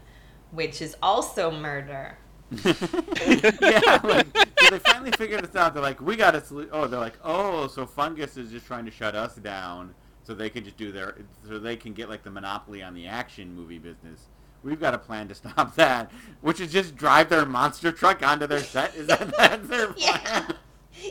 which 0.53 0.81
is 0.81 0.97
also 1.03 1.51
murder. 1.51 2.19
yeah, 2.65 3.99
like, 4.05 4.27
so 4.37 4.71
they 4.71 4.79
finally 4.79 5.11
figured 5.13 5.43
this 5.45 5.57
out. 5.57 5.75
They're 5.75 5.83
like, 5.83 6.01
we 6.01 6.17
got 6.17 6.33
to. 6.33 6.41
Solu- 6.41 6.69
oh, 6.73 6.87
they're 6.87 7.01
like, 7.01 7.19
oh, 7.25 7.67
so 7.67 7.87
fungus 7.87 8.37
is 8.37 8.51
just 8.51 8.67
trying 8.67 8.85
to 8.85 8.91
shut 8.91 9.15
us 9.17 9.35
down, 9.37 9.95
so 10.25 10.35
they 10.35 10.49
can 10.51 10.65
just 10.65 10.77
do 10.77 10.93
their, 10.93 11.17
so 11.49 11.59
they 11.59 11.77
can 11.77 11.93
get 11.93 12.09
like 12.09 12.23
the 12.23 12.31
monopoly 12.31 12.83
on 12.83 12.95
the 12.95 13.07
action 13.07 13.55
movie 13.55 13.79
business. 13.79 14.27
We've 14.63 14.81
got 14.81 14.95
a 14.95 14.99
plan 14.99 15.29
to 15.29 15.35
stop 15.35 15.75
that, 15.77 16.11
which 16.41 16.61
is 16.61 16.73
just 16.73 16.97
drive 16.97 17.29
their 17.29 17.45
monster 17.47 17.93
truck 17.93 18.27
onto 18.27 18.47
their 18.47 18.61
set. 18.61 18.95
Is 18.95 19.07
that 19.09 19.21
that's 19.37 19.67
their 19.69 19.93
plan? 19.93 19.97
Yeah. 19.99 20.47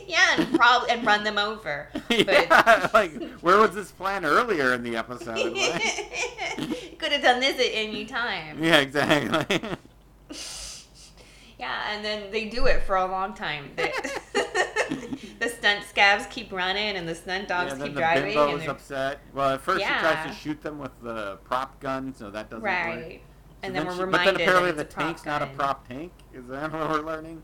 yeah, 0.06 0.34
and 0.38 0.54
probably 0.58 0.90
and 0.90 1.06
run 1.06 1.22
them 1.24 1.38
over. 1.38 1.88
yeah, 2.10 2.88
like 2.94 3.12
where 3.40 3.58
was 3.58 3.74
this 3.74 3.90
plan 3.92 4.24
earlier 4.24 4.72
in 4.74 4.82
the 4.82 4.96
episode? 4.96 5.52
Like- 5.52 6.98
Could 6.98 7.12
have 7.12 7.22
done 7.22 7.40
this 7.40 7.54
at 7.56 7.70
any 7.74 8.04
time. 8.06 8.62
yeah, 8.62 8.78
exactly. 8.78 9.60
Yeah, 11.58 11.90
and 11.94 12.04
then 12.04 12.30
they 12.30 12.46
do 12.48 12.66
it 12.66 12.82
for 12.82 12.96
a 12.96 13.06
long 13.06 13.32
time. 13.34 13.70
The, 13.76 13.90
the 15.40 15.48
stunt 15.48 15.84
scabs 15.84 16.26
keep 16.26 16.52
running, 16.52 16.96
and 16.96 17.08
the 17.08 17.14
stunt 17.14 17.48
dawgs 17.48 17.70
yeah, 17.72 17.74
then 17.78 17.86
keep 17.86 17.94
the 17.94 18.00
driving. 18.00 18.24
bimbo 18.34 18.52
and 18.52 18.60
they're- 18.62 18.70
upset. 18.70 19.20
Well, 19.32 19.50
at 19.54 19.60
first 19.60 19.80
Yeah. 19.80 19.94
she 19.96 20.00
tries 20.14 20.26
to 20.36 20.42
shoot 20.42 20.62
them 20.62 20.78
with 20.78 20.92
the 21.02 21.36
prop 21.44 21.80
gun, 21.80 22.14
so 22.14 22.30
that 22.30 22.50
doesn't 22.50 22.62
work. 22.62 22.70
right. 22.72 23.22
And 23.62 23.74
So 23.74 23.78
then, 23.78 23.86
we're 23.86 23.94
she- 23.94 24.00
reminded 24.02 24.32
But 24.34 24.38
then 24.38 24.48
apparently 24.48 24.70
that 24.72 24.76
the 24.76 24.82
it's 24.82 24.92
a 24.92 24.96
prop 24.96 25.06
tank's 25.06 25.24
not 25.24 25.42
a 25.42 25.46
prop 25.46 25.88
tank. 25.88 26.12
Is 26.34 26.46
that 26.48 26.72
what 26.74 26.90
we're 26.90 27.00
learning? 27.00 27.42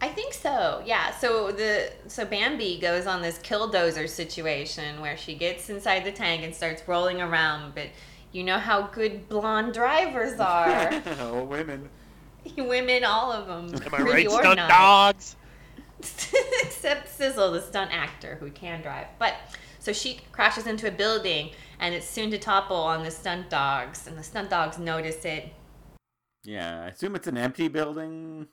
I 0.00 0.06
think 0.08 0.32
so. 0.32 0.80
Yeah. 0.86 1.10
So 1.16 1.50
the 1.50 1.90
so 2.06 2.24
Bambi 2.24 2.78
goes 2.78 3.08
on 3.08 3.20
this 3.22 3.40
killdozer 3.40 4.08
situation 4.08 5.00
where 5.00 5.16
she 5.16 5.34
gets 5.34 5.68
inside 5.68 6.04
the 6.04 6.12
tank 6.12 6.44
and 6.44 6.54
starts 6.54 6.86
rolling 6.86 7.20
around, 7.20 7.74
but 7.74 7.88
you 8.30 8.44
know 8.44 8.58
how 8.58 8.82
good 8.82 9.28
blonde 9.28 9.74
drivers 9.74 10.38
are. 10.40 11.02
oh, 11.18 11.42
women. 11.42 11.88
Women, 12.56 13.04
all 13.04 13.32
of 13.32 13.46
them. 13.46 13.82
Am 13.82 13.94
I 13.94 13.98
pretty 13.98 14.26
right, 14.26 14.30
stunt 14.30 14.56
not. 14.56 14.68
dogs? 14.68 15.36
Except 16.62 17.08
Sizzle, 17.08 17.52
the 17.52 17.60
stunt 17.62 17.90
actor 17.92 18.36
who 18.36 18.50
can 18.50 18.82
drive. 18.82 19.06
But 19.18 19.34
so 19.78 19.92
she 19.92 20.20
crashes 20.32 20.66
into 20.66 20.86
a 20.88 20.90
building 20.90 21.50
and 21.80 21.94
it's 21.94 22.08
soon 22.08 22.30
to 22.30 22.38
topple 22.38 22.76
on 22.76 23.02
the 23.04 23.10
stunt 23.10 23.50
dawgs, 23.50 24.06
and 24.06 24.18
the 24.18 24.22
stunt 24.22 24.50
dawgs 24.50 24.78
notice 24.78 25.24
it. 25.24 25.52
Yeah, 26.44 26.84
I 26.84 26.88
assume 26.88 27.14
it's 27.14 27.26
an 27.26 27.36
empty 27.36 27.68
building. 27.68 28.48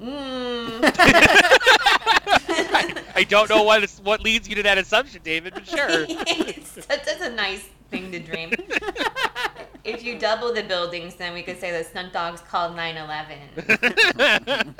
Mm. 0.00 0.80
I 3.16 3.24
don't 3.28 3.48
know 3.48 3.62
what 3.62 3.84
is, 3.84 4.00
what 4.02 4.20
leads 4.22 4.48
you 4.48 4.56
to 4.56 4.62
that 4.64 4.76
assumption, 4.78 5.20
David, 5.22 5.54
but 5.54 5.66
sure. 5.66 5.88
It's- 5.88 6.74
that's, 6.86 7.06
that's 7.06 7.22
a 7.22 7.30
nice 7.30 7.68
thing 7.94 8.12
to 8.12 8.18
dream. 8.18 8.52
if 9.84 10.02
you 10.04 10.18
double 10.18 10.52
the 10.52 10.62
buildings, 10.62 11.14
then 11.14 11.32
we 11.34 11.42
could 11.42 11.58
say 11.58 11.70
that 11.70 11.86
stunt 11.86 12.12
dawgs 12.12 12.40
called 12.40 12.76
9/11. 12.76 14.74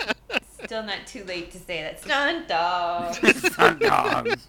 Still 0.64 0.82
not 0.82 1.06
too 1.06 1.24
late 1.24 1.50
to 1.52 1.58
say 1.58 1.82
that 1.82 2.00
stunt 2.00 2.48
dawgs. 2.48 3.18
Stunt 3.52 3.80
dawgs. 3.80 4.48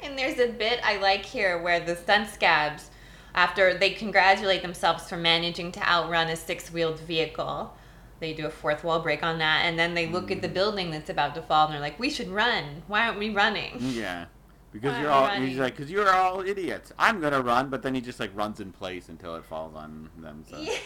And 0.00 0.16
there's 0.16 0.38
a 0.38 0.46
bit 0.48 0.80
I 0.84 0.96
like 0.98 1.24
here 1.24 1.60
where 1.60 1.80
the 1.80 1.96
stunt 1.96 2.28
scabs, 2.30 2.90
after 3.34 3.76
they 3.76 3.90
congratulate 3.90 4.62
themselves 4.62 5.08
for 5.08 5.16
managing 5.16 5.72
to 5.72 5.82
outrun 5.82 6.28
a 6.28 6.36
six-wheeled 6.36 7.00
vehicle, 7.00 7.74
they 8.20 8.32
do 8.32 8.46
a 8.46 8.50
fourth 8.50 8.84
wall 8.84 9.00
break 9.00 9.22
on 9.22 9.38
that, 9.38 9.64
and 9.64 9.78
then 9.78 9.94
they 9.94 10.06
look 10.06 10.30
at 10.30 10.40
the 10.40 10.48
mm. 10.48 10.54
building 10.54 10.90
that's 10.90 11.10
about 11.10 11.34
to 11.34 11.42
fall, 11.42 11.66
and 11.66 11.74
they're 11.74 11.80
like, 11.80 11.98
"We 12.00 12.10
should 12.10 12.28
run. 12.28 12.82
Why 12.86 13.06
aren't 13.06 13.18
we 13.18 13.30
running?" 13.30 13.76
Yeah. 13.80 14.26
Because 14.72 14.92
Why 14.94 15.00
you're 15.02 15.10
all 15.10 15.34
you 15.36 15.46
he's 15.46 15.58
like, 15.58 15.76
because 15.76 15.90
you're 15.90 16.10
all 16.12 16.40
idiots. 16.40 16.92
I'm 16.98 17.20
gonna 17.20 17.40
run, 17.40 17.68
but 17.70 17.82
then 17.82 17.94
he 17.94 18.00
just 18.00 18.20
like 18.20 18.30
runs 18.34 18.60
in 18.60 18.70
place 18.72 19.08
until 19.08 19.34
it 19.36 19.44
falls 19.44 19.74
on 19.74 20.10
them. 20.18 20.44
So. 20.50 20.58
Yeah. 20.58 20.72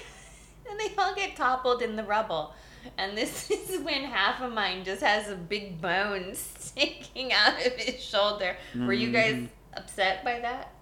And 0.71 0.79
they 0.79 0.95
all 0.97 1.13
get 1.15 1.35
toppled 1.37 1.83
in 1.83 1.97
the 1.97 2.05
rubble. 2.05 2.55
And 2.97 3.19
this 3.19 3.51
is 3.51 3.81
when 3.83 4.05
half 4.05 4.41
of 4.41 4.53
mine 4.55 4.85
just 4.85 5.03
has 5.03 5.29
a 5.29 5.35
big 5.35 5.81
bone 5.83 6.31
sticking 6.35 7.33
out 7.33 7.55
of 7.67 7.73
his 7.75 8.01
shoulder. 8.03 8.57
Were 8.77 8.93
you 8.93 9.11
guys 9.11 9.35
Mhm. 9.35 9.49
upset 9.75 10.25
by 10.25 10.39
that? 10.39 10.73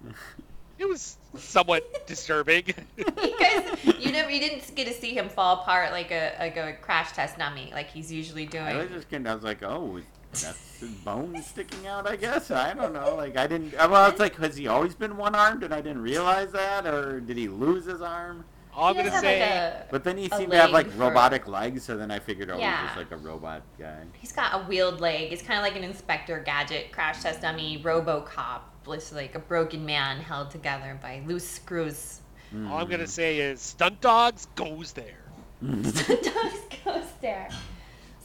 It 0.77 0.87
was 0.87 1.17
somewhat 1.35 2.05
disturbing. 2.07 2.65
you 2.95 3.39
guys, 3.39 3.77
you 3.99 4.11
never, 4.11 4.29
you 4.29 4.39
didn't 4.39 4.73
get 4.75 4.87
to 4.87 4.93
see 4.93 5.15
him 5.15 5.27
fall 5.29 5.61
apart 5.61 5.91
like 5.91 6.11
a 6.11 6.35
like 6.39 6.57
a 6.57 6.73
crash 6.79 7.11
test 7.13 7.37
dummy, 7.39 7.71
like 7.73 7.89
he's 7.89 8.11
usually 8.11 8.45
doing. 8.45 8.63
I 8.65 8.77
was 8.77 8.89
just 8.91 9.09
kidding. 9.09 9.25
I 9.27 9.33
was 9.33 9.43
like, 9.43 9.63
oh, 9.63 9.99
that's 10.31 10.79
his 10.79 10.89
bone 10.89 11.41
sticking 11.43 11.87
out. 11.87 12.07
I 12.09 12.15
guess 12.15 12.51
I 12.51 12.73
don't 12.73 12.93
know. 12.93 13.15
Like 13.15 13.37
I 13.37 13.47
didn't. 13.47 13.73
Uh, 13.75 13.87
well, 13.91 14.09
it's 14.09 14.19
like, 14.19 14.35
has 14.37 14.55
he 14.55 14.67
always 14.67 14.95
been 14.95 15.17
one 15.17 15.35
armed 15.35 15.63
and 15.63 15.73
I 15.73 15.81
didn't 15.81 16.01
realize 16.01 16.51
that, 16.53 16.85
or 16.85 17.19
did 17.19 17.37
he 17.37 17.47
lose 17.47 17.85
his 17.85 18.01
arm? 18.01 18.45
All 18.73 18.85
I'm 18.89 18.95
gonna 18.95 19.11
say, 19.19 19.41
like, 19.41 19.49
a- 19.51 19.85
But 19.91 20.05
then 20.05 20.17
he 20.17 20.29
seemed 20.29 20.49
to 20.51 20.57
have 20.57 20.71
like 20.71 20.85
leg 20.87 20.95
for- 20.95 21.01
robotic 21.01 21.45
legs, 21.47 21.83
so 21.83 21.97
then 21.97 22.09
I 22.09 22.19
figured, 22.19 22.49
oh, 22.49 22.57
Yeah. 22.57 22.77
he's 22.79 22.85
just 22.87 22.97
like 22.97 23.11
a 23.11 23.17
robot 23.17 23.63
guy. 23.77 23.97
He's 24.13 24.31
got 24.31 24.53
a 24.61 24.63
wheeled 24.65 25.01
leg. 25.01 25.33
It's 25.33 25.41
kind 25.41 25.59
of 25.59 25.63
like 25.63 25.75
an 25.75 25.83
Inspector 25.83 26.39
Gadget 26.45 26.93
crash 26.93 27.21
test 27.21 27.41
dummy, 27.41 27.81
RoboCop, 27.83 28.61
with 28.87 29.11
like 29.11 29.35
a 29.35 29.39
broken 29.39 29.85
man 29.85 30.21
held 30.21 30.51
together 30.51 30.97
by 31.01 31.21
loose 31.27 31.45
screws. 31.47 32.21
all 32.69 32.77
I'm 32.77 32.87
gonna 32.89 33.07
say 33.07 33.39
is, 33.39 33.59
stunt 33.59 33.99
dawgs 33.99 34.47
goes 34.55 34.93
there. 34.93 35.19
stunt 35.83 36.23
dawgs 36.23 36.59
goes 36.85 37.03
there. 37.21 37.49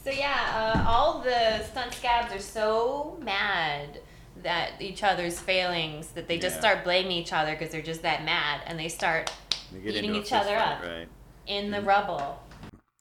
So 0.07 0.13
yeah, 0.13 0.73
uh, 0.77 0.89
all 0.89 1.19
the 1.19 1.61
stunt 1.65 1.93
scabs 1.93 2.33
are 2.33 2.39
so 2.39 3.17
mad 3.21 3.99
that 4.41 4.81
each 4.81 5.03
other's 5.03 5.37
failings 5.37 6.07
that 6.11 6.29
they 6.29 6.39
just 6.39 6.55
Yeah. 6.55 6.59
start 6.61 6.85
blaming 6.85 7.11
each 7.11 7.33
other 7.33 7.51
because 7.51 7.73
they're 7.73 7.81
just 7.81 8.03
that 8.03 8.23
mad, 8.23 8.61
and 8.67 8.79
they 8.79 8.87
start 8.87 9.33
They 9.69 9.79
get 9.79 9.95
Beating 9.95 10.15
each 10.15 10.31
other 10.31 10.55
fight, 10.55 10.71
up. 10.71 10.81
right? 10.81 11.09
in 11.45 11.71
the 11.71 11.81
rubble. 11.81 12.41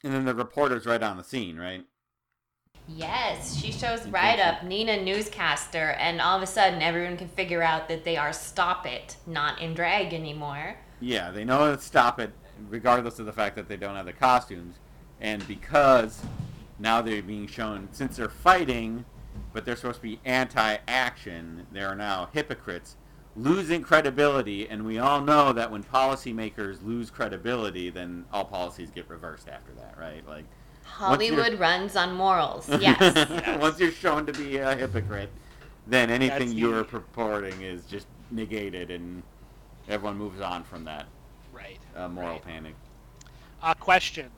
And 0.03 0.13
then 0.13 0.25
the 0.25 0.35
reporter's 0.35 0.85
right 0.85 1.01
on 1.01 1.17
the 1.17 1.23
scene, 1.23 1.57
right? 1.59 1.85
Yes, 2.89 3.57
she 3.57 3.71
shows 3.71 4.05
right 4.09 4.41
up 4.41 4.65
Nina 4.65 5.01
newscaster, 5.01 5.91
and 6.01 6.21
all 6.21 6.37
of 6.37 6.43
a 6.43 6.47
sudden 6.49 6.83
everyone 6.83 7.17
can 7.17 7.29
figure 7.29 7.63
out 7.63 7.87
that 7.87 8.03
they 8.03 8.17
are 8.17 8.33
stop 8.33 8.85
it, 8.85 9.15
not 9.29 9.61
in 9.61 9.75
drag 9.75 10.13
anymore. 10.13 10.79
Yeah, 10.99 11.31
they 11.31 11.45
know 11.45 11.73
to 11.77 11.81
stop 11.81 12.19
it, 12.19 12.33
regardless 12.69 13.21
of 13.21 13.27
the 13.27 13.33
fact 13.33 13.55
that 13.55 13.69
they 13.69 13.77
don't 13.77 13.95
have 13.95 14.07
the 14.07 14.13
costumes, 14.13 14.75
and 15.21 15.47
because 15.47 16.21
now 16.79 17.01
they're 17.03 17.23
being 17.23 17.47
shown 17.47 17.89
since 17.93 18.17
they're 18.17 18.29
fighting, 18.29 19.05
but 19.53 19.65
they're 19.65 19.77
supposed 19.77 19.97
to 19.97 20.03
be 20.03 20.21
anti-action. 20.25 21.67
They 21.73 21.81
are 21.81 21.95
now 21.95 22.29
hypocrites, 22.33 22.97
losing 23.35 23.83
credibility, 23.83 24.69
and 24.69 24.85
we 24.85 24.99
all 24.99 25.21
know 25.21 25.53
that 25.53 25.71
when 25.71 25.83
policymakers 25.83 26.85
lose 26.85 27.11
credibility, 27.11 27.91
then 27.91 28.25
all 28.33 28.45
policies 28.45 28.91
get 28.91 29.09
reversed 29.09 29.49
after 29.49 29.73
that, 29.75 29.97
right? 29.99 30.27
Like 30.27 30.45
Hollywood 30.85 31.59
runs 31.59 31.97
on 31.97 32.15
morals. 32.15 32.69
Yes. 32.81 33.59
Once 33.61 33.79
you're 33.81 33.91
shown 33.93 34.27
to 34.27 34.33
be 34.33 34.59
a 34.59 34.75
hypocrite, 34.77 35.31
then 35.87 36.11
anything 36.11 36.49
That's 36.49 36.55
you're 36.55 36.79
the- 36.79 36.85
purporting 36.85 37.61
is 37.63 37.85
just 37.85 38.07
negated, 38.31 38.91
and 38.91 39.23
everyone 39.89 40.17
moves 40.19 40.41
on 40.41 40.65
from 40.65 40.85
that 40.85 41.07
Right. 41.53 41.79
uh, 41.95 42.09
moral 42.09 42.33
right. 42.33 42.45
panic. 42.45 42.75
Uh, 43.63 43.73
question. 43.75 44.31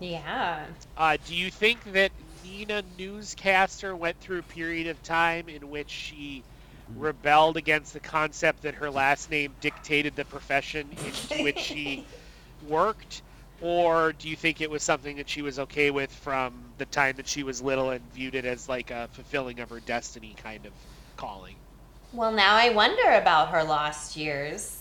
Yeah. 0.00 0.66
Uh, 0.96 1.16
do 1.26 1.34
you 1.34 1.50
think 1.50 1.92
that 1.92 2.10
Nina 2.44 2.82
Newscaster 2.98 3.94
went 3.94 4.18
through 4.20 4.38
a 4.38 4.42
period 4.42 4.86
of 4.86 5.02
time 5.02 5.48
in 5.48 5.70
which 5.70 5.90
she 5.90 6.42
rebelled 6.96 7.56
against 7.56 7.92
the 7.92 8.00
concept 8.00 8.62
that 8.62 8.74
her 8.74 8.90
last 8.90 9.30
name 9.30 9.52
dictated 9.60 10.16
the 10.16 10.24
profession 10.24 10.88
into 11.04 11.42
which 11.44 11.58
she 11.58 12.04
worked? 12.68 13.22
Or 13.60 14.12
do 14.12 14.28
you 14.28 14.36
think 14.36 14.60
it 14.60 14.70
was 14.70 14.82
something 14.82 15.16
that 15.18 15.28
she 15.28 15.42
was 15.42 15.58
okay 15.58 15.90
with 15.90 16.10
from 16.10 16.54
the 16.78 16.86
time 16.86 17.16
that 17.16 17.28
she 17.28 17.42
was 17.42 17.60
little 17.60 17.90
and 17.90 18.00
viewed 18.12 18.34
it 18.34 18.46
as 18.46 18.68
like 18.68 18.90
a 18.90 19.08
fulfilling 19.12 19.60
of 19.60 19.68
her 19.68 19.80
destiny 19.80 20.34
kind 20.42 20.64
of 20.64 20.72
calling? 21.16 21.56
Well, 22.12 22.32
now 22.32 22.56
I 22.56 22.70
wonder 22.70 23.12
about 23.12 23.50
her 23.50 23.62
lost 23.62 24.16
years. 24.16 24.79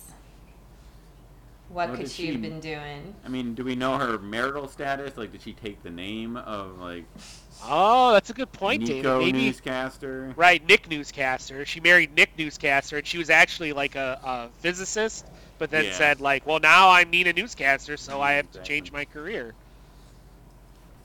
What 1.69 1.89
What 1.89 1.99
could 1.99 2.09
she 2.09 2.23
she- 2.27 2.31
have 2.33 2.41
been 2.41 2.59
doing? 2.59 3.13
I 3.23 3.29
mean, 3.29 3.53
do 3.53 3.63
we 3.63 3.75
know 3.75 3.97
her 3.97 4.17
marital 4.17 4.67
status? 4.67 5.17
Like, 5.17 5.31
did 5.31 5.41
she 5.41 5.53
take 5.53 5.83
the 5.83 5.89
name 5.91 6.35
of 6.37 6.79
like 6.79 7.05
Oh, 7.63 8.11
that's 8.13 8.29
a 8.29 8.33
good 8.33 8.51
point, 8.51 8.83
Nico 8.83 9.19
David. 9.19 9.19
Maybe 9.19 9.45
newscaster? 9.45 10.33
Right, 10.35 10.65
Nick 10.67 10.89
Newscaster. 10.89 11.65
She 11.65 11.79
married 11.81 12.15
Nick 12.15 12.37
Newscaster, 12.37 12.97
and 12.97 13.05
she 13.05 13.17
was 13.17 13.29
actually 13.29 13.73
like 13.73 13.95
a, 13.95 14.19
a 14.23 14.49
physicist, 14.61 15.25
but 15.57 15.69
then 15.69 15.85
Yeah. 15.85 15.93
said 15.93 16.21
like, 16.21 16.45
"Well, 16.47 16.59
now 16.59 16.89
I'm 16.89 17.09
Nina 17.09 17.33
Newscaster, 17.33 17.97
so 17.97 18.21
I 18.21 18.33
have 18.33 18.49
to 18.51 18.61
change 18.63 18.91
my 18.91 19.05
career." 19.05 19.53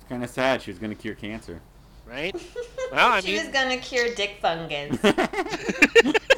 It's 0.01 0.09
kind 0.09 0.23
of 0.23 0.31
sad. 0.31 0.62
She 0.62 0.70
was 0.70 0.78
gonna 0.78 0.95
cure 0.95 1.15
cancer. 1.15 1.61
Right? 2.07 2.35
Well, 2.93 3.11
I 3.12 3.20
she 3.20 3.32
mean, 3.32 3.39
was 3.45 3.49
gonna 3.53 3.78
cure 3.78 4.15
dick 4.15 4.39
fungus. 4.41 4.99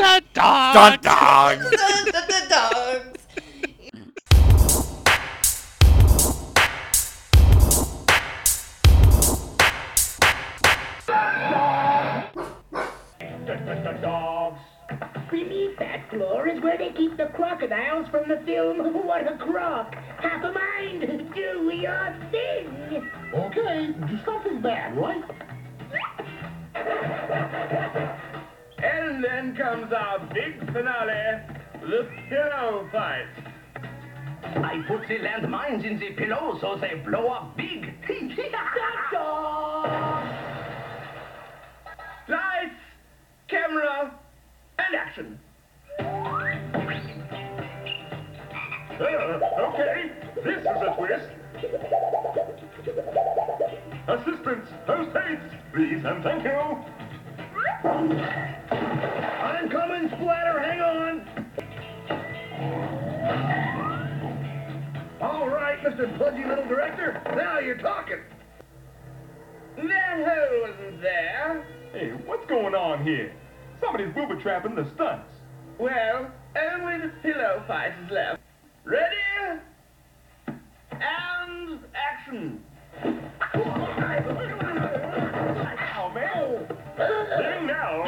stunt 0.00 0.24
dawg. 0.32 0.72
Stunt 0.72 1.02
dawgs. 1.02 1.70
the, 1.70 1.76
the, 1.76 2.22
the 2.28 2.40
dogs. 2.48 3.06
Dogs. 14.00 14.60
Beneath 15.30 15.78
that 15.78 16.08
floor 16.08 16.48
is 16.48 16.62
where 16.62 16.78
they 16.78 16.90
keep 16.92 17.16
the 17.18 17.26
crocodiles 17.34 18.08
from 18.08 18.28
the 18.28 18.40
film 18.46 18.78
What 19.04 19.30
a 19.30 19.36
Croc. 19.36 19.94
Half 19.94 20.44
a 20.44 20.52
mind, 20.52 21.34
do 21.34 21.70
your 21.74 22.16
thing. 22.30 23.10
Okay, 23.34 23.92
do 24.08 24.18
something 24.24 24.62
bad, 24.62 24.96
right? 24.96 25.24
And 28.82 29.22
then 29.22 29.54
comes 29.56 29.92
our 29.92 30.20
big 30.32 30.58
finale, 30.72 31.42
the 31.80 32.08
pillow 32.28 32.88
fight. 32.90 33.26
I 34.42 34.82
put 34.88 35.06
the 35.06 35.18
landmines 35.18 35.84
in 35.84 35.98
the 35.98 36.12
pillow 36.12 36.56
so 36.60 36.76
they 36.80 36.94
blow 37.04 37.28
up 37.28 37.56
big. 37.56 37.94
Lights, 42.28 42.80
camera, 43.48 44.14
and 44.78 44.96
action. 44.96 45.38
Uh, 48.98 49.04
okay, 49.60 50.12
this 50.36 50.58
is 50.58 50.66
a 50.66 50.94
twist. 50.96 51.28
Assistants, 54.08 54.68
host 54.86 55.16
aides, 55.16 55.54
please 55.72 56.04
and 56.04 56.22
thank 56.22 56.44
you. 56.44 56.99
I'm 57.84 59.68
coming, 59.70 60.08
Splatter, 60.08 60.60
hang 60.60 60.80
on. 60.80 61.26
All 65.20 65.48
right, 65.48 65.78
Mr. 65.82 66.18
Pudgy 66.18 66.44
Little 66.44 66.66
Director, 66.66 67.20
now 67.36 67.58
you're 67.58 67.78
talking. 67.78 68.18
That 69.76 70.24
hole 70.26 70.60
wasn't 70.62 71.00
there. 71.00 71.66
Hey, 71.92 72.10
what's 72.26 72.46
going 72.46 72.74
on 72.74 73.04
here? 73.04 73.32
Somebody's 73.80 74.12
booby 74.14 74.40
trapping 74.42 74.74
the 74.74 74.86
stunts. 74.94 75.30
Well, 75.78 76.30
only 76.56 76.98
the 76.98 77.12
pillow 77.22 77.62
fight 77.66 77.92
is 78.04 78.10
left. 78.10 78.40
Ready? 78.84 79.60
And 80.92 81.80
action. 81.94 82.60
Sing 87.00 87.66
now. 87.66 88.04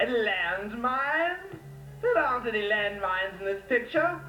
A 0.00 0.04
landmine? 0.06 1.36
There 2.02 2.18
aren't 2.18 2.46
any 2.46 2.68
landmines 2.68 3.40
in 3.40 3.46
this 3.46 3.62
picture. 3.68 4.20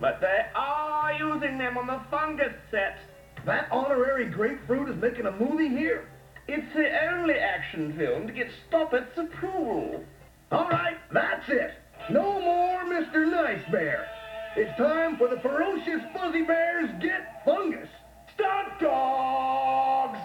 But 0.00 0.20
they 0.20 0.46
are 0.54 1.12
using 1.12 1.56
them 1.56 1.78
on 1.78 1.86
the 1.86 2.00
fungus 2.10 2.52
set. 2.70 2.98
That 3.44 3.68
honorary 3.70 4.26
grapefruit 4.26 4.88
is 4.88 5.00
making 5.00 5.26
a 5.26 5.32
movie 5.32 5.68
here? 5.68 6.08
It's 6.48 6.72
the 6.74 7.12
only 7.12 7.34
action 7.34 7.96
film 7.96 8.26
to 8.26 8.32
get 8.32 8.48
Stop 8.68 8.92
It's 8.92 9.16
approval. 9.16 10.04
All 10.50 10.68
right, 10.68 10.96
that's 11.12 11.48
it. 11.48 11.74
No 12.10 12.40
more 12.40 12.84
Mr. 12.84 13.30
Nice 13.30 13.62
Bear. 13.70 14.08
It's 14.56 14.76
time 14.78 15.16
for 15.16 15.28
the 15.28 15.40
ferocious 15.40 16.02
Fuzzy 16.12 16.42
Bears 16.42 16.90
Get 17.00 17.44
Fungus. 17.44 17.88
Stunt 18.36 18.80
dawgs! 18.80 20.18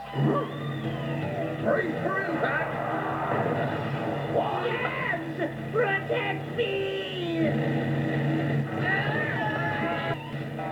Brace 1.64 1.96
for 2.04 2.26
impact. 2.26 2.72
Yes! 4.66 5.22
Protect 5.72 6.58
me! 6.58 7.40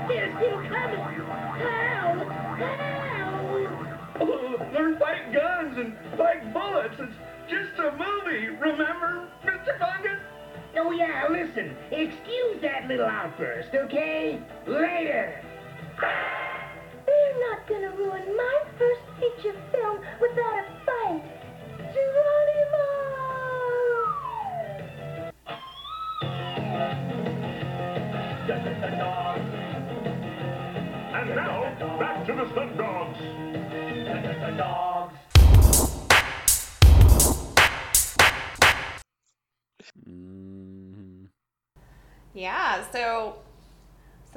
They're 0.09 0.31
still 0.35 0.59
coming! 0.67 0.99
How? 0.99 2.09
How? 2.57 2.97
Oh, 4.19 4.69
learn 4.73 4.99
fight 4.99 5.31
guns 5.33 5.77
and 5.77 5.95
fight 6.17 6.53
bullets. 6.53 6.95
It's 6.99 7.13
just 7.49 7.79
a 7.79 7.91
movie, 7.93 8.47
remember, 8.49 9.29
Mr. 9.45 9.79
Fungus? 9.79 10.19
Oh 10.75 10.91
yeah, 10.91 11.27
listen. 11.29 11.73
Excuse 11.91 12.61
that 12.61 12.89
little 12.89 13.05
outburst, 13.05 13.69
okay? 13.73 14.41
Later. 14.67 15.41
They're 17.09 17.39
not 17.39 17.67
gonna 17.67 17.89
ruin 17.97 18.37
my 18.37 18.57
first 18.77 19.01
feature 19.19 19.57
film 19.71 19.97
without 20.21 20.59
a 20.59 20.65
fight. 20.85 21.23
Geronimo! 21.93 22.85
And 31.17 31.29
now, 31.35 31.57
back 31.97 32.17
to 32.27 32.33
the 32.33 32.45
stunt 32.51 32.77
dawgs. 32.77 33.19
Dogs. 34.57 35.15
Mhm. 40.07 41.29
Yeah, 42.33 42.83
so 42.91 43.41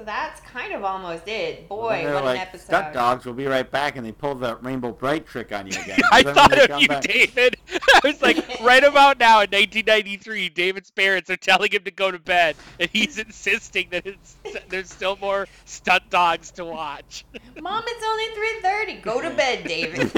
so 0.02 0.06
that's 0.06 0.40
kind 0.40 0.72
of 0.72 0.82
almost 0.82 1.28
it. 1.28 1.66
Well, 1.68 1.82
Boy, 1.82 2.02
then 2.02 2.14
what 2.14 2.24
like, 2.24 2.36
an 2.36 2.42
episode. 2.42 2.64
Stunt 2.64 2.92
dawgs 2.92 3.24
will 3.24 3.34
be 3.34 3.46
right 3.46 3.70
back, 3.70 3.96
and 3.96 4.04
they 4.04 4.10
pull 4.10 4.34
the 4.34 4.56
Rainbow 4.56 4.90
Brite 4.90 5.26
trick 5.26 5.52
on 5.52 5.68
you 5.68 5.80
again. 5.80 6.00
I 6.12 6.24
thought 6.24 6.58
of 6.58 6.80
you, 6.80 6.88
back- 6.88 7.02
David. 7.02 7.56
I 7.72 8.00
was 8.02 8.20
like, 8.20 8.60
right 8.62 8.82
about 8.82 9.20
now 9.20 9.42
in 9.42 9.50
1993, 9.50 10.48
David's 10.48 10.90
parents 10.90 11.30
are 11.30 11.36
telling 11.36 11.70
him 11.70 11.84
to 11.84 11.92
go 11.92 12.10
to 12.10 12.18
bed, 12.18 12.56
and 12.80 12.90
he's 12.90 13.16
insisting 13.16 13.88
that 13.90 14.04
it's, 14.04 14.36
there's 14.68 14.90
still 14.90 15.16
more 15.20 15.46
stunt 15.66 16.10
dawgs 16.10 16.50
to 16.52 16.64
watch. 16.64 17.24
Mom, 17.60 17.84
it's 17.86 18.04
only 18.04 18.96
3:30. 18.96 19.02
Go 19.02 19.20
to 19.20 19.30
bed, 19.30 19.64
David. 19.64 20.10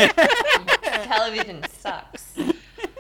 Television 1.05 1.63
sucks. 1.79 2.39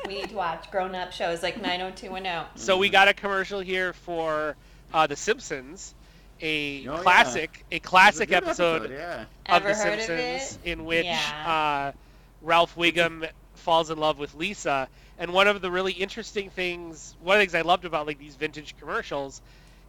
We 0.06 0.16
need 0.16 0.28
to 0.28 0.34
watch 0.34 0.70
grown-up 0.70 1.12
shows 1.12 1.42
like 1.42 1.56
90210. 1.56 2.58
So 2.58 2.76
we 2.76 2.90
got 2.90 3.08
a 3.08 3.14
commercial 3.14 3.60
here 3.60 3.94
for 3.94 4.54
uh, 4.92 5.06
The 5.06 5.16
Simpsons, 5.16 5.94
a 6.40 6.86
Oh, 6.88 6.96
yeah. 6.96 7.02
classic, 7.02 7.64
a 7.70 7.78
classic 7.80 8.28
a 8.30 8.34
good 8.34 8.44
episode, 8.44 8.90
yeah. 8.90 9.22
of 9.22 9.26
Ever 9.46 9.68
The 9.68 9.74
heard 9.74 9.98
of 9.98 10.04
Simpsons 10.04 10.58
in 10.64 10.84
which 10.84 11.06
Yeah. 11.06 11.92
uh, 11.94 11.98
Ralph 12.42 12.74
Wiggum 12.76 13.28
falls 13.54 13.90
in 13.90 13.98
love 13.98 14.18
with 14.18 14.34
Lisa. 14.34 14.88
And 15.18 15.32
one 15.32 15.46
of 15.48 15.60
the 15.62 15.70
really 15.70 15.92
interesting 15.92 16.50
things, 16.50 17.14
one 17.22 17.36
of 17.36 17.38
the 17.38 17.42
things 17.42 17.54
I 17.54 17.62
loved 17.62 17.84
about 17.84 18.06
like 18.06 18.18
these 18.18 18.34
vintage 18.34 18.76
commercials, 18.78 19.40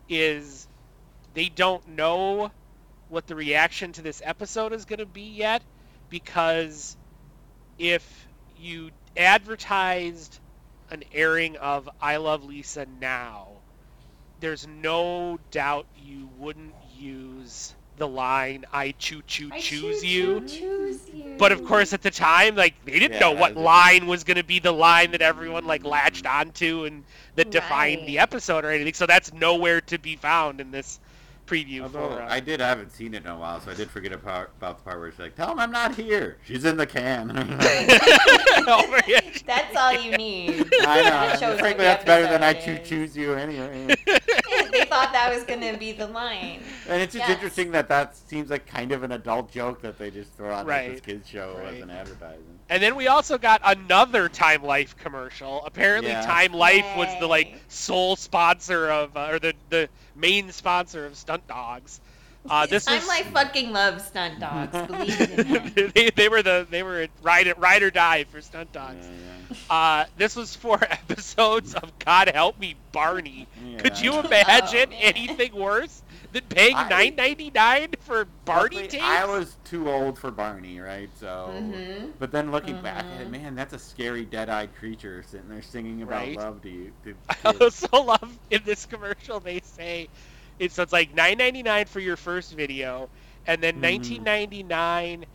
is 0.07 0.67
they 1.33 1.49
don't 1.49 1.87
know 1.89 2.51
what 3.09 3.27
the 3.27 3.35
reaction 3.35 3.91
to 3.93 4.01
this 4.01 4.21
episode 4.23 4.71
is 4.73 4.85
going 4.85 4.99
to 4.99 5.05
be 5.05 5.21
yet, 5.35 5.61
because 6.09 6.95
if 7.77 8.27
you 8.57 8.91
advertised 9.17 10.39
an 10.91 11.03
airing 11.13 11.57
of 11.57 11.89
I 12.01 12.17
Love 12.17 12.45
Lisa 12.45 12.85
now, 13.01 13.47
there's 14.39 14.67
no 14.67 15.39
doubt 15.51 15.85
you 16.03 16.29
wouldn't 16.37 16.73
use 16.97 17.75
the 17.97 18.07
line 18.07 18.65
"I 18.73 18.91
choo 18.99 19.21
choo 19.25 19.49
I 19.53 19.59
choose 19.59 20.01
choo-choo 20.01 20.07
you." 20.07 20.39
Choose 20.47 20.99
you. 21.13 21.35
But 21.37 21.51
of 21.51 21.65
course, 21.65 21.93
at 21.93 22.01
the 22.01 22.11
time, 22.11 22.55
like 22.55 22.73
they 22.85 22.99
didn't 22.99 23.19
know 23.19 23.33
Yeah, 23.33 23.39
what 23.39 23.55
they- 23.55 23.61
line 23.61 24.07
was 24.07 24.23
going 24.23 24.37
to 24.37 24.43
be 24.43 24.59
the 24.59 24.71
line 24.71 25.11
that 25.11 25.21
everyone 25.21 25.65
like 25.65 25.83
latched 25.83 26.25
onto 26.25 26.85
and 26.85 27.03
that 27.35 27.51
defined 27.51 28.07
the 28.07 28.19
episode 28.19 28.63
or 28.65 28.71
anything. 28.71 28.93
So 28.93 29.05
that's 29.05 29.33
nowhere 29.33 29.81
to 29.81 29.97
be 29.97 30.15
found 30.15 30.59
in 30.61 30.71
this 30.71 30.99
preview 31.45 31.81
Although 31.81 32.09
for. 32.09 32.21
Uh, 32.21 32.29
I 32.29 32.39
did, 32.39 32.61
I 32.61 32.67
haven't 32.67 32.91
seen 32.91 33.13
it 33.13 33.23
in 33.23 33.29
a 33.29 33.37
while, 33.37 33.59
so 33.61 33.71
I 33.71 33.73
did 33.73 33.89
forget 33.89 34.11
about, 34.11 34.49
about 34.57 34.77
the 34.77 34.83
part 34.83 34.99
where 34.99 35.11
she's 35.11 35.19
like, 35.19 35.35
"Tell 35.35 35.51
him 35.51 35.59
I'm 35.59 35.71
not 35.71 35.95
here. 35.95 36.37
She's 36.45 36.65
in 36.65 36.77
the 36.77 36.85
can." 36.85 37.27
That's 39.45 39.75
all 39.75 39.93
you 39.93 40.17
need. 40.17 40.67
I 40.81 41.37
know. 41.39 41.57
Frankly, 41.57 41.83
that's 41.83 42.03
better 42.03 42.27
than 42.27 42.43
I 42.43 42.53
choo 42.53 42.79
choose 42.83 43.15
you 43.15 43.33
anyway. 43.33 43.95
they 44.71 44.85
thought 44.85 45.11
that 45.13 45.33
was 45.33 45.43
gonna 45.43 45.77
be 45.77 45.91
the 45.91 46.07
line. 46.07 46.61
And 46.87 47.01
it's 47.01 47.13
just 47.13 47.27
Yes. 47.27 47.35
interesting 47.35 47.71
that 47.71 47.87
that 47.89 48.15
seems 48.15 48.49
like 48.49 48.65
kind 48.67 48.91
of 48.91 49.03
an 49.03 49.11
adult 49.13 49.51
joke 49.51 49.81
that 49.81 49.97
they 49.97 50.11
just 50.11 50.33
throw 50.33 50.53
on 50.53 50.67
like, 50.67 50.91
this 50.91 51.01
kids 51.01 51.29
show 51.29 51.59
as 51.65 51.81
an 51.81 51.89
advertising. 51.89 52.43
And 52.69 52.81
then 52.81 52.95
we 52.95 53.07
also 53.07 53.37
got 53.37 53.61
another 53.63 54.27
Time 54.29 54.63
Life 54.63 54.95
commercial. 54.97 55.63
Apparently, 55.65 56.11
Yeah. 56.11 56.25
Time 56.25 56.53
Life 56.53 56.85
was 56.97 57.07
the 57.19 57.27
like 57.27 57.59
sole 57.67 58.15
sponsor 58.15 58.89
of, 58.89 59.15
uh, 59.15 59.27
or 59.31 59.39
the 59.39 59.53
the 59.69 59.89
main 60.15 60.51
sponsor 60.51 61.05
of 61.05 61.15
Stunt 61.17 61.47
Dawgs. 61.47 61.99
Uh, 62.49 62.65
this 62.67 62.87
I'm 62.87 62.95
was 62.95 63.07
like 63.07 63.25
fucking 63.31 63.71
love 63.71 64.01
stunt 64.01 64.39
dawgs. 64.39 64.71
Believe 64.87 65.21
in 65.39 65.47
them. 65.73 65.91
they, 65.95 66.09
they 66.11 66.29
were 66.29 66.43
the 66.43 66.67
they 66.69 66.83
were 66.83 67.07
ride 67.23 67.51
ride 67.57 67.81
or 67.83 67.91
die 67.91 68.25
for 68.25 68.41
Stunt 68.41 68.71
Dawgs. 68.71 69.05
Yeah, 69.07 69.55
Uh, 69.69 70.05
this 70.17 70.35
was 70.35 70.55
four 70.55 70.79
episodes 70.89 71.73
of 71.75 71.97
God 71.99 72.29
Help 72.29 72.59
Me 72.59 72.75
Barney. 72.91 73.47
yeah. 73.65 73.77
Could 73.79 73.99
you 73.99 74.19
imagine 74.19 74.89
Oh, 74.91 74.97
anything 75.01 75.55
worse 75.55 76.01
than 76.33 76.43
paying 76.43 76.75
I- 76.75 76.87
nine 76.89 77.15
ninety 77.15 77.49
nine 77.49 77.89
for 78.01 78.25
Barney 78.45 78.87
tapes? 78.87 79.03
I 79.03 79.25
was 79.25 79.55
too 79.65 79.89
old 79.89 80.19
for 80.19 80.29
Barney, 80.31 80.79
right? 80.79 81.09
So, 81.19 81.49
Mhm. 81.51 82.11
but 82.19 82.31
then 82.31 82.51
looking 82.51 82.79
back 82.81 83.05
Mm-hmm. 83.05 83.13
at 83.15 83.21
it, 83.21 83.29
man, 83.31 83.55
that's 83.55 83.73
a 83.73 83.79
scary 83.79 84.23
dead-eyed 84.25 84.75
creature 84.75 85.23
sitting 85.27 85.49
there 85.49 85.61
singing 85.61 86.01
about 86.03 86.21
Right. 86.21 86.37
love 86.37 86.61
to 86.61 86.69
you. 86.69 86.91
To 87.05 87.15
I 87.45 87.55
also 87.59 88.03
love 88.03 88.37
in 88.51 88.61
this 88.65 88.85
commercial 88.85 89.39
they 89.39 89.61
say 89.61 90.09
it's 90.59 90.75
so 90.75 90.83
it's 90.83 90.93
like 90.93 91.13
nine 91.13 91.37
ninety 91.37 91.63
nine 91.63 91.85
for 91.85 91.99
your 91.99 92.17
first 92.17 92.53
video, 92.55 93.09
and 93.45 93.61
then 93.63 93.79
Mhm. 93.79 93.81
nineteen 93.81 94.23
ninety 94.23 94.63
nine 94.63 95.25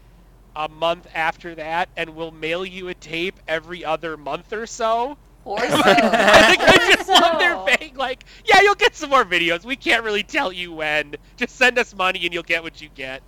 a 0.56 0.68
month 0.68 1.06
after 1.14 1.54
that, 1.56 1.90
and 1.96 2.10
we'll 2.14 2.30
mail 2.32 2.64
you 2.64 2.88
a 2.88 2.94
tape 2.94 3.40
every 3.46 3.84
other 3.84 4.16
month 4.16 4.52
or 4.52 4.66
so. 4.66 5.18
Or 5.44 5.58
so. 5.70 5.82
I 5.84 6.42
think 6.42 6.62
I 6.64 6.78
Or 6.78 6.96
just 6.96 7.08
love 7.08 7.38
their 7.38 7.56
so. 7.56 7.78
being 7.78 7.94
like, 7.96 8.24
yeah, 8.44 8.60
you'll 8.62 8.74
get 8.74 8.94
some 8.96 9.10
more 9.10 9.24
videos. 9.24 9.64
We 9.64 9.76
can't 9.76 10.04
really 10.04 10.22
tell 10.24 10.52
you 10.52 10.72
when. 10.72 11.14
Just 11.36 11.56
send 11.56 11.78
us 11.78 11.94
money 11.94 12.24
and 12.24 12.32
you'll 12.34 12.42
get 12.42 12.62
what 12.62 12.80
you 12.80 12.88
get. 12.88 13.22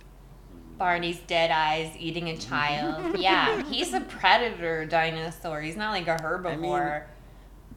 Barney's 0.77 1.19
dead 1.21 1.51
eyes 1.51 1.95
eating 1.97 2.29
a 2.29 2.37
child. 2.37 3.05
Yeah, 3.15 3.61
he's 3.63 3.93
a 3.93 4.01
predator 4.01 4.85
dinosaur. 4.85 5.61
He's 5.61 5.77
not 5.77 5.91
like 5.91 6.07
a 6.07 6.17
herbivore. 6.17 7.05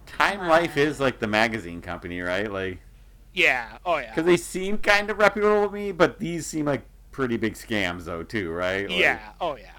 Time 0.06 0.42
Life 0.46 0.76
is 0.76 1.00
like 1.00 1.18
the 1.18 1.26
magazine 1.26 1.80
company, 1.82 2.20
right? 2.20 2.50
Like, 2.50 2.80
Yeah. 3.36 3.78
Oh 3.84 3.98
yeah. 3.98 4.08
because 4.10 4.24
they 4.24 4.36
seem 4.36 4.78
kind 4.78 5.10
of 5.10 5.18
reputable 5.18 5.68
to 5.68 5.72
me, 5.72 5.92
but 5.92 6.18
these 6.18 6.46
seem 6.46 6.64
like 6.66 6.82
pretty 7.12 7.36
big 7.36 7.54
scams, 7.54 8.04
though, 8.04 8.22
too, 8.22 8.50
right? 8.50 8.88
Like, 8.88 8.98
Yeah. 8.98 9.20
Oh 9.40 9.56
yeah. 9.56 9.70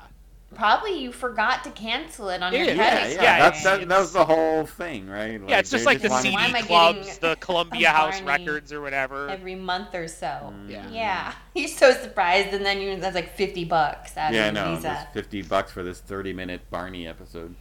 Probably 0.55 0.97
you 0.97 1.11
forgot 1.11 1.63
to 1.65 1.71
cancel 1.71 2.29
it 2.29 2.41
on 2.41 2.53
your 2.53 2.63
Yeah, 2.63 2.71
Yeah, 2.73 2.89
credit 2.97 3.13
yeah, 3.15 3.21
Yeah, 3.21 3.39
that's, 3.39 3.63
that, 3.63 3.88
that 3.89 3.99
was 3.99 4.13
the 4.13 4.23
whole 4.25 4.65
thing, 4.65 5.07
right? 5.09 5.39
Yeah, 5.45 5.59
it's 5.59 5.69
just 5.69 5.84
they 5.84 5.91
like 5.91 6.01
the 6.01 6.07
wanted- 6.09 6.31
CD 6.31 6.35
Why 6.53 6.61
clubs, 6.61 7.17
the 7.17 7.35
Columbia 7.41 7.89
House 7.89 8.21
Records 8.21 8.71
or 8.71 8.81
whatever. 8.81 9.27
every 9.29 9.55
month 9.55 9.93
or 9.93 10.07
so. 10.07 10.25
Mm. 10.55 10.69
Yeah. 10.69 10.89
Yeah. 10.89 11.34
You're 11.53 11.67
so 11.67 11.91
surprised, 11.91 12.53
and 12.53 12.65
then 12.65 12.79
you 12.79 12.95
that's 12.97 13.13
like 13.15 13.35
fifty 13.35 13.65
bucks 13.65 14.15
out 14.15 14.34
Yeah, 14.34 14.47
of 14.47 14.53
no, 14.53 14.65
your 14.71 14.81
just 14.81 14.85
visa. 14.85 15.07
50 15.13 15.41
bucks 15.43 15.71
for 15.71 15.84
this 15.84 15.99
30 15.99 16.31
minute 16.34 16.61
Barney 16.71 17.05
episode. 17.07 17.53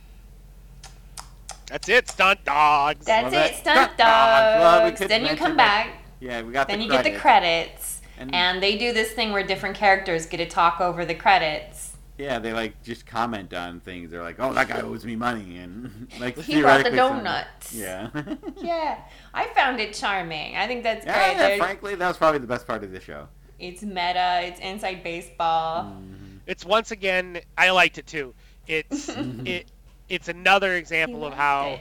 That's 1.67 1.89
it, 1.89 2.09
stunt 2.09 2.45
dawgs. 2.45 3.05
That's 3.07 3.33
Well, 3.33 3.45
it, 3.45 3.49
that- 3.49 3.55
stunt 3.61 3.77
stunt 3.95 3.99
dawgs. 3.99 4.61
Well, 4.61 4.85
we 5.01 5.07
then 5.07 5.21
you 5.23 5.27
mention 5.29 5.47
come 5.47 5.57
that- 5.57 5.87
back. 5.87 6.03
Yeah, 6.21 6.43
we 6.43 6.53
got 6.53 6.69
Then 6.69 6.79
the 6.79 6.85
you 6.87 6.91
get 6.91 7.05
the 7.05 7.17
credits, 7.19 8.01
And- 8.19 8.35
and 8.35 8.63
they 8.63 8.79
do 8.79 8.93
this 8.93 9.13
thing 9.13 9.33
where 9.33 9.43
different 9.43 9.77
characters 9.77 10.27
get 10.27 10.39
to 10.39 10.47
talk 10.49 10.81
over 10.81 11.05
the 11.05 11.15
credits. 11.15 11.93
Yeah, 12.19 12.39
they 12.39 12.55
like 12.55 12.83
just 12.83 13.05
comment 13.05 13.53
on 13.53 13.81
things. 13.81 14.11
They're 14.11 14.23
like, 14.23 14.37
"Oh, 14.39 14.55
that 14.55 14.69
guy 14.69 14.81
owes 14.81 15.05
me 15.05 15.17
money," 15.17 15.59
and 15.59 16.09
like 16.19 16.39
He 16.39 16.63
brought 16.63 16.79
the 16.79 16.85
theoretically 16.85 16.97
some- 16.99 17.17
donuts. 17.19 17.75
Yeah. 17.75 18.09
Yeah, 18.63 18.99
I 19.35 19.47
found 19.49 19.81
it 19.81 19.93
charming. 19.93 20.57
I 20.57 20.67
think 20.67 20.83
that's 20.83 21.05
yeah, 21.05 21.13
great. 21.13 21.33
yeah, 21.33 21.39
There's- 21.49 21.59
frankly, 21.59 21.95
that 21.95 22.09
was 22.09 22.17
probably 22.17 22.39
the 22.39 22.47
best 22.47 22.67
part 22.67 22.83
of 22.85 22.91
the 22.93 23.01
show. 23.01 23.29
It's 23.59 23.83
meta. 23.83 24.41
It's 24.45 24.61
inside 24.61 25.03
baseball. 25.03 25.85
Mm. 25.85 26.39
It's 26.47 26.65
once 26.65 26.91
again, 26.91 27.41
I 27.59 27.71
liked 27.71 27.99
it 27.99 28.07
too. 28.07 28.33
It's 28.67 29.11
it, 29.11 29.67
it's 30.09 30.29
another 30.29 30.75
example 30.75 31.25
of 31.25 31.35
how 31.35 31.81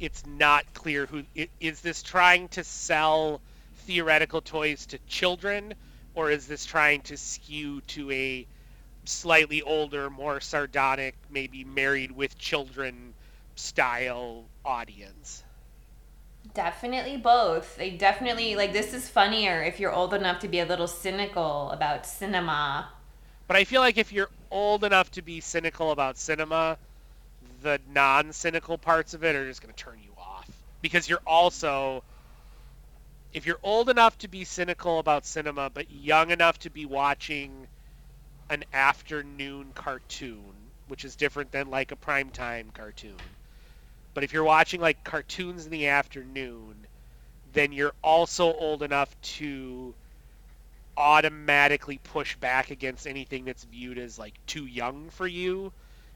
it's 0.00 0.24
not 0.26 0.72
clear 0.74 1.06
who 1.06 1.24
i- 1.36 1.48
this 1.82 2.02
trying 2.02 2.48
to 2.48 2.64
sell 2.64 3.42
theoretical 3.74 4.40
toys 4.42 4.86
to 4.86 4.98
children, 5.06 5.74
or 6.14 6.30
is 6.30 6.46
this 6.46 6.64
trying 6.64 7.02
to 7.02 7.16
skew 7.16 7.80
to 7.82 8.10
a 8.10 8.46
slightly 9.04 9.62
older, 9.62 10.10
more 10.10 10.40
sardonic, 10.40 11.16
maybe 11.30 11.64
married 11.64 12.12
with 12.12 12.38
children 12.38 13.14
style 13.56 14.50
audience? 14.64 15.44
Definitely 16.54 17.16
both. 17.16 17.76
They 17.76 17.90
definitely 17.90 18.54
like 18.56 18.72
this 18.72 18.92
is 18.94 19.08
funnier 19.08 19.62
if 19.62 19.78
you're 19.80 19.92
old 19.92 20.14
enough 20.14 20.38
to 20.40 20.48
be 20.48 20.58
a 20.60 20.64
little 20.66 20.86
cynical 20.86 21.70
about 21.70 22.06
cinema. 22.06 22.90
But 23.46 23.56
I 23.56 23.64
feel 23.64 23.80
like 23.82 23.98
if 23.98 24.12
you're 24.12 24.30
old 24.50 24.82
enough 24.84 25.10
to 25.12 25.22
be 25.22 25.40
cynical 25.40 25.90
about 25.90 26.16
cinema, 26.16 26.78
the 27.62 27.80
non-cynical 27.88 28.78
parts 28.78 29.14
of 29.14 29.24
it 29.24 29.36
are 29.36 29.46
just 29.46 29.62
going 29.62 29.72
to 29.74 29.84
turn 29.84 29.98
you 30.02 30.12
off 30.16 30.48
because 30.82 31.08
you're 31.08 31.22
also 31.26 32.02
if 33.32 33.46
you're 33.46 33.58
old 33.62 33.88
enough 33.88 34.18
to 34.18 34.28
be 34.28 34.44
cynical 34.44 34.98
about 34.98 35.24
cinema 35.24 35.70
but 35.70 35.90
young 35.90 36.30
enough 36.30 36.58
to 36.58 36.70
be 36.70 36.84
watching 36.84 37.66
an 38.50 38.64
afternoon 38.72 39.72
cartoon, 39.74 40.52
which 40.88 41.04
is 41.04 41.14
different 41.16 41.52
than 41.52 41.70
like 41.70 41.92
a 41.92 41.96
primetime 41.96 42.74
cartoon. 42.74 43.16
But 44.12 44.24
if 44.24 44.32
you're 44.32 44.44
watching 44.44 44.80
like 44.80 45.04
cartoons 45.04 45.64
in 45.64 45.70
the 45.70 45.86
afternoon, 45.86 46.86
then 47.52 47.72
you're 47.72 47.94
also 48.02 48.52
old 48.52 48.82
enough 48.82 49.14
to 49.22 49.94
automatically 50.96 51.98
push 51.98 52.36
back 52.36 52.70
against 52.70 53.06
anything 53.06 53.44
that's 53.44 53.64
viewed 53.64 53.98
as 53.98 54.18
like 54.18 54.34
too 54.46 54.66
young 54.66 55.10
for 55.10 55.28
you. 55.28 55.72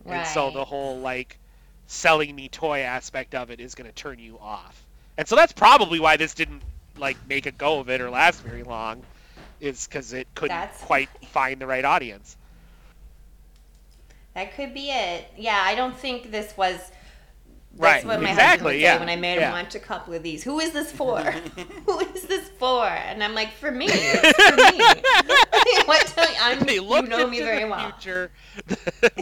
And 0.06 0.26
so 0.26 0.50
the 0.50 0.64
whole 0.64 0.98
like 1.00 1.38
selling 1.86 2.34
me 2.34 2.48
toy 2.48 2.80
aspect 2.80 3.34
of 3.34 3.50
it 3.50 3.60
is 3.60 3.74
going 3.74 3.88
to 3.88 3.94
turn 3.94 4.18
you 4.18 4.38
off. 4.40 4.84
And 5.16 5.26
so 5.28 5.36
that's 5.36 5.52
probably 5.52 6.00
why 6.00 6.16
this 6.16 6.34
didn't 6.34 6.62
like 6.98 7.16
make 7.28 7.46
a 7.46 7.50
go 7.52 7.80
of 7.80 7.90
it 7.90 8.00
or 8.00 8.10
last 8.10 8.42
very 8.42 8.62
long 8.62 9.02
is 9.60 9.86
cuz 9.86 10.12
it 10.12 10.26
couldn't 10.34 10.56
That's- 10.56 10.80
quite 10.82 11.08
find 11.28 11.60
the 11.60 11.66
right 11.66 11.84
audience. 11.84 12.36
That 14.34 14.54
could 14.56 14.74
be 14.74 14.90
it. 14.90 15.26
Yeah, 15.36 15.60
I 15.62 15.74
don't 15.74 15.96
think 15.96 16.30
this 16.30 16.56
was. 16.56 16.78
That's 17.80 18.02
Right, 18.02 18.04
what 18.04 18.22
my 18.22 18.32
husband 18.32 18.62
exactly, 18.62 18.64
would 18.66 18.80
say 18.80 18.96
yeah, 18.96 18.98
when 18.98 19.08
I 19.08 19.16
made 19.16 19.38
yeah. 19.38 19.40
him 19.40 19.50
watch 19.50 19.74
a 19.74 19.80
couple 19.80 20.14
of 20.14 20.22
these. 20.22 20.44
Who 20.44 20.60
is 20.60 20.72
this 20.72 20.92
for? 20.92 21.20
Who 21.86 22.00
is 22.00 22.26
this 22.26 22.48
for? 22.58 22.84
And 22.86 23.22
I'm 23.22 23.34
like, 23.34 23.52
for 23.54 23.70
me. 23.70 24.14
It's 24.14 24.32
for 24.44 24.56
me. 24.56 25.04
what? 25.84 26.06
Tell 26.06 26.28
I'm, 26.40 26.66
They 26.66 26.80
you 26.88 27.06
looked 27.06 27.06
know 27.06 27.18
into 27.18 27.26
me 27.26 27.40
very 27.40 27.64
the 27.64 27.64
well. 27.64 28.00
future. 28.00 28.32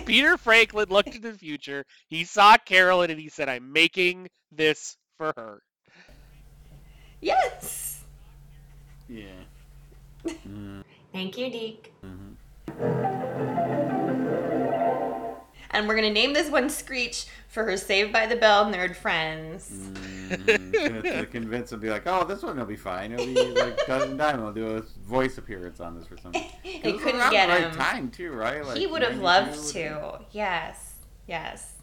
Peter 0.05 0.37
Franklin 0.39 0.89
looked 0.91 1.15
into 1.15 1.33
the 1.33 1.39
future. 1.39 1.85
He 2.09 2.25
saw 2.25 2.57
Carolyn 2.59 3.11
and 3.11 3.21
he 3.21 3.29
said, 3.29 3.49
"I'm 3.49 3.73
making 3.73 4.29
this 4.53 4.97
for 5.19 5.33
her." 5.37 5.63
Yes. 7.21 8.03
Yeah. 9.09 9.45
Mm, 10.47 10.83
Thank 11.13 11.39
you, 11.39 11.51
Deke. 11.51 11.93
mhm. 12.03 12.37
And 15.73 15.89
we're 15.89 15.95
gonna 15.95 16.11
name 16.11 16.33
this 16.35 16.51
one 16.51 16.69
Screech 16.69 17.27
for 17.49 17.65
her 17.65 17.77
Saved 17.77 18.13
by 18.13 18.27
the 18.27 18.37
Bell 18.37 18.67
nerd 18.67 18.95
friends. 18.95 19.71
Mm. 19.71 21.03
To 21.03 21.27
convince 21.27 21.73
him, 21.73 21.81
be 21.81 21.91
like, 21.91 22.07
"Oh, 22.07 22.25
this 22.25 22.43
one 22.43 22.59
will 22.59 22.67
be 22.67 22.77
fine. 22.77 23.13
It'll 23.13 23.27
be 23.27 23.35
like 23.61 23.87
Dustin 23.87 24.17
Diamond 24.17 24.45
will 24.45 24.53
do 24.53 24.77
a 24.77 24.81
voice 25.07 25.39
appearance 25.39 25.81
on 25.81 25.99
this 25.99 26.07
for 26.07 26.17
something." 26.19 26.45
They 26.83 26.95
couldn't 26.95 27.31
get 27.31 27.47
the 27.47 27.53
right 27.53 27.63
him. 27.65 27.77
time 27.77 28.11
too, 28.11 28.33
right? 28.33 28.65
Like 28.65 28.77
he 28.77 28.87
would 28.87 29.03
have 29.03 29.19
loved 29.19 29.69
to. 29.73 30.21
Yes. 30.33 30.95
Yes. 31.27 31.75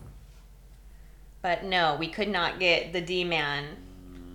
But 1.42 1.64
no, 1.64 1.96
we 1.98 2.10
could 2.10 2.28
not 2.28 2.60
get 2.60 2.92
the 2.92 3.02
D 3.02 3.24
Man 3.24 3.66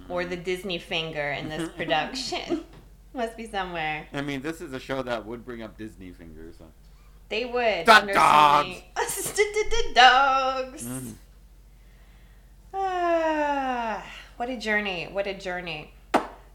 or 0.09 0.25
the 0.25 0.37
Disney 0.37 0.79
finger 0.79 1.31
in 1.33 1.49
this 1.49 1.69
production. 1.77 2.65
Must 3.15 3.37
be 3.37 3.47
somewhere. 3.47 4.09
I 4.13 4.23
mean, 4.23 4.43
this 4.43 4.61
is 4.61 4.73
a 4.73 4.81
show 4.81 5.03
that 5.03 5.25
would 5.25 5.45
bring 5.45 5.63
up 5.63 5.79
Disney 5.79 6.11
fingers. 6.11 6.57
So. 6.59 6.65
They 7.29 7.45
would. 7.45 7.87
Dun 7.87 8.03
under 8.03 8.15
dogs. 8.15 8.83
dogs. 9.95 10.85
Mhm. 10.85 11.15
Ah, 12.73 14.05
what 14.37 14.49
a 14.49 14.57
journey. 14.57 15.09
What 15.11 15.27
a 15.27 15.35
journey. 15.35 15.93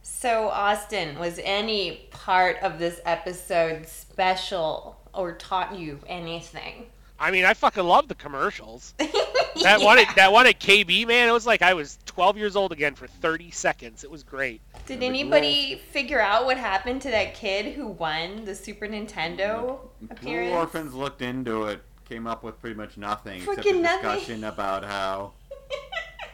So, 0.01 0.49
Austin, 0.49 1.19
was 1.19 1.39
any 1.43 2.07
part 2.11 2.57
of 2.61 2.79
this 2.79 2.99
episode 3.05 3.87
special 3.87 4.97
or 5.13 5.33
taught 5.33 5.77
you 5.77 5.99
anything? 6.07 6.87
I 7.19 7.31
mean, 7.31 7.45
I 7.45 7.53
fucking 7.53 7.83
love 7.83 8.07
the 8.07 8.15
commercials. 8.15 8.93
That 9.63 9.81
one, 9.81 9.99
at, 9.99 10.15
that 10.15 10.31
one 10.31 10.47
at 10.47 10.59
KB, 10.59 11.05
man, 11.05 11.27
it 11.27 11.33
was 11.33 11.45
like 11.45 11.61
I 11.61 11.73
was 11.73 11.97
12 12.05 12.37
years 12.37 12.55
old 12.55 12.71
again 12.71 12.95
for 12.95 13.07
30 13.07 13.51
seconds. 13.51 14.05
It 14.05 14.11
was 14.11 14.23
great. 14.23 14.61
Did 14.85 15.01
the 15.01 15.05
anybody 15.05 15.81
figure 15.91 16.21
out 16.21 16.45
what 16.45 16.55
happened 16.57 17.01
to 17.01 17.11
that 17.11 17.33
kid 17.33 17.73
who 17.73 17.87
won 17.87 18.45
the 18.45 18.55
Super 18.55 18.87
Nintendo 18.87 19.79
Blue? 20.21 20.49
Orphans 20.51 20.93
looked 20.93 21.21
into 21.21 21.65
it, 21.65 21.81
came 22.07 22.25
up 22.25 22.41
with 22.41 22.59
pretty 22.61 22.75
much 22.77 22.95
nothing 22.95 23.41
except 23.41 23.59
a 23.59 23.61
Freaking 23.61 23.81
nothing. 23.81 24.11
discussion 24.13 24.43
about 24.45 24.85
how 24.85 25.33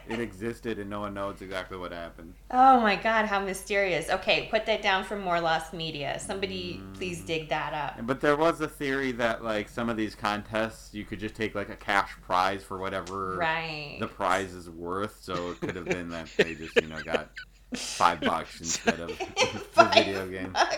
it 0.08 0.20
existed 0.20 0.78
and 0.78 0.88
no 0.90 1.00
one 1.00 1.14
knows 1.14 1.40
exactly 1.42 1.76
what 1.78 1.92
happened. 1.92 2.34
Oh 2.50 2.80
my 2.80 2.96
god, 2.96 3.26
how 3.26 3.40
mysterious. 3.40 4.08
Okay, 4.10 4.48
put 4.50 4.66
that 4.66 4.82
down 4.82 5.04
for 5.04 5.16
more 5.16 5.40
lost 5.40 5.72
media. 5.72 6.18
Somebody 6.18 6.80
please 6.94 7.22
Mm. 7.22 7.26
dig 7.26 7.48
that 7.48 7.72
up. 7.74 8.06
But 8.06 8.20
there 8.20 8.36
was 8.36 8.60
a 8.60 8.68
theory 8.68 9.12
that 9.12 9.42
like 9.44 9.68
some 9.68 9.88
of 9.88 9.96
these 9.96 10.14
contests 10.14 10.94
you 10.94 11.04
could 11.04 11.18
just 11.20 11.34
take 11.34 11.54
like 11.54 11.68
a 11.68 11.76
cash 11.76 12.12
prize 12.22 12.62
for 12.62 12.78
whatever 12.78 13.36
Right. 13.36 13.96
the 14.00 14.06
prize 14.08 14.52
is 14.54 14.68
worth. 14.70 15.18
So 15.22 15.50
it 15.50 15.60
could 15.60 15.76
have 15.76 15.86
been 15.86 16.08
that 16.10 16.28
they 16.36 16.54
just 16.54 16.76
you 16.76 16.88
know 16.88 17.02
got 17.02 17.30
five 17.74 18.20
bucks 18.20 18.58
instead 18.60 19.00
of 19.00 19.08
the 19.74 19.90
video 19.94 20.26
game. 20.28 20.50
bucks. 20.54 20.76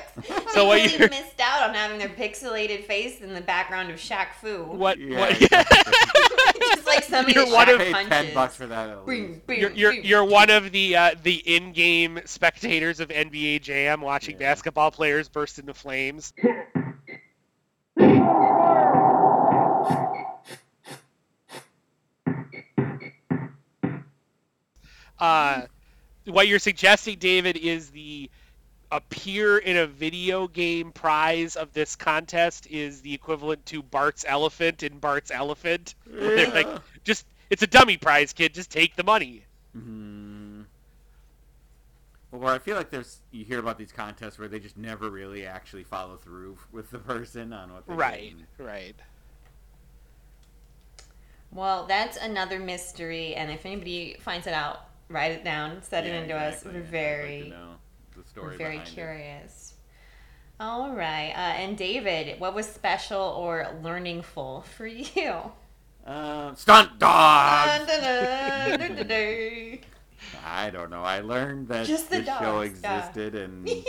So 0.53 0.67
what 0.67 0.77
really 0.77 0.93
you're- 0.97 1.09
missed 1.09 1.41
out 1.41 1.69
on 1.69 1.75
having 1.75 1.99
their 1.99 2.09
pixelated 2.09 2.85
face 2.85 3.21
in 3.21 3.35
the 3.35 3.41
background 3.41 3.91
of 3.91 3.97
Shaq 3.97 4.29
Fu. 4.41 4.65
What? 4.65 4.99
Yeah, 4.99 5.19
what 5.21 5.39
Just 6.61 6.87
like 6.87 7.05
somebody 7.05 7.35
You're 7.35 7.47
that 7.47 7.53
one 7.55 7.69
of- 7.69 7.79
punches. 7.93 8.09
ten 8.09 8.35
bucks 8.35 8.57
for 8.57 8.67
that. 8.67 8.89
At 8.91 9.07
Bing, 9.07 9.29
least. 9.29 9.47
bing, 9.47 9.61
you're 9.61 9.71
you're, 9.73 9.93
bing. 9.93 10.05
you're 10.05 10.25
one 10.25 10.51
of 10.51 10.73
the 10.73 10.97
uh, 10.97 11.15
the 11.23 11.35
in-game 11.55 12.21
spectators 12.25 13.01
of 13.01 13.09
NBA 13.11 13.63
Jam, 13.63 14.01
watching 14.01 14.35
Yeah. 14.41 14.49
basketball 14.51 14.91
players 14.91 15.29
burst 15.29 15.59
into 15.59 15.75
flames. 15.75 16.33
Uh, 25.19 25.63
what 26.29 26.49
you're 26.49 26.59
suggesting, 26.59 27.19
David, 27.19 27.57
is 27.57 27.91
the 27.91 28.31
appear 28.91 29.59
in 29.59 29.77
a 29.77 29.87
video 29.87 30.49
game 30.49 30.93
prize 30.93 31.57
of 31.57 31.73
this 31.75 31.95
contest 31.95 32.67
is 32.69 33.03
the 33.03 33.13
equivalent 33.13 33.65
to 33.67 33.83
Bart's 33.83 34.25
elephant 34.27 34.83
in 34.83 34.99
Bart's 34.99 35.31
elephant. 35.31 35.95
Where 36.11 36.37
They're 36.37 36.51
like, 36.65 36.81
just 37.05 37.27
it's 37.51 37.63
a 37.63 37.67
dummy 37.67 37.97
prize, 37.97 38.33
kid. 38.33 38.55
Just 38.55 38.71
take 38.71 38.97
the 38.97 39.05
money. 39.05 39.45
Hmm. 39.75 40.63
Or 42.31 42.47
I 42.47 42.59
feel 42.59 42.77
like 42.77 42.91
there's 42.91 43.21
you 43.31 43.45
hear 43.45 43.59
about 43.59 43.79
these 43.79 43.93
contests 43.93 44.39
where 44.39 44.49
they 44.49 44.59
just 44.59 44.77
never 44.77 45.11
really 45.11 45.47
actually 45.47 45.85
follow 45.85 46.17
through 46.17 46.59
with 46.73 46.91
the 46.91 46.99
person 46.99 47.53
on 47.53 47.73
what 47.73 47.87
they 47.87 47.93
get, 47.93 47.99
Right, 47.99 48.33
and- 48.59 48.67
right. 48.67 48.95
Well, 51.51 51.87
that's 51.87 52.19
another 52.19 52.59
mystery, 52.59 53.35
and 53.35 53.51
if 53.51 53.65
anybody 53.65 54.19
finds 54.21 54.47
it 54.47 54.53
out, 54.53 54.88
write 55.09 55.33
it 55.33 55.45
down, 55.45 55.83
set 55.83 56.07
it 56.07 56.15
into 56.15 56.35
exactly. 56.35 56.57
us. 56.57 56.65
We're 56.65 56.71
I'd 56.71 56.77
like 56.77 56.85
very, 56.91 57.43
to 57.45 57.49
know 57.51 57.71
the 58.13 58.19
we're 58.21 58.25
story 58.27 58.57
very 58.57 58.71
behind 58.73 58.89
it. 58.89 58.93
curious. 58.95 59.75
All 60.61 60.93
right, 60.93 61.33
uh, 61.37 61.55
and 61.61 61.77
David, 61.79 62.41
what 62.41 62.55
was 62.55 62.67
special 62.67 63.21
or 63.21 63.69
learningful 63.83 64.63
for 64.77 64.87
you? 65.15 65.35
Uh, 66.07 66.55
stunt 66.55 66.99
dun. 66.99 67.87
I 70.45 70.71
don't 70.73 70.91
know. 70.91 71.03
I 71.03 71.21
learned 71.21 71.69
that 71.69 71.87
Just 71.87 72.11
the 72.11 72.19
this 72.19 72.27
show 72.27 72.63
yeah. 72.63 72.69
existed 72.71 73.35
and 73.35 73.69
Yeah. 73.69 73.83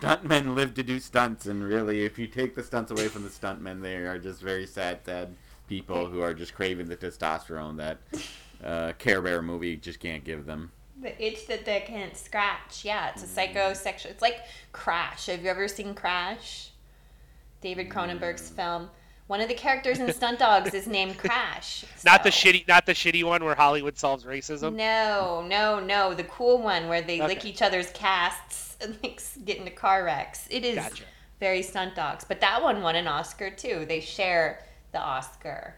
stuntmen 0.00 0.54
live 0.54 0.74
to 0.74 0.82
do 0.82 1.00
stunts. 1.00 1.46
And 1.46 1.64
really, 1.64 2.04
if 2.04 2.18
you 2.18 2.26
take 2.26 2.54
the 2.54 2.62
stunts 2.62 2.90
away 2.90 3.08
from 3.08 3.22
the 3.22 3.28
stuntmen, 3.30 3.80
they 3.80 3.96
are 3.96 4.18
just 4.18 4.40
very 4.42 4.66
sad, 4.66 5.04
sad 5.04 5.34
people 5.68 6.06
who 6.10 6.20
are 6.20 6.34
just 6.34 6.54
craving 6.54 6.86
the 6.88 6.96
testosterone 6.96 7.76
that 7.78 7.98
uh, 8.64 8.92
Care 8.98 9.20
Bear 9.22 9.42
movie 9.42 9.76
just 9.76 10.00
can't 10.00 10.24
give 10.24 10.46
them. 10.46 10.72
The 11.00 11.20
itch 11.24 11.46
that 11.48 11.64
they 11.64 11.80
can't 11.80 12.16
scratch. 12.16 12.84
Yeah, 12.84 13.10
it's 13.10 13.22
a 13.24 13.26
Mm. 13.26 13.54
psychosexual. 13.54 14.06
It's 14.06 14.22
like 14.22 14.40
Crash. 14.72 15.26
Have 15.26 15.42
you 15.42 15.50
ever 15.50 15.66
seen 15.68 15.94
Crash? 15.94 16.68
David 17.60 17.88
Cronenberg's 17.88 18.50
Mm. 18.50 18.56
film. 18.56 18.90
One 19.28 19.40
of 19.40 19.48
the 19.48 19.54
characters 19.54 19.98
in 19.98 20.12
Stunt 20.12 20.40
Dawgs 20.40 20.74
is 20.74 20.86
named 20.86 21.16
Crash. 21.18 21.84
Not 22.04 22.22
the 22.22 22.30
shitty, 22.30 22.68
not 22.68 22.86
the 22.86 22.92
shitty 22.92 23.24
one 23.24 23.44
where 23.44 23.54
Hollywood 23.54 23.96
solves 23.98 24.24
racism. 24.24 24.74
No, 24.74 25.44
no, 25.48 25.80
no. 25.80 26.12
The 26.14 26.24
cool 26.24 26.58
one 26.58 26.88
where 26.88 27.00
they 27.02 27.20
lick 27.20 27.44
each 27.44 27.62
other's 27.62 27.90
casts 27.92 28.76
and 28.80 28.98
like 29.02 29.20
get 29.44 29.56
into 29.58 29.70
car 29.70 30.04
wrecks. 30.04 30.46
It 30.50 30.64
is 30.64 30.74
Gotcha. 30.76 31.04
very 31.40 31.62
stunt 31.62 31.94
dawgs. 31.94 32.24
But 32.24 32.40
that 32.42 32.62
one 32.62 32.82
won 32.82 32.94
an 32.96 33.06
Oscar 33.08 33.50
too. 33.50 33.86
They 33.88 34.00
share 34.00 34.64
the 34.92 34.98
Oscar. 35.00 35.76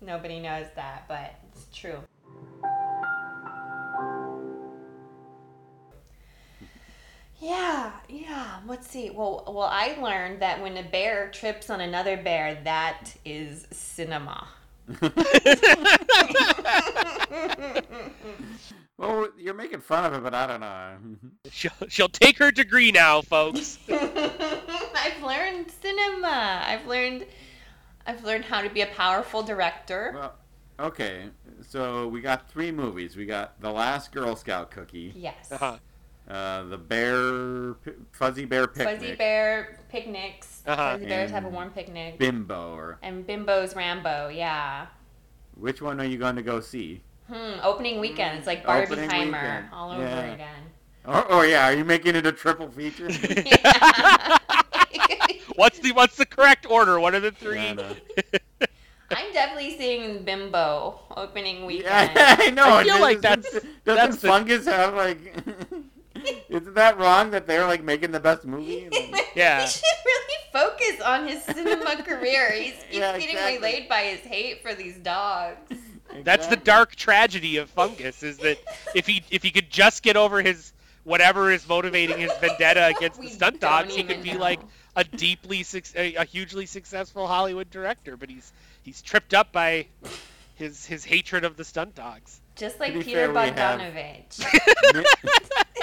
Nobody 0.00 0.40
knows 0.40 0.66
that, 0.74 1.04
but 1.08 1.34
it's 1.62 1.76
true. 1.76 1.98
Yeah, 7.40 7.92
yeah. 8.08 8.60
Let's 8.66 8.88
see. 8.88 9.10
Well, 9.10 9.44
well, 9.46 9.68
I 9.70 9.96
learned 10.00 10.40
that 10.42 10.62
when 10.62 10.76
a 10.76 10.82
bear 10.82 11.30
trips 11.30 11.70
on 11.70 11.80
another 11.80 12.16
bear, 12.16 12.60
that 12.64 13.14
is 13.24 13.66
cinema. 13.72 14.48
Well, 19.02 19.30
you're 19.36 19.52
making 19.52 19.80
fun 19.80 20.04
of 20.04 20.14
it, 20.14 20.22
but 20.22 20.32
I 20.32 20.46
don't 20.46 20.60
know. 20.60 20.94
She'll, 21.50 21.72
she'll 21.88 22.08
take 22.08 22.38
her 22.38 22.52
degree 22.52 22.92
now, 22.92 23.20
folks. 23.20 23.80
I've 23.90 25.20
learned 25.20 25.72
cinema. 25.82 26.62
I've 26.64 26.86
learned 26.86 27.26
I've 28.06 28.22
learned 28.22 28.44
how 28.44 28.62
to 28.62 28.70
be 28.70 28.82
a 28.82 28.86
powerful 28.86 29.42
director. 29.42 30.12
Well, 30.14 30.34
okay. 30.78 31.24
So 31.68 32.08
we 32.08 32.20
got 32.20 32.50
three 32.50 32.70
movies. 32.72 33.16
We 33.16 33.26
got 33.26 33.60
The 33.60 33.70
Last 33.70 34.12
Girl 34.12 34.34
Scout 34.36 34.70
Cookie, 34.70 35.12
yes. 35.16 35.50
Uh-huh. 35.52 35.76
uh, 36.28 36.62
The 36.64 36.78
Bear, 36.78 37.74
P- 37.74 37.92
Fuzzy 38.12 38.44
Bear 38.44 38.66
Picnic, 38.66 38.98
Fuzzy 39.00 39.14
bear 39.14 39.78
picnics. 39.88 40.62
Uh-huh. 40.66 40.94
Fuzzy 40.94 41.06
bears 41.06 41.30
have 41.30 41.44
a 41.44 41.48
warm 41.48 41.70
picnic. 41.70 42.18
Bimbo. 42.18 42.74
Or 42.74 42.98
and 43.02 43.26
Bimbo's 43.26 43.74
Rambo, 43.76 44.28
yeah. 44.28 44.86
which 45.54 45.80
one 45.82 46.00
are 46.00 46.04
you 46.06 46.18
going 46.18 46.36
to 46.36 46.42
go 46.42 46.60
see? 46.60 47.02
Hmm, 47.28 47.60
opening 47.62 48.00
weekend. 48.00 48.38
It's 48.38 48.46
like 48.46 48.66
Opening 48.68 49.08
Barbieheimer 49.08 49.32
weekend. 49.32 49.66
all 49.72 49.92
over 49.92 50.02
Yeah. 50.02 50.34
again. 50.34 50.62
Oh, 51.04 51.26
oh 51.30 51.42
yeah, 51.42 51.66
are 51.66 51.74
you 51.74 51.84
making 51.84 52.14
it 52.16 52.26
a 52.26 52.32
triple 52.32 52.70
feature? 52.70 53.08
What's 55.56 55.78
the 55.80 55.92
what's 55.92 56.16
the 56.16 56.24
correct 56.26 56.66
order? 56.68 56.98
What 56.98 57.14
are 57.14 57.20
the 57.20 57.30
three. 57.30 57.56
Yeah, 57.56 57.70
I 57.70 57.74
know. 57.74 57.94
I'm 59.16 59.32
definitely 59.32 59.76
seeing 59.78 60.24
Bimbo 60.24 61.00
opening 61.16 61.64
weekend. 61.66 62.10
Yeah, 62.14 62.36
I 62.38 62.50
know. 62.50 62.76
I 62.76 62.84
feel 62.84 63.00
like 63.00 63.20
Doesn't- 63.20 63.42
that's- 63.42 63.52
doesn't 63.84 63.96
that's 64.10 64.16
the- 64.18 64.28
Fungus 64.28 64.66
have 64.66 64.94
like? 64.94 65.18
Isn't 66.48 66.74
that 66.74 66.98
wrong 66.98 67.30
that 67.32 67.46
they're 67.46 67.66
like 67.66 67.82
making 67.82 68.12
the 68.12 68.20
best 68.20 68.44
movie? 68.46 68.88
Yeah. 69.34 69.62
He 69.62 69.66
should 69.68 69.82
really 70.04 70.38
focus 70.52 71.00
on 71.00 71.26
his 71.26 71.42
cinema 71.42 72.02
career. 72.02 72.52
He's 72.52 72.74
keeps 72.74 72.86
Yeah, 72.92 73.12
getting 73.18 73.30
exactly. 73.36 73.58
waylaid 73.60 73.88
by 73.88 74.02
his 74.02 74.20
hate 74.20 74.62
for 74.62 74.74
these 74.74 74.96
dogs. 74.98 75.56
That's 76.22 76.46
the 76.46 76.56
dark 76.56 76.94
tragedy 76.94 77.56
of 77.56 77.70
Fungus 77.70 78.22
is 78.22 78.36
that 78.38 78.58
if 78.94 79.06
he 79.06 79.22
if 79.30 79.42
he 79.42 79.50
could 79.50 79.70
just 79.70 80.02
get 80.02 80.16
over 80.16 80.42
his 80.42 80.72
whatever 81.04 81.50
is 81.50 81.66
motivating 81.66 82.18
his 82.18 82.30
vendetta 82.38 82.86
against 82.96 83.20
the 83.20 83.28
stunt 83.28 83.60
dawgs, 83.60 83.94
he 83.94 84.02
could 84.04 84.22
be 84.22 84.34
know. 84.34 84.38
like 84.38 84.60
a 84.94 85.04
deeply 85.04 85.64
a, 85.96 86.14
a 86.16 86.24
hugely 86.24 86.66
successful 86.66 87.26
Hollywood 87.26 87.70
director. 87.70 88.16
But 88.18 88.28
he's 88.28 88.52
he's 88.82 89.00
tripped 89.02 89.34
up 89.34 89.52
by 89.52 89.86
his 90.54 90.84
his 90.86 91.04
hatred 91.04 91.44
of 91.44 91.56
the 91.56 91.64
stunt 91.64 91.94
dawgs. 91.94 92.40
Just 92.54 92.78
like 92.80 92.92
Peter 92.92 93.32
fair, 93.32 93.32
we 93.32 93.36
have- 93.50 93.80
Bogdanovich. 93.80 94.44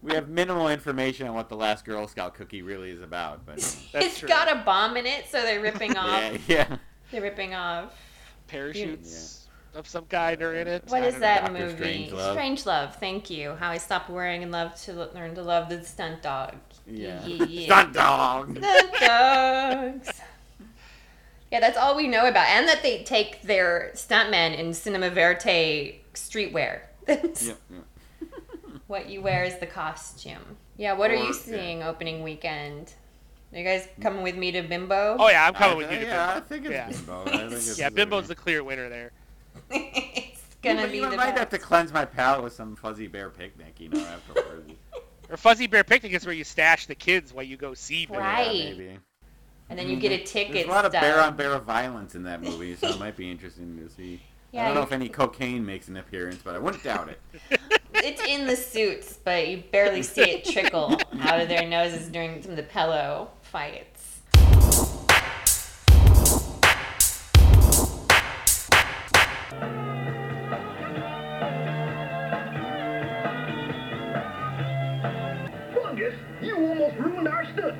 we 0.02 0.14
have 0.14 0.28
minimal 0.28 0.68
information 0.68 1.26
on 1.28 1.34
what 1.34 1.48
the 1.48 1.56
Last 1.56 1.84
Girl 1.84 2.08
Scout 2.08 2.34
cookie 2.34 2.62
really 2.62 2.90
is 2.90 3.02
about, 3.02 3.44
but 3.44 3.52
um, 3.52 3.56
That's 3.92 4.06
it's 4.06 4.18
true. 4.18 4.28
got 4.28 4.50
a 4.50 4.62
bomb 4.64 4.96
in 4.96 5.06
it, 5.06 5.26
so 5.30 5.42
they're 5.42 5.60
ripping 5.60 5.96
off. 5.96 6.08
yeah, 6.22 6.38
yeah. 6.48 6.76
They're 7.10 7.22
ripping 7.22 7.54
off. 7.54 7.94
Parachutes 8.46 9.48
of 9.74 9.86
some 9.86 10.06
kind 10.06 10.42
are 10.42 10.54
in 10.54 10.66
it. 10.66 10.84
What 10.88 11.04
is 11.04 11.04
I 11.04 11.06
is 11.06 11.12
don't 11.14 11.20
that 11.20 11.40
Dr. 11.46 11.52
movie? 11.52 12.10
Strangelove. 12.10 12.36
Strangelove. 12.36 12.94
Thank 12.96 13.30
you. 13.30 13.54
How 13.54 13.70
I 13.70 13.78
stopped 13.78 14.10
worrying 14.10 14.42
and 14.42 14.50
loved 14.50 14.82
to 14.84 14.92
learn 15.14 15.34
to 15.34 15.42
love 15.42 15.68
the 15.68 15.84
stunt 15.84 16.22
dawg. 16.22 16.56
Yeah. 16.86 17.24
Yeah, 17.24 17.44
yeah. 17.44 17.66
Stunt 17.66 17.92
dawg. 17.94 18.58
Stunt 18.58 18.92
dawgs. 19.00 20.20
Yeah, 21.50 21.60
that's 21.60 21.76
all 21.76 21.96
we 21.96 22.06
know 22.06 22.28
about, 22.28 22.46
and 22.48 22.68
that 22.68 22.82
they 22.82 23.02
take 23.02 23.42
their 23.42 23.90
stuntmen 23.94 24.56
in 24.56 24.72
cinema 24.72 25.10
Verte 25.10 25.94
streetwear. 26.14 26.80
That's 27.06 27.48
Yep, 27.48 27.58
yep. 27.72 28.30
what 28.86 29.08
you 29.08 29.20
wear 29.20 29.42
is 29.44 29.58
the 29.58 29.66
costume. 29.66 30.56
Yeah. 30.76 30.92
What 30.92 31.10
are 31.10 31.14
Or- 31.14 31.18
you 31.18 31.24
yeah. 31.26 31.32
seeing 31.32 31.82
opening 31.82 32.22
weekend? 32.22 32.92
Are 33.52 33.58
you 33.58 33.64
guys 33.64 33.88
coming 34.00 34.22
with 34.22 34.36
me 34.36 34.52
to 34.52 34.62
Bimbo? 34.62 35.16
Oh 35.18 35.28
yeah, 35.28 35.46
I'm 35.46 35.54
coming 35.54 35.74
I- 35.74 35.78
with 35.78 35.90
you. 35.92 35.98
To 36.00 36.04
yeah, 36.06 36.34
I 36.36 36.40
think 36.40 36.66
it's 36.66 36.72
yeah. 36.72 36.88
Bimbo. 36.88 37.22
I 37.26 37.30
think 37.38 37.52
it's 37.52 37.78
yeah, 37.78 37.88
Bimbo's 37.90 38.28
the 38.28 38.36
clear 38.36 38.62
winner 38.62 38.88
there. 38.88 39.10
it's 39.70 40.42
gonna 40.62 40.82
but 40.82 40.92
be 40.92 40.98
you 40.98 41.10
the 41.10 41.16
might 41.16 41.26
have 41.26 41.34
best. 41.34 41.50
to 41.50 41.58
cleanse 41.58 41.92
my 41.92 42.04
palate 42.04 42.44
with 42.44 42.52
some 42.52 42.76
fuzzy 42.76 43.08
bear 43.08 43.28
picnic, 43.30 43.74
you 43.80 43.88
know, 43.88 44.04
afterwards. 44.04 44.72
Or 45.28 45.36
Fuzzy 45.36 45.68
Bear 45.68 45.84
Picnic 45.84 46.12
is 46.12 46.26
where 46.26 46.34
you 46.34 46.42
stash 46.42 46.86
the 46.86 46.96
kids 46.96 47.32
while 47.32 47.44
you 47.44 47.56
go 47.56 47.72
see 47.72 48.04
Bimbo. 48.04 48.18
Right. 48.20 48.52
Yeah, 48.52 48.70
maybe. 48.72 48.98
And 49.70 49.78
then 49.78 49.88
you 49.88 49.96
get 49.96 50.12
a 50.12 50.18
ticket. 50.18 50.52
There's 50.52 50.66
a 50.66 50.70
lot 50.70 50.84
of 50.84 50.92
bear 50.92 51.20
on 51.20 51.36
bear 51.36 51.56
violence 51.60 52.14
in 52.14 52.24
that 52.24 52.42
movie, 52.42 52.74
so 52.76 52.88
it 52.88 52.98
might 52.98 53.16
be 53.16 53.30
interesting 53.30 53.78
to 53.78 53.88
see. 53.88 54.20
Yeah, 54.52 54.64
I 54.64 54.66
don't 54.66 54.74
know 54.74 54.82
if 54.82 54.92
any 54.92 55.08
cocaine 55.08 55.64
makes 55.64 55.86
an 55.86 55.96
appearance, 55.96 56.40
but 56.44 56.56
I 56.56 56.58
wouldn't 56.58 56.82
doubt 56.82 57.08
it. 57.08 57.60
It's 58.02 58.22
in 58.24 58.46
the 58.46 58.56
suits, 58.56 59.18
but 59.22 59.46
you 59.48 59.62
barely 59.72 60.02
see 60.02 60.22
it 60.22 60.44
trickle 60.44 60.98
out 61.20 61.40
of 61.40 61.48
their 61.48 61.66
noses 61.66 62.08
during 62.08 62.40
some 62.40 62.52
of 62.52 62.56
the 62.56 62.62
pillow 62.62 63.30
fights. 63.42 63.99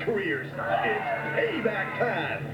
Careers. 0.05 0.47
It's 0.47 0.55
payback 0.55 1.97
time. 1.99 2.47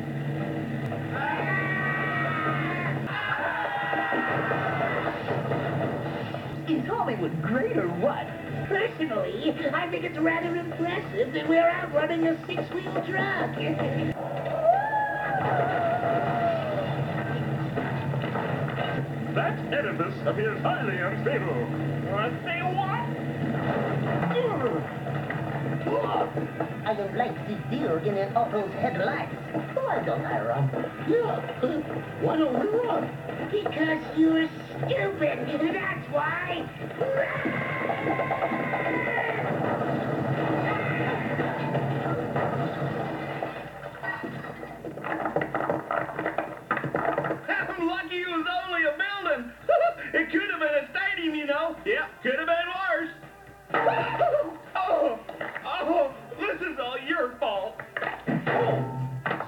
Is 6.69 6.86
Hollywood 6.88 7.41
great 7.41 7.78
or 7.78 7.88
what? 7.88 8.28
Personally, 8.68 9.56
I 9.74 9.88
think 9.90 10.03
it's 10.03 10.18
rather 10.18 10.56
impressive 10.56 11.32
that 11.34 11.48
we're 11.48 11.69
out 11.69 11.94
running 11.94 12.28
a 12.28 12.36
six-wheel 12.45 12.94
truck. 13.07 13.56
That 19.36 19.74
edifice 19.74 20.15
appears 20.26 20.61
highly 20.61 20.98
unstable. 20.98 21.65
Unstable 22.18 22.78
what? 25.89 26.30
I 26.85 26.93
don't 26.93 27.15
like 27.18 27.35
this 27.47 27.59
deer 27.69 27.99
in 27.99 28.18
an 28.18 28.35
auto's 28.35 28.72
headlights. 28.76 29.34
Why 29.76 30.03
don't 30.05 30.26
I 30.26 30.41
run? 30.41 30.69
Yeah, 31.09 31.39
why 32.22 32.38
don't 32.38 32.59
we 32.59 32.68
run? 32.80 33.09
Because 33.51 33.99
you're 34.18 34.47
stupid, 34.85 35.47
that's 35.73 36.11
why. 36.11 36.65
I'm 47.49 47.88
lucky 47.88 48.22
it 48.22 48.27
was 48.27 48.47
only 48.65 48.84
a 48.84 48.95
building. 48.97 49.51
it 50.14 50.31
could 50.31 50.49
have 50.51 50.59
been 50.59 50.76
a 50.76 50.89
stadium, 50.91 51.35
you 51.35 51.45
know. 51.45 51.76
Yeah, 51.85 52.07
could 52.23 52.39
have 52.39 52.47
been 52.47 52.69
worse. 53.73 54.43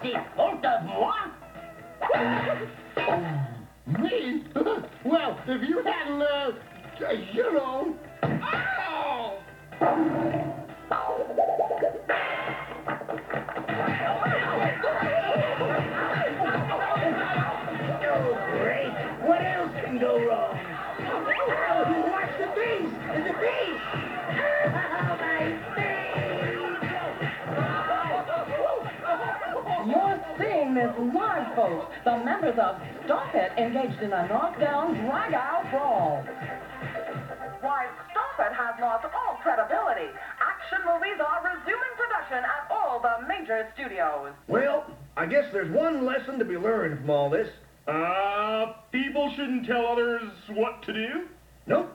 C'est 0.02 0.14
faute 0.36 0.66
of 0.66 0.86
moi? 0.86 1.14
Me? 3.86 4.44
well, 5.04 5.38
if 5.48 5.68
you 5.68 5.84
hadn't, 5.84 6.22
uh, 6.22 6.52
uh, 7.02 7.12
you 7.34 7.54
know. 7.54 7.96
Oh, 8.24 9.40
live. 31.60 31.88
The 32.06 32.23
members 32.23 32.57
of 32.60 32.76
Stop 33.06 33.34
It 33.36 33.52
engaged 33.57 34.02
in 34.02 34.14
a 34.14 34.27
knockdown, 34.27 34.94
drag-out 35.06 35.69
brawl. 35.72 36.23
Why, 37.61 37.88
Stop 38.11 38.40
It 38.40 38.53
has 38.56 38.76
lost 38.80 39.06
all 39.06 39.38
credibility. 39.41 40.07
Action 40.40 40.80
movies 40.86 41.19
are 41.19 41.44
resuming 41.44 41.94
production 41.98 42.44
at 42.44 42.72
all 42.72 43.02
the 43.02 43.27
major 43.27 43.68
studios. 43.73 44.31
Well, 44.48 44.86
I 45.18 45.26
guess 45.26 45.45
there's 45.52 45.72
one 45.76 46.06
lesson 46.06 46.40
to 46.40 46.45
be 46.45 46.56
learned 46.56 46.99
from 46.99 47.10
all 47.10 47.30
this. 47.30 47.49
Uh, 47.88 48.73
people 48.91 49.34
shouldn't 49.36 49.65
tell 49.65 49.88
others 49.88 50.22
what 50.49 50.84
to 50.84 50.94
do? 50.94 51.27
Nope. 51.68 51.91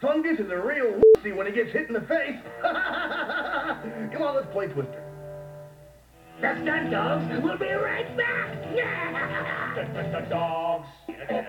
Fungus 0.00 0.40
is 0.40 0.50
a 0.50 0.56
real 0.56 1.00
wussy 1.00 1.34
when 1.34 1.46
he 1.46 1.52
gets 1.52 1.72
hit 1.72 1.86
in 1.86 1.94
the 1.94 2.00
face. 2.00 2.36
Come 4.12 4.22
on, 4.22 4.34
let's 4.34 4.52
play 4.52 4.66
Twister. 4.66 5.11
The 6.40 6.62
stunt 6.62 6.90
dawgs 6.90 7.42
will 7.42 7.58
be 7.58 7.72
right 7.72 8.16
back! 8.16 8.48
The 10.12 10.26
dogs. 10.28 10.86
Hey, 11.06 11.42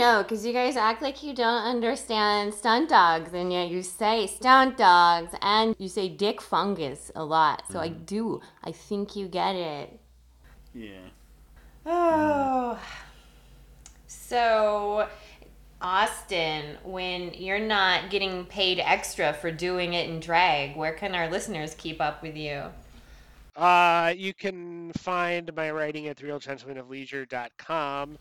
know, 0.00 0.22
because 0.22 0.44
you 0.44 0.52
guys 0.52 0.76
act 0.76 1.02
like 1.02 1.22
you 1.22 1.32
don't 1.32 1.62
understand 1.62 2.52
stunt 2.52 2.88
dawgs, 2.88 3.32
and 3.32 3.52
yet 3.52 3.68
you 3.68 3.82
say 3.82 4.26
stunt 4.26 4.76
dawgs, 4.76 5.32
and 5.42 5.76
you 5.78 5.88
say 5.88 6.08
dick 6.08 6.40
fungus 6.40 7.12
a 7.14 7.24
lot. 7.24 7.62
So 7.70 7.78
I 7.78 7.88
do. 7.88 8.40
I 8.64 8.72
think 8.72 9.14
you 9.14 9.28
get 9.28 9.54
it. 9.54 10.00
Yeah. 10.74 11.06
Oh. 11.86 12.78
So, 14.06 15.08
Austin, 15.80 16.76
when 16.82 17.32
you're 17.34 17.58
not 17.58 18.10
getting 18.10 18.44
paid 18.46 18.80
extra 18.80 19.32
for 19.34 19.50
doing 19.50 19.94
it 19.94 20.08
in 20.08 20.20
drag, 20.20 20.76
where 20.76 20.92
can 20.92 21.14
our 21.14 21.28
listeners 21.28 21.74
keep 21.74 22.00
up 22.00 22.22
with 22.22 22.36
you? 22.36 22.64
Uh, 23.56 24.14
you 24.16 24.32
can 24.32 24.92
find 24.94 25.54
my 25.54 25.70
writing 25.70 26.06
at 26.06 26.18
realgentlemanofleisure.com. 26.18 28.18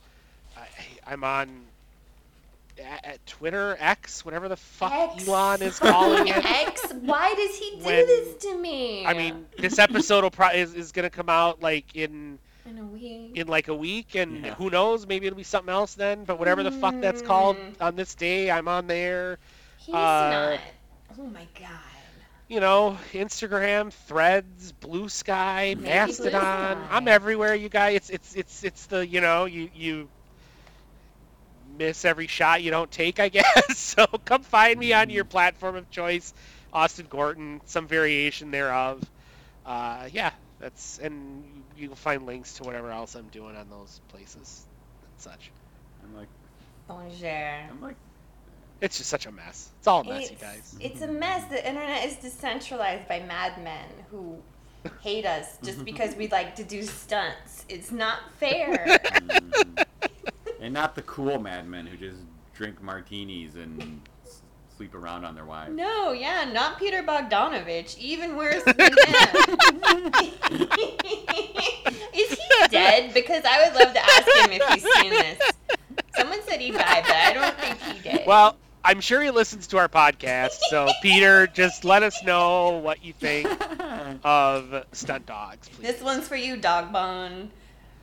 I, 0.60 1.11
I'm 1.14 1.23
on 1.23 1.49
at, 2.80 3.06
at 3.06 3.26
Twitter, 3.27 3.76
X, 3.80 4.23
whatever 4.23 4.48
the 4.48 4.56
fuck 4.57 4.91
X. 5.18 5.27
Elon 5.27 5.61
is 5.61 5.80
calling 5.80 6.27
it. 6.27 6.36
X, 6.45 6.94
why 7.02 7.34
does 7.36 7.56
he 7.57 7.77
do 7.80 7.84
When- 7.86 8.06
this 8.07 8.36
to 8.44 8.57
me? 8.57 9.06
I 9.06 9.14
mean, 9.14 9.45
this 9.57 9.80
episode 9.80 10.23
will 10.23 10.31
pro- 10.31 10.49
is, 10.52 10.73
is 10.73 10.91
gonna 10.91 11.10
come 11.10 11.30
out 11.30 11.61
like 11.61 11.95
in 11.95 12.40
in 12.65 12.77
a 12.77 12.84
week. 12.86 13.31
in 13.36 13.48
like 13.48 13.68
a 13.68 13.76
week, 13.76 14.15
and 14.15 14.45
Yeah. 14.45 14.53
who 14.56 14.69
knows? 14.69 15.07
Maybe 15.07 15.26
it'll 15.27 15.38
be 15.38 15.44
something 15.44 15.72
else 15.73 15.95
then. 15.95 16.23
But 16.23 16.38
whatever 16.40 16.61
the 16.64 16.72
fuck 16.72 16.99
that's 17.02 17.22
called 17.22 17.57
Mm. 17.57 17.81
on 17.81 17.95
this 17.95 18.14
day, 18.15 18.52
I'm 18.52 18.68
on 18.68 18.86
there. 18.88 19.40
He's 19.77 19.95
uh, 19.95 19.98
not. 19.98 20.60
Oh 21.19 21.23
my 21.27 21.48
god. 21.60 21.69
You 22.48 22.60
know, 22.60 22.98
Instagram, 23.14 23.91
Threads, 23.91 24.72
Blue 24.72 25.07
Sky, 25.10 25.76
Maybe 25.77 25.90
Mastodon. 25.90 26.77
Blue 26.77 26.88
I'm 26.91 27.07
everywhere, 27.07 27.53
you 27.56 27.69
guys. 27.69 27.95
It's 27.95 28.10
it's 28.10 28.36
it's 28.36 28.64
it's 28.64 28.86
the 28.88 29.06
you 29.06 29.22
know 29.22 29.45
you 29.45 29.69
you 29.76 30.07
miss 31.80 32.06
every 32.06 32.27
shot 32.27 32.61
you 32.61 32.69
don't 32.69 32.91
take, 32.91 33.19
I 33.19 33.30
guess. 33.30 33.77
so 33.77 34.06
come 34.26 34.43
find 34.43 34.80
me 34.80 34.93
on 34.93 35.10
your 35.10 35.23
platform 35.26 35.76
of 35.76 35.89
choice, 35.89 36.34
Austin 36.72 37.07
Gorton, 37.10 37.61
some 37.65 37.88
variation 37.88 38.51
thereof. 38.51 39.01
Uh, 39.65 40.07
yeah, 40.11 40.31
that's 40.60 40.99
and 40.99 41.43
you 41.77 41.88
can 41.88 41.95
find 41.95 42.26
links 42.26 42.53
to 42.56 42.64
whatever 42.64 42.91
else 42.91 43.15
I'm 43.15 43.27
doing 43.30 43.56
on 43.56 43.69
those 43.69 44.01
places 44.10 44.65
and 45.01 45.22
such. 45.22 45.51
I'm 46.03 46.15
like, 46.15 46.27
Bonjour. 46.88 47.30
I'm 47.69 47.81
like, 47.81 47.95
It's 48.81 48.97
just 48.97 49.10
such 49.10 49.26
a 49.26 49.31
mess. 49.31 49.69
It's 49.80 49.88
all 49.88 50.01
a 50.01 50.03
mess, 50.03 50.30
you 50.30 50.38
guys. 50.38 50.76
it's 50.80 51.01
a 51.01 51.07
mess. 51.07 51.49
The 51.49 51.68
internet 51.68 52.06
is 52.06 52.18
decentralized 52.18 53.07
by 53.07 53.22
madmen 53.22 53.89
who 54.11 54.38
hate 55.01 55.26
us 55.26 55.57
just 55.64 55.85
because 55.91 56.15
we 56.15 56.27
like 56.27 56.56
to 56.57 56.64
do 56.64 56.84
stunts. 56.84 57.65
It's 57.69 57.91
not 57.91 58.19
fair. 58.38 58.99
and 60.61 60.73
not 60.73 60.95
the 60.95 61.02
cool 61.03 61.40
madmen 61.40 61.86
who 61.86 61.98
just 61.98 62.19
drink 62.53 62.81
martinis 62.81 63.56
and 63.56 64.02
sleep 64.76 64.94
around 64.95 65.26
on 65.26 65.36
their 65.36 65.45
wives. 65.45 65.76
no, 65.76 66.11
yeah, 66.14 66.49
not 66.52 66.80
Peter 66.80 67.03
Bogdanovich. 67.03 67.98
Even 67.98 68.36
worse 68.38 68.64
than 68.65 68.76
him. 68.80 68.90
is 72.14 72.30
he 72.30 72.68
dead? 72.69 73.14
Because 73.14 73.44
I 73.45 73.65
would 73.65 73.76
love 73.80 73.94
to 73.94 73.99
ask 73.99 74.27
him 74.45 74.52
if 74.52 74.64
he's 74.73 74.94
seen 74.94 75.11
this. 75.11 75.40
Someone 76.15 76.41
said 76.48 76.60
he 76.61 76.72
died, 76.72 77.03
but 77.06 77.15
I 77.15 77.34
don't 77.34 77.57
think 77.57 77.81
he 77.81 78.02
did. 78.18 78.27
Well, 78.27 78.57
I'm 78.84 79.02
sure 79.02 79.22
he 79.22 79.31
listens 79.31 79.68
to 79.68 79.77
our 79.77 79.90
podcast. 79.90 80.57
So, 80.69 80.90
Peter, 81.02 81.48
just 81.48 81.84
let 81.84 82.03
us 82.03 82.23
know 82.23 82.77
what 82.77 83.03
you 83.03 83.14
think 83.14 83.48
of 84.23 84.86
stunt 84.94 85.26
dawgs, 85.26 85.69
please. 85.69 85.84
This 85.94 86.02
one's 86.02 86.27
for 86.27 86.36
you, 86.36 86.56
Dog 86.57 86.91
Bone. 86.94 87.52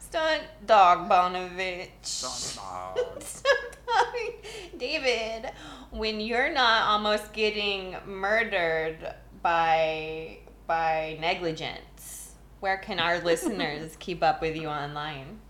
Stunt 0.09 0.43
Dawg 0.65 1.09
Bonovich. 1.09 1.89
Stunt 2.03 2.57
dawg. 2.65 2.97
Stunt 3.23 3.77
Dawg. 3.87 4.79
David, 4.79 5.51
when 5.91 6.21
you're 6.21 6.53
not 6.53 6.87
almost 6.87 7.33
getting 7.33 7.97
murdered 8.07 9.15
by 9.43 10.39
by 10.69 11.19
negligence, 11.21 12.35
where 12.61 12.79
can 12.79 13.01
our 13.01 13.19
listeners 13.25 13.97
keep 13.99 14.23
up 14.23 14.41
with 14.41 14.55
you 14.55 14.69
online? 14.69 15.41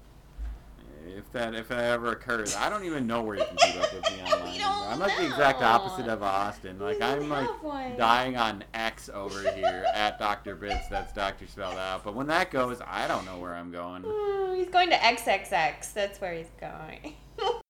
If 1.07 1.31
that 1.33 1.55
if 1.55 1.69
that 1.69 1.85
ever 1.85 2.12
occurs, 2.12 2.57
I 2.57 2.69
don't 2.69 2.85
even 2.85 3.07
know 3.07 3.23
where 3.23 3.37
you 3.37 3.45
can 3.45 3.57
keep 3.57 3.77
up 3.81 3.93
with 3.95 4.11
me 4.11 4.23
online. 4.23 4.59
Don't 4.59 4.93
I'm 4.93 4.99
like 4.99 5.16
the 5.16 5.27
exact 5.27 5.62
opposite 5.62 6.09
of 6.09 6.23
Austin. 6.23 6.78
Like 6.78 6.99
We 6.99 7.05
I'm 7.05 7.28
like 7.28 7.62
one. 7.62 7.97
dying 7.97 8.37
on 8.37 8.65
X 8.74 9.09
over 9.12 9.41
here 9.53 9.87
at 9.95 10.19
Dr. 10.19 10.57
Bits. 10.57 10.89
That's 10.89 11.12
Doctor 11.12 11.47
spelled 11.47 11.77
out. 11.77 12.03
But 12.05 12.15
when 12.15 12.27
that 12.27 12.51
goes, 12.51 12.81
I 12.87 13.07
don't 13.07 13.24
know 13.24 13.39
where 13.39 13.55
I'm 13.55 13.70
going. 13.70 14.03
Oh, 14.05 14.55
he's 14.57 14.69
going 14.69 14.91
to 14.91 14.97
XXX. 14.97 15.93
That's 15.93 16.20
where 16.20 16.35
he's 16.35 16.51
going. 16.61 17.15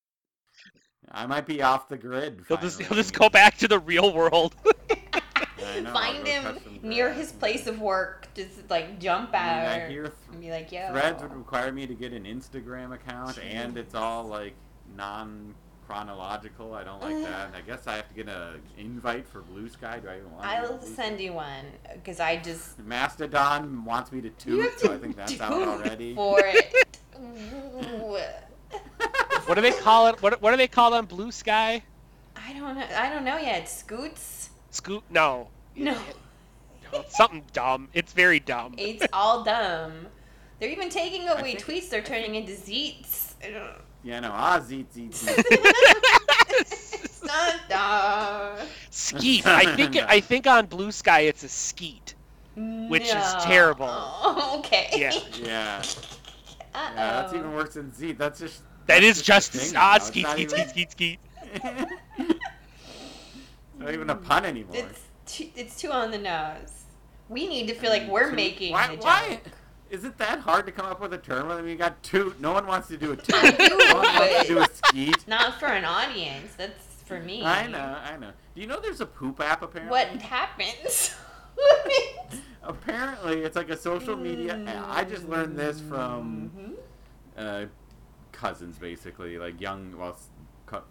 I 1.11 1.27
might 1.27 1.47
be 1.47 1.63
off 1.63 1.89
the 1.89 1.97
grid. 1.97 2.43
He'll 2.49 2.57
just, 2.57 2.81
he'll 2.81 2.97
just 2.97 3.15
go 3.15 3.29
back 3.29 3.57
to 3.59 3.69
the 3.69 3.79
real 3.79 4.13
world. 4.13 4.55
I 5.77 5.81
know, 5.81 5.93
Find 5.93 6.27
him 6.27 6.59
near 6.83 7.13
his 7.13 7.33
place 7.33 7.67
of 7.67 7.81
work. 7.81 8.29
Just 8.35 8.69
like 8.71 8.99
jump 8.99 9.31
I 9.35 9.39
mean, 9.39 9.65
out 9.65 9.67
I 9.83 9.89
hear 9.89 10.03
th- 10.05 10.15
and 10.33 10.41
be 10.41 10.51
like, 10.51 10.71
"Yo." 10.73 10.89
Threads 10.91 11.23
would 11.23 11.35
require 11.35 11.73
me 11.73 11.87
to 11.87 11.95
get 11.95 12.13
an 12.13 12.25
Instagram 12.25 12.93
account, 12.95 13.39
and 13.39 13.77
it's 13.77 13.95
all 13.95 14.25
like 14.25 14.55
non 14.97 15.55
chronological. 15.87 16.75
I 16.75 16.83
don't 16.85 17.01
like 17.01 17.23
that. 17.23 17.51
I 17.55 17.61
guess 17.61 17.87
I 17.87 17.97
have 17.97 18.09
to 18.09 18.15
get 18.15 18.29
an 18.29 18.61
invite 18.77 19.27
for 19.29 19.43
Blue 19.43 19.69
Sky. 19.69 19.99
Do 20.01 20.09
I 20.09 20.17
even 20.19 20.33
want? 20.33 20.47
I'll 20.47 20.81
send 20.83 21.21
you 21.21 21.33
one 21.35 21.65
because 21.95 22.19
I 22.21 22.37
just 22.37 22.79
Mastodon 22.81 23.85
wants 23.85 24.11
me 24.13 24.21
to 24.21 24.29
you 24.29 24.35
toot, 24.39 24.63
have 24.71 24.79
so 24.81 24.95
I 24.95 24.99
think 24.99 25.17
that's 25.17 25.35
do 25.35 25.43
out 25.43 25.53
already. 25.53 26.15
for 26.15 26.41
it. 26.41 26.99
What 29.47 29.55
do 29.55 29.61
they 29.61 29.73
call 29.73 30.09
it? 30.09 30.21
What, 30.23 30.43
what 30.43 30.51
do 30.51 30.57
they 30.57 30.67
call 30.69 30.91
them? 30.91 31.07
Blue 31.07 31.31
Sky? 31.31 31.83
I 32.37 32.53
don't 32.53 32.77
know. 32.77 32.87
I 32.97 33.09
don't 33.09 33.25
know 33.25 33.39
yet. 33.39 33.69
Scoots? 33.69 34.51
Scoot? 34.71 35.05
No. 35.09 35.49
No, 35.77 35.97
No, 36.93 37.05
something 37.09 37.45
dumb. 37.53 37.89
It's 37.93 38.13
very 38.13 38.41
dumb. 38.41 38.75
it's 38.79 39.07
all 39.13 39.45
dumb. 39.45 40.07
They're 40.59 40.71
even 40.71 40.89
taking 40.89 41.29
away 41.29 41.55
think- 41.57 41.65
tweets. 41.65 41.91
They're 41.91 42.03
turning 42.03 42.35
into 42.35 42.53
zeets. 42.53 43.35
Yeah, 44.03 44.21
no, 44.21 44.31
ah, 44.33 44.59
zeet, 44.61 44.91
zeet, 44.93 45.13
zeet. 45.15 45.47
Stunt 46.67 47.61
dawg. 47.69 48.61
Skeet. 48.91 49.47
I 49.47 49.75
think 49.77 49.97
I 50.09 50.21
think 50.21 50.47
on 50.47 50.67
Blue 50.67 50.93
Sky 50.93 51.21
it's 51.21 51.43
a 51.43 51.49
skeet. 51.49 52.15
Which 52.57 53.03
is 53.05 53.13
No. 53.15 53.39
terrible. 53.43 53.91
okay. 54.59 54.89
Yeah. 54.95 55.13
yeah, 55.43 55.83
Uh-oh. 55.83 56.95
yeah, 56.95 57.21
that's 57.21 57.35
even 57.35 57.53
worse 57.53 57.75
than 57.75 57.93
zeet. 57.93 58.17
That's 58.17 58.41
just 58.41 58.63
That 58.87 59.01
that's 59.01 59.19
is 59.19 59.23
just 59.23 59.55
a 59.57 59.59
ah 59.79 59.91
now. 59.91 59.97
It's 59.97 60.07
skeet 60.07 60.23
not 60.25 60.33
skeet 60.37 60.53
even- 60.53 60.69
skeet 60.69 60.91
skeet 60.93 61.19
skeet. 61.63 61.99
not 63.79 63.93
even 63.93 64.09
a 64.11 64.15
pun 64.15 64.45
anymore. 64.47 64.77
It's 64.77 65.01
too, 65.27 65.49
it's 65.57 65.79
too 65.81 65.91
on 65.91 66.11
the 66.11 66.19
nose. 66.19 66.85
We 67.29 67.47
need 67.47 67.67
to 67.69 67.75
feel 67.75 67.91
like 67.91 68.07
we're 68.09 68.33
making 68.33 68.73
why, 68.73 68.87
the 68.89 68.95
joke. 68.95 69.05
why, 69.05 69.41
Is 69.91 70.05
it 70.05 70.17
that 70.19 70.41
hard 70.41 70.67
to 70.67 70.73
come 70.73 70.87
up 70.87 71.01
with 71.01 71.13
a 71.13 71.19
term? 71.19 71.51
I 71.51 71.57
mean, 71.61 71.71
you 71.71 71.77
got 71.77 72.03
two. 72.03 72.35
No 72.41 72.53
one 72.53 72.67
wants 72.67 72.89
to 72.89 72.97
do 72.97 73.13
a 73.13 73.17
toot. 73.17 73.59
No 73.59 73.77
one 73.95 74.15
wants 74.15 74.43
to 74.43 74.47
do 74.47 74.59
a 74.61 74.67
skeet. 74.73 75.27
not 75.29 75.59
for 75.59 75.67
an 75.67 75.85
audience. 75.85 76.55
That's 76.57 77.03
for 77.05 77.21
me. 77.21 77.45
I 77.45 77.67
know, 77.67 77.99
I 78.05 78.17
know. 78.17 78.31
Do 78.55 78.61
you 78.61 78.67
know 78.67 78.81
there's 78.81 79.01
a 79.01 79.07
poop 79.07 79.41
app 79.41 79.63
apparently? 79.63 79.91
What 79.91 80.09
happens? 80.23 81.15
Apparently, 82.63 83.43
it's 83.43 83.55
like 83.57 83.71
a 83.71 83.77
social 83.77 84.17
media 84.17 84.61
app. 84.67 84.87
I 84.89 85.05
just 85.05 85.29
learned 85.29 85.57
this 85.57 85.81
from 85.81 86.51
Mm-hmm. 86.57 86.73
uh, 87.39 87.67
cousins, 88.33 88.77
basically, 88.79 89.39
like 89.39 89.61
young, 89.61 89.97
well, 89.97 90.19
co- 90.67 90.83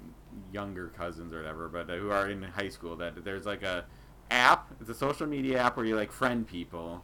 younger 0.53 0.87
cousins 0.97 1.33
or 1.33 1.37
whatever, 1.37 1.67
but 1.67 1.89
uh, 1.89 1.95
who 1.97 2.11
are 2.11 2.29
in 2.29 2.41
high 2.43 2.69
school. 2.69 2.95
That 2.95 3.23
there's 3.25 3.45
like 3.45 3.61
a 3.63 3.85
app. 4.31 4.71
It's 4.79 4.89
a 4.89 4.93
social 4.93 5.27
media 5.27 5.59
app 5.59 5.77
where 5.77 5.85
you 5.85 5.95
like 5.95 6.11
friend 6.11 6.47
people, 6.47 7.03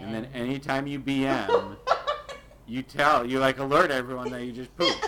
and 0.00 0.14
then 0.14 0.26
eh. 0.34 0.38
anytime 0.38 0.86
you 0.86 1.00
BM, 1.00 1.76
you 2.66 2.82
tell 2.82 3.26
you 3.26 3.38
like 3.38 3.58
alert 3.58 3.90
everyone 3.90 4.30
that 4.30 4.44
you 4.44 4.52
just 4.52 4.74
pooped. 4.76 5.06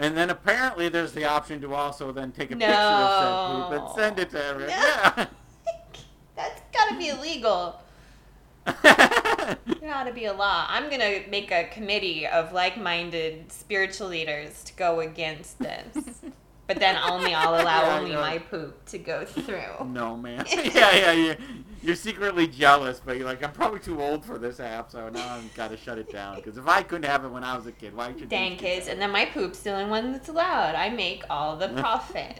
And 0.00 0.16
then 0.16 0.30
apparently 0.30 0.88
there's 0.88 1.12
the 1.12 1.26
option 1.26 1.60
to 1.60 1.74
also 1.74 2.10
then 2.10 2.32
take 2.32 2.50
a 2.50 2.56
picture 2.56 2.72
of 2.72 3.68
said 3.68 3.78
poop 3.78 3.82
and 3.82 3.96
send 3.96 4.18
it 4.18 4.30
to 4.30 4.42
everyone. 4.42 4.70
Yeah. 4.70 5.26
That's 6.36 6.62
gotta 6.72 6.96
be 6.96 7.08
illegal. 7.08 7.80
There 9.80 9.94
ought 9.94 10.04
to 10.04 10.12
be 10.12 10.26
a 10.26 10.32
law. 10.32 10.66
I'm 10.68 10.90
gonna 10.90 11.22
make 11.28 11.50
a 11.50 11.64
committee 11.64 12.26
of 12.26 12.52
like-minded 12.52 13.50
spiritual 13.50 14.08
leaders 14.08 14.62
to 14.64 14.72
go 14.74 15.00
against 15.00 15.58
this. 15.58 16.20
But 16.70 16.78
then 16.78 16.96
only 16.98 17.34
I'll 17.34 17.54
allow 17.60 17.82
Yeah, 17.82 17.98
only 17.98 18.12
my 18.12 18.38
poop 18.38 18.84
to 18.86 18.98
go 18.98 19.24
through. 19.24 19.86
No, 19.86 20.16
man. 20.16 20.44
yeah, 20.50 20.94
yeah, 20.94 21.10
yeah. 21.10 21.34
You're 21.82 21.96
secretly 21.96 22.46
jealous, 22.46 23.00
but 23.04 23.16
you're 23.16 23.26
like, 23.26 23.42
I'm 23.42 23.50
probably 23.50 23.80
too 23.80 24.00
old 24.00 24.24
for 24.24 24.38
this 24.38 24.60
app, 24.60 24.92
so 24.92 25.08
now 25.08 25.34
I've 25.34 25.52
got 25.56 25.72
to 25.72 25.76
shut 25.76 25.98
it 25.98 26.12
down. 26.12 26.36
Because 26.36 26.58
if 26.58 26.68
I 26.68 26.84
couldn't 26.84 27.10
have 27.10 27.24
it 27.24 27.28
when 27.30 27.42
I 27.42 27.56
was 27.56 27.66
a 27.66 27.72
kid, 27.72 27.92
why 27.92 28.12
should 28.12 28.20
you? 28.20 28.26
Dang 28.28 28.56
kids, 28.56 28.86
and 28.86 29.02
then 29.02 29.10
my 29.10 29.24
poop's 29.24 29.58
the 29.58 29.72
only 29.72 29.90
one 29.90 30.12
that's 30.12 30.28
allowed. 30.28 30.76
I 30.76 30.90
make 30.90 31.24
all 31.28 31.56
the 31.56 31.70
profit. 31.70 32.38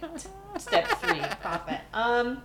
Step 0.59 0.87
three, 1.01 1.19
profit. 1.41 1.81
Um, 1.93 2.41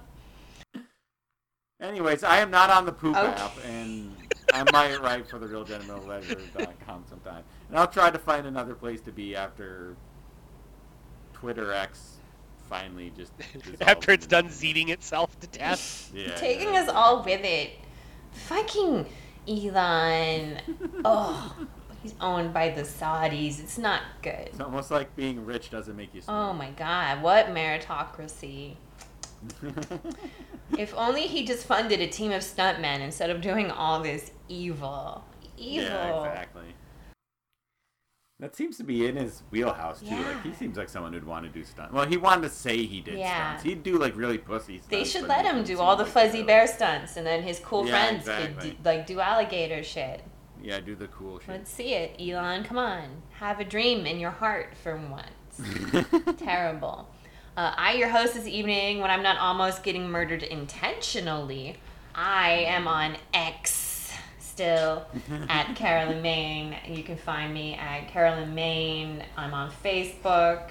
Anyways, 1.79 2.23
I 2.23 2.39
am 2.39 2.49
not 2.49 2.71
on 2.71 2.87
the 2.87 2.93
poop 2.93 3.15
Okay. 3.15 3.27
app, 3.27 3.51
and 3.63 4.15
I 4.51 4.63
might 4.71 4.99
write 5.01 5.27
for 5.27 5.37
the 5.37 5.45
realgentlemanleisure.com 5.45 7.03
sometime. 7.07 7.43
And 7.69 7.77
I'll 7.77 7.85
try 7.87 8.09
to 8.09 8.17
find 8.17 8.47
another 8.47 8.73
place 8.73 9.01
to 9.01 9.11
be 9.11 9.35
after 9.35 9.95
Twitter 11.45 11.71
X 11.73 12.17
finally 12.67 13.13
just 13.15 13.31
After 13.81 14.11
it's 14.11 14.25
into- 14.25 14.35
done 14.35 14.49
zeeting 14.49 14.89
itself 14.89 15.39
to 15.41 15.47
death. 15.59 16.11
Yeah, 16.11 16.33
taking 16.33 16.73
yeah. 16.73 16.81
us 16.81 16.89
all 16.89 17.23
with 17.23 17.41
it. 17.43 17.69
Fucking 18.31 19.05
Elon. 19.47 20.59
oh, 21.05 21.55
he's 22.01 22.15
owned 22.19 22.51
by 22.51 22.69
the 22.69 22.81
Saudis. 22.81 23.59
It's 23.59 23.77
not 23.77 24.01
good. 24.23 24.47
It's 24.47 24.59
almost 24.59 24.89
like 24.89 25.15
being 25.15 25.45
rich 25.45 25.69
doesn't 25.69 25.95
make 25.95 26.15
you 26.15 26.21
Oh 26.27 26.51
my 26.51 26.71
god, 26.71 27.21
what 27.21 27.49
meritocracy. 27.49 28.73
If 30.75 30.95
only 30.95 31.27
he 31.27 31.45
just 31.45 31.67
funded 31.67 32.01
a 32.01 32.07
team 32.07 32.31
of 32.31 32.41
stuntmen 32.41 33.01
instead 33.01 33.29
of 33.29 33.41
doing 33.41 33.69
all 33.69 34.01
this 34.01 34.31
evil. 34.49 35.23
Evil. 35.59 35.83
Yeah, 35.83 36.25
exactly. 36.25 36.63
That 38.39 38.53
seems 38.53 38.75
to 38.77 38.83
be 38.83 39.07
in 39.07 39.15
his 39.15 39.43
wheelhouse 39.49 40.01
too. 40.01 40.13
Like 40.13 40.43
he 40.43 40.53
seems 40.53 40.77
like 40.77 40.89
someone 40.89 41.13
who'd 41.13 41.25
want 41.25 41.45
to 41.45 41.49
do 41.49 41.63
stunts. 41.63 41.93
Well, 41.93 42.05
he 42.05 42.17
wanted 42.17 42.41
to 42.43 42.49
say 42.49 42.85
he 42.85 42.99
did 42.99 43.17
Yeah. 43.17 43.51
stunts. 43.51 43.63
He'd 43.63 43.81
do 43.81 43.97
like 43.97 44.15
really 44.17 44.37
pussy 44.37 44.77
stunts. 44.77 44.89
They 44.89 45.05
should 45.05 45.27
let 45.29 45.45
him 45.45 45.63
do 45.63 45.79
all 45.79 45.95
the 45.95 46.03
like 46.03 46.11
fuzzy 46.11 46.43
bear 46.43 46.67
stunts, 46.67 47.15
and 47.15 47.25
then 47.25 47.43
his 47.43 47.59
cool 47.59 47.87
Yeah, 47.87 47.91
friends 47.91 48.27
could 48.27 48.59
do, 48.59 48.75
like 48.83 49.07
do 49.07 49.21
alligator 49.21 49.83
shit. 49.83 50.21
Yeah, 50.61 50.81
do 50.81 50.95
the 50.95 51.07
cool 51.07 51.39
shit. 51.39 51.47
Let's 51.47 51.71
see 51.71 51.93
it, 51.93 52.19
Elon. 52.19 52.65
Come 52.65 52.77
on, 52.77 53.21
have 53.39 53.61
a 53.61 53.63
dream 53.63 54.05
in 54.05 54.19
your 54.19 54.31
heart 54.31 54.73
for 54.83 54.97
once. 54.97 56.37
Terrible. 56.37 57.07
Uh, 57.55 57.73
I, 57.77 57.93
your 57.93 58.09
host 58.09 58.33
this 58.33 58.47
evening, 58.47 58.99
when 58.99 59.09
I'm 59.09 59.23
not 59.23 59.37
almost 59.37 59.81
getting 59.81 60.09
murdered 60.09 60.43
intentionally, 60.43 61.77
I 62.13 62.49
am 62.67 62.85
on 62.85 63.15
X 63.33 63.84
still 64.55 65.05
mm-hmm. 65.13 65.49
at 65.49 65.75
Carolyn 65.75 66.21
Maine. 66.21 66.77
You 66.87 67.03
can 67.03 67.17
find 67.17 67.53
me 67.53 67.73
at 67.73 68.07
Carolyn 68.07 68.55
Maine. 68.55 69.21
I'm 69.35 69.53
on 69.53 69.69
Facebook. 69.83 70.69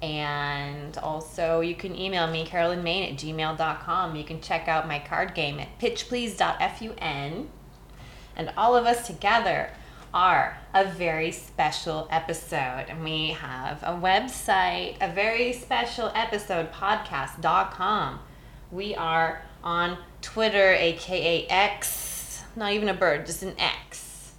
And 0.00 0.96
also, 0.98 1.60
you 1.60 1.74
can 1.74 1.96
email 1.98 2.28
me, 2.28 2.44
carolynmaine 2.44 3.12
at 3.12 3.18
gmail.com. 3.18 4.14
You 4.14 4.22
can 4.22 4.40
check 4.40 4.68
out 4.68 4.86
my 4.86 5.00
card 5.00 5.34
game 5.34 5.58
at 5.58 5.78
pitchplease.fun. 5.80 7.48
And 8.36 8.52
all 8.56 8.76
of 8.76 8.86
us 8.86 9.06
together 9.06 9.70
are 10.12 10.58
a 10.72 10.84
very 10.84 11.32
special 11.32 12.06
episode. 12.12 12.86
And 12.88 13.02
we 13.02 13.28
have 13.30 13.82
a 13.82 13.98
website, 14.00 14.96
a 15.00 15.12
very 15.12 15.52
special 15.52 16.12
episode 16.14 16.70
podcast.com. 16.70 18.20
We 18.70 18.94
are 18.94 19.42
on 19.64 19.98
Twitter, 20.20 20.74
aka 20.74 21.46
X, 21.48 22.13
not 22.56 22.72
even 22.72 22.88
a 22.88 22.94
bird, 22.94 23.26
just 23.26 23.42
an 23.42 23.54
X. 23.58 24.32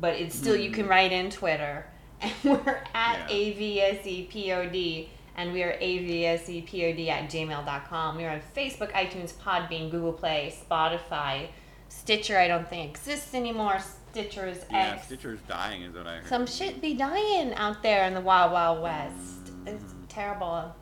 But 0.00 0.14
it's 0.14 0.34
still, 0.34 0.56
you 0.56 0.70
can 0.70 0.84
hmm. 0.84 0.90
write 0.90 1.12
in 1.12 1.30
Twitter. 1.30 1.86
And 2.20 2.34
we're 2.42 2.82
at 2.94 3.28
AVSEPOD. 3.28 5.08
And 5.36 5.52
we 5.52 5.62
are 5.62 5.78
AVSEPOD 5.78 7.08
at 7.08 7.30
gmail.com. 7.30 8.16
We 8.16 8.24
are 8.24 8.30
on 8.30 8.40
Facebook, 8.56 8.90
iTunes, 8.90 9.32
Podbean, 9.34 9.88
Google 9.88 10.12
Play, 10.12 10.52
Spotify, 10.68 11.46
Stitcher, 11.88 12.36
I 12.36 12.48
don't 12.48 12.68
think 12.68 12.90
exists 12.90 13.34
anymore. 13.34 13.78
Stitcher 14.10 14.46
is 14.46 14.64
yeah, 14.70 14.94
X. 14.94 15.06
Stitcher's 15.06 15.40
dying, 15.42 15.82
is 15.82 15.94
what 15.94 16.06
I 16.06 16.16
heard. 16.16 16.26
Some 16.26 16.46
shit 16.46 16.80
be 16.80 16.94
dying 16.94 17.54
out 17.54 17.82
there 17.82 18.04
in 18.06 18.14
the 18.14 18.20
Wild 18.20 18.52
Wild 18.52 18.78
hmm. 18.78 18.84
West. 18.84 19.52
It's 19.66 19.92
hmm. 19.92 20.04
terrible. 20.08 20.74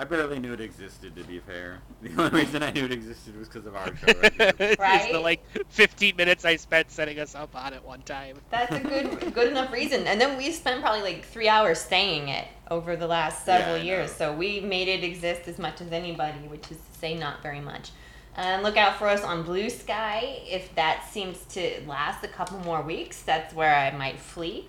I 0.00 0.04
barely 0.04 0.38
knew 0.38 0.54
it 0.54 0.62
existed, 0.62 1.14
to 1.16 1.24
be 1.24 1.40
fair. 1.40 1.80
The 2.02 2.10
only 2.16 2.40
reason 2.40 2.62
I 2.62 2.70
knew 2.70 2.86
it 2.86 2.92
existed 2.92 3.38
was 3.38 3.48
because 3.48 3.66
of 3.66 3.76
our 3.76 3.94
show. 3.94 4.06
Right 4.18 4.32
here. 4.32 4.52
Just 4.58 4.78
Right? 4.78 5.12
the 5.12 5.20
like 5.20 5.42
15 5.68 6.16
minutes 6.16 6.46
I 6.46 6.56
spent 6.56 6.90
setting 6.90 7.18
us 7.18 7.34
up 7.34 7.54
on 7.54 7.74
it 7.74 7.84
one 7.84 8.00
time. 8.00 8.38
That's 8.50 8.72
a 8.74 8.80
good 8.80 9.34
good 9.34 9.48
enough 9.48 9.70
reason. 9.70 10.06
And 10.06 10.18
then 10.18 10.38
we 10.38 10.50
spent 10.52 10.80
probably 10.80 11.02
like 11.02 11.26
three 11.26 11.48
hours 11.48 11.78
saying 11.78 12.30
it 12.30 12.48
over 12.70 12.96
the 12.96 13.06
last 13.06 13.44
several 13.44 13.76
Yeah, 13.76 13.82
years. 13.82 14.10
So 14.10 14.32
we 14.32 14.60
made 14.60 14.88
it 14.88 15.04
exist 15.04 15.42
as 15.46 15.58
much 15.58 15.82
as 15.82 15.92
anybody, 15.92 16.38
which 16.48 16.70
is 16.70 16.78
to 16.78 16.98
say 16.98 17.14
not 17.14 17.42
very 17.42 17.60
much. 17.60 17.90
And 18.36 18.62
look 18.62 18.78
out 18.78 18.96
for 18.96 19.06
us 19.08 19.22
on 19.22 19.42
Blue 19.42 19.68
Sky. 19.68 20.38
If 20.46 20.74
that 20.76 21.06
seems 21.10 21.44
to 21.50 21.82
last 21.86 22.24
a 22.24 22.28
couple 22.28 22.58
more 22.60 22.80
weeks, 22.80 23.20
that's 23.20 23.52
where 23.52 23.74
I 23.74 23.90
might 23.94 24.18
flee. 24.18 24.66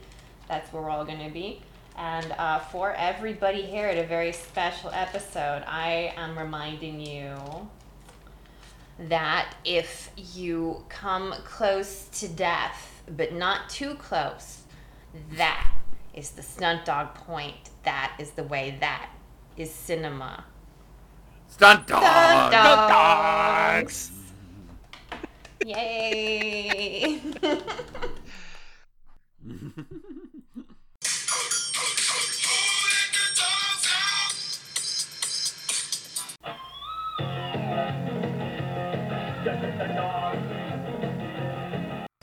That's 0.49 0.73
where 0.73 0.83
we're 0.83 0.89
all 0.89 1.05
going 1.05 1.25
to 1.25 1.29
be. 1.33 1.61
And 2.01 2.33
uh, 2.39 2.57
for 2.57 2.93
everybody 2.93 3.61
here 3.61 3.85
at 3.85 3.95
a 3.95 4.07
very 4.07 4.31
special 4.31 4.89
episode, 4.91 5.61
I 5.67 6.11
am 6.17 6.35
reminding 6.35 6.99
you 6.99 7.37
that 8.97 9.53
if 9.63 10.09
you 10.33 10.83
come 10.89 11.31
close 11.45 12.07
to 12.19 12.27
death, 12.27 13.03
but 13.15 13.33
not 13.33 13.69
too 13.69 13.93
close, 13.93 14.63
that 15.37 15.71
is 16.15 16.31
the 16.31 16.41
stunt 16.41 16.85
dawg 16.85 17.13
point. 17.13 17.69
That 17.83 18.15
is 18.17 18.31
the 18.31 18.45
way 18.45 18.77
that 18.79 19.11
is 19.55 19.71
cinema. 19.71 20.43
Stunt 21.49 21.85
dawg! 21.85 22.01
Stunt 22.01 22.51
dawgs! 22.51 24.11
dogs! 25.11 25.27
Yay! 25.67 27.21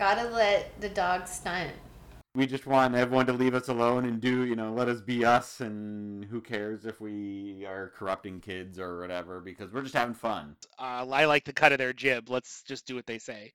Gotta 0.09 0.31
let 0.31 0.81
the 0.81 0.89
dog 0.89 1.27
stunt. 1.27 1.71
We 2.35 2.47
just 2.47 2.67
want 2.67 2.95
everyone 2.95 3.27
to 3.27 3.35
leave 3.35 3.55
us 3.55 3.69
alone 3.69 4.07
and 4.07 4.19
do, 4.19 4.47
you 4.47 4.57
know, 4.57 4.73
let 4.73 4.89
us 4.89 5.03
be 5.03 5.23
us, 5.23 5.61
and 5.61 6.25
who 6.25 6.41
cares 6.41 6.87
if 6.87 6.99
we 6.99 7.67
are 7.67 7.93
corrupting 7.95 8.41
kids 8.41 8.79
or 8.79 9.01
whatever, 9.01 9.39
because 9.39 9.71
we're 9.71 9.83
just 9.83 9.95
having 9.95 10.15
fun. 10.15 10.57
Uh, 10.79 11.05
I 11.13 11.27
like 11.27 11.45
the 11.45 11.53
cut 11.53 11.73
of 11.73 11.79
their 11.79 11.93
jib. 11.93 12.31
Let's 12.31 12.63
just 12.63 12.87
do 12.87 12.95
what 12.95 13.05
they 13.05 13.19
say. 13.19 13.53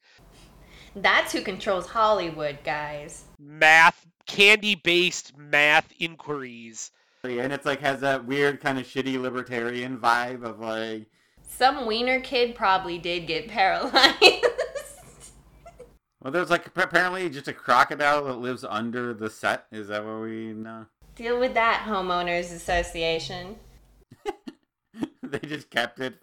That's 0.96 1.32
who 1.32 1.42
controls 1.42 1.88
Hollywood, 1.88 2.60
guys. 2.64 3.24
Math, 3.40 4.06
candy-based 4.28 5.36
math 5.36 5.92
inquiries. 5.98 6.92
And 7.24 7.52
it's 7.52 7.66
like 7.66 7.80
has 7.80 8.00
that 8.02 8.28
weird 8.28 8.62
kind 8.62 8.78
of 8.78 8.86
shitty 8.86 9.20
libertarian 9.20 9.98
vibe 9.98 10.44
of 10.44 10.60
like, 10.60 11.08
Some 11.48 11.88
wiener 11.88 12.20
kid 12.20 12.54
probably 12.54 13.00
did 13.00 13.26
get 13.26 13.48
paralyzed. 13.48 14.20
well, 16.24 16.32
there's 16.32 16.50
like 16.50 16.66
apparently 16.76 17.30
just 17.30 17.48
a 17.48 17.54
crocodile 17.54 18.24
that 18.26 18.36
lives 18.36 18.64
under 18.64 19.14
the 19.14 19.30
set. 19.30 19.66
Is 19.72 19.90
that 19.90 20.06
what 20.06 20.22
we 20.22 20.54
know? 20.54 20.86
Deal 21.16 21.40
with 21.40 21.54
that, 21.54 21.86
homeowners 21.88 22.52
association. 22.54 23.58
they 25.24 25.40
just 25.40 25.70
kept 25.70 26.00
it. 26.00 26.16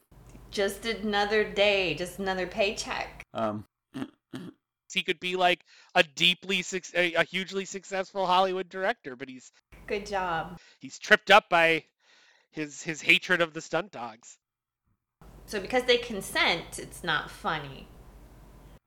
Just 0.51 0.85
another 0.85 1.45
day, 1.45 1.95
just 1.95 2.19
another 2.19 2.47
paycheck. 2.47 3.25
Um, 3.33 3.67
He 4.93 5.03
could 5.05 5.21
be 5.21 5.37
like 5.37 5.61
a 5.95 6.03
deeply 6.03 6.63
suc- 6.63 6.93
a, 6.97 7.15
a 7.15 7.23
hugely 7.23 7.65
successful 7.65 8.27
Hollywood 8.27 8.69
director, 8.69 9.15
but 9.15 9.29
he's 9.29 9.53
Good 9.87 10.07
job. 10.07 10.59
he's 10.81 10.99
tripped 10.99 11.31
up 11.31 11.49
by 11.49 11.85
his 12.51 12.83
his 12.83 13.01
hatred 13.01 13.41
of 13.41 13.55
the 13.55 13.61
stunt 13.61 13.93
dawgs. 13.93 14.39
So 15.47 15.61
because 15.61 15.85
they 15.85 15.99
consent, 15.99 16.79
it's 16.81 17.05
not 17.05 17.31
funny. 17.31 17.87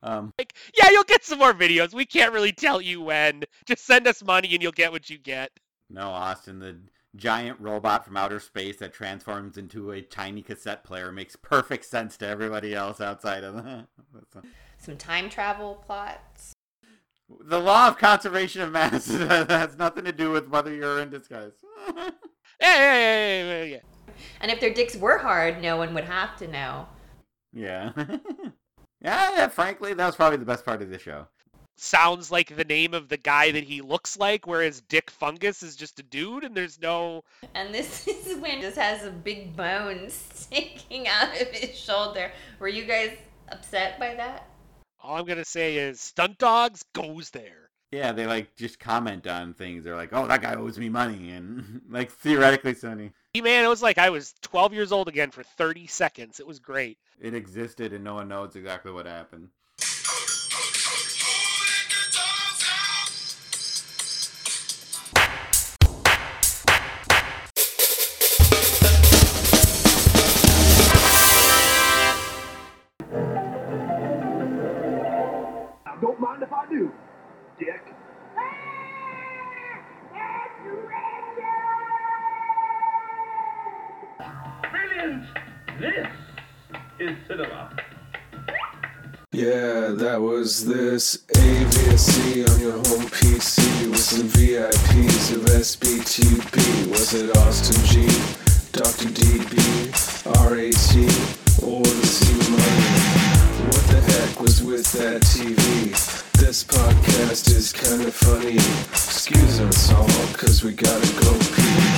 Um, 0.04 0.32
Like, 0.38 0.54
yeah, 0.80 0.90
you'll 0.90 1.04
get 1.04 1.24
some 1.24 1.38
more 1.38 1.52
videos. 1.54 1.94
We 1.94 2.04
can't 2.04 2.32
really 2.32 2.52
tell 2.52 2.80
you 2.80 3.00
when. 3.02 3.44
Just 3.66 3.84
send 3.86 4.06
us 4.06 4.22
money 4.22 4.52
and 4.54 4.62
you'll 4.62 4.72
get 4.72 4.92
what 4.92 5.08
you 5.10 5.18
get. 5.18 5.50
no, 5.90 6.10
Austin, 6.10 6.58
the 6.60 6.76
giant 7.16 7.58
robot 7.60 8.04
from 8.04 8.16
outer 8.16 8.40
space 8.40 8.76
that 8.78 8.92
transforms 8.92 9.56
into 9.56 9.92
a 9.92 10.02
tiny 10.02 10.42
cassette 10.42 10.82
player 10.84 11.12
makes 11.12 11.36
perfect 11.36 11.84
sense 11.84 12.16
to 12.18 12.26
everybody 12.26 12.74
else 12.74 13.00
outside 13.00 13.44
of 13.44 13.54
that. 13.54 13.86
Some 14.78 14.96
time 14.96 15.30
travel 15.30 15.76
plots. 15.86 16.52
The 17.40 17.58
law 17.60 17.88
of 17.88 17.96
conservation 17.98 18.60
of 18.62 18.72
mass 18.72 19.06
has 19.08 19.76
nothing 19.78 20.04
to 20.04 20.12
do 20.12 20.30
with 20.30 20.48
whether 20.48 20.74
you're 20.74 21.00
in 21.00 21.10
disguise. 21.10 21.52
Yeah, 22.60 22.76
yeah, 22.76 22.94
yeah, 22.94 23.26
yeah, 23.26 23.44
yeah, 23.44 23.64
yeah. 23.64 24.14
And 24.40 24.50
if 24.50 24.60
their 24.60 24.72
dicks 24.72 24.94
were 24.96 25.18
hard, 25.18 25.60
no 25.60 25.76
one 25.76 25.92
would 25.94 26.04
have 26.04 26.36
to 26.36 26.46
know. 26.46 26.86
yeah. 27.52 27.90
Yeah, 29.04 29.32
yeah, 29.36 29.48
frankly, 29.48 29.92
that 29.92 30.06
was 30.06 30.16
probably 30.16 30.38
the 30.38 30.46
best 30.46 30.64
part 30.64 30.80
of 30.80 30.88
the 30.88 30.98
show. 30.98 31.26
Sounds 31.76 32.30
like 32.30 32.56
the 32.56 32.64
name 32.64 32.94
of 32.94 33.10
the 33.10 33.18
guy 33.18 33.50
that 33.50 33.64
he 33.64 33.82
looks 33.82 34.16
like, 34.16 34.46
whereas 34.46 34.80
Dick 34.80 35.10
Fungus 35.10 35.62
is 35.62 35.76
just 35.76 36.00
a 36.00 36.02
dude, 36.02 36.42
and 36.42 36.56
there's 36.56 36.80
no. 36.80 37.22
And 37.54 37.74
this 37.74 38.08
is 38.08 38.38
when 38.38 38.62
just 38.62 38.78
has 38.78 39.04
a 39.04 39.10
big 39.10 39.54
bone 39.54 40.04
sticking 40.08 41.06
out 41.06 41.38
of 41.38 41.48
his 41.48 41.76
shoulder. 41.76 42.32
Were 42.58 42.68
you 42.68 42.86
guys 42.86 43.10
upset 43.50 44.00
by 44.00 44.14
that? 44.14 44.48
All 45.02 45.18
I'm 45.18 45.26
gonna 45.26 45.44
say 45.44 45.76
is 45.76 46.00
Stunt 46.00 46.38
Dawgs 46.38 46.82
goes 46.94 47.28
there. 47.28 47.68
Yeah, 47.92 48.12
they 48.12 48.26
like 48.26 48.56
just 48.56 48.80
comment 48.80 49.26
on 49.26 49.52
things. 49.52 49.84
They're 49.84 49.96
like, 49.96 50.14
"Oh, 50.14 50.26
that 50.26 50.40
guy 50.40 50.54
owes 50.54 50.78
me 50.78 50.88
money," 50.88 51.32
and 51.32 51.82
like 51.90 52.10
theoretically, 52.10 52.74
Sony, 52.74 53.10
Hey, 53.10 53.12
Man, 53.42 53.64
it 53.64 53.68
was 53.68 53.82
like 53.82 53.98
I 53.98 54.10
was 54.10 54.32
12 54.42 54.72
years 54.72 54.92
old 54.92 55.08
again 55.08 55.32
for 55.32 55.42
30 55.42 55.88
seconds. 55.88 56.38
It 56.38 56.46
was 56.46 56.60
great. 56.60 56.98
it 57.20 57.34
existed, 57.34 57.92
and 57.92 58.04
no 58.04 58.14
one 58.14 58.28
knows 58.28 58.54
exactly 58.54 58.92
what 58.92 59.06
happened. 59.06 59.48
This 85.84 86.06
is 86.98 87.16
cinema. 87.28 87.76
Yeah, 89.32 89.88
that 89.92 90.18
was 90.18 90.64
this 90.64 91.18
AVSE 91.34 92.48
on 92.48 92.58
your 92.58 92.72
home 92.72 93.04
PC 93.12 93.90
with 93.90 93.98
some 93.98 94.26
VIPs 94.28 95.34
of 95.36 95.42
SBTB. 95.44 96.88
Was 96.88 97.12
it 97.12 97.36
Austin 97.36 97.84
G, 97.84 98.06
Dr. 98.72 99.10
DB, 99.12 99.92
RAT, 100.24 100.94
or 101.62 101.82
the 101.82 102.06
C? 102.06 102.32
What 103.66 103.84
the 103.90 104.00
heck 104.10 104.40
was 104.40 104.62
with 104.62 104.90
that 104.92 105.20
TV? 105.20 105.90
This 106.40 106.64
podcast 106.64 107.48
is 107.54 107.74
kinda 107.74 108.10
funny. 108.10 108.56
Excuse 108.56 109.60
us 109.60 109.92
all, 109.92 110.08
cause 110.32 110.64
we 110.64 110.72
gotta 110.72 111.12
go 111.20 111.38
pee. 111.54 111.93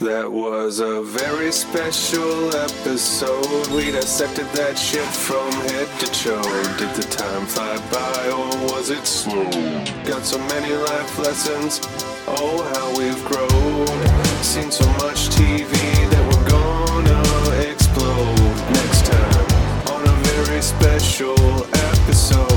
That 0.00 0.30
was 0.30 0.78
a 0.78 1.02
very 1.02 1.50
special 1.50 2.54
episode. 2.54 3.66
We 3.74 3.90
dissected 3.90 4.46
that 4.54 4.78
ship 4.78 5.04
from 5.06 5.50
head 5.50 5.88
to 5.98 6.06
toe. 6.06 6.76
Did 6.78 6.94
the 6.94 7.02
time 7.10 7.44
fly 7.46 7.74
by 7.90 8.30
or 8.30 8.46
was 8.70 8.90
it 8.90 9.04
slow? 9.04 9.50
Got 10.06 10.24
so 10.24 10.38
many 10.38 10.72
life 10.72 11.18
lessons. 11.18 11.80
Oh, 12.28 12.62
how 12.74 12.96
we've 12.96 13.24
grown. 13.24 13.86
Seen 14.40 14.70
so 14.70 14.86
much 15.02 15.30
TV 15.34 15.74
that 16.12 16.24
we're 16.30 16.48
gonna 16.48 17.68
explode 17.68 18.54
next 18.78 19.04
time 19.04 19.96
on 19.96 20.06
a 20.06 20.14
very 20.30 20.62
special 20.62 21.66
episode. 21.74 22.47